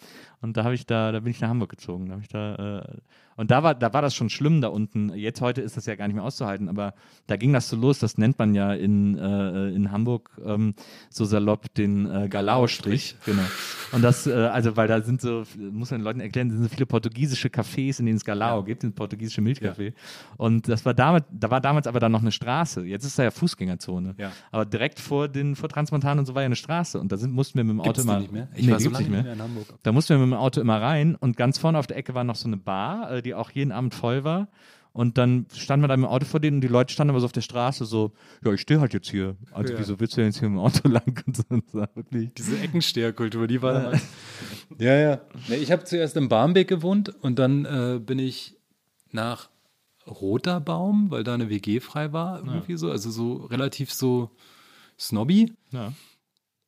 Und 0.41 0.57
da 0.57 0.65
habe 0.65 0.75
ich 0.75 0.87
da, 0.87 1.13
da 1.13 1.21
bin 1.21 1.31
ich 1.31 1.41
nach 1.41 1.51
Hamburg 1.51 1.69
gezogen. 1.71 2.09
Da 2.09 2.15
hab 2.15 2.21
ich 2.23 2.29
da, 2.29 2.79
äh, 2.79 2.97
und 3.43 3.51
da 3.51 3.65
war, 3.65 3.75
da 3.75 3.93
war 3.93 4.03
das 4.03 4.15
schon 4.15 4.31
schlimm 4.31 4.61
da 4.61 4.69
unten. 4.69 5.13
Jetzt 5.17 5.41
heute 5.41 5.63
ist 5.63 5.77
das 5.77 5.87
ja 5.87 5.97
gar 5.97 6.07
nicht 6.07 6.15
mehr 6.15 6.23
auszuhalten, 6.23 6.69
aber 6.69 6.95
da 7.27 7.35
ging 7.35 7.53
das 7.53 7.69
so 7.69 7.75
los. 7.75 7.99
Das 7.99 8.17
nennt 8.17 8.39
man 8.39 8.55
ja 8.55 8.73
in, 8.73 9.19
äh, 9.19 9.71
in 9.71 9.91
Hamburg 9.91 10.31
ähm, 10.47 10.75
so 11.11 11.25
salopp 11.25 11.75
den 11.75 12.09
äh, 12.09 12.29
Galao-Strich. 12.29 13.17
Genau. 13.27 13.43
Und 13.91 14.03
das, 14.03 14.29
äh, 14.29 14.33
also 14.33 14.77
weil 14.77 14.87
da 14.87 15.03
sind 15.03 15.21
so, 15.21 15.43
muss 15.59 15.91
man 15.91 15.99
den 15.99 16.05
Leuten 16.05 16.21
erklären, 16.21 16.53
sind 16.53 16.63
so 16.63 16.69
viele 16.69 16.87
portugiesische 16.87 17.49
Cafés, 17.49 17.99
in 17.99 18.07
denen 18.07 18.17
es 18.17 18.25
Galao 18.25 18.63
gibt, 18.63 18.85
den 18.85 18.93
portugiesische 18.93 19.41
Milchkaffee. 19.41 19.93
Und 20.37 20.69
das 20.69 20.87
war 20.87 20.95
damals, 20.95 21.25
da 21.33 21.51
war 21.51 21.61
damals 21.61 21.89
aber 21.89 21.99
dann 21.99 22.13
noch 22.13 22.21
eine 22.21 22.31
Straße. 22.31 22.85
Jetzt 22.85 23.05
ist 23.05 23.19
da 23.19 23.25
ja 23.25 23.33
Fußgängerzone. 23.33 24.15
Ja. 24.19 24.31
Aber 24.53 24.67
direkt 24.67 25.01
vor 25.01 25.27
den 25.27 25.57
vor 25.57 25.69
Transmontan 25.69 26.21
und 26.21 26.27
so 26.27 26.37
war 26.37 26.43
ja 26.43 26.47
eine 26.47 26.55
Straße. 26.55 27.01
Und 27.01 27.11
da 27.11 27.17
sind, 27.17 27.33
mussten 27.33 27.59
wir 27.59 27.65
mit 27.65 27.73
dem 27.73 27.81
Auto 27.81 27.89
Gibt's 27.91 28.03
die 28.03 28.09
immer. 28.09 28.21
nicht 28.21 28.31
mehr? 28.31 28.49
Ich 28.55 28.67
nee, 28.67 28.71
war 28.71 28.79
die 28.79 28.85
so 28.85 28.91
lange 28.91 29.09
nicht 29.09 29.25
mehr 29.25 29.33
in 29.33 29.43
Hamburg. 29.43 29.67
Da 29.83 29.91
mussten 29.91 30.11
wir 30.11 30.19
mit 30.19 30.29
dem 30.29 30.39
Auto 30.39 30.61
immer 30.61 30.81
rein 30.81 31.17
und 31.17 31.37
ganz 31.37 31.59
vorne 31.59 31.77
auf 31.77 31.89
der 31.89 31.97
Ecke 31.97 32.15
war 32.15 32.23
noch 32.23 32.37
so 32.37 32.47
eine 32.47 32.57
Bar, 32.57 33.11
äh, 33.11 33.32
die 33.33 33.35
auch 33.35 33.51
jeden 33.51 33.73
Abend 33.73 33.95
voll 33.95 34.25
war. 34.25 34.49
Und 34.95 35.17
dann 35.17 35.47
standen 35.55 35.85
wir 35.85 35.89
da 35.89 35.97
dem 35.97 36.05
Auto 36.05 36.27
vor 36.27 36.39
denen 36.39 36.57
und 36.57 36.61
die 36.61 36.69
Leute 36.69 36.93
standen 36.93 37.11
aber 37.13 37.21
so 37.21 37.25
auf 37.25 37.33
der 37.33 37.41
Straße 37.41 37.87
so, 37.87 38.13
ja, 38.45 38.53
ich 38.53 38.61
stehe 38.61 38.79
halt 38.79 38.93
jetzt 38.93 39.11
hier. 39.11 39.37
Also 39.51 39.73
Ja. 39.73 39.79
wieso 39.79 39.99
willst 39.99 40.15
du 40.15 40.21
denn 40.21 40.27
jetzt 40.31 40.39
hier 40.41 40.49
dem 40.49 40.59
Auto 40.59 40.87
lang? 40.89 41.23
Und 41.27 41.35
so, 41.37 41.43
und 41.49 41.71
so, 41.71 41.79
wirklich. 41.95 42.31
Diese 42.35 42.59
Eckensteherkultur, 42.59 43.47
die 43.47 43.63
war 43.63 43.73
damals. 43.73 44.03
ja, 44.79 44.95
ja. 44.95 45.21
Ich 45.49 45.73
habe 45.73 45.85
zuerst 45.85 46.15
in 46.19 46.29
Barmbek 46.29 46.69
gewohnt 46.69 47.09
und 47.23 47.39
dann 47.39 47.65
äh, 47.65 48.01
bin 48.05 48.19
ich 48.19 48.55
nach 49.13 49.49
Roter 50.07 50.61
Baum, 50.61 51.11
weil 51.11 51.25
da 51.25 51.33
eine 51.35 51.49
WG 51.49 51.81
frei 51.81 52.13
war, 52.13 52.41
irgendwie 52.41 52.77
so. 52.77 52.91
Also 52.91 53.11
so 53.11 53.37
relativ 53.47 53.93
so 53.95 54.31
snobby. 54.99 55.53
Ja. 55.71 55.93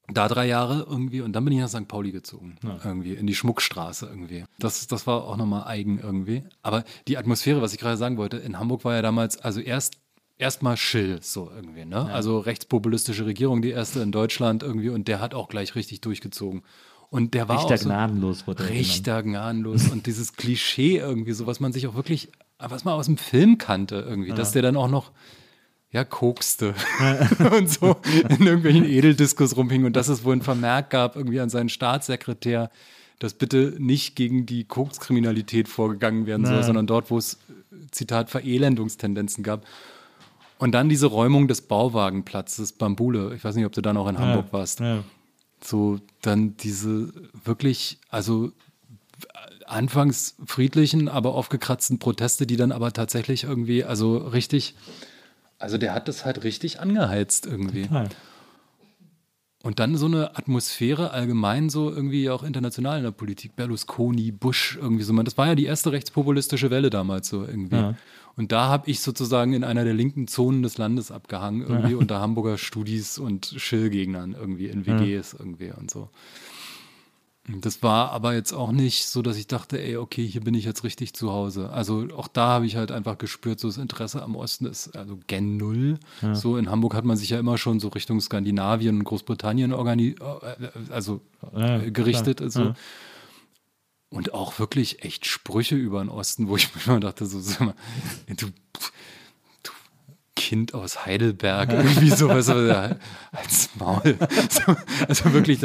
Da 0.09 0.29
drei 0.29 0.47
Jahre 0.47 0.87
irgendwie 0.89 1.23
und 1.23 1.33
dann 1.33 1.45
bin 1.45 1.55
ich 1.55 1.61
nach 1.61 1.69
St. 1.69 1.89
Pauli 1.89 2.13
gezogen. 2.13 2.57
Irgendwie 2.85 3.15
in 3.15 3.27
die 3.27 3.35
Schmuckstraße 3.35 4.07
irgendwie. 4.07 4.45
Das, 4.59 4.87
das 4.87 5.07
war 5.07 5.25
auch 5.25 5.37
nochmal 5.37 5.65
eigen 5.67 5.99
irgendwie. 5.99 6.45
Aber 6.63 6.85
die 7.09 7.17
Atmosphäre, 7.17 7.63
was 7.63 7.73
ich 7.73 7.81
gerade 7.81 7.97
sagen 7.97 8.19
wollte, 8.19 8.37
in 8.37 8.59
Hamburg 8.59 8.85
war 8.85 8.95
ja 8.95 9.03
damals, 9.03 9.39
also 9.39 9.61
erst 9.61 9.95
erstmal 10.37 10.77
Schill, 10.77 11.21
so 11.23 11.51
irgendwie, 11.55 11.85
ne? 11.85 12.13
Also 12.13 12.39
rechtspopulistische 12.39 13.25
Regierung, 13.25 13.63
die 13.63 13.71
erste 13.71 14.01
in 14.01 14.13
Deutschland 14.13 14.63
irgendwie 14.63 14.89
und 14.91 15.09
der 15.09 15.21
hat 15.21 15.35
auch 15.35 15.49
gleich 15.49 15.75
richtig 15.75 16.01
durchgezogen. 16.01 16.63
Und 17.11 17.35
der 17.35 17.49
war 17.49 17.59
Richter 17.59 17.75
auch 17.75 17.79
so, 17.79 17.89
gnadenlos 17.89 18.47
wurde 18.47 18.65
er. 18.65 18.71
Richter 18.71 19.23
gnadenlos 19.23 19.89
und 19.89 20.07
dieses 20.07 20.33
Klischee 20.35 20.99
irgendwie, 20.99 21.33
so 21.33 21.47
was 21.47 21.61
man 21.61 21.73
sich 21.73 21.87
auch 21.87 21.95
wirklich, 21.95 22.33
was 22.59 22.85
man 22.85 22.95
aus 22.95 23.07
dem 23.07 23.17
Film 23.17 23.59
kannte 23.59 24.05
irgendwie, 24.07 24.33
dass 24.33 24.53
der 24.53 24.63
dann 24.63 24.77
auch 24.77 24.89
noch 24.89 25.13
ja, 25.95 26.03
kokste 26.03 26.75
und 27.57 27.71
so 27.71 27.97
in 28.29 28.45
irgendwelchen 28.45 28.85
Edeldiskos 28.85 29.57
rumhing 29.57 29.85
und 29.85 29.95
dass 29.95 30.09
es 30.09 30.25
wohl 30.25 30.35
ein 30.35 30.43
Vermerk 30.43 30.91
gab 30.91 31.15
irgendwie 31.15 31.39
an 31.39 31.51
seinen 31.51 31.69
Staatssekretär, 31.69 32.69
dass 33.21 33.35
bitte 33.35 33.77
nicht 33.79 34.17
gegen 34.17 34.45
die 34.45 34.65
Kokskriminalität 34.65 35.69
vorgegangen 35.69 36.27
werden 36.27 36.47
soll, 36.47 36.57
Na. 36.57 36.63
sondern 36.65 36.89
dort, 36.89 37.13
wo 37.13 37.19
es, 37.19 37.39
Zitat, 37.93 38.29
Verelendungstendenzen 38.29 39.45
gab. 39.45 39.65
Und 40.59 40.73
dann 40.73 40.89
diese 40.89 41.07
Räumung 41.07 41.47
des 41.47 41.63
Bauwagenplatzes 41.63 42.73
Bambule. 42.73 43.33
Ich 43.37 43.45
weiß 43.45 43.55
nicht, 43.55 43.67
ob 43.67 43.73
du 43.73 43.81
dann 43.81 43.97
auch 43.97 44.09
in 44.09 44.19
Hamburg 44.19 44.47
warst 44.51 44.81
Ja. 44.81 45.05
so 45.63 46.01
dann 46.23 46.57
diese 46.57 47.13
wirklich, 47.45 47.99
also 48.11 48.51
anfangs 49.67 50.35
friedlichen, 50.45 51.09
aber 51.09 51.35
aufgekratzten 51.35 52.01
Proteste, 52.01 52.47
die 52.49 52.57
dann 52.57 52.73
aber 52.73 52.93
tatsächlich 52.93 53.45
irgendwie, 53.45 53.85
also 53.85 54.17
richtig, 54.17 54.75
also 55.59 55.79
der 55.79 55.95
hat 55.95 56.09
das 56.09 56.25
halt 56.25 56.45
richtig 56.45 56.81
angeheizt 56.81 57.47
irgendwie. 57.47 57.83
Total. 57.83 58.09
Und 59.63 59.81
dann 59.81 59.97
so 59.97 60.05
eine 60.05 60.37
Atmosphäre 60.37 61.13
allgemein 61.13 61.71
so 61.71 61.91
irgendwie 61.91 62.29
auch 62.29 62.43
international 62.43 62.99
in 62.99 63.05
der 63.05 63.13
Politik, 63.13 63.57
Berlusconi, 63.57 64.31
Bush 64.31 64.77
irgendwie 64.79 65.05
so, 65.05 65.15
das 65.23 65.39
war 65.39 65.47
ja 65.47 65.55
die 65.55 65.65
erste 65.65 65.91
rechtspopulistische 65.91 66.71
Welle 66.71 66.91
damals 66.91 67.29
so 67.29 67.47
irgendwie. 67.47 67.77
Ja. 67.77 67.95
Und 68.37 68.53
da 68.53 68.69
habe 68.69 68.91
ich 68.91 69.01
sozusagen 69.01 69.55
in 69.55 69.65
einer 69.65 69.85
der 69.85 69.95
linken 69.95 70.29
Zonen 70.29 70.63
des 70.63 70.77
Landes 70.77 71.11
abgehangen 71.11 71.63
irgendwie 71.63 71.95
unter 71.95 72.21
Hamburger 72.21 72.59
Studis 72.59 73.19
und 73.19 73.55
Schill-Gegnern 73.57 74.37
irgendwie 74.39 74.67
in 74.67 74.87
WGs 74.87 75.35
irgendwie 75.39 75.71
und 75.71 75.91
so. 75.91 76.11
Das 77.61 77.83
war 77.83 78.11
aber 78.13 78.33
jetzt 78.33 78.55
auch 78.55 78.73
nicht 78.73 79.07
so, 79.07 79.21
dass 79.21 79.37
ich 79.37 79.47
dachte, 79.47 79.79
ey, 79.79 79.99
okay, 79.99 80.27
hier 80.27 80.41
bin 80.41 80.55
ich 80.55 80.65
jetzt 80.65 80.83
richtig 80.83 81.13
zu 81.13 81.31
Hause. 81.31 81.69
Also 81.71 82.09
auch 82.17 82.27
da 82.27 82.47
habe 82.49 82.65
ich 82.67 82.77
halt 82.77 82.91
einfach 82.91 83.19
gespürt, 83.19 83.61
so 83.61 83.69
das 83.69 83.77
Interesse 83.77 84.23
am 84.23 84.35
Osten 84.35 84.65
ist 84.65 84.97
also 84.97 85.19
gen 85.27 85.59
Null. 85.59 85.99
So 86.33 86.57
in 86.57 86.71
Hamburg 86.71 86.95
hat 86.95 87.05
man 87.05 87.19
sich 87.19 87.29
ja 87.29 87.39
immer 87.39 87.59
schon 87.59 87.81
so 87.81 87.89
Richtung 87.89 88.19
Skandinavien 88.23 88.97
und 88.99 89.05
Großbritannien 89.05 89.75
organi 89.75 90.17
äh, 90.21 90.69
also 90.91 91.21
Ja, 91.55 91.83
äh, 91.83 91.91
gerichtet. 91.91 92.39
klar. 92.39 92.51
So. 92.51 92.63
Ja. 92.63 92.75
Und 94.09 94.33
auch 94.33 94.59
wirklich 94.59 95.03
echt 95.05 95.27
Sprüche 95.27 95.75
über 95.75 96.01
den 96.03 96.09
Osten, 96.09 96.49
wo 96.49 96.57
ich 96.57 96.75
mir 96.75 96.83
immer 96.87 97.01
dachte, 97.01 97.27
so, 97.27 97.41
sag 97.41 97.61
mal, 97.61 97.75
du 98.29 98.47
Kind 100.45 100.75
aus 100.75 101.07
Heidelberg, 101.07 101.73
irgendwie 101.73 102.11
sowas, 102.11 102.51
aber 102.51 102.99
als 103.33 103.71
Maul. 103.79 104.19
So, 104.51 104.77
also 105.09 105.33
wirklich, 105.33 105.59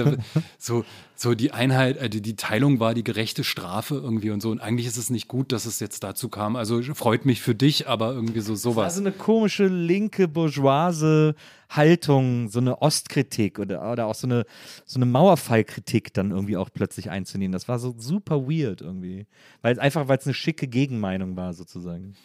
so, 0.57 0.85
so 1.15 1.33
die 1.33 1.51
Einheit, 1.51 1.97
äh, 1.97 2.09
die, 2.09 2.21
die 2.21 2.37
Teilung 2.37 2.79
war 2.79 2.93
die 2.93 3.03
gerechte 3.03 3.43
Strafe 3.43 3.95
irgendwie 3.95 4.29
und 4.29 4.39
so. 4.39 4.51
Und 4.51 4.61
eigentlich 4.61 4.87
ist 4.87 4.95
es 4.95 5.09
nicht 5.09 5.27
gut, 5.27 5.51
dass 5.51 5.65
es 5.65 5.81
jetzt 5.81 6.01
dazu 6.05 6.29
kam. 6.29 6.55
Also 6.55 6.81
freut 6.93 7.25
mich 7.25 7.41
für 7.41 7.55
dich, 7.55 7.89
aber 7.89 8.13
irgendwie 8.13 8.39
so 8.39 8.55
sowas. 8.55 8.85
Also 8.85 9.01
eine 9.01 9.11
komische 9.11 9.67
linke 9.67 10.29
bourgeoise 10.29 11.35
Haltung, 11.69 12.47
so 12.47 12.59
eine 12.59 12.81
Ostkritik 12.81 13.59
oder, 13.59 13.91
oder 13.91 14.05
auch 14.05 14.15
so 14.15 14.27
eine, 14.27 14.45
so 14.85 14.97
eine 14.97 15.07
Mauerfallkritik 15.07 16.13
dann 16.13 16.31
irgendwie 16.31 16.55
auch 16.55 16.69
plötzlich 16.73 17.09
einzunehmen. 17.09 17.51
Das 17.51 17.67
war 17.67 17.79
so 17.79 17.93
super 17.97 18.47
weird 18.47 18.79
irgendwie. 18.79 19.27
Weil 19.61 19.77
einfach, 19.77 20.07
weil 20.07 20.19
es 20.19 20.25
eine 20.25 20.33
schicke 20.33 20.69
Gegenmeinung 20.69 21.35
war 21.35 21.53
sozusagen. 21.53 22.15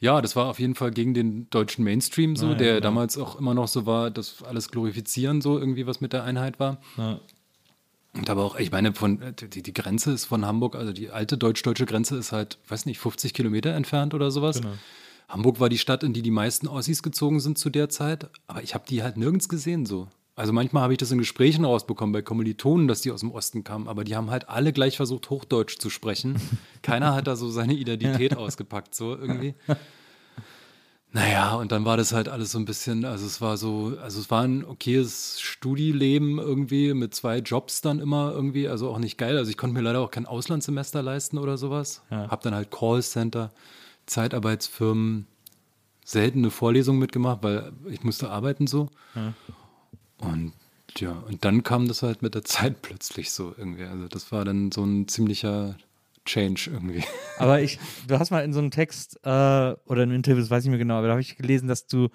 Ja, 0.00 0.22
das 0.22 0.34
war 0.34 0.46
auf 0.46 0.58
jeden 0.58 0.74
Fall 0.74 0.90
gegen 0.90 1.12
den 1.12 1.48
deutschen 1.50 1.84
Mainstream 1.84 2.34
so, 2.34 2.46
Ja, 2.46 2.52
ja, 2.52 2.58
der 2.58 2.74
genau. 2.74 2.84
damals 2.84 3.18
auch 3.18 3.38
immer 3.38 3.54
noch 3.54 3.68
so 3.68 3.84
war, 3.86 4.10
dass 4.10 4.42
alles 4.42 4.70
glorifizieren 4.70 5.42
so 5.42 5.58
irgendwie, 5.58 5.86
was 5.86 6.00
mit 6.00 6.12
der 6.12 6.24
Einheit 6.24 6.58
war. 6.58 6.78
Ja. 6.96 7.20
Und 8.14 8.28
aber 8.28 8.44
auch, 8.44 8.56
ich 8.58 8.72
meine, 8.72 8.92
von, 8.92 9.20
die, 9.38 9.62
die 9.62 9.72
Grenze 9.72 10.10
ist 10.12 10.24
von 10.24 10.44
Hamburg, 10.44 10.74
also 10.74 10.92
die 10.92 11.10
alte 11.10 11.38
deutsch-deutsche 11.38 11.86
Grenze 11.86 12.16
ist 12.16 12.32
halt, 12.32 12.58
weiß 12.68 12.86
nicht, 12.86 12.98
50 12.98 13.34
Kilometer 13.34 13.72
entfernt 13.74 14.14
oder 14.14 14.30
sowas. 14.30 14.60
Genau. 14.60 14.74
Hamburg 15.28 15.60
war 15.60 15.68
die 15.68 15.78
Stadt, 15.78 16.02
in 16.02 16.12
die 16.12 16.22
die 16.22 16.32
meisten 16.32 16.66
Ossis 16.66 17.02
gezogen 17.04 17.38
sind 17.38 17.56
zu 17.56 17.70
der 17.70 17.88
Zeit, 17.88 18.28
aber 18.48 18.62
ich 18.64 18.74
habe 18.74 18.84
die 18.88 19.02
halt 19.04 19.16
nirgends 19.16 19.48
gesehen 19.48 19.86
so. 19.86 20.08
Also 20.40 20.54
manchmal 20.54 20.84
habe 20.84 20.94
ich 20.94 20.98
das 20.98 21.10
in 21.10 21.18
Gesprächen 21.18 21.66
rausbekommen 21.66 22.14
bei 22.14 22.22
Kommilitonen, 22.22 22.88
dass 22.88 23.02
die 23.02 23.12
aus 23.12 23.20
dem 23.20 23.30
Osten 23.30 23.62
kamen, 23.62 23.88
aber 23.88 24.04
die 24.04 24.16
haben 24.16 24.30
halt 24.30 24.48
alle 24.48 24.72
gleich 24.72 24.96
versucht, 24.96 25.28
Hochdeutsch 25.28 25.76
zu 25.78 25.90
sprechen. 25.90 26.40
Keiner 26.82 27.14
hat 27.14 27.26
da 27.26 27.36
so 27.36 27.50
seine 27.50 27.74
Identität 27.74 28.38
ausgepackt, 28.38 28.94
so 28.94 29.14
irgendwie. 29.14 29.54
Naja, 31.12 31.56
und 31.56 31.72
dann 31.72 31.84
war 31.84 31.98
das 31.98 32.14
halt 32.14 32.30
alles 32.30 32.52
so 32.52 32.58
ein 32.58 32.64
bisschen, 32.64 33.04
also 33.04 33.26
es 33.26 33.42
war 33.42 33.58
so, 33.58 33.98
also 34.00 34.18
es 34.18 34.30
war 34.30 34.44
ein 34.44 34.64
okayes 34.64 35.42
Studieleben 35.42 36.38
irgendwie 36.38 36.94
mit 36.94 37.14
zwei 37.14 37.40
Jobs 37.40 37.82
dann 37.82 37.98
immer 37.98 38.32
irgendwie, 38.32 38.66
also 38.66 38.88
auch 38.88 38.98
nicht 38.98 39.18
geil. 39.18 39.36
Also 39.36 39.50
ich 39.50 39.58
konnte 39.58 39.74
mir 39.74 39.82
leider 39.82 40.00
auch 40.00 40.10
kein 40.10 40.24
Auslandssemester 40.24 41.02
leisten 41.02 41.36
oder 41.36 41.58
sowas. 41.58 42.00
Hab 42.30 42.40
dann 42.40 42.54
halt 42.54 42.70
Callcenter, 42.70 43.52
Zeitarbeitsfirmen, 44.06 45.26
seltene 46.02 46.50
Vorlesungen 46.50 46.98
mitgemacht, 46.98 47.42
weil 47.42 47.72
ich 47.90 48.04
musste 48.04 48.30
arbeiten 48.30 48.66
so. 48.66 48.88
Und 50.20 50.52
ja, 50.96 51.12
und 51.12 51.44
dann 51.44 51.62
kam 51.62 51.88
das 51.88 52.02
halt 52.02 52.22
mit 52.22 52.34
der 52.34 52.44
Zeit 52.44 52.82
plötzlich 52.82 53.32
so 53.32 53.54
irgendwie. 53.56 53.84
Also 53.84 54.08
das 54.08 54.32
war 54.32 54.44
dann 54.44 54.72
so 54.72 54.84
ein 54.84 55.08
ziemlicher 55.08 55.76
Change 56.24 56.70
irgendwie. 56.72 57.04
Aber 57.38 57.60
ich, 57.60 57.78
du 58.06 58.18
hast 58.18 58.30
mal 58.30 58.44
in 58.44 58.52
so 58.52 58.58
einem 58.58 58.70
Text 58.70 59.18
äh, 59.24 59.28
oder 59.28 60.02
in 60.02 60.22
das 60.22 60.50
weiß 60.50 60.64
ich 60.64 60.70
mehr 60.70 60.78
genau, 60.78 60.98
aber 60.98 61.06
da 61.06 61.12
habe 61.12 61.22
ich 61.22 61.36
gelesen, 61.36 61.66
dass 61.66 61.86
du 61.86 62.10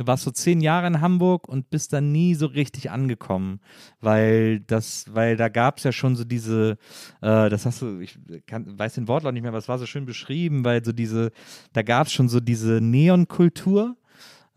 Du 0.00 0.06
warst 0.06 0.24
so 0.24 0.30
zehn 0.30 0.62
Jahre 0.62 0.86
in 0.86 1.02
Hamburg 1.02 1.46
und 1.46 1.68
bist 1.68 1.92
dann 1.92 2.10
nie 2.10 2.34
so 2.34 2.46
richtig 2.46 2.90
angekommen, 2.90 3.60
weil 4.00 4.60
das, 4.60 5.04
weil 5.12 5.36
da 5.36 5.50
gab 5.50 5.76
es 5.76 5.84
ja 5.84 5.92
schon 5.92 6.16
so 6.16 6.24
diese, 6.24 6.78
äh, 7.20 7.50
das 7.50 7.66
hast 7.66 7.82
du, 7.82 8.00
ich 8.00 8.18
kann, 8.46 8.78
weiß 8.78 8.94
den 8.94 9.08
Wortlaut 9.08 9.34
nicht 9.34 9.42
mehr, 9.42 9.50
aber 9.50 9.58
es 9.58 9.68
war 9.68 9.78
so 9.78 9.84
schön 9.84 10.06
beschrieben, 10.06 10.64
weil 10.64 10.82
so 10.82 10.92
diese, 10.92 11.32
da 11.74 11.82
gab 11.82 12.06
es 12.06 12.14
schon 12.14 12.30
so 12.30 12.40
diese 12.40 12.80
Neonkultur, 12.80 13.94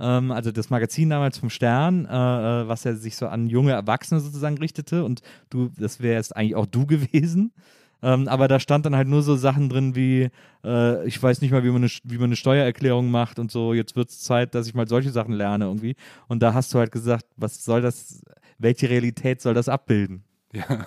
ähm, 0.03 0.31
also 0.31 0.51
das 0.51 0.69
Magazin 0.69 1.09
damals 1.09 1.37
vom 1.37 1.49
Stern, 1.49 2.05
äh, 2.05 2.09
äh, 2.09 2.67
was 2.67 2.83
ja 2.83 2.93
sich 2.93 3.15
so 3.15 3.27
an 3.27 3.47
junge 3.47 3.71
Erwachsene 3.71 4.19
sozusagen 4.19 4.57
richtete 4.57 5.05
und 5.05 5.21
du, 5.49 5.69
das 5.77 6.01
wäre 6.01 6.15
jetzt 6.15 6.35
eigentlich 6.35 6.55
auch 6.55 6.65
du 6.65 6.85
gewesen. 6.87 7.53
Ähm, 8.01 8.27
aber 8.27 8.49
da 8.49 8.59
stand 8.59 8.85
dann 8.85 8.97
halt 8.97 9.07
nur 9.07 9.23
so 9.23 9.37
Sachen 9.37 9.69
drin 9.69 9.95
wie, 9.95 10.29
äh, 10.65 11.07
ich 11.07 11.23
weiß 11.23 11.39
nicht 11.39 11.51
mal, 11.51 11.63
wie 11.63 11.69
man, 11.69 11.83
eine, 11.83 11.91
wie 12.03 12.17
man 12.17 12.25
eine 12.25 12.35
Steuererklärung 12.35 13.09
macht 13.09 13.39
und 13.39 13.49
so, 13.49 13.73
jetzt 13.73 13.95
wird 13.95 14.09
es 14.09 14.19
Zeit, 14.19 14.55
dass 14.55 14.67
ich 14.67 14.73
mal 14.73 14.89
solche 14.89 15.09
Sachen 15.09 15.33
lerne 15.33 15.65
irgendwie. 15.65 15.95
Und 16.27 16.43
da 16.43 16.53
hast 16.53 16.73
du 16.73 16.79
halt 16.79 16.91
gesagt, 16.91 17.25
was 17.37 17.63
soll 17.63 17.81
das, 17.81 18.21
welche 18.57 18.89
Realität 18.89 19.41
soll 19.41 19.53
das 19.53 19.69
abbilden? 19.69 20.25
Ja, 20.51 20.67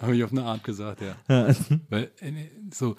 habe 0.00 0.16
ich 0.16 0.22
auf 0.22 0.30
eine 0.30 0.44
Art 0.44 0.62
gesagt, 0.62 1.02
ja. 1.02 1.16
Weil, 1.90 2.12
äh, 2.20 2.32
so, 2.72 2.94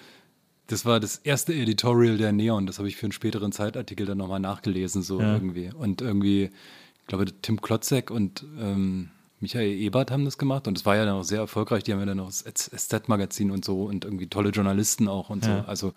das 0.69 0.85
war 0.85 0.99
das 0.99 1.17
erste 1.17 1.53
Editorial 1.53 2.17
der 2.17 2.31
Neon, 2.31 2.67
das 2.67 2.77
habe 2.77 2.87
ich 2.87 2.95
für 2.95 3.07
einen 3.07 3.11
späteren 3.11 3.51
Zeitartikel 3.51 4.05
dann 4.05 4.19
nochmal 4.19 4.39
nachgelesen, 4.39 5.01
so 5.01 5.19
ja. 5.19 5.33
irgendwie. 5.33 5.71
Und 5.73 6.01
irgendwie, 6.01 6.43
ich 6.43 7.07
glaube, 7.07 7.25
Tim 7.41 7.59
Klotzek 7.59 8.11
und 8.11 8.45
ähm, 8.59 9.09
Michael 9.39 9.71
Ebert 9.71 10.11
haben 10.11 10.25
das 10.25 10.37
gemacht 10.37 10.67
und 10.67 10.77
es 10.77 10.85
war 10.85 10.95
ja 10.95 11.05
dann 11.05 11.15
auch 11.15 11.23
sehr 11.23 11.39
erfolgreich. 11.39 11.83
Die 11.83 11.93
haben 11.93 11.99
ja 11.99 12.05
dann 12.05 12.19
auch 12.19 12.27
das 12.27 12.43
SZ-Magazin 12.43 13.49
und 13.49 13.65
so 13.65 13.85
und 13.85 14.05
irgendwie 14.05 14.27
tolle 14.27 14.51
Journalisten 14.51 15.07
auch 15.07 15.31
und 15.31 15.43
ja. 15.43 15.61
so. 15.61 15.67
Also 15.67 15.93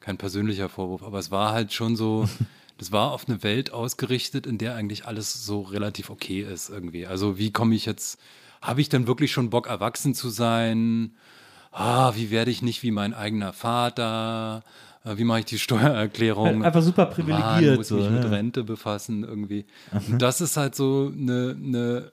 kein 0.00 0.16
persönlicher 0.16 0.70
Vorwurf, 0.70 1.02
aber 1.02 1.18
es 1.18 1.30
war 1.30 1.52
halt 1.52 1.74
schon 1.74 1.94
so, 1.94 2.26
das 2.78 2.92
war 2.92 3.12
auf 3.12 3.28
eine 3.28 3.42
Welt 3.42 3.72
ausgerichtet, 3.72 4.46
in 4.46 4.56
der 4.56 4.74
eigentlich 4.74 5.04
alles 5.04 5.44
so 5.44 5.60
relativ 5.60 6.08
okay 6.08 6.40
ist 6.40 6.70
irgendwie. 6.70 7.06
Also 7.06 7.36
wie 7.36 7.52
komme 7.52 7.74
ich 7.74 7.84
jetzt, 7.84 8.18
habe 8.62 8.80
ich 8.80 8.88
dann 8.88 9.06
wirklich 9.06 9.32
schon 9.32 9.50
Bock, 9.50 9.66
erwachsen 9.66 10.14
zu 10.14 10.30
sein? 10.30 11.12
Ah, 11.74 12.12
wie 12.14 12.30
werde 12.30 12.50
ich 12.50 12.62
nicht 12.62 12.82
wie 12.82 12.90
mein 12.90 13.14
eigener 13.14 13.52
Vater? 13.52 14.62
Äh, 15.04 15.16
wie 15.18 15.24
mache 15.24 15.40
ich 15.40 15.44
die 15.46 15.58
Steuererklärung? 15.58 16.64
Einfach 16.64 16.82
super 16.82 17.06
privilegiert. 17.06 17.44
Man 17.44 17.76
muss 17.76 17.90
mich 17.90 18.04
so, 18.04 18.10
mit 18.10 18.30
Rente 18.30 18.64
befassen 18.64 19.24
irgendwie. 19.24 19.66
Und 20.08 20.22
das 20.22 20.40
ist 20.40 20.56
halt 20.56 20.74
so 20.74 21.12
eine, 21.12 21.56
eine 21.58 22.12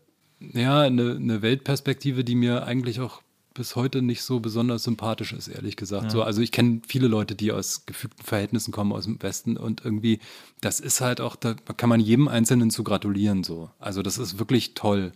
ja, 0.53 0.81
eine, 0.81 1.15
eine 1.15 1.41
Weltperspektive, 1.41 2.23
die 2.23 2.35
mir 2.35 2.65
eigentlich 2.65 2.99
auch 2.99 3.21
bis 3.53 3.75
heute 3.75 4.01
nicht 4.01 4.23
so 4.23 4.39
besonders 4.39 4.83
sympathisch 4.83 5.33
ist, 5.33 5.49
ehrlich 5.49 5.75
gesagt. 5.75 6.05
Ja. 6.05 6.09
So, 6.09 6.23
also 6.23 6.41
ich 6.41 6.51
kenne 6.51 6.81
viele 6.87 7.07
Leute, 7.07 7.35
die 7.35 7.51
aus 7.51 7.85
gefügten 7.85 8.23
Verhältnissen 8.23 8.71
kommen 8.71 8.93
aus 8.93 9.03
dem 9.03 9.21
Westen 9.21 9.57
und 9.57 9.83
irgendwie, 9.83 10.19
das 10.61 10.79
ist 10.79 11.01
halt 11.01 11.19
auch, 11.19 11.35
da 11.35 11.53
kann 11.53 11.89
man 11.89 11.99
jedem 11.99 12.27
Einzelnen 12.27 12.71
zu 12.71 12.83
gratulieren 12.83 13.43
so. 13.43 13.69
Also 13.77 14.01
das 14.01 14.17
ist 14.17 14.39
wirklich 14.39 14.73
toll. 14.73 15.11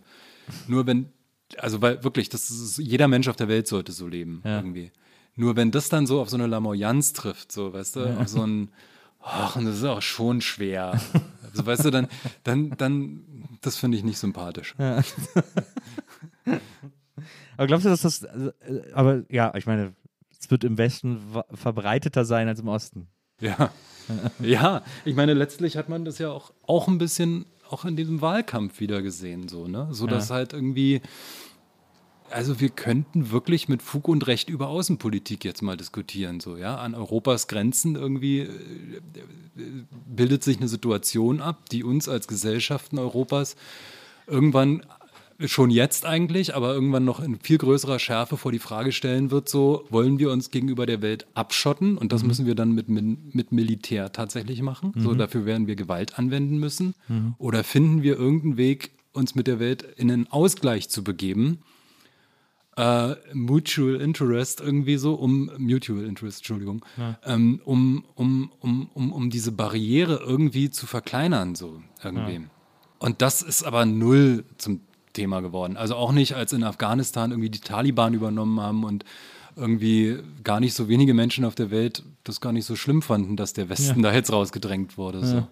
Nur 0.68 0.86
wenn, 0.86 1.08
also 1.58 1.82
weil 1.82 2.02
wirklich, 2.04 2.28
das 2.28 2.50
ist, 2.50 2.78
jeder 2.78 3.08
Mensch 3.08 3.28
auf 3.28 3.36
der 3.36 3.48
Welt 3.48 3.66
sollte 3.66 3.92
so 3.92 4.08
leben 4.08 4.42
ja. 4.44 4.56
irgendwie. 4.56 4.90
Nur 5.36 5.56
wenn 5.56 5.70
das 5.70 5.88
dann 5.88 6.06
so 6.06 6.20
auf 6.20 6.30
so 6.30 6.36
eine 6.36 6.46
Lamoyanz 6.46 7.12
trifft, 7.12 7.52
so, 7.52 7.72
weißt 7.72 7.96
du, 7.96 8.00
ja. 8.00 8.16
auf 8.18 8.28
so 8.28 8.42
ein, 8.42 8.70
ach, 9.20 9.56
und 9.56 9.66
das 9.66 9.76
ist 9.76 9.84
auch 9.84 10.02
schon 10.02 10.40
schwer. 10.40 10.98
also 11.50 11.66
weißt 11.66 11.84
du, 11.84 11.90
dann, 11.90 12.08
dann, 12.42 12.70
dann 12.70 13.48
das 13.60 13.76
finde 13.76 13.98
ich 13.98 14.04
nicht 14.04 14.18
sympathisch. 14.18 14.74
Ja. 14.78 15.02
aber 17.56 17.66
glaubst 17.66 17.84
du, 17.84 17.90
dass 17.90 18.00
das, 18.02 18.22
äh, 18.22 18.52
aber 18.92 19.24
ja, 19.28 19.54
ich 19.54 19.66
meine, 19.66 19.94
es 20.38 20.50
wird 20.50 20.64
im 20.64 20.78
Westen 20.78 21.20
verbreiteter 21.52 22.24
sein 22.24 22.48
als 22.48 22.60
im 22.60 22.68
Osten. 22.68 23.08
Ja. 23.40 23.70
ja, 24.40 24.82
ich 25.04 25.14
meine, 25.14 25.34
letztlich 25.34 25.76
hat 25.76 25.88
man 25.88 26.04
das 26.04 26.18
ja 26.18 26.30
auch, 26.30 26.52
auch 26.62 26.88
ein 26.88 26.98
bisschen 26.98 27.46
auch 27.70 27.84
in 27.84 27.96
diesem 27.96 28.20
Wahlkampf 28.20 28.80
wieder 28.80 29.02
gesehen, 29.02 29.48
so, 29.48 29.66
ne? 29.66 29.88
So 29.90 30.06
dass 30.06 30.28
ja. 30.28 30.36
halt 30.36 30.52
irgendwie, 30.52 31.00
also 32.30 32.60
wir 32.60 32.70
könnten 32.70 33.30
wirklich 33.30 33.68
mit 33.68 33.82
Fug 33.82 34.08
und 34.08 34.26
Recht 34.26 34.48
über 34.48 34.68
Außenpolitik 34.68 35.44
jetzt 35.44 35.62
mal 35.62 35.76
diskutieren, 35.76 36.40
so, 36.40 36.56
ja. 36.56 36.76
An 36.76 36.94
Europas 36.94 37.48
Grenzen 37.48 37.96
irgendwie 37.96 38.40
äh, 38.40 38.50
bildet 40.06 40.42
sich 40.44 40.58
eine 40.58 40.68
Situation 40.68 41.40
ab, 41.40 41.68
die 41.70 41.84
uns 41.84 42.08
als 42.08 42.28
Gesellschaften 42.28 42.98
Europas 42.98 43.56
irgendwann 44.26 44.82
schon 45.44 45.70
jetzt 45.70 46.06
eigentlich, 46.06 46.54
aber 46.54 46.72
irgendwann 46.72 47.04
noch 47.04 47.20
in 47.20 47.38
viel 47.40 47.58
größerer 47.58 47.98
Schärfe 47.98 48.36
vor 48.36 48.52
die 48.52 48.58
Frage 48.58 48.92
stellen 48.92 49.30
wird, 49.30 49.48
so 49.48 49.84
wollen 49.90 50.18
wir 50.18 50.30
uns 50.30 50.50
gegenüber 50.50 50.86
der 50.86 51.02
Welt 51.02 51.26
abschotten 51.34 51.98
und 51.98 52.12
das 52.12 52.22
mhm. 52.22 52.28
müssen 52.28 52.46
wir 52.46 52.54
dann 52.54 52.72
mit, 52.72 52.88
mit 52.88 53.52
Militär 53.52 54.12
tatsächlich 54.12 54.62
machen. 54.62 54.92
Mhm. 54.94 55.00
So 55.00 55.14
dafür 55.14 55.44
werden 55.44 55.66
wir 55.66 55.76
Gewalt 55.76 56.18
anwenden 56.18 56.58
müssen. 56.58 56.94
Mhm. 57.08 57.34
Oder 57.38 57.64
finden 57.64 58.02
wir 58.02 58.18
irgendeinen 58.18 58.56
Weg, 58.56 58.92
uns 59.12 59.34
mit 59.34 59.46
der 59.46 59.58
Welt 59.58 59.82
in 59.96 60.10
einen 60.10 60.30
Ausgleich 60.30 60.88
zu 60.88 61.02
begeben, 61.02 61.60
äh, 62.76 63.14
Mutual 63.32 64.00
Interest 64.00 64.60
irgendwie 64.60 64.96
so, 64.98 65.14
um 65.14 65.50
Mutual 65.58 66.04
Interest, 66.04 66.38
Entschuldigung, 66.38 66.84
ja. 66.96 67.18
ähm, 67.24 67.60
um, 67.64 68.04
um, 68.14 68.52
um, 68.60 68.90
um, 68.92 69.12
um 69.12 69.30
diese 69.30 69.52
Barriere 69.52 70.22
irgendwie 70.24 70.70
zu 70.70 70.86
verkleinern, 70.86 71.54
so 71.54 71.82
irgendwie. 72.04 72.34
Ja. 72.34 72.50
Und 72.98 73.22
das 73.22 73.42
ist 73.42 73.62
aber 73.62 73.86
null 73.86 74.44
zum 74.58 74.80
Thema 75.16 75.40
geworden. 75.40 75.76
Also 75.76 75.96
auch 75.96 76.12
nicht, 76.12 76.34
als 76.34 76.52
in 76.52 76.62
Afghanistan 76.62 77.30
irgendwie 77.30 77.50
die 77.50 77.60
Taliban 77.60 78.14
übernommen 78.14 78.60
haben 78.60 78.84
und 78.84 79.04
irgendwie 79.56 80.18
gar 80.44 80.60
nicht 80.60 80.74
so 80.74 80.88
wenige 80.88 81.14
Menschen 81.14 81.44
auf 81.44 81.54
der 81.54 81.70
Welt 81.70 82.02
das 82.24 82.40
gar 82.40 82.52
nicht 82.52 82.66
so 82.66 82.76
schlimm 82.76 83.00
fanden, 83.00 83.36
dass 83.36 83.54
der 83.54 83.68
Westen 83.68 84.00
ja. 84.00 84.10
da 84.10 84.14
jetzt 84.14 84.30
rausgedrängt 84.30 84.98
wurde. 84.98 85.24
So. 85.24 85.46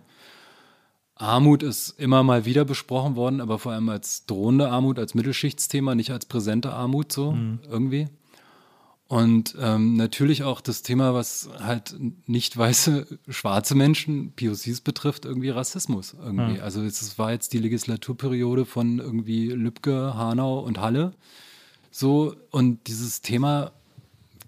Armut 1.16 1.62
ist 1.62 1.98
immer 1.98 2.22
mal 2.22 2.44
wieder 2.44 2.64
besprochen 2.64 3.16
worden, 3.16 3.40
aber 3.40 3.58
vor 3.58 3.72
allem 3.72 3.88
als 3.88 4.26
drohende 4.26 4.68
Armut, 4.68 4.98
als 4.98 5.14
Mittelschichtsthema, 5.14 5.94
nicht 5.94 6.10
als 6.10 6.26
präsente 6.26 6.72
Armut 6.72 7.12
so 7.12 7.32
mhm. 7.32 7.60
irgendwie. 7.70 8.08
Und 9.06 9.55
ähm, 9.60 9.97
natürlich 9.97 10.44
auch 10.44 10.60
das 10.62 10.82
Thema, 10.82 11.12
was 11.12 11.48
halt 11.60 11.94
nicht 12.26 12.56
weiße, 12.56 13.06
schwarze 13.28 13.74
Menschen, 13.74 14.32
POCs 14.32 14.81
betrifft, 14.81 15.26
irgendwie 15.26 15.51
Rassismus 15.51 16.14
irgendwie. 16.18 16.55
Mhm. 16.55 16.62
Also 16.62 16.82
es 16.82 17.18
war 17.18 17.32
jetzt 17.32 17.52
die 17.52 17.59
Legislaturperiode 17.59 18.64
von 18.64 18.98
irgendwie 18.98 19.48
Lübcke, 19.48 20.14
Hanau 20.14 20.60
und 20.60 20.81
Halle. 20.81 21.12
So, 21.90 22.35
und 22.51 22.86
dieses 22.89 23.20
Thema 23.20 23.72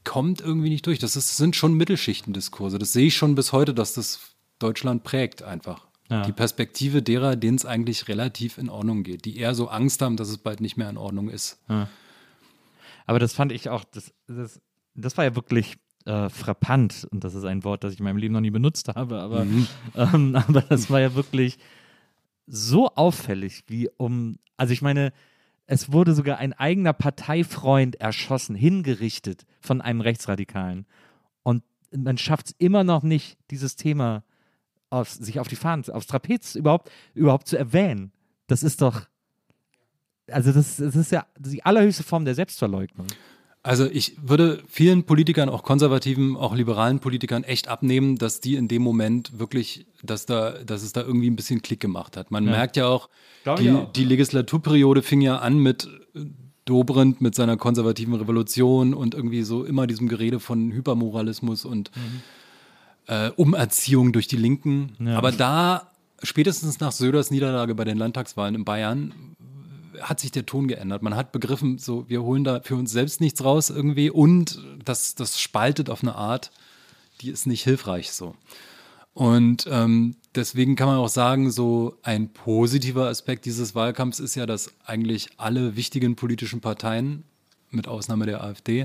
kommt 0.05 0.41
irgendwie 0.41 0.71
nicht 0.71 0.87
durch. 0.87 0.99
Das 0.99 1.17
ist, 1.17 1.37
sind 1.37 1.55
schon 1.55 1.75
Mittelschichtendiskurse. 1.75 2.79
Das 2.79 2.93
sehe 2.93 3.09
ich 3.09 3.17
schon 3.17 3.35
bis 3.35 3.53
heute, 3.53 3.75
dass 3.75 3.93
das 3.93 4.21
Deutschland 4.59 5.05
prägt 5.05 5.43
einfach. 5.43 5.87
Ja. 6.09 6.23
Die 6.23 6.33
Perspektive 6.33 7.03
derer, 7.03 7.37
denen 7.37 7.57
es 7.57 7.67
eigentlich 7.67 8.09
relativ 8.09 8.59
in 8.59 8.71
Ordnung 8.71 9.03
geht, 9.03 9.25
die 9.27 9.37
eher 9.37 9.55
so 9.55 9.69
Angst 9.69 10.01
haben, 10.01 10.17
dass 10.17 10.29
es 10.29 10.39
bald 10.39 10.61
nicht 10.61 10.77
mehr 10.77 10.89
in 10.89 10.97
Ordnung 10.97 11.29
ist. 11.29 11.59
Ja. 11.69 11.89
Aber 13.07 13.19
das 13.19 13.33
fand 13.33 13.53
ich 13.53 13.69
auch, 13.69 13.85
das, 13.85 14.13
das, 14.27 14.61
das 14.95 15.17
war 15.17 15.25
ja 15.25 15.35
wirklich 15.35 15.77
äh, 16.05 16.29
frappant 16.29 17.07
und 17.11 17.25
das 17.25 17.35
ist 17.35 17.45
ein 17.45 17.65
Wort, 17.65 17.85
das 17.85 17.95
ich 17.95 18.01
in 18.01 18.05
meinem 18.05 18.19
Leben 18.19 18.35
noch 18.35 18.41
nie 18.41 18.51
benutzt 18.51 18.89
habe, 18.95 19.21
aber, 19.21 19.45
mhm. 19.45 19.67
ähm, 19.95 20.37
aber 20.49 20.61
das 20.63 20.91
war 20.91 21.01
ja 21.01 21.15
wirklich 21.15 21.59
so 22.47 22.89
auffällig, 22.95 23.65
wie 23.69 23.89
um, 23.97 24.39
also 24.57 24.73
ich 24.73 24.83
meine, 24.83 25.13
es 25.67 25.93
wurde 25.93 26.15
sogar 26.15 26.39
ein 26.39 26.53
eigener 26.53 26.93
Parteifreund 26.93 27.97
erschossen, 27.97 28.55
hingerichtet 28.55 29.47
von 29.61 29.81
einem 29.81 30.01
Rechtsradikalen. 30.01 30.87
Und 31.43 31.65
man 31.91 32.19
schafft 32.19 32.47
es 32.47 32.55
immer 32.59 32.85
noch 32.85 33.03
nicht, 33.03 33.37
dieses 33.51 33.75
Thema 33.75 34.23
auf, 34.91 35.11
sich 35.11 35.41
auf 35.41 35.49
die 35.49 35.57
Fahnen, 35.57 35.89
aufs 35.91 36.07
Trapez 36.07 36.55
überhaupt, 36.55 36.91
überhaupt 37.15 37.49
zu 37.49 37.59
erwähnen. 37.59 38.13
Das 38.47 38.63
ist 38.63 38.81
doch, 38.81 39.09
also 40.31 40.53
das, 40.53 40.77
das 40.77 40.97
ist 40.97 41.13
ja 41.13 41.27
die 41.39 41.65
allerhöchste 41.65 42.03
Form 42.03 42.25
der 42.25 42.35
Selbstverleugnung. 42.35 43.07
Also 43.63 43.87
ich 43.87 44.17
würde 44.23 44.63
vielen 44.69 45.05
Politikern, 45.05 45.49
auch 45.49 45.65
konservativen, 45.65 46.37
auch 46.37 46.55
liberalen 46.55 47.01
Politikern 47.01 47.43
echt 47.43 47.67
abnehmen, 47.67 48.17
dass 48.17 48.41
die 48.41 48.55
in 48.55 48.69
dem 48.69 48.83
Moment 48.83 49.41
wirklich, 49.41 49.87
dass 50.05 50.25
da, 50.25 50.53
dass 50.65 50.85
es 50.85 50.93
da 50.93 51.03
irgendwie 51.03 51.29
ein 51.29 51.35
bisschen 51.35 51.63
Klick 51.63 51.81
gemacht 51.81 52.17
hat. 52.17 52.31
Man 52.31 52.45
ja. 52.45 52.53
merkt 52.53 52.77
ja 52.77 52.87
auch 52.87 53.09
die, 53.59 53.71
auch, 53.71 53.93
die 53.93 54.05
Legislaturperiode 54.05 55.03
fing 55.03 55.21
ja 55.21 55.39
an 55.39 55.59
mit 55.59 55.89
Dobrindt 56.65 57.21
mit 57.21 57.35
seiner 57.35 57.57
konservativen 57.57 58.15
Revolution 58.15 58.95
und 58.95 59.15
irgendwie 59.15 59.43
so 59.43 59.65
immer 59.65 59.89
diesem 59.89 60.09
Gerede 60.09 60.39
von 60.39 60.71
Hypermoralismus 60.71 61.65
und 61.65 61.91
mhm 61.97 62.23
äh, 63.07 63.31
Umerziehung 63.37 64.13
durch 64.13 64.29
die 64.29 64.37
Linken. 64.37 64.97
Ja. 64.99 65.17
Aber 65.17 65.33
da, 65.33 65.91
spätestens 66.23 66.81
nach 66.81 66.93
Söders 66.93 67.31
Niederlage 67.31 67.75
bei 67.75 67.85
den 67.85 67.99
Landtagswahlen 67.99 68.55
in 68.55 68.65
Bayern, 68.65 69.13
hat 70.01 70.21
sich 70.21 70.31
der 70.31 70.47
Ton 70.47 70.69
geändert. 70.69 71.03
Man 71.03 71.17
hat 71.17 71.33
begriffen, 71.33 71.79
so 71.79 72.09
wir 72.09 72.23
holen 72.23 72.45
da 72.45 72.61
für 72.63 72.77
uns 72.77 72.91
selbst 72.91 73.21
nichts 73.21 73.45
raus 73.45 73.71
irgendwie 73.71 74.11
und 74.11 74.63
das, 74.85 75.15
das 75.15 75.41
spaltet 75.41 75.91
auf 75.91 76.03
eine 76.03 76.15
Art, 76.15 76.51
die 77.21 77.31
ist 77.31 77.47
nicht 77.47 77.65
hilfreich 77.65 78.13
so. 78.13 78.35
Und 79.15 79.67
ähm, 79.71 80.17
deswegen 80.35 80.77
kann 80.77 80.89
man 80.89 80.99
auch 80.99 81.09
sagen, 81.09 81.51
so 81.51 81.97
ein 82.03 82.29
positiver 82.29 83.09
Aspekt 83.09 83.47
dieses 83.47 83.75
Wahlkampfs 83.75 84.19
ist 84.19 84.35
ja, 84.35 84.45
dass 84.45 84.71
eigentlich 84.85 85.31
alle 85.39 85.75
wichtigen 85.75 86.17
politischen 86.17 86.61
Parteien, 86.61 87.25
mit 87.71 87.89
Ausnahme 87.89 88.27
der 88.27 88.45
AfD, 88.45 88.85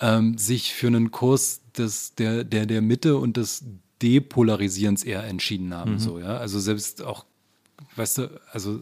ähm, 0.00 0.38
sich 0.38 0.72
für 0.72 0.86
einen 0.86 1.10
Kurs 1.10 1.60
des, 1.76 2.14
der, 2.14 2.44
der, 2.44 2.66
der 2.66 2.82
Mitte 2.82 3.18
und 3.18 3.36
des 3.36 3.64
Depolarisierens 4.02 5.04
eher 5.04 5.24
entschieden 5.24 5.74
haben. 5.74 5.98
So, 5.98 6.18
ja? 6.18 6.38
Also 6.38 6.58
selbst 6.58 7.02
auch 7.02 7.26
weißt 7.96 8.18
du, 8.18 8.40
also 8.52 8.78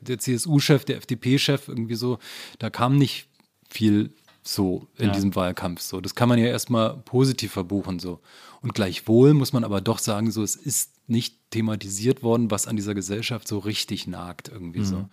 der 0.00 0.18
CSU-Chef, 0.18 0.84
der 0.84 0.96
FDP-Chef, 0.98 1.68
irgendwie 1.68 1.94
so, 1.94 2.18
da 2.58 2.70
kam 2.70 2.96
nicht 2.96 3.26
viel 3.68 4.12
so 4.42 4.86
in 4.98 5.06
Ja. 5.06 5.12
diesem 5.12 5.34
Wahlkampf. 5.34 5.80
So, 5.80 6.00
das 6.00 6.14
kann 6.14 6.28
man 6.28 6.38
ja 6.38 6.46
erstmal 6.46 6.96
positiv 6.98 7.52
verbuchen. 7.52 7.98
So. 7.98 8.20
Und 8.60 8.74
gleichwohl 8.74 9.34
muss 9.34 9.52
man 9.52 9.64
aber 9.64 9.80
doch 9.80 9.98
sagen, 9.98 10.30
so, 10.30 10.42
es 10.42 10.54
ist 10.56 10.92
nicht 11.06 11.36
thematisiert 11.50 12.22
worden, 12.22 12.50
was 12.50 12.66
an 12.66 12.76
dieser 12.76 12.94
Gesellschaft 12.94 13.48
so 13.48 13.58
richtig 13.58 14.06
nagt, 14.06 14.48
irgendwie 14.48 14.84
so. 14.84 15.08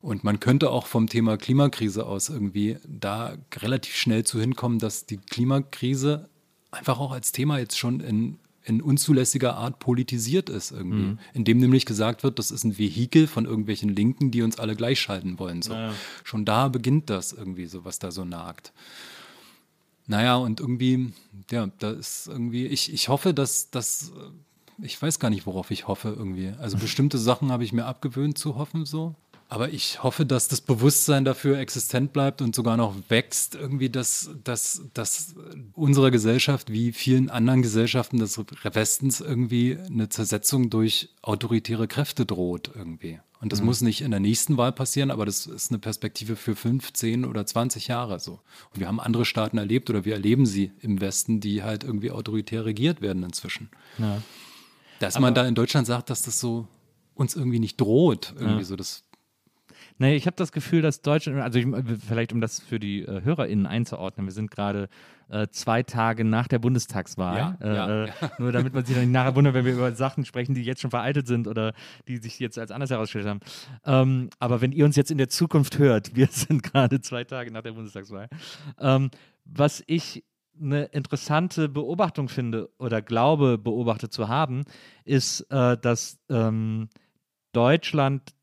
Und 0.00 0.22
man 0.24 0.38
könnte 0.40 0.70
auch 0.70 0.86
vom 0.86 1.08
Thema 1.08 1.36
Klimakrise 1.36 2.06
aus 2.06 2.28
irgendwie 2.28 2.78
da 2.86 3.36
relativ 3.56 3.96
schnell 3.96 4.24
zu 4.24 4.38
hinkommen, 4.40 4.78
dass 4.78 5.06
die 5.06 5.16
Klimakrise 5.16 6.28
einfach 6.70 6.98
auch 7.00 7.12
als 7.12 7.32
Thema 7.32 7.58
jetzt 7.58 7.78
schon 7.78 8.00
in, 8.00 8.38
in 8.66 8.82
unzulässiger 8.82 9.56
Art 9.56 9.78
politisiert 9.78 10.50
ist 10.50 10.72
irgendwie. 10.72 11.16
Indem 11.34 11.58
nämlich 11.58 11.86
gesagt 11.86 12.24
wird, 12.24 12.38
das 12.40 12.50
ist 12.50 12.64
ein 12.64 12.76
Vehikel 12.76 13.28
von 13.28 13.44
irgendwelchen 13.44 13.94
Linken, 13.94 14.32
die 14.32 14.42
uns 14.42 14.58
alle 14.58 14.74
gleichschalten 14.74 15.38
wollen. 15.38 15.62
So. 15.62 15.76
Schon 16.24 16.44
da 16.44 16.68
beginnt 16.68 17.08
das 17.08 17.32
irgendwie 17.32 17.66
so, 17.66 17.84
was 17.84 18.00
da 18.00 18.10
so 18.10 18.24
nagt. 18.24 18.72
Naja, 20.08 20.36
und 20.36 20.60
irgendwie, 20.60 21.12
ja, 21.50 21.68
da 21.78 21.90
ist 21.90 22.26
irgendwie, 22.26 22.66
ich, 22.66 22.92
ich 22.92 23.08
hoffe, 23.08 23.32
dass 23.32 23.70
das, 23.70 24.12
ich 24.78 25.00
weiß 25.00 25.20
gar 25.20 25.30
nicht, 25.30 25.46
worauf 25.46 25.70
ich 25.70 25.86
hoffe 25.86 26.14
irgendwie. 26.16 26.52
Also 26.58 26.76
bestimmte 26.76 27.18
Sachen 27.18 27.52
habe 27.52 27.62
ich 27.62 27.72
mir 27.72 27.86
abgewöhnt 27.86 28.36
zu 28.36 28.56
hoffen 28.56 28.84
so. 28.84 29.14
Aber 29.48 29.68
ich 29.68 30.02
hoffe, 30.02 30.26
dass 30.26 30.48
das 30.48 30.60
Bewusstsein 30.60 31.24
dafür 31.24 31.58
existent 31.58 32.12
bleibt 32.12 32.42
und 32.42 32.54
sogar 32.54 32.76
noch 32.76 32.96
wächst, 33.08 33.54
irgendwie, 33.54 33.88
dass, 33.88 34.30
dass, 34.42 34.82
dass 34.92 35.34
unserer 35.72 36.10
Gesellschaft 36.10 36.72
wie 36.72 36.92
vielen 36.92 37.30
anderen 37.30 37.62
Gesellschaften 37.62 38.18
des 38.18 38.40
Westens 38.64 39.20
irgendwie 39.20 39.78
eine 39.78 40.08
Zersetzung 40.08 40.68
durch 40.68 41.10
autoritäre 41.22 41.86
Kräfte 41.86 42.26
droht 42.26 42.72
irgendwie. 42.74 43.20
Und 43.40 43.52
das 43.52 43.62
muss 43.62 43.82
nicht 43.82 44.00
in 44.00 44.10
der 44.10 44.18
nächsten 44.18 44.56
Wahl 44.56 44.72
passieren, 44.72 45.10
aber 45.10 45.26
das 45.26 45.46
ist 45.46 45.70
eine 45.70 45.78
Perspektive 45.78 46.36
für 46.36 46.56
fünf, 46.56 46.92
zehn 46.94 47.24
oder 47.24 47.44
20 47.44 47.86
Jahre 47.86 48.18
so. 48.18 48.40
Und 48.72 48.80
wir 48.80 48.88
haben 48.88 48.98
andere 48.98 49.24
Staaten 49.24 49.58
erlebt 49.58 49.90
oder 49.90 50.04
wir 50.04 50.14
erleben 50.14 50.46
sie 50.46 50.72
im 50.80 51.00
Westen, 51.00 51.38
die 51.38 51.62
halt 51.62 51.84
irgendwie 51.84 52.10
autoritär 52.10 52.64
regiert 52.64 53.02
werden 53.02 53.22
inzwischen. 53.22 53.70
Ja. 53.98 54.22
Dass 54.98 55.18
man 55.18 55.34
da 55.34 55.46
in 55.46 55.54
Deutschland 55.54 55.86
sagt, 55.86 56.08
dass 56.08 56.22
das 56.22 56.40
so 56.40 56.66
uns 57.14 57.36
irgendwie 57.36 57.58
nicht 57.58 57.80
droht, 57.80 58.34
irgendwie 58.38 58.64
so 58.64 58.74
das 58.74 59.04
Nee, 59.98 60.16
ich 60.16 60.26
habe 60.26 60.36
das 60.36 60.52
Gefühl, 60.52 60.82
dass 60.82 61.00
Deutschland, 61.00 61.40
also 61.40 61.58
ich, 61.58 61.66
vielleicht 62.06 62.32
um 62.32 62.40
das 62.40 62.60
für 62.60 62.78
die 62.78 63.02
äh, 63.02 63.22
HörerInnen 63.22 63.66
einzuordnen, 63.66 64.26
wir 64.26 64.32
sind 64.32 64.50
gerade 64.50 64.88
äh, 65.28 65.48
zwei 65.48 65.82
Tage 65.82 66.24
nach 66.24 66.48
der 66.48 66.58
Bundestagswahl. 66.58 67.36
Ja, 67.36 67.56
äh, 67.60 67.74
ja, 67.74 68.04
äh, 68.04 68.10
Nur 68.38 68.52
damit 68.52 68.74
man 68.74 68.84
sich 68.84 68.94
dann 68.94 69.04
nicht 69.04 69.12
nachher 69.12 69.34
wundert, 69.34 69.54
wenn 69.54 69.64
wir 69.64 69.72
über 69.72 69.92
Sachen 69.92 70.24
sprechen, 70.24 70.54
die 70.54 70.62
jetzt 70.62 70.82
schon 70.82 70.90
veraltet 70.90 71.26
sind 71.26 71.48
oder 71.48 71.72
die 72.08 72.18
sich 72.18 72.38
jetzt 72.38 72.58
als 72.58 72.70
anders 72.70 72.90
herausgestellt 72.90 73.26
haben. 73.26 73.40
Ähm, 73.84 74.30
aber 74.38 74.60
wenn 74.60 74.72
ihr 74.72 74.84
uns 74.84 74.96
jetzt 74.96 75.10
in 75.10 75.18
der 75.18 75.28
Zukunft 75.28 75.78
hört, 75.78 76.14
wir 76.14 76.28
sind 76.28 76.62
gerade 76.62 77.00
zwei 77.00 77.24
Tage 77.24 77.50
nach 77.50 77.62
der 77.62 77.72
Bundestagswahl. 77.72 78.28
Ähm, 78.78 79.10
was 79.44 79.82
ich 79.86 80.24
eine 80.60 80.84
interessante 80.84 81.68
Beobachtung 81.68 82.28
finde 82.28 82.70
oder 82.78 83.02
glaube 83.02 83.58
beobachtet 83.58 84.12
zu 84.12 84.28
haben, 84.28 84.64
ist, 85.04 85.40
äh, 85.50 85.76
dass 85.76 86.18
ähm, 86.30 86.88
Deutschland 87.52 88.35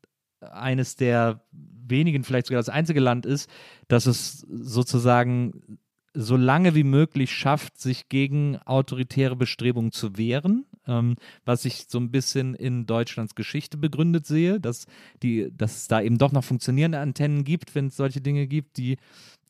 eines 0.52 0.96
der 0.96 1.44
wenigen, 1.86 2.24
vielleicht 2.24 2.46
sogar 2.46 2.60
das 2.60 2.68
einzige 2.68 3.00
Land 3.00 3.26
ist, 3.26 3.48
dass 3.88 4.06
es 4.06 4.40
sozusagen 4.40 5.78
so 6.14 6.36
lange 6.36 6.76
wie 6.76 6.84
möglich 6.84 7.32
schafft, 7.32 7.78
sich 7.78 8.08
gegen 8.08 8.56
autoritäre 8.58 9.34
Bestrebungen 9.34 9.90
zu 9.90 10.16
wehren, 10.16 10.64
ähm, 10.86 11.16
was 11.44 11.64
ich 11.64 11.86
so 11.88 11.98
ein 11.98 12.12
bisschen 12.12 12.54
in 12.54 12.86
Deutschlands 12.86 13.34
Geschichte 13.34 13.76
begründet 13.76 14.24
sehe, 14.24 14.60
dass, 14.60 14.86
die, 15.22 15.50
dass 15.56 15.76
es 15.76 15.88
da 15.88 16.00
eben 16.00 16.18
doch 16.18 16.30
noch 16.30 16.44
funktionierende 16.44 17.00
Antennen 17.00 17.42
gibt, 17.42 17.74
wenn 17.74 17.88
es 17.88 17.96
solche 17.96 18.20
Dinge 18.20 18.46
gibt, 18.46 18.76
die, 18.76 18.96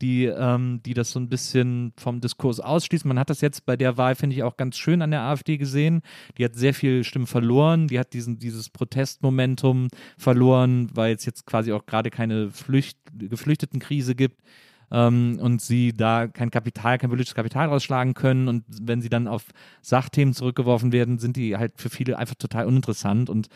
die, 0.01 0.25
ähm, 0.25 0.81
die 0.85 0.95
das 0.95 1.11
so 1.11 1.21
ein 1.21 1.29
bisschen 1.29 1.93
vom 1.97 2.21
Diskurs 2.21 2.61
ausschließen. 2.61 3.09
Man 3.09 3.19
hat 3.19 3.31
das 3.31 3.41
jetzt 3.41 3.67
bei 3.67 3.77
der 3.77 3.97
Wahl, 3.97 4.15
finde 4.15 4.37
ich, 4.37 4.43
auch 4.43 4.57
ganz 4.57 4.77
schön 4.77 5.03
an 5.03 5.11
der 5.11 5.23
AfD 5.23 5.57
gesehen. 5.57 6.03
Die 6.39 6.45
hat 6.45 6.55
sehr 6.55 6.75
viele 6.75 7.05
Stimmen 7.05 7.27
verloren, 7.27 7.89
die 7.89 7.99
hat 7.99 8.13
diesen, 8.13 8.39
dieses 8.39 8.71
Protestmomentum 8.71 9.89
verloren, 10.19 10.91
weil 10.95 11.15
es 11.15 11.25
jetzt 11.25 11.47
quasi 11.47 11.73
auch 11.73 11.87
gerade 11.87 12.11
keine 12.11 12.51
Flücht, 12.51 12.99
Geflüchtetenkrise 13.17 14.15
gibt 14.15 14.43
ähm, 14.91 15.39
und 15.41 15.61
sie 15.61 15.93
da 15.93 16.27
kein 16.29 16.51
Kapital, 16.51 16.99
kein 16.99 17.11
politisches 17.11 17.35
Kapital 17.35 17.69
rausschlagen 17.69 18.15
können 18.15 18.49
und 18.49 18.65
wenn 18.69 19.01
sie 19.01 19.09
dann 19.09 19.29
auf 19.29 19.47
Sachthemen 19.83 20.35
zurückgeworfen 20.35 20.93
werden, 20.93 21.19
sind 21.19 21.37
die 21.37 21.57
halt 21.57 21.73
für 21.77 21.91
viele 21.91 22.19
einfach 22.19 22.37
total 22.37 22.67
uninteressant 22.67 23.31
und 23.31 23.49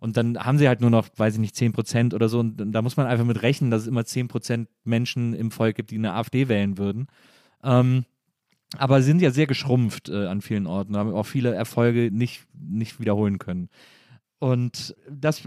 und 0.00 0.16
dann 0.16 0.38
haben 0.38 0.56
sie 0.56 0.66
halt 0.66 0.80
nur 0.80 0.90
noch, 0.90 1.08
weiß 1.16 1.34
ich 1.34 1.40
nicht, 1.40 1.54
10 1.54 1.72
Prozent 1.72 2.14
oder 2.14 2.30
so. 2.30 2.40
Und 2.40 2.72
da 2.72 2.80
muss 2.80 2.96
man 2.96 3.06
einfach 3.06 3.26
mit 3.26 3.42
rechnen, 3.42 3.70
dass 3.70 3.82
es 3.82 3.88
immer 3.88 4.06
10 4.06 4.28
Prozent 4.28 4.68
Menschen 4.82 5.34
im 5.34 5.50
Volk 5.50 5.76
gibt, 5.76 5.90
die 5.90 5.98
eine 5.98 6.14
AfD 6.14 6.48
wählen 6.48 6.78
würden. 6.78 7.06
Ähm, 7.62 8.06
aber 8.78 9.02
sie 9.02 9.08
sind 9.08 9.20
ja 9.20 9.30
sehr 9.30 9.46
geschrumpft 9.46 10.08
äh, 10.08 10.26
an 10.26 10.40
vielen 10.40 10.66
Orten, 10.66 10.96
haben 10.96 11.12
auch 11.12 11.26
viele 11.26 11.54
Erfolge 11.54 12.10
nicht, 12.10 12.46
nicht 12.54 12.98
wiederholen 12.98 13.38
können. 13.38 13.68
Und 14.38 14.96
das 15.10 15.42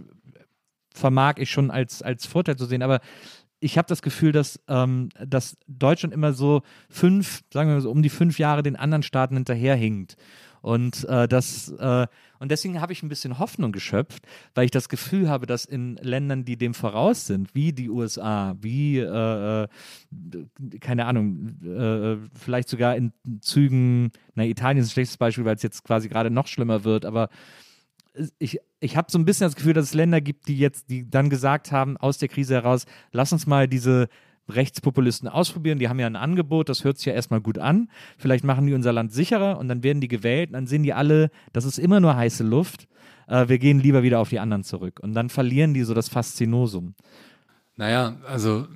vermag 0.93 1.35
ich 1.37 1.49
schon 1.49 1.71
als, 1.71 2.03
als 2.03 2.27
Vorteil 2.27 2.55
zu 2.55 2.65
sehen. 2.65 2.83
Aber 2.83 2.99
ich 3.59 3.79
habe 3.79 3.87
das 3.87 4.03
Gefühl, 4.03 4.33
dass, 4.33 4.59
ähm, 4.67 5.09
dass 5.25 5.57
Deutschland 5.67 6.13
immer 6.13 6.33
so 6.33 6.61
fünf, 6.89 7.41
sagen 7.51 7.69
wir 7.69 7.75
mal 7.75 7.81
so, 7.81 7.89
um 7.89 8.03
die 8.03 8.09
fünf 8.09 8.37
Jahre 8.37 8.61
den 8.61 8.75
anderen 8.75 9.03
Staaten 9.03 9.35
hinterherhinkt. 9.35 10.15
Und 10.63 11.03
äh, 11.09 11.27
das 11.27 11.73
äh, 11.77 12.07
und 12.39 12.49
deswegen 12.49 12.79
habe 12.79 12.93
ich 12.93 13.03
ein 13.03 13.09
bisschen 13.09 13.37
Hoffnung 13.37 13.73
geschöpft, 13.73 14.25
weil 14.55 14.63
ich 14.63 14.71
das 14.71 14.87
Gefühl 14.87 15.29
habe, 15.29 15.45
dass 15.45 15.65
in 15.65 15.97
Ländern, 15.97 16.45
die 16.45 16.55
dem 16.55 16.73
voraus 16.73 17.27
sind, 17.27 17.53
wie 17.53 17.73
die 17.73 17.89
USA, 17.89 18.55
wie 18.61 18.99
äh, 18.99 19.63
äh, 19.63 19.67
keine 20.79 21.05
Ahnung, 21.05 21.59
äh, 21.65 22.15
vielleicht 22.39 22.69
sogar 22.69 22.95
in 22.95 23.11
Zügen, 23.41 24.11
na 24.35 24.45
Italien 24.45 24.81
ist 24.81 24.87
ein 24.87 24.93
schlechtes 24.93 25.17
Beispiel, 25.17 25.43
weil 25.43 25.57
es 25.57 25.63
jetzt 25.63 25.83
quasi 25.83 26.07
gerade 26.07 26.29
noch 26.29 26.47
schlimmer 26.47 26.85
wird, 26.85 27.03
aber 27.03 27.27
ich, 28.39 28.57
ich 28.79 28.95
habe 28.95 29.11
so 29.11 29.17
ein 29.17 29.25
bisschen 29.25 29.47
das 29.47 29.57
Gefühl, 29.57 29.73
dass 29.73 29.85
es 29.87 29.93
Länder 29.93 30.21
gibt, 30.21 30.47
die 30.47 30.57
jetzt, 30.57 30.89
die 30.89 31.09
dann 31.09 31.29
gesagt 31.29 31.73
haben, 31.73 31.97
aus 31.97 32.19
der 32.19 32.29
Krise 32.29 32.53
heraus, 32.53 32.85
lass 33.11 33.33
uns 33.33 33.47
mal 33.47 33.67
diese 33.67 34.07
Rechtspopulisten 34.49 35.27
ausprobieren. 35.29 35.79
Die 35.79 35.89
haben 35.89 35.99
ja 35.99 36.07
ein 36.07 36.15
Angebot, 36.15 36.69
das 36.69 36.83
hört 36.83 36.97
sich 36.97 37.05
ja 37.05 37.13
erstmal 37.13 37.41
gut 37.41 37.57
an. 37.57 37.89
Vielleicht 38.17 38.43
machen 38.43 38.65
die 38.67 38.73
unser 38.73 38.93
Land 38.93 39.13
sicherer 39.13 39.57
und 39.57 39.67
dann 39.67 39.83
werden 39.83 40.01
die 40.01 40.07
gewählt 40.07 40.49
und 40.49 40.53
dann 40.53 40.67
sehen 40.67 40.83
die 40.83 40.93
alle, 40.93 41.29
das 41.53 41.65
ist 41.65 41.77
immer 41.79 41.99
nur 41.99 42.15
heiße 42.15 42.43
Luft. 42.43 42.87
Äh, 43.27 43.47
wir 43.47 43.57
gehen 43.59 43.79
lieber 43.79 44.03
wieder 44.03 44.19
auf 44.19 44.29
die 44.29 44.39
anderen 44.39 44.63
zurück. 44.63 44.99
Und 45.01 45.13
dann 45.13 45.29
verlieren 45.29 45.73
die 45.73 45.83
so 45.83 45.93
das 45.93 46.09
Faszinosum. 46.09 46.95
Naja, 47.75 48.17
also 48.27 48.67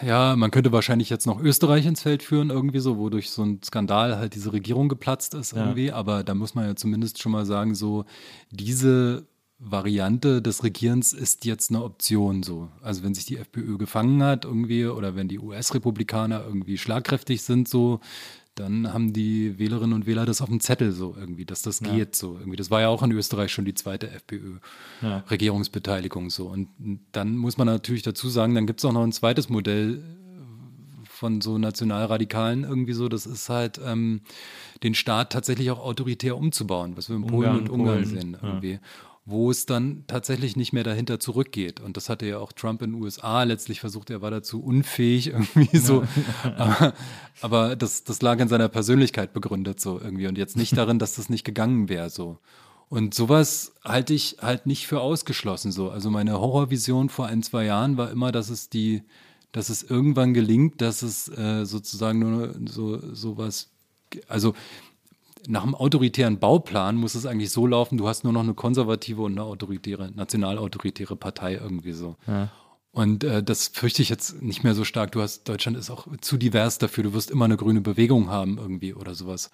ja, 0.00 0.34
man 0.34 0.50
könnte 0.50 0.72
wahrscheinlich 0.72 1.10
jetzt 1.10 1.26
noch 1.26 1.38
Österreich 1.38 1.84
ins 1.84 2.00
Feld 2.00 2.22
führen, 2.22 2.48
irgendwie 2.48 2.78
so, 2.78 2.96
wodurch 2.96 3.28
so 3.30 3.42
ein 3.42 3.60
Skandal 3.62 4.16
halt 4.16 4.34
diese 4.34 4.54
Regierung 4.54 4.88
geplatzt 4.88 5.34
ist 5.34 5.52
Ja. 5.52 5.64
irgendwie. 5.64 5.92
Aber 5.92 6.24
da 6.24 6.34
muss 6.34 6.54
man 6.54 6.64
ja 6.66 6.74
zumindest 6.74 7.20
schon 7.20 7.32
mal 7.32 7.44
sagen, 7.44 7.74
so 7.74 8.06
diese 8.50 9.26
Variante 9.58 10.40
des 10.40 10.62
Regierens 10.62 11.12
ist 11.12 11.44
jetzt 11.44 11.70
eine 11.70 11.82
Option 11.82 12.42
so. 12.42 12.68
Also 12.80 13.02
wenn 13.02 13.14
sich 13.14 13.24
die 13.24 13.38
FPÖ 13.38 13.76
gefangen 13.76 14.22
hat 14.22 14.44
irgendwie 14.44 14.86
oder 14.86 15.16
wenn 15.16 15.28
die 15.28 15.40
US-Republikaner 15.40 16.44
irgendwie 16.46 16.78
schlagkräftig 16.78 17.42
sind 17.42 17.68
so, 17.68 18.00
dann 18.54 18.92
haben 18.92 19.12
die 19.12 19.58
Wählerinnen 19.58 19.94
und 19.94 20.06
Wähler 20.06 20.26
das 20.26 20.40
auf 20.40 20.48
dem 20.48 20.60
Zettel 20.60 20.92
so 20.92 21.16
irgendwie, 21.18 21.44
dass 21.44 21.62
das 21.62 21.80
geht 21.80 22.14
so 22.16 22.36
irgendwie. 22.38 22.56
Das 22.56 22.70
war 22.70 22.80
ja 22.80 22.88
auch 22.88 23.02
in 23.02 23.12
Österreich 23.12 23.52
schon 23.52 23.64
die 23.64 23.74
zweite 23.74 24.10
FPÖ. 24.10 24.58
Ja. 25.02 25.22
So. 26.28 26.46
Und 26.46 26.68
dann 27.12 27.36
muss 27.36 27.56
man 27.56 27.66
natürlich 27.66 28.02
dazu 28.02 28.28
sagen, 28.28 28.54
dann 28.54 28.66
gibt 28.66 28.80
es 28.80 28.84
auch 28.84 28.92
noch 28.92 29.04
ein 29.04 29.12
zweites 29.12 29.48
Modell 29.48 30.02
von 31.04 31.40
so 31.40 31.58
Nationalradikalen 31.58 32.62
irgendwie 32.62 32.92
so, 32.92 33.08
das 33.08 33.26
ist 33.26 33.48
halt 33.48 33.80
ähm, 33.84 34.20
den 34.84 34.94
Staat 34.94 35.32
tatsächlich 35.32 35.70
auch 35.72 35.80
autoritär 35.80 36.36
umzubauen, 36.36 36.96
was 36.96 37.08
wir 37.08 37.16
in 37.16 37.26
Polen 37.26 37.50
Ungarn, 37.50 37.58
und 37.58 37.70
Ungarn 37.70 38.02
Polen, 38.04 38.06
sehen 38.06 38.36
ja. 38.40 38.78
Wo 39.30 39.50
es 39.50 39.66
dann 39.66 40.04
tatsächlich 40.06 40.56
nicht 40.56 40.72
mehr 40.72 40.84
dahinter 40.84 41.20
zurückgeht. 41.20 41.80
Und 41.80 41.98
das 41.98 42.08
hatte 42.08 42.24
ja 42.26 42.38
auch 42.38 42.52
Trump 42.52 42.80
in 42.80 42.92
den 42.92 43.02
USA 43.02 43.42
letztlich 43.42 43.78
versucht, 43.78 44.08
er 44.08 44.22
war 44.22 44.30
dazu 44.30 44.62
unfähig 44.62 45.26
irgendwie 45.32 45.76
so. 45.76 46.04
Aber, 46.56 46.94
aber 47.42 47.76
das, 47.76 48.04
das 48.04 48.22
lag 48.22 48.40
in 48.40 48.48
seiner 48.48 48.68
Persönlichkeit 48.68 49.34
begründet 49.34 49.80
so 49.80 50.00
irgendwie 50.00 50.26
und 50.26 50.38
jetzt 50.38 50.56
nicht 50.56 50.76
darin, 50.76 50.98
dass 50.98 51.16
das 51.16 51.28
nicht 51.28 51.44
gegangen 51.44 51.88
wäre 51.88 52.08
so. 52.08 52.38
Und 52.88 53.12
sowas 53.12 53.74
halte 53.84 54.14
ich 54.14 54.38
halt 54.40 54.66
nicht 54.66 54.86
für 54.86 55.00
ausgeschlossen 55.00 55.72
so. 55.72 55.90
Also 55.90 56.10
meine 56.10 56.40
Horrorvision 56.40 57.10
vor 57.10 57.26
ein, 57.26 57.42
zwei 57.42 57.64
Jahren 57.66 57.98
war 57.98 58.10
immer, 58.10 58.32
dass 58.32 58.48
es 58.48 58.70
die, 58.70 59.02
dass 59.52 59.68
es 59.68 59.82
irgendwann 59.82 60.32
gelingt, 60.32 60.80
dass 60.80 61.02
es 61.02 61.28
äh, 61.28 61.66
sozusagen 61.66 62.18
nur 62.18 62.54
so 62.66 63.14
sowas, 63.14 63.70
also 64.26 64.54
nach 65.48 65.62
einem 65.62 65.74
autoritären 65.74 66.38
Bauplan 66.38 66.96
muss 66.96 67.14
es 67.14 67.26
eigentlich 67.26 67.50
so 67.50 67.66
laufen, 67.66 67.96
du 67.96 68.06
hast 68.06 68.22
nur 68.22 68.32
noch 68.32 68.42
eine 68.42 68.54
konservative 68.54 69.22
und 69.22 69.32
eine 69.32 69.44
autoritäre, 69.44 70.10
nationalautoritäre 70.14 71.16
Partei 71.16 71.54
irgendwie 71.54 71.92
so. 71.92 72.16
Und 72.90 73.24
äh, 73.24 73.42
das 73.42 73.68
fürchte 73.68 74.02
ich 74.02 74.08
jetzt 74.08 74.42
nicht 74.42 74.62
mehr 74.62 74.74
so 74.74 74.84
stark. 74.84 75.12
Du 75.12 75.22
hast, 75.22 75.48
Deutschland 75.48 75.76
ist 75.76 75.90
auch 75.90 76.06
zu 76.20 76.36
divers 76.36 76.78
dafür. 76.78 77.04
Du 77.04 77.14
wirst 77.14 77.30
immer 77.30 77.44
eine 77.46 77.56
grüne 77.56 77.80
Bewegung 77.80 78.28
haben 78.28 78.58
irgendwie 78.58 78.92
oder 78.92 79.14
sowas. 79.14 79.50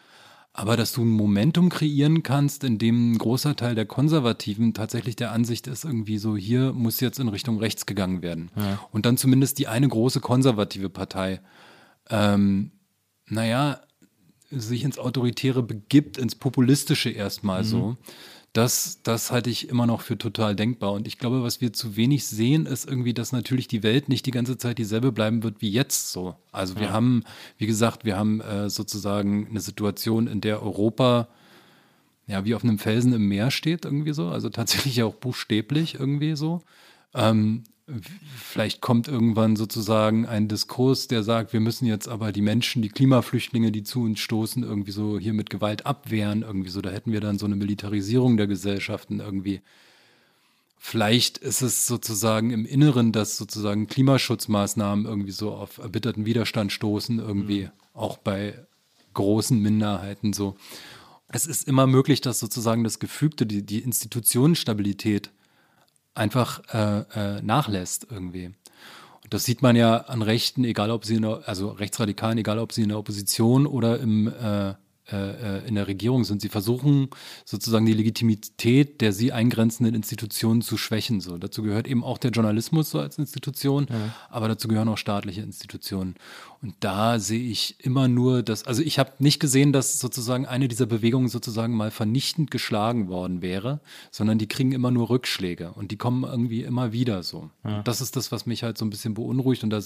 Aber 0.53 0.77
dass 0.77 0.93
du 0.93 1.03
ein 1.03 1.09
Momentum 1.09 1.69
kreieren 1.69 2.23
kannst, 2.23 2.63
in 2.65 2.79
dem 2.79 3.13
ein 3.13 3.19
großer 3.19 3.57
Teil 3.57 3.75
der 3.75 3.87
Konservativen 3.87 4.73
tatsächlich 4.73 5.17
der 5.17 5.33
Ansicht 5.33 5.67
ist, 5.67 5.85
irgendwie 5.85 6.19
so, 6.19 6.37
hier 6.37 6.73
muss 6.73 7.01
jetzt 7.01 7.19
in 7.19 7.29
Richtung 7.29 7.59
rechts 7.59 7.87
gegangen 7.87 8.23
werden. 8.23 8.51
Ja. 8.57 8.79
Und 8.93 9.05
dann 9.05 9.17
zumindest 9.17 9.59
die 9.59 9.67
eine 9.67 9.89
große 9.89 10.21
konservative 10.21 10.91
Partei, 10.91 11.41
ähm, 12.09 12.71
naja, 13.27 13.81
sich 14.61 14.85
ins 14.85 14.99
Autoritäre 14.99 15.63
begibt, 15.63 16.19
ins 16.19 16.35
Populistische 16.35 17.11
erstmal 17.11 17.63
mhm. 17.63 17.67
so. 17.67 17.97
Das, 18.53 19.01
das 19.03 19.33
halte 19.33 19.51
ich 19.51 19.69
immer 19.69 19.85
noch 19.87 20.01
für 20.01 20.17
total 20.17 20.55
denkbar. 20.55 20.93
Und 20.93 21.09
ich 21.09 21.19
glaube, 21.19 21.43
was 21.43 21.61
wir 21.61 21.73
zu 21.73 21.97
wenig 21.97 22.25
sehen, 22.25 22.67
ist 22.67 22.89
irgendwie, 22.89 23.13
dass 23.13 23.33
natürlich 23.33 23.67
die 23.67 23.83
Welt 23.83 24.09
nicht 24.09 24.27
die 24.27 24.31
ganze 24.31 24.57
Zeit 24.57 24.79
dieselbe 24.79 25.11
bleiben 25.11 25.43
wird 25.43 25.61
wie 25.61 25.71
jetzt 25.71 26.13
so. 26.13 26.37
Also 26.53 26.77
wir 26.77 26.85
ja. 26.85 26.93
haben, 26.93 27.25
wie 27.59 27.67
gesagt, 27.67 28.05
wir 28.05 28.17
haben 28.17 28.41
äh, 28.41 28.71
sozusagen 28.71 29.49
eine 29.49 29.61
Situation, 29.61 30.29
in 30.29 30.41
der 30.41 30.63
Europa 30.63 31.27
ja 32.27 32.45
wie 32.45 32.55
auf 32.55 32.65
einem 32.65 32.79
Felsen 32.79 33.13
im 33.13 33.27
Meer 33.29 33.51
steht, 33.51 33.85
irgendwie 33.85 34.13
so. 34.13 34.29
Also 34.29 34.49
tatsächlich 34.51 35.03
auch 35.03 35.15
buchstäblich 35.15 35.95
irgendwie 35.95 36.37
so. 36.37 36.63
Ähm, 37.15 37.65
Vielleicht 37.87 38.81
kommt 38.81 39.09
irgendwann 39.09 39.57
sozusagen 39.57 40.25
ein 40.25 40.49
Diskurs, 40.49 41.07
der 41.07 41.23
sagt, 41.23 41.53
wir 41.53 41.61
müssen 41.61 41.85
jetzt 41.85 42.09
aber 42.09 42.33
die 42.33 42.41
Menschen, 42.41 42.81
die 42.81 42.89
Klimaflüchtlinge, 42.89 43.73
die 43.73 43.83
zu 43.83 44.03
uns 44.03 44.21
stoßen, 44.21 44.63
irgendwie 44.63 44.91
so 44.91 45.19
hier 45.19 45.35
mit 45.35 45.51
Gewalt 45.51 45.85
abwehren, 45.85 46.43
irgendwie 46.43 46.71
so. 46.71 46.81
Da 46.81 46.91
hätten 46.91 47.13
wir 47.13 47.21
dann 47.21 47.39
so 47.39 47.45
eine 47.45 47.57
Militarisierung 47.57 48.39
der 48.39 48.47
Gesellschaften 48.47 49.21
irgendwie. 49.21 49.61
Vielleicht 50.79 51.37
ist 51.39 51.61
es 51.61 51.87
sozusagen 51.87 52.51
im 52.51 52.65
Inneren, 52.65 53.13
dass 53.13 53.37
sozusagen 53.37 53.87
Klimaschutzmaßnahmen 53.87 55.05
irgendwie 55.05 55.33
so 55.33 55.53
auf 55.53 55.77
erbitterten 55.77 56.25
Widerstand 56.25 56.73
stoßen, 56.73 57.19
irgendwie 57.19 57.65
mhm. 57.65 57.71
auch 57.93 58.17
bei 58.17 58.67
großen 59.13 59.61
Minderheiten 59.61 60.33
so. 60.33 60.57
Es 61.29 61.47
ist 61.47 61.69
immer 61.69 61.87
möglich, 61.87 62.23
dass 62.23 62.39
sozusagen 62.39 62.83
das 62.83 62.99
Gefügte, 62.99 63.45
die, 63.45 63.63
die 63.63 63.81
Institutionenstabilität 63.81 65.31
einfach 66.15 66.63
äh, 66.73 67.37
äh, 67.37 67.43
nachlässt 67.43 68.07
irgendwie. 68.11 68.47
Und 68.47 69.33
das 69.33 69.45
sieht 69.45 69.63
man 69.63 69.75
ja 69.75 69.97
an 69.97 70.23
Rechten, 70.23 70.65
egal 70.65 70.91
ob 70.91 71.05
sie 71.05 71.17
in 71.17 71.23
der, 71.23 71.43
also 71.47 71.71
Rechtsradikalen, 71.71 72.39
egal 72.39 72.59
ob 72.59 72.73
sie 72.73 72.83
in 72.83 72.91
der 72.91 72.99
Opposition 72.99 73.67
oder 73.67 73.99
im 73.99 74.29
äh, 74.29 74.75
äh, 75.13 75.59
äh, 75.59 75.69
in 75.69 75.75
der 75.75 75.87
Regierung 75.87 76.25
sind. 76.25 76.41
Sie 76.41 76.49
versuchen 76.49 77.11
sozusagen 77.45 77.85
die 77.85 77.93
Legitimität 77.93 79.03
der 79.03 79.13
sie 79.13 79.33
eingrenzenden 79.33 79.95
Institutionen 79.95 80.63
zu 80.63 80.79
schwächen. 80.79 81.21
So. 81.21 81.37
Dazu 81.37 81.63
gehört 81.63 81.87
eben 81.87 82.03
auch 82.03 82.17
der 82.17 82.31
Journalismus 82.31 82.89
so 82.89 83.01
als 83.01 83.19
Institution, 83.19 83.87
ja. 83.91 84.15
aber 84.31 84.49
dazu 84.49 84.67
gehören 84.67 84.89
auch 84.89 84.97
staatliche 84.97 85.43
Institutionen. 85.43 86.15
Und 86.65 86.77
da 86.81 87.19
sehe 87.19 87.51
ich 87.51 87.77
immer 87.85 88.09
nur 88.09 88.43
das, 88.43 88.65
also 88.65 88.81
ich 88.81 88.99
habe 88.99 89.13
nicht 89.19 89.39
gesehen, 89.39 89.75
dass 89.75 90.01
sozusagen 90.01 90.47
eine 90.47 90.67
dieser 90.67 90.87
Bewegungen 90.87 91.29
sozusagen 91.29 91.77
mal 91.77 91.91
vernichtend 91.91 92.51
geschlagen 92.51 93.09
worden 93.09 93.43
wäre, 93.43 93.81
sondern 94.11 94.39
die 94.39 94.49
kriegen 94.49 94.73
immer 94.73 94.91
nur 94.91 95.11
Rückschläge 95.11 95.73
und 95.73 95.91
die 95.91 95.99
kommen 95.99 96.25
irgendwie 96.25 96.63
immer 96.63 96.95
wieder 96.95 97.23
so. 97.23 97.51
Ja. 97.65 97.83
das 97.83 98.01
ist 98.01 98.17
das, 98.17 98.33
was 98.33 98.47
mich 98.47 98.63
halt 98.63 98.79
so 98.79 98.87
ein 98.87 98.89
bisschen 98.89 99.13
beunruhigt 99.13 99.63
und 99.63 99.69
da 99.69 99.81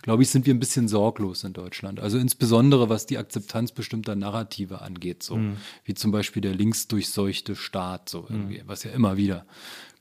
glaube 0.00 0.22
ich, 0.22 0.30
sind 0.30 0.46
wir 0.46 0.54
ein 0.54 0.58
bisschen 0.58 0.88
sorglos 0.88 1.44
in 1.44 1.52
Deutschland. 1.52 2.00
Also 2.00 2.16
insbesondere 2.16 2.88
was 2.88 3.04
die 3.04 3.18
Akzeptanz 3.18 3.72
bestimmter 3.72 4.16
Narrative 4.16 4.80
angeht, 4.80 5.22
so 5.22 5.36
mhm. 5.36 5.58
wie 5.84 5.92
zum 5.92 6.12
Beispiel 6.12 6.40
der 6.40 6.54
linksdurchseuchte 6.54 7.56
Staat, 7.56 8.08
so 8.08 8.24
irgendwie, 8.26 8.62
mhm. 8.62 8.68
was 8.68 8.84
ja 8.84 8.90
immer 8.92 9.18
wieder 9.18 9.44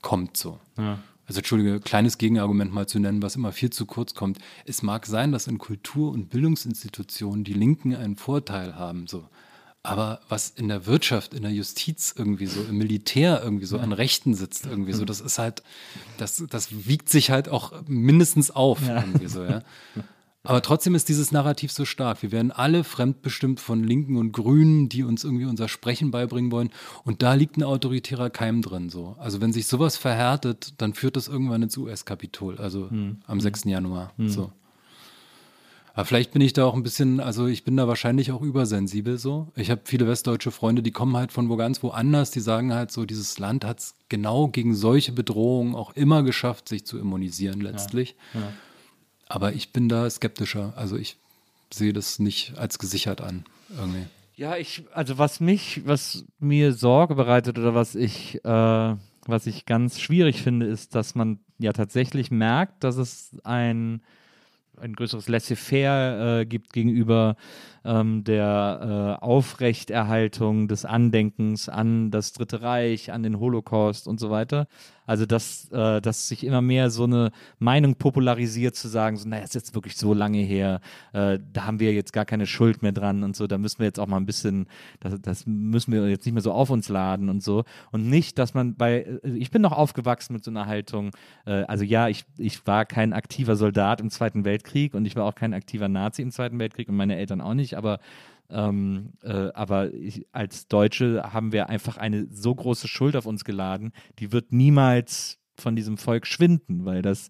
kommt 0.02 0.38
so. 0.38 0.60
Ja 0.78 0.98
also 1.28 1.40
entschuldige, 1.40 1.80
kleines 1.80 2.18
Gegenargument 2.18 2.74
mal 2.74 2.88
zu 2.88 3.00
nennen, 3.00 3.22
was 3.22 3.36
immer 3.36 3.52
viel 3.52 3.70
zu 3.70 3.86
kurz 3.86 4.14
kommt. 4.14 4.40
Es 4.66 4.82
mag 4.82 5.06
sein, 5.06 5.32
dass 5.32 5.48
in 5.48 5.58
Kultur- 5.58 6.12
und 6.12 6.30
Bildungsinstitutionen 6.30 7.44
die 7.44 7.54
Linken 7.54 7.96
einen 7.96 8.16
Vorteil 8.16 8.76
haben, 8.76 9.08
so. 9.08 9.28
Aber 9.84 10.20
was 10.30 10.52
in 10.52 10.68
der 10.68 10.86
Wirtschaft, 10.86 11.34
in 11.34 11.42
der 11.42 11.52
Justiz 11.52 12.14
irgendwie 12.16 12.46
so, 12.46 12.62
im 12.62 12.78
Militär 12.78 13.42
irgendwie 13.44 13.66
so 13.66 13.80
an 13.80 13.94
Rechten 13.94 14.36
sitzt 14.36 14.68
irgendwie 14.68 14.94
so, 14.94 15.06
das 15.06 15.22
ist 15.22 15.40
halt, 15.40 15.64
das, 16.18 16.44
das 16.50 16.86
wiegt 16.88 17.10
sich 17.10 17.32
halt 17.32 17.50
auch 17.50 17.74
mindestens 17.88 18.52
auf 18.52 18.86
ja. 18.86 19.02
irgendwie 19.02 19.28
so, 19.28 19.44
ja. 19.44 19.64
Aber 20.44 20.64
trotzdem 20.64 20.96
ist 20.96 21.08
dieses 21.08 21.32
Narrativ 21.32 21.72
so 21.72 21.86
stark. 21.86 22.24
Wir 22.24 22.32
werden 22.32 22.52
alle 22.52 22.84
fremdbestimmt 22.84 23.60
von 23.60 23.84
Linken 23.84 24.18
und 24.18 24.32
Grünen, 24.32 24.90
die 24.90 25.04
uns 25.04 25.24
irgendwie 25.24 25.46
unser 25.46 25.68
Sprechen 25.68 26.10
beibringen 26.10 26.52
wollen. 26.52 26.72
Und 27.04 27.22
da 27.22 27.36
liegt 27.36 27.58
ein 27.58 27.64
autoritärer 27.64 28.32
Keim 28.32 28.64
drin. 28.64 28.90
So. 28.90 29.16
Also 29.20 29.40
wenn 29.40 29.54
sich 29.54 29.68
sowas 29.68 29.98
verhärtet, 29.98 30.74
dann 30.80 30.96
führt 30.96 31.16
das 31.16 31.28
irgendwann 31.28 31.62
ins 31.62 31.78
US-Kapitol, 31.78 32.58
also 32.58 32.90
hm. 32.90 33.18
am 33.28 33.40
6. 33.40 33.64
Hm. 33.64 33.72
Januar. 33.72 34.14
Hm. 34.18 34.30
So. 34.30 34.52
Aber 35.94 36.06
vielleicht 36.06 36.32
bin 36.32 36.42
ich 36.42 36.54
da 36.54 36.66
auch 36.66 36.74
ein 36.74 36.84
bisschen, 36.84 37.20
also 37.20 37.48
ich 37.48 37.64
bin 37.64 37.76
da 37.78 37.88
wahrscheinlich 37.88 38.32
auch 38.32 38.42
übersensibel 38.42 39.18
so. 39.18 39.50
Ich 39.56 39.70
habe 39.70 39.82
viele 39.84 40.08
westdeutsche 40.08 40.50
Freunde, 40.50 40.82
die 40.82 40.92
kommen 40.92 41.16
halt 41.18 41.34
von 41.34 41.50
wo 41.50 41.58
ganz 41.58 41.84
woanders, 41.84 42.32
die 42.32 42.40
sagen 42.40 42.74
halt 42.74 42.92
so, 42.92 43.06
dieses 43.06 43.38
Land 43.38 43.66
hat 43.66 43.80
es 43.80 43.96
genau 44.08 44.48
gegen 44.48 44.74
solche 44.74 45.12
Bedrohungen 45.12 45.76
auch 45.76 45.92
immer 45.92 46.24
geschafft, 46.24 46.70
sich 46.70 46.86
zu 46.86 46.98
immunisieren 46.98 47.60
letztlich. 47.60 48.16
Ja. 48.34 48.40
Ja. 48.40 48.48
Aber 49.32 49.54
ich 49.54 49.72
bin 49.72 49.88
da 49.88 50.10
skeptischer. 50.10 50.74
Also 50.76 50.98
ich 50.98 51.16
sehe 51.72 51.94
das 51.94 52.20
nicht 52.20 52.58
als 52.58 52.80
gesichert 52.80 53.22
an. 53.22 53.46
Irgendwie. 53.70 54.06
Ja, 54.36 54.58
ich, 54.58 54.84
also 54.94 55.18
was 55.18 55.40
mich, 55.40 55.84
was 55.86 56.26
mir 56.40 56.74
Sorge 56.74 57.16
bereitet 57.16 57.58
oder 57.58 57.74
was 57.74 57.96
ich, 57.96 58.44
äh, 58.44 58.96
was 59.26 59.48
ich 59.48 59.66
ganz 59.66 60.02
schwierig 60.02 60.42
finde, 60.42 60.66
ist, 60.66 60.96
dass 60.96 61.16
man 61.16 61.40
ja 61.60 61.72
tatsächlich 61.72 62.30
merkt, 62.30 62.84
dass 62.84 62.98
es 62.98 63.32
ein, 63.46 64.02
ein 64.76 64.94
größeres 64.94 65.30
Laissez-faire 65.30 66.42
äh, 66.42 66.46
gibt 66.46 66.74
gegenüber 66.74 67.38
ähm, 67.86 68.26
der 68.26 69.18
äh, 69.22 69.24
Aufrechterhaltung 69.24 70.68
des 70.68 70.84
Andenkens 70.84 71.70
an 71.70 72.12
das 72.12 72.34
Dritte 72.34 72.62
Reich, 72.62 73.14
an 73.14 73.24
den 73.24 73.40
Holocaust 73.40 74.08
und 74.10 74.20
so 74.20 74.30
weiter. 74.30 74.68
Also, 75.06 75.26
dass, 75.26 75.70
äh, 75.72 76.00
dass 76.02 76.28
sich 76.28 76.46
immer 76.46 76.62
mehr 76.62 76.90
so 76.90 77.04
eine 77.06 77.32
Meinung 77.60 77.96
popularisiert, 77.96 78.76
zu 78.76 78.88
sagen, 78.88 79.18
so, 79.18 79.28
naja, 79.28 79.44
ist 79.44 79.56
jetzt 79.56 79.74
wirklich 79.74 79.98
so 79.98 80.14
lange 80.14 80.40
her, 80.40 80.80
äh, 81.14 81.40
da 81.52 81.66
haben 81.66 81.80
wir 81.80 81.94
jetzt 81.94 82.14
gar 82.14 82.26
keine 82.26 82.46
Schuld 82.46 82.82
mehr 82.82 82.92
dran 82.92 83.24
und 83.24 83.36
so, 83.36 83.48
da 83.48 83.58
müssen 83.58 83.80
wir 83.80 83.88
jetzt 83.88 84.00
auch 84.00 84.08
mal 84.08 84.18
ein 84.18 84.26
bisschen, 84.26 84.68
das, 85.00 85.20
das 85.22 85.46
müssen 85.46 85.92
wir 85.92 86.08
jetzt 86.10 86.26
nicht 86.26 86.34
mehr 86.34 86.44
so 86.44 86.52
auf 86.52 86.70
uns 86.70 86.88
laden 86.90 87.30
und 87.30 87.44
so. 87.44 87.64
Und 87.92 88.10
nicht, 88.10 88.38
dass 88.38 88.54
man 88.54 88.76
bei, 88.76 89.02
äh, 89.24 89.30
ich 89.30 89.52
bin 89.52 89.62
noch 89.62 89.74
aufgewachsen 89.74 90.34
mit 90.34 90.44
so 90.44 90.52
einer 90.52 90.68
Haltung, 90.68 91.12
äh, 91.46 91.64
also 91.64 91.84
ja, 91.84 92.08
ich, 92.08 92.26
ich 92.38 92.66
war 92.68 92.86
kein 92.86 93.14
aktiver 93.14 93.56
Soldat 93.56 94.02
im 94.02 94.10
Zweiten 94.10 94.46
Weltkrieg 94.46 94.94
und 94.94 95.06
ich 95.06 95.16
war 95.16 95.26
auch 95.26 95.36
kein 95.36 95.54
aktiver 95.54 95.90
Nazi 95.90 96.22
im 96.22 96.32
Zweiten 96.32 96.60
Weltkrieg 96.60 96.90
und 96.90 96.96
meine 96.96 97.18
Eltern 97.18 97.42
auch 97.42 97.54
nicht, 97.54 97.76
aber 97.76 98.00
ähm, 98.52 99.14
äh, 99.24 99.50
aber 99.54 99.94
ich, 99.94 100.28
als 100.32 100.68
Deutsche 100.68 101.24
haben 101.34 101.52
wir 101.52 101.70
einfach 101.70 101.98
eine 101.98 102.28
so 102.30 102.54
große 102.54 102.88
Schuld 102.88 103.16
auf 103.16 103.26
uns 103.26 103.46
geladen, 103.46 103.94
die 104.20 104.32
wird 104.32 104.52
niemals 104.52 105.40
von 105.56 105.76
diesem 105.76 105.98
Volk 105.98 106.28
schwinden, 106.28 106.86
weil 106.86 107.02
das, 107.02 107.30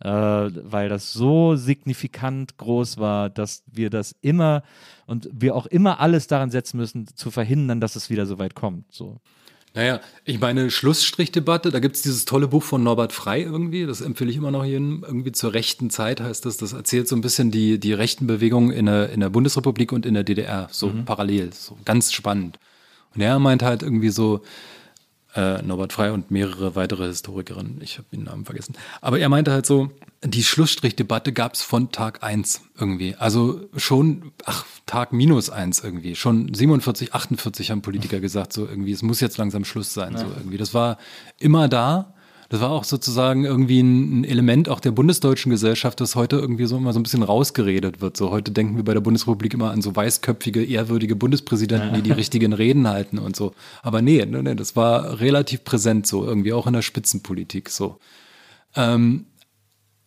äh, 0.00 0.08
weil 0.08 0.88
das 0.88 1.12
so 1.12 1.56
signifikant 1.56 2.56
groß 2.56 2.98
war, 2.98 3.28
dass 3.28 3.62
wir 3.66 3.90
das 3.90 4.14
immer 4.22 4.62
und 5.06 5.28
wir 5.32 5.54
auch 5.54 5.66
immer 5.66 6.00
alles 6.00 6.26
daran 6.26 6.50
setzen 6.50 6.78
müssen, 6.78 7.06
zu 7.06 7.30
verhindern, 7.30 7.80
dass 7.80 7.96
es 7.96 8.08
wieder 8.08 8.26
so 8.26 8.38
weit 8.38 8.54
kommt. 8.54 8.92
So. 8.92 9.20
Naja, 9.76 10.00
ich 10.24 10.38
meine, 10.38 10.70
Schlussstrichdebatte, 10.70 11.72
da 11.72 11.80
gibt 11.80 11.96
es 11.96 12.02
dieses 12.02 12.24
tolle 12.24 12.46
Buch 12.46 12.62
von 12.62 12.84
Norbert 12.84 13.12
Frei 13.12 13.42
irgendwie, 13.42 13.86
das 13.86 14.00
empfehle 14.00 14.30
ich 14.30 14.36
immer 14.36 14.52
noch 14.52 14.64
jedem, 14.64 15.04
irgendwie 15.04 15.32
zur 15.32 15.52
rechten 15.52 15.90
Zeit 15.90 16.20
heißt 16.20 16.46
das, 16.46 16.56
das 16.56 16.72
erzählt 16.72 17.08
so 17.08 17.16
ein 17.16 17.20
bisschen 17.20 17.50
die, 17.50 17.80
die 17.80 17.92
rechten 17.92 18.28
Bewegungen 18.28 18.70
in 18.70 18.86
der, 18.86 19.10
in 19.10 19.18
der 19.18 19.30
Bundesrepublik 19.30 19.90
und 19.90 20.06
in 20.06 20.14
der 20.14 20.22
DDR, 20.22 20.68
so 20.70 20.90
mhm. 20.90 21.04
parallel, 21.04 21.52
so 21.52 21.76
ganz 21.84 22.12
spannend. 22.12 22.60
Und 23.16 23.20
er 23.20 23.40
meint 23.40 23.64
halt 23.64 23.82
irgendwie 23.82 24.10
so, 24.10 24.42
äh, 25.34 25.60
Norbert 25.62 25.92
Frei 25.92 26.12
und 26.12 26.30
mehrere 26.30 26.76
weitere 26.76 27.06
Historikerinnen, 27.06 27.80
ich 27.82 27.98
habe 27.98 28.06
den 28.12 28.22
Namen 28.22 28.44
vergessen. 28.44 28.76
Aber 29.00 29.18
er 29.18 29.28
meinte 29.28 29.50
halt 29.50 29.66
so, 29.66 29.90
die 30.24 30.42
Schlussstrichdebatte 30.42 31.32
gab 31.32 31.54
es 31.54 31.62
von 31.62 31.92
Tag 31.92 32.22
eins 32.22 32.62
irgendwie. 32.78 33.14
Also 33.16 33.68
schon, 33.76 34.32
ach, 34.44 34.64
Tag 34.86 35.12
minus 35.12 35.50
eins 35.50 35.84
irgendwie. 35.84 36.16
Schon 36.16 36.52
47, 36.52 37.14
48 37.14 37.70
haben 37.70 37.82
Politiker 37.82 38.20
gesagt, 38.20 38.52
so 38.52 38.66
irgendwie, 38.66 38.92
es 38.92 39.02
muss 39.02 39.20
jetzt 39.20 39.38
langsam 39.38 39.64
Schluss 39.64 39.92
sein, 39.94 40.14
ja. 40.14 40.20
so 40.20 40.26
irgendwie. 40.26 40.56
Das 40.56 40.74
war 40.74 40.98
immer 41.38 41.68
da 41.68 42.14
das 42.54 42.60
war 42.60 42.70
auch 42.70 42.84
sozusagen 42.84 43.44
irgendwie 43.44 43.80
ein, 43.80 44.22
Element 44.22 44.68
auch 44.68 44.80
der 44.80 44.92
bundesdeutschen 44.92 45.50
Gesellschaft, 45.50 46.00
das 46.00 46.14
heute 46.14 46.36
irgendwie 46.36 46.66
so 46.66 46.76
immer 46.76 46.92
so 46.92 47.00
ein 47.00 47.02
bisschen 47.02 47.22
rausgeredet 47.22 48.00
wird. 48.00 48.16
So 48.16 48.30
heute 48.30 48.52
denken 48.52 48.76
wir 48.76 48.84
bei 48.84 48.94
der 48.94 49.00
Bundesrepublik 49.00 49.54
immer 49.54 49.70
an 49.70 49.82
so 49.82 49.96
weißköpfige, 49.96 50.64
ehrwürdige 50.64 51.16
Bundespräsidenten, 51.16 51.94
die 51.94 52.02
die 52.02 52.12
richtigen 52.12 52.52
Reden 52.52 52.86
halten 52.86 53.18
und 53.18 53.34
so. 53.34 53.54
Aber 53.82 54.02
nee, 54.02 54.24
nee, 54.24 54.42
nee, 54.42 54.54
das 54.54 54.76
war 54.76 55.20
relativ 55.20 55.64
präsent 55.64 56.06
so, 56.06 56.24
irgendwie 56.24 56.52
auch 56.52 56.66
in 56.66 56.74
der 56.74 56.82
Spitzenpolitik 56.82 57.70
so. 57.70 57.98
Ähm, 58.76 59.26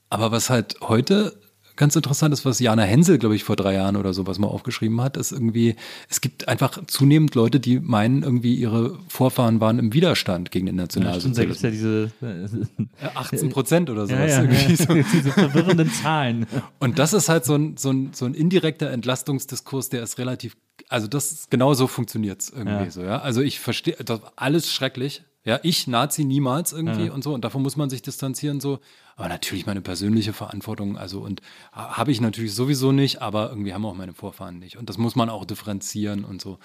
aber 0.09 0.31
was 0.31 0.49
halt 0.49 0.75
heute 0.81 1.39
ganz 1.75 1.95
interessant 1.95 2.33
ist, 2.33 2.43
was 2.43 2.59
Jana 2.59 2.81
Hensel, 2.81 3.19
glaube 3.19 3.35
ich, 3.35 3.43
vor 3.43 3.55
drei 3.55 3.75
Jahren 3.75 3.95
oder 3.97 4.11
sowas 4.11 4.39
mal 4.39 4.47
aufgeschrieben 4.47 4.99
hat, 4.99 5.15
ist 5.15 5.31
irgendwie, 5.31 5.75
es 6.09 6.21
gibt 6.21 6.47
einfach 6.47 6.83
zunehmend 6.87 7.35
Leute, 7.35 7.59
die 7.59 7.79
meinen, 7.79 8.23
irgendwie 8.23 8.55
ihre 8.55 8.97
Vorfahren 9.07 9.61
waren 9.61 9.77
im 9.77 9.93
Widerstand 9.93 10.49
gegen 10.49 10.65
den 10.65 10.75
Nationalsozialismus. 10.75 11.61
Ja, 11.61 12.07
stimmt, 12.09 12.13
da 12.19 12.27
ja 12.27 12.47
diese 12.47 13.13
18 13.15 13.49
Prozent 13.49 13.89
oder 13.91 14.07
sowas. 14.07 14.31
Ja, 14.31 14.43
ja, 14.43 14.75
so. 14.75 14.93
diese 15.13 15.31
verwirrenden 15.31 15.91
Zahlen. 15.91 16.47
Und 16.79 16.97
das 16.97 17.13
ist 17.13 17.29
halt 17.29 17.45
so 17.45 17.53
ein, 17.53 17.77
so, 17.77 17.91
ein, 17.91 18.09
so 18.11 18.25
ein 18.25 18.33
indirekter 18.33 18.89
Entlastungsdiskurs, 18.89 19.89
der 19.89 20.03
ist 20.03 20.17
relativ 20.17 20.57
also 20.89 21.07
das 21.07 21.47
genau 21.49 21.73
so 21.73 21.87
funktioniert 21.87 22.41
es 22.41 22.49
irgendwie 22.49 22.85
Ja. 22.85 22.91
so, 22.91 23.01
ja. 23.03 23.19
Also 23.19 23.41
ich 23.41 23.59
verstehe, 23.59 23.95
das 24.03 24.21
alles 24.35 24.71
schrecklich. 24.71 25.23
Ja, 25.43 25.59
ich 25.63 25.87
Nazi 25.87 26.23
niemals 26.23 26.71
irgendwie 26.73 27.05
Ja. 27.07 27.13
und 27.13 27.23
so 27.23 27.33
und 27.33 27.43
davon 27.43 27.61
muss 27.61 27.75
man 27.77 27.89
sich 27.89 28.01
distanzieren 28.01 28.59
so. 28.59 28.79
Aber 29.17 29.27
natürlich 29.29 29.65
meine 29.65 29.81
persönliche 29.81 30.31
Verantwortung, 30.31 30.97
also 30.97 31.19
und 31.21 31.41
ha- 31.73 31.97
habe 31.97 32.11
ich 32.11 32.21
natürlich 32.21 32.53
sowieso 32.55 32.91
nicht, 32.93 33.21
aber 33.21 33.49
irgendwie 33.49 33.73
haben 33.73 33.85
auch 33.85 33.95
meine 33.95 34.13
Vorfahren 34.13 34.59
nicht 34.59 34.77
und 34.77 34.87
das 34.89 34.97
muss 34.97 35.15
man 35.15 35.29
auch 35.29 35.43
differenzieren 35.43 36.23
und 36.23 36.39
so. 36.41 36.59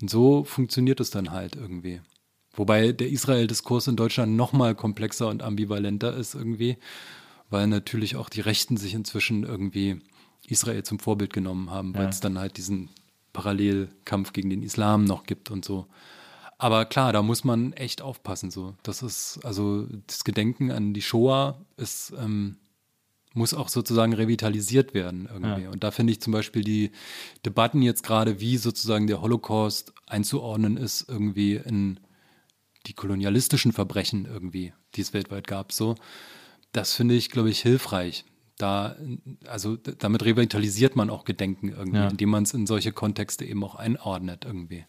Und 0.00 0.08
so 0.08 0.44
funktioniert 0.44 1.00
es 1.00 1.10
dann 1.10 1.32
halt 1.32 1.56
irgendwie. 1.56 2.00
Wobei 2.54 2.92
der 2.92 3.08
Israel-Diskurs 3.10 3.88
in 3.88 3.96
Deutschland 3.96 4.36
noch 4.36 4.52
mal 4.52 4.74
komplexer 4.74 5.28
und 5.28 5.42
ambivalenter 5.42 6.14
ist 6.16 6.34
irgendwie, 6.34 6.76
weil 7.50 7.66
natürlich 7.66 8.14
auch 8.16 8.28
die 8.28 8.40
Rechten 8.40 8.76
sich 8.76 8.94
inzwischen 8.94 9.42
irgendwie 9.42 9.98
Israel 10.46 10.84
zum 10.84 10.98
Vorbild 11.00 11.32
genommen 11.32 11.70
haben, 11.70 11.94
weil 11.94 12.04
Ja. 12.04 12.08
es 12.10 12.20
dann 12.20 12.38
halt 12.38 12.56
diesen 12.58 12.90
Parallelkampf 13.32 14.32
gegen 14.32 14.50
den 14.50 14.62
Islam 14.62 15.04
noch 15.04 15.24
gibt 15.24 15.50
und 15.50 15.64
so. 15.64 15.86
Aber 16.58 16.84
klar, 16.84 17.12
da 17.12 17.22
muss 17.22 17.44
man 17.44 17.72
echt 17.72 18.02
aufpassen. 18.02 18.50
So, 18.50 18.74
das 18.82 19.02
ist 19.02 19.40
also 19.44 19.86
das 20.06 20.24
Gedenken 20.24 20.70
an 20.70 20.92
die 20.92 21.02
Shoah 21.02 21.56
ist 21.76 22.12
ähm, 22.18 22.56
muss 23.34 23.54
auch 23.54 23.68
sozusagen 23.68 24.12
revitalisiert 24.14 24.94
werden 24.94 25.28
irgendwie. 25.32 25.62
Ja. 25.62 25.70
Und 25.70 25.84
da 25.84 25.90
finde 25.92 26.12
ich 26.12 26.20
zum 26.20 26.32
Beispiel 26.32 26.64
die 26.64 26.90
Debatten 27.46 27.82
jetzt 27.82 28.02
gerade, 28.02 28.40
wie 28.40 28.56
sozusagen 28.56 29.06
der 29.06 29.20
Holocaust 29.20 29.92
einzuordnen 30.06 30.76
ist, 30.76 31.08
irgendwie 31.08 31.54
in 31.54 32.00
die 32.86 32.94
kolonialistischen 32.94 33.72
Verbrechen 33.72 34.24
irgendwie, 34.24 34.72
die 34.94 35.02
es 35.02 35.12
weltweit 35.12 35.46
gab, 35.46 35.72
so. 35.72 35.94
Das 36.72 36.94
finde 36.94 37.14
ich, 37.14 37.30
glaube 37.30 37.50
ich, 37.50 37.60
hilfreich. 37.60 38.24
Da, 38.56 38.96
also 39.46 39.76
damit 39.76 40.24
revitalisiert 40.24 40.96
man 40.96 41.08
auch 41.10 41.24
Gedenken 41.24 41.68
irgendwie, 41.68 41.98
Ja. 41.98 42.08
indem 42.08 42.30
man 42.30 42.42
es 42.42 42.54
in 42.54 42.66
solche 42.66 42.92
Kontexte 42.92 43.44
eben 43.44 43.62
auch 43.62 43.76
einordnet 43.76 44.44
irgendwie. 44.44 44.84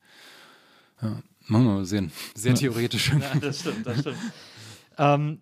Ja, 1.01 1.21
machen 1.49 1.65
wir 1.65 1.73
mal 1.73 1.85
sehen. 1.85 2.11
Sehr 2.35 2.55
theoretisch. 2.55 3.11
Ja, 3.11 3.39
das 3.39 3.59
stimmt, 3.59 3.85
das 3.85 3.99
stimmt. 3.99 4.17
ähm, 4.97 5.39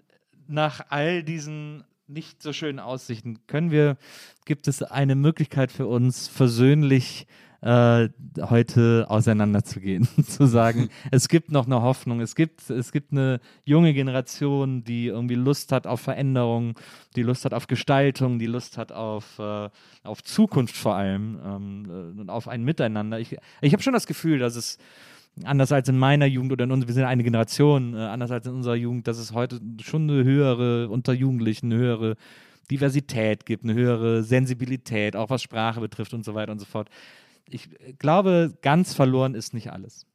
nach 0.47 0.85
all 0.89 1.23
diesen 1.23 1.83
nicht 2.07 2.41
so 2.41 2.53
schönen 2.53 2.79
Aussichten 2.79 3.39
können 3.47 3.71
wir, 3.71 3.97
gibt 4.45 4.67
es 4.67 4.81
eine 4.81 5.15
Möglichkeit 5.15 5.71
für 5.71 5.87
uns, 5.87 6.27
versöhnlich 6.27 7.27
äh, 7.61 8.09
heute 8.39 9.07
auseinanderzugehen, 9.09 10.07
zu 10.27 10.45
sagen, 10.45 10.89
es 11.11 11.27
gibt 11.27 11.51
noch 11.51 11.65
eine 11.65 11.81
Hoffnung, 11.81 12.21
es 12.21 12.35
gibt, 12.35 12.69
es 12.69 12.91
gibt 12.91 13.11
eine 13.11 13.39
junge 13.65 13.93
Generation, 13.93 14.83
die 14.83 15.07
irgendwie 15.07 15.35
Lust 15.35 15.71
hat 15.71 15.87
auf 15.87 16.01
Veränderung, 16.01 16.75
die 17.15 17.23
Lust 17.23 17.45
hat 17.45 17.53
auf 17.53 17.67
Gestaltung, 17.67 18.39
die 18.39 18.45
Lust 18.45 18.77
hat 18.77 18.91
auf, 18.91 19.39
äh, 19.39 19.69
auf 20.03 20.23
Zukunft 20.23 20.77
vor 20.77 20.95
allem 20.95 21.39
ähm, 21.43 21.85
äh, 21.89 22.21
und 22.21 22.29
auf 22.29 22.47
ein 22.47 22.63
Miteinander. 22.63 23.19
Ich, 23.19 23.35
ich 23.61 23.73
habe 23.73 23.83
schon 23.83 23.93
das 23.93 24.07
Gefühl, 24.07 24.39
dass 24.39 24.55
es 24.55 24.77
anders 25.43 25.71
als 25.71 25.89
in 25.89 25.97
meiner 25.97 26.25
Jugend 26.25 26.51
oder 26.51 26.63
in 26.63 26.71
uns, 26.71 26.87
wir 26.87 26.93
sind 26.93 27.03
eine 27.03 27.23
Generation, 27.23 27.93
äh, 27.93 27.97
anders 27.97 28.31
als 28.31 28.45
in 28.47 28.53
unserer 28.53 28.75
Jugend, 28.75 29.07
dass 29.07 29.17
es 29.17 29.33
heute 29.33 29.59
schon 29.81 30.09
eine 30.09 30.23
höhere, 30.23 30.89
unter 30.89 31.13
Jugendlichen, 31.13 31.71
eine 31.71 31.81
höhere 31.81 32.15
Diversität 32.69 33.45
gibt, 33.45 33.63
eine 33.63 33.73
höhere 33.73 34.23
Sensibilität, 34.23 35.15
auch 35.15 35.29
was 35.29 35.41
Sprache 35.41 35.79
betrifft 35.79 36.13
und 36.13 36.25
so 36.25 36.33
weiter 36.35 36.51
und 36.51 36.59
so 36.59 36.65
fort. 36.65 36.89
Ich 37.49 37.69
äh, 37.81 37.93
glaube, 37.93 38.57
ganz 38.61 38.93
verloren 38.93 39.35
ist 39.35 39.53
nicht 39.53 39.71
alles. 39.71 40.05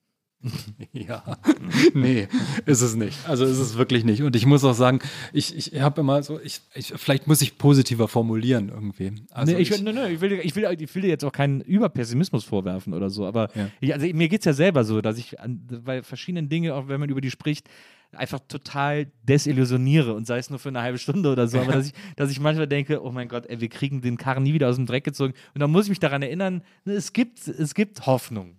Ja, 0.93 1.39
nee, 1.95 2.29
ist 2.67 2.81
es 2.81 2.95
nicht. 2.95 3.17
Also 3.29 3.45
ist 3.45 3.59
es 3.59 3.77
wirklich 3.77 4.05
nicht. 4.05 4.23
Und 4.23 4.37
ich 4.37 4.45
muss 4.47 4.65
auch 4.65 4.75
sagen, 4.75 4.99
ich, 5.33 5.57
ich 5.57 5.81
habe 5.81 6.01
immer 6.01 6.23
so, 6.23 6.39
ich, 6.41 6.61
ich, 6.75 6.93
vielleicht 6.97 7.27
muss 7.27 7.41
ich 7.41 7.57
positiver 7.59 8.09
formulieren 8.09 8.69
irgendwie. 8.69 9.13
Also 9.31 9.53
nee, 9.53 9.61
ich, 9.61 9.71
nee, 9.83 9.93
nee, 9.93 10.09
ich, 10.09 10.21
will, 10.21 10.33
ich, 10.33 10.55
will, 10.55 10.77
ich 10.79 10.95
will 10.95 11.03
dir 11.03 11.09
jetzt 11.09 11.25
auch 11.25 11.33
keinen 11.33 11.61
Überpessimismus 11.61 12.45
vorwerfen 12.45 12.93
oder 12.95 13.09
so, 13.11 13.25
aber 13.27 13.49
Ja. 13.57 13.69
ich, 13.81 13.95
also 13.95 14.07
mir 14.07 14.29
geht 14.29 14.41
es 14.41 14.45
ja 14.45 14.53
selber 14.53 14.85
so, 14.85 15.01
dass 15.01 15.19
ich 15.19 15.41
an, 15.41 15.67
bei 15.85 16.03
verschiedenen 16.03 16.49
Dingen, 16.49 16.73
auch 16.73 16.89
wenn 16.89 17.01
man 17.01 17.09
über 17.09 17.21
die 17.21 17.31
spricht, 17.31 17.69
einfach 18.15 18.41
total 18.47 19.07
desillusioniere 19.23 20.13
und 20.15 20.27
sei 20.27 20.37
es 20.39 20.51
nur 20.51 20.59
für 20.59 20.69
eine 20.69 20.83
halbe 20.83 20.99
Stunde 20.99 21.33
oder 21.33 21.49
so, 21.49 21.59
aber 21.59 21.73
dass 21.73 21.87
ich, 21.87 21.93
dass 22.17 22.31
ich 22.31 22.41
manchmal 22.41 22.67
denke, 22.69 23.03
oh 23.03 23.11
mein 23.11 23.29
Gott, 23.29 23.47
ey, 23.47 23.61
wir 23.61 23.69
kriegen 23.69 24.03
den 24.03 24.17
Karren 24.19 24.43
nie 24.43 24.53
wieder 24.53 24.69
aus 24.69 24.77
dem 24.77 24.87
Dreck 24.87 25.05
gezogen 25.05 25.33
und 25.55 25.61
dann 25.61 25.71
muss 25.71 25.85
ich 25.87 25.91
mich 25.91 26.01
daran 26.01 26.23
erinnern, 26.23 26.63
ne, 26.85 26.93
es 26.93 27.13
gibt, 27.13 27.47
es 27.49 27.75
gibt 27.75 28.05
Hoffnung. 28.07 28.57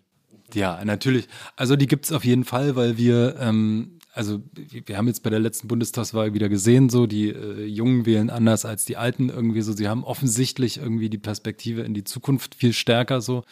Ja, 0.54 0.84
natürlich. 0.86 1.28
Also 1.56 1.76
die 1.76 1.88
gibt 1.88 2.06
es 2.06 2.12
auf 2.12 2.26
jeden 2.26 2.46
Fall, 2.46 2.76
weil 2.76 2.98
wir, 2.98 3.36
ähm, 3.40 4.00
also 4.14 4.42
wir 4.54 4.98
haben 4.98 5.08
jetzt 5.08 5.24
bei 5.24 5.30
der 5.30 5.40
letzten 5.40 5.68
Bundestagswahl 5.68 6.34
wieder 6.34 6.50
gesehen, 6.50 6.90
so 6.90 7.08
die 7.08 7.30
äh, 7.30 7.66
Jungen 7.66 8.06
wählen 8.06 8.30
anders 8.30 8.66
als 8.66 8.86
die 8.86 8.98
Alten 8.98 9.30
irgendwie 9.30 9.62
so. 9.62 9.74
Sie 9.74 9.88
haben 9.88 10.04
offensichtlich 10.04 10.78
irgendwie 10.78 11.10
die 11.10 11.18
Perspektive 11.18 11.82
in 11.82 11.94
die 11.94 12.04
Zukunft 12.04 12.56
viel 12.56 12.74
stärker 12.74 13.22
so. 13.22 13.44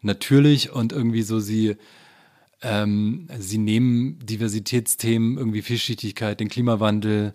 Natürlich 0.00 0.72
und 0.72 0.92
irgendwie 0.92 1.22
so 1.22 1.40
sie 1.40 1.76
ähm, 2.62 3.28
sie 3.38 3.58
nehmen 3.58 4.18
Diversitätsthemen, 4.24 5.36
irgendwie 5.36 5.62
Vielschichtigkeit, 5.62 6.40
den 6.40 6.48
Klimawandel, 6.48 7.34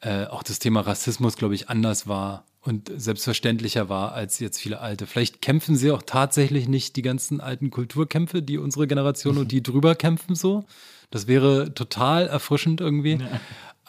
äh, 0.00 0.26
auch 0.26 0.42
das 0.42 0.58
Thema 0.58 0.80
Rassismus, 0.80 1.36
glaube 1.36 1.54
ich, 1.54 1.70
anders 1.70 2.06
wahr 2.06 2.44
und 2.66 2.90
selbstverständlicher 2.94 3.88
war 3.88 4.12
als 4.12 4.38
jetzt 4.38 4.58
viele 4.60 4.80
Alte. 4.80 5.06
Vielleicht 5.06 5.42
kämpfen 5.42 5.76
sie 5.76 5.90
auch 5.90 6.02
tatsächlich 6.02 6.68
nicht 6.68 6.96
die 6.96 7.02
ganzen 7.02 7.40
alten 7.40 7.70
Kulturkämpfe, 7.70 8.42
die 8.42 8.58
unsere 8.58 8.86
Generation 8.86 9.38
und 9.38 9.52
die 9.52 9.62
drüber 9.62 9.94
kämpfen 9.94 10.34
so. 10.34 10.64
Das 11.10 11.26
wäre 11.26 11.72
total 11.74 12.26
erfrischend 12.26 12.80
irgendwie. 12.80 13.20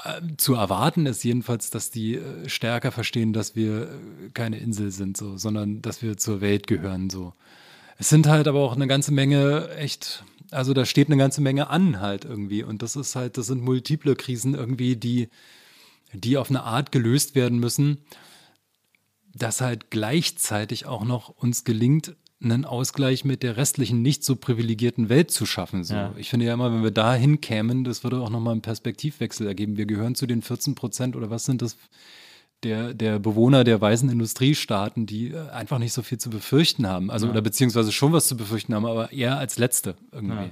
Ähm, 0.05 0.37
Zu 0.37 0.53
erwarten 0.53 1.05
ist 1.07 1.23
jedenfalls, 1.23 1.71
dass 1.71 1.89
die 1.89 2.15
äh, 2.15 2.47
stärker 2.47 2.91
verstehen, 2.91 3.33
dass 3.33 3.55
wir 3.55 3.83
äh, 3.83 4.29
keine 4.33 4.59
Insel 4.59 4.91
sind, 4.91 5.17
so, 5.17 5.37
sondern 5.37 5.81
dass 5.81 6.01
wir 6.01 6.17
zur 6.17 6.41
Welt 6.41 6.67
gehören. 6.67 7.09
So. 7.09 7.33
Es 7.97 8.09
sind 8.09 8.27
halt 8.27 8.47
aber 8.47 8.59
auch 8.59 8.75
eine 8.75 8.87
ganze 8.87 9.11
Menge 9.11 9.69
echt, 9.75 10.23
also 10.51 10.73
da 10.73 10.85
steht 10.85 11.07
eine 11.07 11.17
ganze 11.17 11.41
Menge 11.41 11.69
an 11.69 11.99
halt 11.99 12.25
irgendwie. 12.25 12.63
Und 12.63 12.83
das 12.83 12.95
ist 12.95 13.15
halt, 13.15 13.37
das 13.37 13.47
sind 13.47 13.63
multiple 13.63 14.15
Krisen 14.15 14.53
irgendwie, 14.53 14.95
die, 14.95 15.29
die 16.13 16.37
auf 16.37 16.49
eine 16.51 16.63
Art 16.63 16.91
gelöst 16.91 17.33
werden 17.33 17.59
müssen, 17.59 17.97
dass 19.37 19.61
halt 19.61 19.89
gleichzeitig 19.91 20.85
auch 20.85 21.05
noch 21.05 21.29
uns 21.29 21.63
gelingt, 21.63 22.15
einen 22.41 22.65
Ausgleich 22.65 23.25
mit 23.25 23.41
der 23.41 23.57
restlichen 23.57 24.01
nicht 24.01 24.23
so 24.23 24.35
privilegierten 24.35 25.09
Welt 25.09 25.31
zu 25.31 25.45
schaffen. 25.45 25.83
So. 25.83 25.95
Ja. 25.95 26.13
Ich 26.17 26.29
finde 26.29 26.45
ja 26.45 26.53
immer, 26.53 26.71
wenn 26.71 26.83
wir 26.83 26.91
da 26.91 27.15
hinkämen, 27.15 27.83
das 27.83 28.03
würde 28.03 28.21
auch 28.21 28.29
nochmal 28.29 28.51
einen 28.51 28.61
Perspektivwechsel 28.61 29.47
ergeben. 29.47 29.77
Wir 29.77 29.87
gehören 29.87 30.13
zu 30.13 30.27
den 30.27 30.43
14 30.43 30.75
Prozent 30.75 31.15
oder 31.15 31.29
was 31.31 31.45
sind 31.45 31.61
das 31.61 31.77
der, 32.63 32.93
der 32.93 33.19
Bewohner 33.19 33.63
der 33.63 33.79
weißen 33.79 34.09
Industriestaaten, 34.09 35.05
die 35.05 35.29
äh, 35.29 35.49
einfach 35.49 35.79
nicht 35.79 35.93
so 35.93 36.01
viel 36.01 36.17
zu 36.17 36.29
befürchten 36.29 36.87
haben. 36.87 37.11
Also, 37.11 37.29
oder 37.29 37.41
beziehungsweise 37.41 37.91
schon 37.91 38.13
was 38.13 38.27
zu 38.27 38.35
befürchten 38.35 38.73
haben, 38.73 38.85
aber 38.85 39.11
eher 39.11 39.37
als 39.37 39.57
Letzte 39.57 39.95
irgendwie. 40.11 40.45
Ja. 40.45 40.51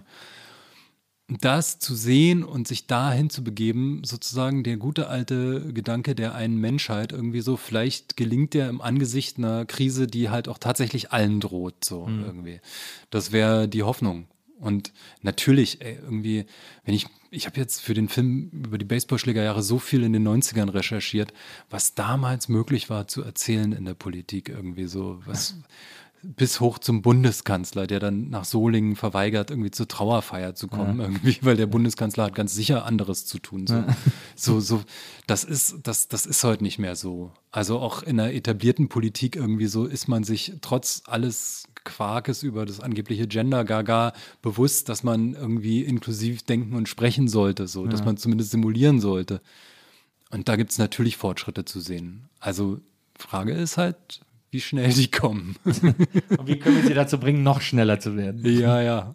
Das 1.27 1.80
zu 1.80 1.95
sehen 1.95 2.43
und 2.43 2.68
sich 2.68 2.85
dahin 2.85 3.31
zu 3.31 3.43
begeben, 3.43 4.03
sozusagen 4.03 4.64
der 4.64 4.77
gute 4.77 5.07
alte 5.07 5.73
Gedanke 5.73 6.14
der 6.14 6.35
einen 6.35 6.57
Menschheit 6.57 7.11
irgendwie 7.11 7.41
so, 7.41 7.57
vielleicht 7.57 8.15
gelingt 8.15 8.53
der 8.53 8.69
im 8.69 8.80
Angesicht 8.80 9.39
einer 9.39 9.65
Krise, 9.65 10.06
die 10.06 10.30
halt 10.30 10.47
auch 10.47 10.60
tatsächlich 10.60 11.11
allen 11.11 11.39
droht, 11.39 11.84
so 11.84 12.07
irgendwie. 12.07 12.61
Das 13.10 13.31
wäre 13.31 13.68
die 13.68 13.81
Hoffnung. 13.81 14.27
Und 14.60 14.93
natürlich, 15.22 15.81
ey, 15.81 15.99
irgendwie, 16.02 16.45
wenn 16.85 16.93
ich, 16.93 17.07
ich 17.30 17.45
habe 17.45 17.60
jetzt 17.60 17.81
für 17.81 17.93
den 17.93 18.07
Film 18.07 18.49
über 18.52 18.77
die 18.77 18.85
Baseballschlägerjahre 18.85 19.61
so 19.61 19.80
viel 19.80 20.03
in 20.03 20.14
den 20.14 20.26
90ern 20.26 20.73
recherchiert, 20.73 21.34
was 21.69 21.93
damals 21.93 22.47
möglich 22.47 22.89
war 22.89 23.07
zu 23.07 23.22
erzählen 23.22 23.73
in 23.73 23.85
der 23.85 23.95
Politik 23.95 24.49
irgendwie 24.49 24.85
so, 24.85 25.19
was 25.26 25.56
bis 26.35 26.60
hoch 26.60 26.80
zum 26.80 27.02
Bundeskanzler, 27.02 27.88
der 27.88 27.99
dann 27.99 28.30
nach 28.30 28.45
Solingen 28.45 28.95
verweigert, 28.95 29.52
irgendwie 29.52 29.72
zur 29.72 29.88
Trauerfeier 29.88 30.56
zu 30.56 30.68
kommen, 30.68 30.99
irgendwie, 30.99 31.38
weil 31.41 31.56
der 31.56 31.68
Bundeskanzler 31.68 32.26
hat 32.26 32.35
ganz 32.35 32.53
sicher 32.53 32.85
anderes 32.85 33.26
zu 33.26 33.39
tun. 33.39 33.68
So, 33.68 33.84
so, 34.35 34.60
so 34.60 34.84
das 35.27 35.43
ist, 35.43 35.77
das, 35.84 36.07
das 36.07 36.26
ist 36.26 36.43
heute 36.43 36.64
nicht 36.64 36.80
mehr 36.80 36.95
so. 36.95 37.31
Also 37.52 37.80
auch 37.80 38.03
in 38.03 38.18
der 38.18 38.34
etablierten 38.34 38.89
Politik 38.89 39.35
irgendwie 39.35 39.68
so 39.68 39.85
ist 39.85 40.07
man 40.07 40.23
sich 40.23 40.53
trotz 40.61 41.03
alles 41.06 41.68
Quarkes 41.84 42.43
über 42.43 42.65
das 42.65 42.80
angebliche 42.80 43.27
Gender 43.27 43.64
Gaga 43.64 44.14
bewusst, 44.41 44.89
dass 44.89 45.03
man 45.03 45.35
irgendwie 45.35 45.84
inklusiv 45.84 46.43
denken 46.43 46.76
und 46.76 46.89
sprechen 46.89 47.27
sollte, 47.27 47.68
so, 47.68 47.85
dass 47.85 48.03
man 48.03 48.18
zumindest 48.18 48.52
simulieren 48.52 48.99
sollte. 48.99 49.41
Und 50.31 50.49
da 50.49 50.56
gibt 50.56 50.72
es 50.72 50.80
natürlich 50.80 51.15
Fortschritte 51.15 51.64
zu 51.64 51.80
sehen. 51.80 52.27
Also 52.39 52.80
Frage 53.18 53.53
ist 53.53 53.77
halt, 53.77 54.24
wie 54.56 54.61
schnell 54.61 54.94
die 54.94 55.11
kommen. 55.11 55.57
Und 55.65 56.48
wie 56.48 56.57
können 56.57 56.77
wir 56.77 56.88
sie 56.88 56.94
dazu 56.94 57.19
bringen, 57.19 57.44
noch 57.44 57.60
schneller 57.60 57.99
zu 57.99 58.15
werden? 58.15 58.40
Ja, 58.45 58.82
ja. 58.82 59.14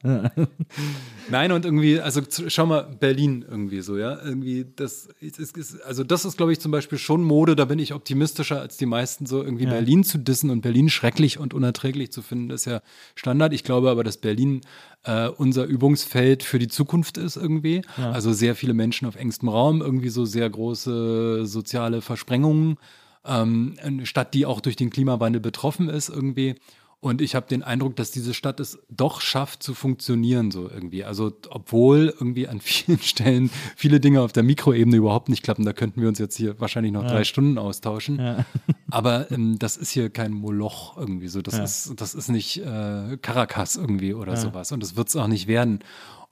Nein, 1.30 1.52
und 1.52 1.64
irgendwie, 1.64 1.98
also 1.98 2.20
schau 2.48 2.66
mal, 2.66 2.82
Berlin 2.82 3.42
irgendwie 3.48 3.80
so, 3.80 3.96
ja. 3.96 4.22
Irgendwie, 4.22 4.66
das 4.76 5.08
ist, 5.20 5.56
ist, 5.56 5.80
also 5.82 6.04
das 6.04 6.26
ist, 6.26 6.36
glaube 6.36 6.52
ich, 6.52 6.60
zum 6.60 6.72
Beispiel 6.72 6.98
schon 6.98 7.24
Mode, 7.24 7.56
da 7.56 7.64
bin 7.64 7.78
ich 7.78 7.94
optimistischer 7.94 8.60
als 8.60 8.76
die 8.76 8.84
meisten, 8.84 9.24
so 9.24 9.42
irgendwie 9.42 9.64
Ja. 9.64 9.70
Berlin 9.70 10.04
zu 10.04 10.18
dissen 10.18 10.50
und 10.50 10.60
Berlin 10.60 10.90
schrecklich 10.90 11.38
und 11.38 11.54
unerträglich 11.54 12.12
zu 12.12 12.20
finden, 12.20 12.50
ist 12.50 12.66
ja 12.66 12.82
Standard. 13.14 13.54
Ich 13.54 13.64
glaube 13.64 13.90
aber, 13.90 14.04
dass 14.04 14.18
Berlin 14.18 14.60
äh, 15.04 15.28
unser 15.28 15.64
Übungsfeld 15.64 16.42
für 16.42 16.58
die 16.58 16.68
Zukunft 16.68 17.16
ist 17.16 17.36
irgendwie. 17.36 17.80
Also 17.96 18.34
sehr 18.34 18.54
viele 18.54 18.74
Menschen 18.74 19.08
auf 19.08 19.16
engstem 19.16 19.48
Raum, 19.48 19.80
irgendwie 19.80 20.10
so 20.10 20.26
sehr 20.26 20.50
große 20.50 21.46
soziale 21.46 22.02
Versprengungen. 22.02 22.76
Ähm, 23.24 23.76
eine 23.82 24.06
Stadt, 24.06 24.34
die 24.34 24.46
auch 24.46 24.60
durch 24.60 24.76
den 24.76 24.90
Klimawandel 24.90 25.40
betroffen 25.40 25.88
ist 25.88 26.08
irgendwie. 26.08 26.56
Und 27.02 27.22
ich 27.22 27.34
habe 27.34 27.46
den 27.48 27.62
Eindruck, 27.62 27.96
dass 27.96 28.10
diese 28.10 28.34
Stadt 28.34 28.60
es 28.60 28.78
doch 28.90 29.22
schafft 29.22 29.62
zu 29.62 29.72
funktionieren 29.72 30.50
so 30.50 30.68
irgendwie. 30.68 31.02
Also 31.02 31.32
obwohl 31.48 32.14
irgendwie 32.18 32.46
an 32.46 32.60
vielen 32.60 32.98
Stellen 32.98 33.50
viele 33.74 34.00
Dinge 34.00 34.20
auf 34.20 34.32
der 34.32 34.42
Mikroebene 34.42 34.96
überhaupt 34.96 35.30
nicht 35.30 35.42
klappen, 35.42 35.64
da 35.64 35.72
könnten 35.72 36.02
wir 36.02 36.08
uns 36.08 36.18
jetzt 36.18 36.36
hier 36.36 36.60
wahrscheinlich 36.60 36.92
noch 36.92 37.04
ja. 37.04 37.08
drei 37.08 37.24
Stunden 37.24 37.56
austauschen. 37.56 38.18
Ja. 38.18 38.44
Aber 38.90 39.30
ähm, 39.30 39.58
das 39.58 39.78
ist 39.78 39.90
hier 39.90 40.10
kein 40.10 40.32
Moloch 40.32 40.98
irgendwie 40.98 41.28
so. 41.28 41.40
Das, 41.40 41.56
ja. 41.56 41.64
ist, 41.64 41.94
das 41.96 42.14
ist 42.14 42.28
nicht 42.28 42.58
äh, 42.58 43.16
Caracas 43.22 43.76
irgendwie 43.76 44.12
oder 44.12 44.36
sowas. 44.36 44.70
Und 44.70 44.82
das 44.82 44.94
wird 44.94 45.08
es 45.08 45.16
auch 45.16 45.28
nicht 45.28 45.46
werden. 45.46 45.80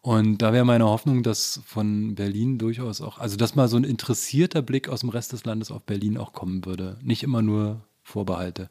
Und 0.00 0.38
da 0.38 0.52
wäre 0.52 0.64
meine 0.64 0.84
Hoffnung, 0.84 1.22
dass 1.22 1.60
von 1.66 2.14
Berlin 2.14 2.58
durchaus 2.58 3.00
auch, 3.00 3.18
also 3.18 3.36
dass 3.36 3.56
mal 3.56 3.68
so 3.68 3.76
ein 3.76 3.84
interessierter 3.84 4.62
Blick 4.62 4.88
aus 4.88 5.00
dem 5.00 5.08
Rest 5.08 5.32
des 5.32 5.44
Landes 5.44 5.70
auf 5.70 5.82
Berlin 5.82 6.16
auch 6.16 6.32
kommen 6.32 6.64
würde. 6.64 6.98
Nicht 7.02 7.22
immer 7.22 7.42
nur 7.42 7.84
Vorbehalte. 8.02 8.70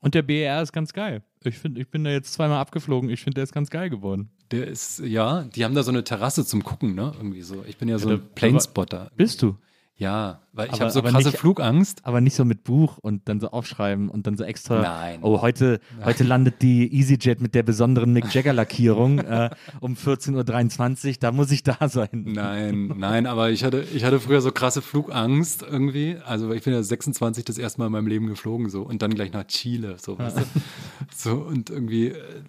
Und 0.00 0.14
der 0.14 0.22
BER 0.22 0.62
ist 0.62 0.72
ganz 0.72 0.92
geil. 0.92 1.22
Ich 1.42 1.58
finde, 1.58 1.80
ich 1.80 1.88
bin 1.88 2.04
da 2.04 2.10
jetzt 2.10 2.32
zweimal 2.34 2.58
abgeflogen. 2.58 3.10
Ich 3.10 3.20
finde, 3.20 3.36
der 3.36 3.44
ist 3.44 3.52
ganz 3.52 3.70
geil 3.70 3.90
geworden. 3.90 4.30
Der 4.50 4.66
ist, 4.66 5.00
ja, 5.00 5.42
die 5.42 5.64
haben 5.64 5.74
da 5.74 5.82
so 5.82 5.90
eine 5.90 6.04
Terrasse 6.04 6.44
zum 6.44 6.62
Gucken, 6.62 6.94
ne? 6.94 7.12
Irgendwie 7.16 7.42
so. 7.42 7.64
Ich 7.66 7.78
bin 7.78 7.88
ja 7.88 7.98
so 7.98 8.10
ja, 8.10 8.16
ein 8.16 8.22
Planespotter. 8.34 9.10
Bist 9.16 9.42
du? 9.42 9.56
Ja, 9.96 10.40
weil 10.52 10.70
ich 10.72 10.80
habe 10.80 10.90
so 10.90 11.02
krasse 11.02 11.28
nicht, 11.28 11.38
Flugangst. 11.38 12.04
Aber 12.04 12.20
nicht 12.20 12.34
so 12.34 12.44
mit 12.44 12.64
Buch 12.64 12.98
und 12.98 13.28
dann 13.28 13.38
so 13.38 13.50
aufschreiben 13.50 14.08
und 14.08 14.26
dann 14.26 14.36
so 14.36 14.42
extra. 14.42 14.82
Nein. 14.82 15.20
Oh, 15.22 15.40
heute, 15.40 15.80
Nein. 15.96 16.06
heute 16.06 16.24
landet 16.24 16.62
die 16.62 16.92
EasyJet 16.92 17.40
mit 17.40 17.54
der 17.54 17.62
besonderen 17.62 18.12
Mick 18.12 18.24
Jagger-Lackierung 18.34 19.20
äh, 19.20 19.50
um 19.80 19.94
14.23 19.94 21.06
Uhr. 21.08 21.14
Da 21.20 21.30
muss 21.30 21.52
ich 21.52 21.62
da 21.62 21.76
sein. 21.88 22.24
Nein, 22.26 22.92
nein, 22.96 23.26
aber 23.26 23.50
ich 23.50 23.62
hatte, 23.62 23.86
ich 23.94 24.02
hatte 24.02 24.18
früher 24.18 24.40
so 24.40 24.50
krasse 24.50 24.82
Flugangst 24.82 25.62
irgendwie. 25.62 26.16
Also 26.24 26.52
ich 26.52 26.64
bin 26.64 26.72
ja 26.72 26.82
26 26.82 27.44
das 27.44 27.58
erste 27.58 27.80
Mal 27.80 27.86
in 27.86 27.92
meinem 27.92 28.08
Leben 28.08 28.26
geflogen 28.26 28.70
so 28.70 28.82
und 28.82 29.00
dann 29.00 29.14
gleich 29.14 29.32
nach 29.32 29.46
Chile. 29.46 29.96
So, 29.98 30.18
weißt 30.18 30.38
du? 30.38 30.42
so 31.14 31.34
und 31.34 31.70
irgendwie 31.70 32.08
äh, 32.08 32.42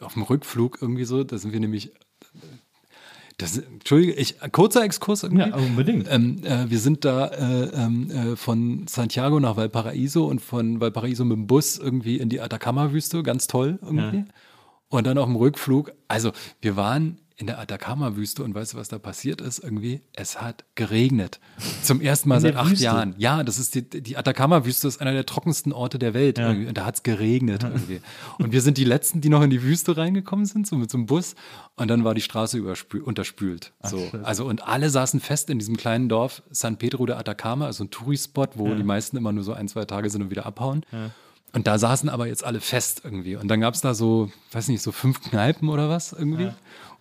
auf 0.00 0.14
dem 0.14 0.22
Rückflug 0.22 0.78
irgendwie 0.80 1.04
so, 1.04 1.24
da 1.24 1.36
sind 1.36 1.52
wir 1.52 1.60
nämlich 1.60 1.92
das, 3.38 3.58
Entschuldige, 3.58 4.14
ich, 4.14 4.36
kurzer 4.52 4.82
Exkurs 4.82 5.22
irgendwie. 5.22 5.48
Ja, 5.48 5.56
unbedingt. 5.56 6.08
Ähm, 6.10 6.42
äh, 6.42 6.70
wir 6.70 6.78
sind 6.78 7.04
da 7.04 7.26
äh, 7.26 7.64
ähm, 7.74 8.10
äh, 8.10 8.36
von 8.36 8.86
Santiago 8.88 9.38
nach 9.40 9.56
Valparaiso 9.56 10.26
und 10.26 10.40
von 10.40 10.80
Valparaiso 10.80 11.24
mit 11.24 11.36
dem 11.36 11.46
Bus 11.46 11.76
irgendwie 11.78 12.16
in 12.16 12.30
die 12.30 12.40
Atacama-Wüste, 12.40 13.22
ganz 13.22 13.46
toll 13.46 13.78
irgendwie. 13.82 14.18
Ja. 14.18 14.24
Und 14.88 15.06
dann 15.06 15.18
auf 15.18 15.26
dem 15.26 15.36
Rückflug, 15.36 15.92
also 16.08 16.32
wir 16.62 16.76
waren 16.76 17.18
in 17.38 17.46
der 17.46 17.58
Atacama-Wüste 17.58 18.42
und 18.42 18.54
weißt 18.54 18.72
du, 18.72 18.78
was 18.78 18.88
da 18.88 18.98
passiert 18.98 19.42
ist? 19.42 19.58
Irgendwie, 19.58 20.00
es 20.14 20.40
hat 20.40 20.64
geregnet. 20.74 21.38
Zum 21.82 22.00
ersten 22.00 22.30
Mal 22.30 22.40
seit 22.40 22.56
acht 22.56 22.70
Wüste. 22.70 22.84
Jahren. 22.84 23.14
Ja, 23.18 23.44
das 23.44 23.58
ist 23.58 23.74
die, 23.74 23.82
die 23.82 24.16
Atacama-Wüste 24.16 24.88
ist 24.88 25.02
einer 25.02 25.12
der 25.12 25.26
trockensten 25.26 25.72
Orte 25.72 25.98
der 25.98 26.14
Welt. 26.14 26.38
Ja. 26.38 26.48
Und 26.48 26.72
da 26.72 26.86
hat 26.86 26.96
es 26.96 27.02
geregnet 27.02 27.62
irgendwie. 27.62 28.00
Und 28.38 28.52
wir 28.52 28.62
sind 28.62 28.78
die 28.78 28.84
Letzten, 28.84 29.20
die 29.20 29.28
noch 29.28 29.42
in 29.42 29.50
die 29.50 29.62
Wüste 29.62 29.98
reingekommen 29.98 30.46
sind, 30.46 30.66
so 30.66 30.76
mit 30.76 30.90
so 30.90 30.96
einem 30.96 31.06
Bus. 31.06 31.34
Und 31.76 31.88
dann 31.88 32.04
war 32.04 32.14
die 32.14 32.22
Straße 32.22 32.62
unterspült. 33.04 33.72
So. 33.82 34.10
Ach, 34.12 34.24
also, 34.24 34.46
und 34.46 34.66
alle 34.66 34.88
saßen 34.88 35.20
fest 35.20 35.50
in 35.50 35.58
diesem 35.58 35.76
kleinen 35.76 36.08
Dorf 36.08 36.42
San 36.50 36.78
Pedro 36.78 37.04
de 37.04 37.16
Atacama, 37.16 37.66
also 37.66 37.84
ein 37.84 37.90
Tourispot, 37.90 38.52
wo 38.54 38.68
ja. 38.68 38.74
die 38.76 38.82
meisten 38.82 39.16
immer 39.16 39.32
nur 39.32 39.44
so 39.44 39.52
ein, 39.52 39.68
zwei 39.68 39.84
Tage 39.84 40.08
sind 40.08 40.22
und 40.22 40.30
wieder 40.30 40.46
abhauen. 40.46 40.86
Ja. 40.90 41.10
Und 41.52 41.66
da 41.66 41.78
saßen 41.78 42.10
aber 42.10 42.26
jetzt 42.26 42.44
alle 42.44 42.60
fest 42.60 43.00
irgendwie. 43.04 43.36
Und 43.36 43.48
dann 43.48 43.60
gab 43.60 43.72
es 43.72 43.80
da 43.80 43.94
so, 43.94 44.30
weiß 44.52 44.68
nicht, 44.68 44.82
so 44.82 44.92
fünf 44.92 45.22
Kneipen 45.22 45.70
oder 45.70 45.88
was 45.88 46.12
irgendwie. 46.12 46.44
Ja. 46.44 46.56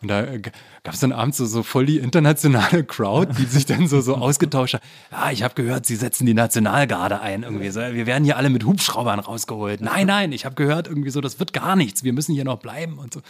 Und 0.06 0.10
da 0.10 0.24
äh, 0.24 0.40
gab 0.40 0.94
es 0.94 1.00
dann 1.00 1.12
abends 1.12 1.38
so, 1.38 1.48
so 1.48 1.64
voll 1.64 1.88
die 1.88 1.98
internationale 1.98 2.84
Crowd, 2.88 3.34
die 3.40 3.46
sich 3.46 3.66
dann 3.66 3.88
so, 3.88 4.02
so 4.02 4.16
ausgetauscht 4.16 4.76
hat. 4.76 4.84
Ja, 5.12 5.32
ich 5.32 5.42
habe 5.42 5.56
gehört, 5.56 5.88
sie 5.88 5.96
setzen 5.96 6.28
die 6.28 6.36
Nationalgarde 6.36 7.22
ein 7.22 7.42
irgendwie. 7.42 7.72
So, 7.72 7.80
wir 7.80 8.06
werden 8.06 8.24
hier 8.24 8.38
alle 8.38 8.52
mit 8.52 8.66
Hubschraubern 8.66 9.20
rausgeholt. 9.20 9.82
Nein, 9.82 10.06
nein, 10.06 10.32
ich 10.32 10.46
habe 10.46 10.54
gehört 10.54 10.88
irgendwie 10.88 11.10
so, 11.10 11.22
das 11.22 11.40
wird 11.40 11.54
gar 11.54 11.76
nichts. 11.76 12.04
Wir 12.04 12.14
müssen 12.14 12.36
hier 12.36 12.46
noch 12.46 12.60
bleiben 12.60 13.00
und 13.00 13.16
so. 13.16 13.22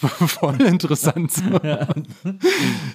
voll 0.26 0.60
interessant. 0.62 1.30
So. 1.32 1.42
Ja. 1.62 1.86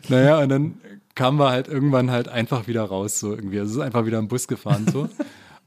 Naja, 0.09 0.39
und 0.39 0.49
dann 0.49 0.73
kamen 1.13 1.37
wir 1.39 1.49
halt 1.49 1.67
irgendwann 1.67 2.11
halt 2.11 2.27
einfach 2.27 2.67
wieder 2.67 2.83
raus 2.83 3.19
so 3.19 3.31
irgendwie. 3.31 3.59
Also 3.59 3.71
es 3.71 3.77
ist 3.77 3.83
einfach 3.83 4.05
wieder 4.05 4.17
ein 4.17 4.27
Bus 4.27 4.47
gefahren 4.47 4.87
so. 4.91 5.07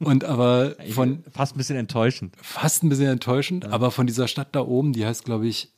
Und 0.00 0.24
aber 0.24 0.74
von. 0.90 1.24
Fast 1.32 1.54
ein 1.54 1.58
bisschen 1.58 1.76
enttäuschend. 1.76 2.34
Fast 2.42 2.82
ein 2.82 2.88
bisschen 2.88 3.06
enttäuschend, 3.08 3.64
ja. 3.64 3.70
aber 3.70 3.90
von 3.90 4.06
dieser 4.06 4.28
Stadt 4.28 4.48
da 4.52 4.60
oben, 4.60 4.92
die 4.92 5.06
heißt, 5.06 5.24
glaube 5.24 5.46
ich, 5.46 5.72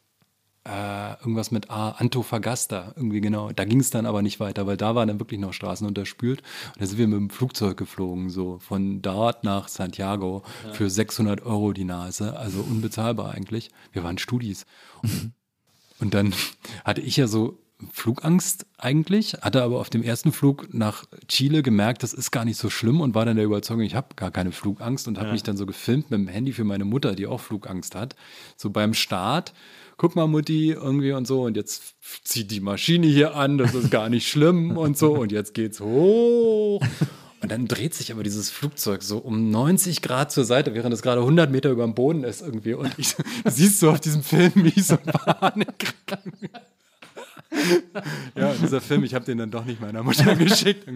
äh, 0.65 1.13
irgendwas 1.21 1.51
mit 1.51 1.71
A, 1.71 1.91
Antofagasta, 1.91 2.93
irgendwie 2.97 3.21
genau. 3.21 3.51
Da 3.51 3.65
ging 3.65 3.81
es 3.81 3.91
dann 3.91 4.05
aber 4.05 4.21
nicht 4.21 4.41
weiter, 4.41 4.67
weil 4.67 4.77
da 4.77 4.95
waren 4.95 5.09
dann 5.09 5.19
wirklich 5.19 5.41
noch 5.41 5.55
Straßen 5.55 5.87
unterspült. 5.87 6.43
Und 6.75 6.83
da 6.83 6.87
sind 6.87 6.99
wir 6.99 7.09
mit 7.09 7.19
dem 7.19 7.31
Flugzeug 7.31 7.77
geflogen, 7.77 8.29
so 8.29 8.59
von 8.59 9.01
dort 9.01 9.43
nach 9.43 9.69
Santiago 9.69 10.43
ja. 10.67 10.73
für 10.73 10.91
600 10.91 11.45
Euro 11.47 11.73
die 11.73 11.85
Nase, 11.85 12.37
also 12.37 12.61
unbezahlbar 12.61 13.33
eigentlich. 13.33 13.71
Wir 13.93 14.05
waren 14.05 14.19
Studis. 14.19 14.67
Und, 15.03 15.33
und 16.01 16.15
dann 16.15 16.35
hatte 16.85 17.01
ich 17.01 17.17
ja 17.17 17.27
so 17.27 17.59
Flugangst 17.93 18.67
eigentlich, 18.77 19.35
hatte 19.41 19.63
aber 19.63 19.81
auf 19.81 19.91
dem 19.91 20.03
ersten 20.03 20.33
Flug 20.33 20.75
nach 20.75 21.05
Chile 21.29 21.63
gemerkt, 21.63 22.03
das 22.03 22.13
ist 22.13 22.31
gar 22.31 22.45
nicht 22.45 22.59
so 22.59 22.69
schlimm 22.69 23.01
und 23.01 23.15
war 23.15 23.25
dann 23.25 23.37
der 23.37 23.45
Überzeugung, 23.45 23.83
ich 23.83 23.95
habe 23.95 24.15
gar 24.17 24.31
keine 24.31 24.53
Flugangst 24.53 25.09
und 25.09 25.17
habe 25.17 25.29
ja. 25.29 25.33
mich 25.33 25.43
dann 25.43 25.57
so 25.57 25.67
gefilmt 25.67 26.11
mit 26.11 26.21
dem 26.21 26.29
Handy 26.29 26.53
für 26.53 26.65
meine 26.65 26.85
Mutter, 26.85 27.15
die 27.15 27.27
auch 27.27 27.41
Flugangst 27.41 27.95
hat. 27.95 28.17
So 28.57 28.71
beim 28.71 28.95
Start 28.95 29.55
guck 30.01 30.17
mal, 30.17 30.27
Mutti, 30.27 30.71
irgendwie 30.71 31.13
und 31.13 31.27
so, 31.27 31.43
und 31.43 31.59
jetzt 31.59 31.95
zieht 32.25 32.51
die 32.51 32.61
Maschine 32.61 33.07
hier 33.07 33.37
an, 33.37 33.59
das 33.59 33.75
ist 33.75 33.91
gar 33.91 34.09
nicht 34.09 34.27
schlimm 34.27 34.77
und 34.79 34.97
so, 34.97 35.13
und 35.13 35.31
jetzt 35.31 35.53
geht's 35.53 35.79
hoch. 35.79 36.83
Und 37.43 37.53
dann 37.53 37.69
dreht 37.69 37.93
sich 37.93 38.11
aber 38.11 38.23
dieses 38.23 38.49
Flugzeug 38.49 39.03
so 39.03 39.19
um 39.19 39.51
90 39.51 40.01
Grad 40.01 40.33
zur 40.33 40.47
Seite, 40.47 40.73
während 40.73 40.95
es 40.95 41.03
gerade 41.03 41.21
100 41.21 41.51
Meter 41.51 41.69
über 41.69 41.85
dem 41.85 41.95
Boden 41.95 42.25
ist 42.25 42.41
irgendwie. 42.41 42.73
Und 42.73 42.91
ich, 42.97 43.15
siehst 43.45 43.83
du 43.83 43.91
auf 43.91 44.01
diesem 44.01 44.23
Film, 44.23 44.53
wie 44.55 44.73
ich 44.75 44.87
so 44.87 44.97
Panik 44.97 45.95
Ja, 48.35 48.55
dieser 48.55 48.81
Film, 48.81 49.05
ich 49.05 49.13
habe 49.13 49.27
den 49.27 49.37
dann 49.37 49.51
doch 49.51 49.67
nicht 49.67 49.83
meiner 49.83 50.03
Mutter 50.03 50.35
geschickt. 50.35 50.87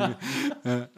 Ja. 0.64 0.88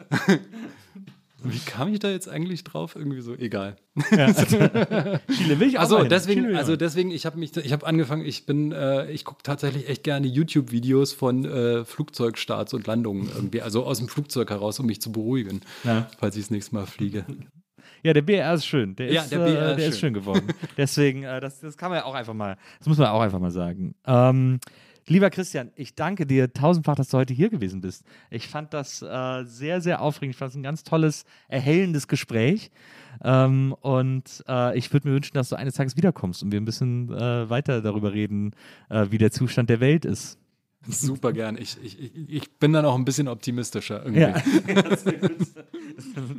Wie 1.43 1.59
kam 1.59 1.93
ich 1.93 1.99
da 1.99 2.09
jetzt 2.09 2.27
eigentlich 2.27 2.63
drauf? 2.63 2.95
Irgendwie 2.95 3.21
so, 3.21 3.35
egal. 3.35 3.75
Ja. 4.11 4.33
Chile 4.33 5.59
will 5.59 5.67
ich 5.67 5.77
auch 5.77 5.81
also 5.81 6.03
deswegen, 6.03 6.55
also 6.55 6.75
deswegen, 6.75 7.11
ich 7.11 7.25
habe 7.25 7.37
mich, 7.37 7.55
ich 7.55 7.71
habe 7.71 7.85
angefangen, 7.85 8.25
ich 8.25 8.45
bin, 8.45 8.71
äh, 8.71 9.11
ich 9.11 9.23
gucke 9.23 9.43
tatsächlich 9.43 9.87
echt 9.87 10.03
gerne 10.03 10.25
YouTube-Videos 10.25 11.13
von 11.13 11.45
äh, 11.45 11.85
Flugzeugstarts 11.85 12.73
und 12.73 12.87
Landungen 12.87 13.29
irgendwie, 13.33 13.61
also 13.61 13.85
aus 13.85 13.99
dem 13.99 14.07
Flugzeug 14.07 14.49
heraus, 14.49 14.79
um 14.79 14.87
mich 14.87 14.99
zu 14.99 15.11
beruhigen, 15.11 15.61
ja. 15.83 16.09
falls 16.19 16.35
ich 16.35 16.43
das 16.43 16.51
nächste 16.51 16.75
Mal 16.75 16.87
fliege. 16.87 17.25
Ja, 18.03 18.13
der 18.13 18.21
BR 18.21 18.53
ist 18.53 18.65
schön. 18.65 18.95
Der, 18.95 19.11
ja, 19.11 19.21
ist, 19.21 19.31
der, 19.31 19.39
BR 19.39 19.47
äh, 19.49 19.53
der 19.53 19.71
ist, 19.75 19.81
schön. 19.81 19.89
ist 19.89 19.99
schön 19.99 20.13
geworden. 20.13 20.47
Deswegen, 20.77 21.23
äh, 21.23 21.39
das, 21.39 21.59
das 21.59 21.77
kann 21.77 21.89
man 21.89 21.99
ja 21.99 22.05
auch 22.05 22.15
einfach 22.15 22.33
mal, 22.33 22.57
das 22.79 22.87
muss 22.87 22.97
man 22.97 23.07
auch 23.07 23.21
einfach 23.21 23.39
mal 23.39 23.51
sagen. 23.51 23.95
Ähm, 24.05 24.59
Lieber 25.09 25.29
Christian, 25.29 25.71
ich 25.75 25.95
danke 25.95 26.25
dir 26.25 26.51
tausendfach, 26.51 26.95
dass 26.95 27.07
du 27.07 27.17
heute 27.17 27.33
hier 27.33 27.49
gewesen 27.49 27.79
bist. 27.79 28.03
Ich 28.29 28.49
fand 28.49 28.73
das 28.73 29.01
äh, 29.01 29.45
sehr, 29.45 29.79
sehr 29.79 30.01
aufregend. 30.01 30.35
Ich 30.35 30.37
fand 30.37 30.51
es 30.51 30.57
ein 30.57 30.63
ganz 30.63 30.83
tolles, 30.83 31.23
erhellendes 31.47 32.09
Gespräch. 32.09 32.71
Ähm, 33.23 33.73
und 33.79 34.43
äh, 34.49 34.77
ich 34.77 34.91
würde 34.91 35.07
mir 35.07 35.15
wünschen, 35.15 35.33
dass 35.33 35.47
du 35.47 35.55
eines 35.55 35.75
Tages 35.75 35.95
wiederkommst 35.95 36.43
und 36.43 36.51
wir 36.51 36.59
ein 36.59 36.65
bisschen 36.65 37.09
äh, 37.13 37.49
weiter 37.49 37.81
darüber 37.81 38.11
reden, 38.11 38.51
äh, 38.89 39.05
wie 39.09 39.17
der 39.17 39.31
Zustand 39.31 39.69
der 39.69 39.79
Welt 39.79 40.03
ist. 40.03 40.39
Super 40.89 41.33
gern. 41.33 41.57
Ich, 41.57 41.77
ich, 41.83 42.11
ich 42.27 42.51
bin 42.59 42.71
dann 42.71 42.85
auch 42.85 42.95
ein 42.95 43.03
bisschen 43.03 43.27
optimistischer 43.27 44.05
irgendwie. 44.05 44.21
Ja. 44.21 44.35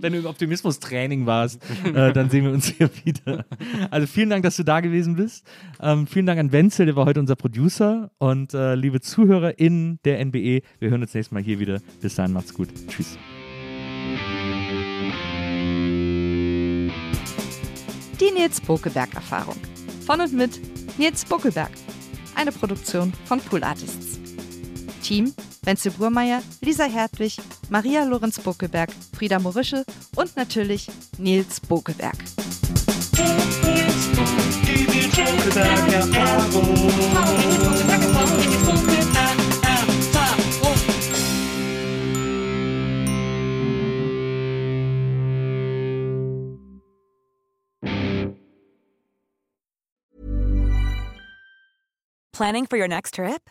Wenn 0.01 0.12
du 0.12 0.20
im 0.20 0.27
Optimismus-Training 0.27 1.27
warst, 1.27 1.60
äh, 1.85 2.12
dann 2.12 2.31
sehen 2.31 2.44
wir 2.44 2.52
uns 2.52 2.66
hier 2.66 2.89
wieder. 3.05 3.44
Also 3.90 4.06
vielen 4.06 4.31
Dank, 4.31 4.44
dass 4.44 4.56
du 4.56 4.62
da 4.62 4.81
gewesen 4.81 5.16
bist. 5.16 5.47
Ähm, 5.81 6.06
vielen 6.06 6.27
Dank 6.27 6.40
an 6.40 6.52
Wenzel, 6.52 6.86
der 6.86 6.97
war 6.97 7.05
heute 7.05 7.20
unser 7.20 7.36
Producer. 7.36 8.10
Und 8.19 8.55
äh, 8.55 8.74
liebe 8.74 9.01
ZuhörerInnen 9.01 9.98
der 10.05 10.24
NBE, 10.24 10.62
wir 10.78 10.90
hören 10.90 11.02
uns 11.02 11.12
nächstes 11.15 11.32
Mal 11.32 11.43
hier 11.43 11.59
wieder. 11.59 11.81
Bis 12.01 12.15
dahin, 12.15 12.32
macht's 12.32 12.55
gut. 12.55 12.69
Tschüss. 12.89 13.19
Die 18.20 18.31
Nils 18.32 18.60
Bokeberg-Erfahrung. 18.60 19.56
Von 20.06 20.20
und 20.20 20.32
mit 20.32 20.59
Nils 20.98 21.24
Buckelberg. 21.24 21.70
Eine 22.35 22.51
Produktion 22.52 23.12
von 23.27 23.40
Pool 23.40 23.62
Artists. 23.62 24.27
Team 24.98 25.32
Wenzel 25.62 25.92
Burmeier, 25.92 26.42
Lisa 26.60 26.84
Hertwig, 26.84 27.36
Maria 27.68 28.04
Lorenz 28.04 28.38
Bokelberg, 28.38 28.90
Frieda 29.16 29.38
Morische 29.38 29.84
und 30.16 30.36
natürlich 30.36 30.88
Nils 31.18 31.60
Bokelberg. 31.60 32.16
Planning 52.32 52.66
for 52.66 52.76
your 52.76 52.86
next 52.86 53.14
trip? 53.14 53.50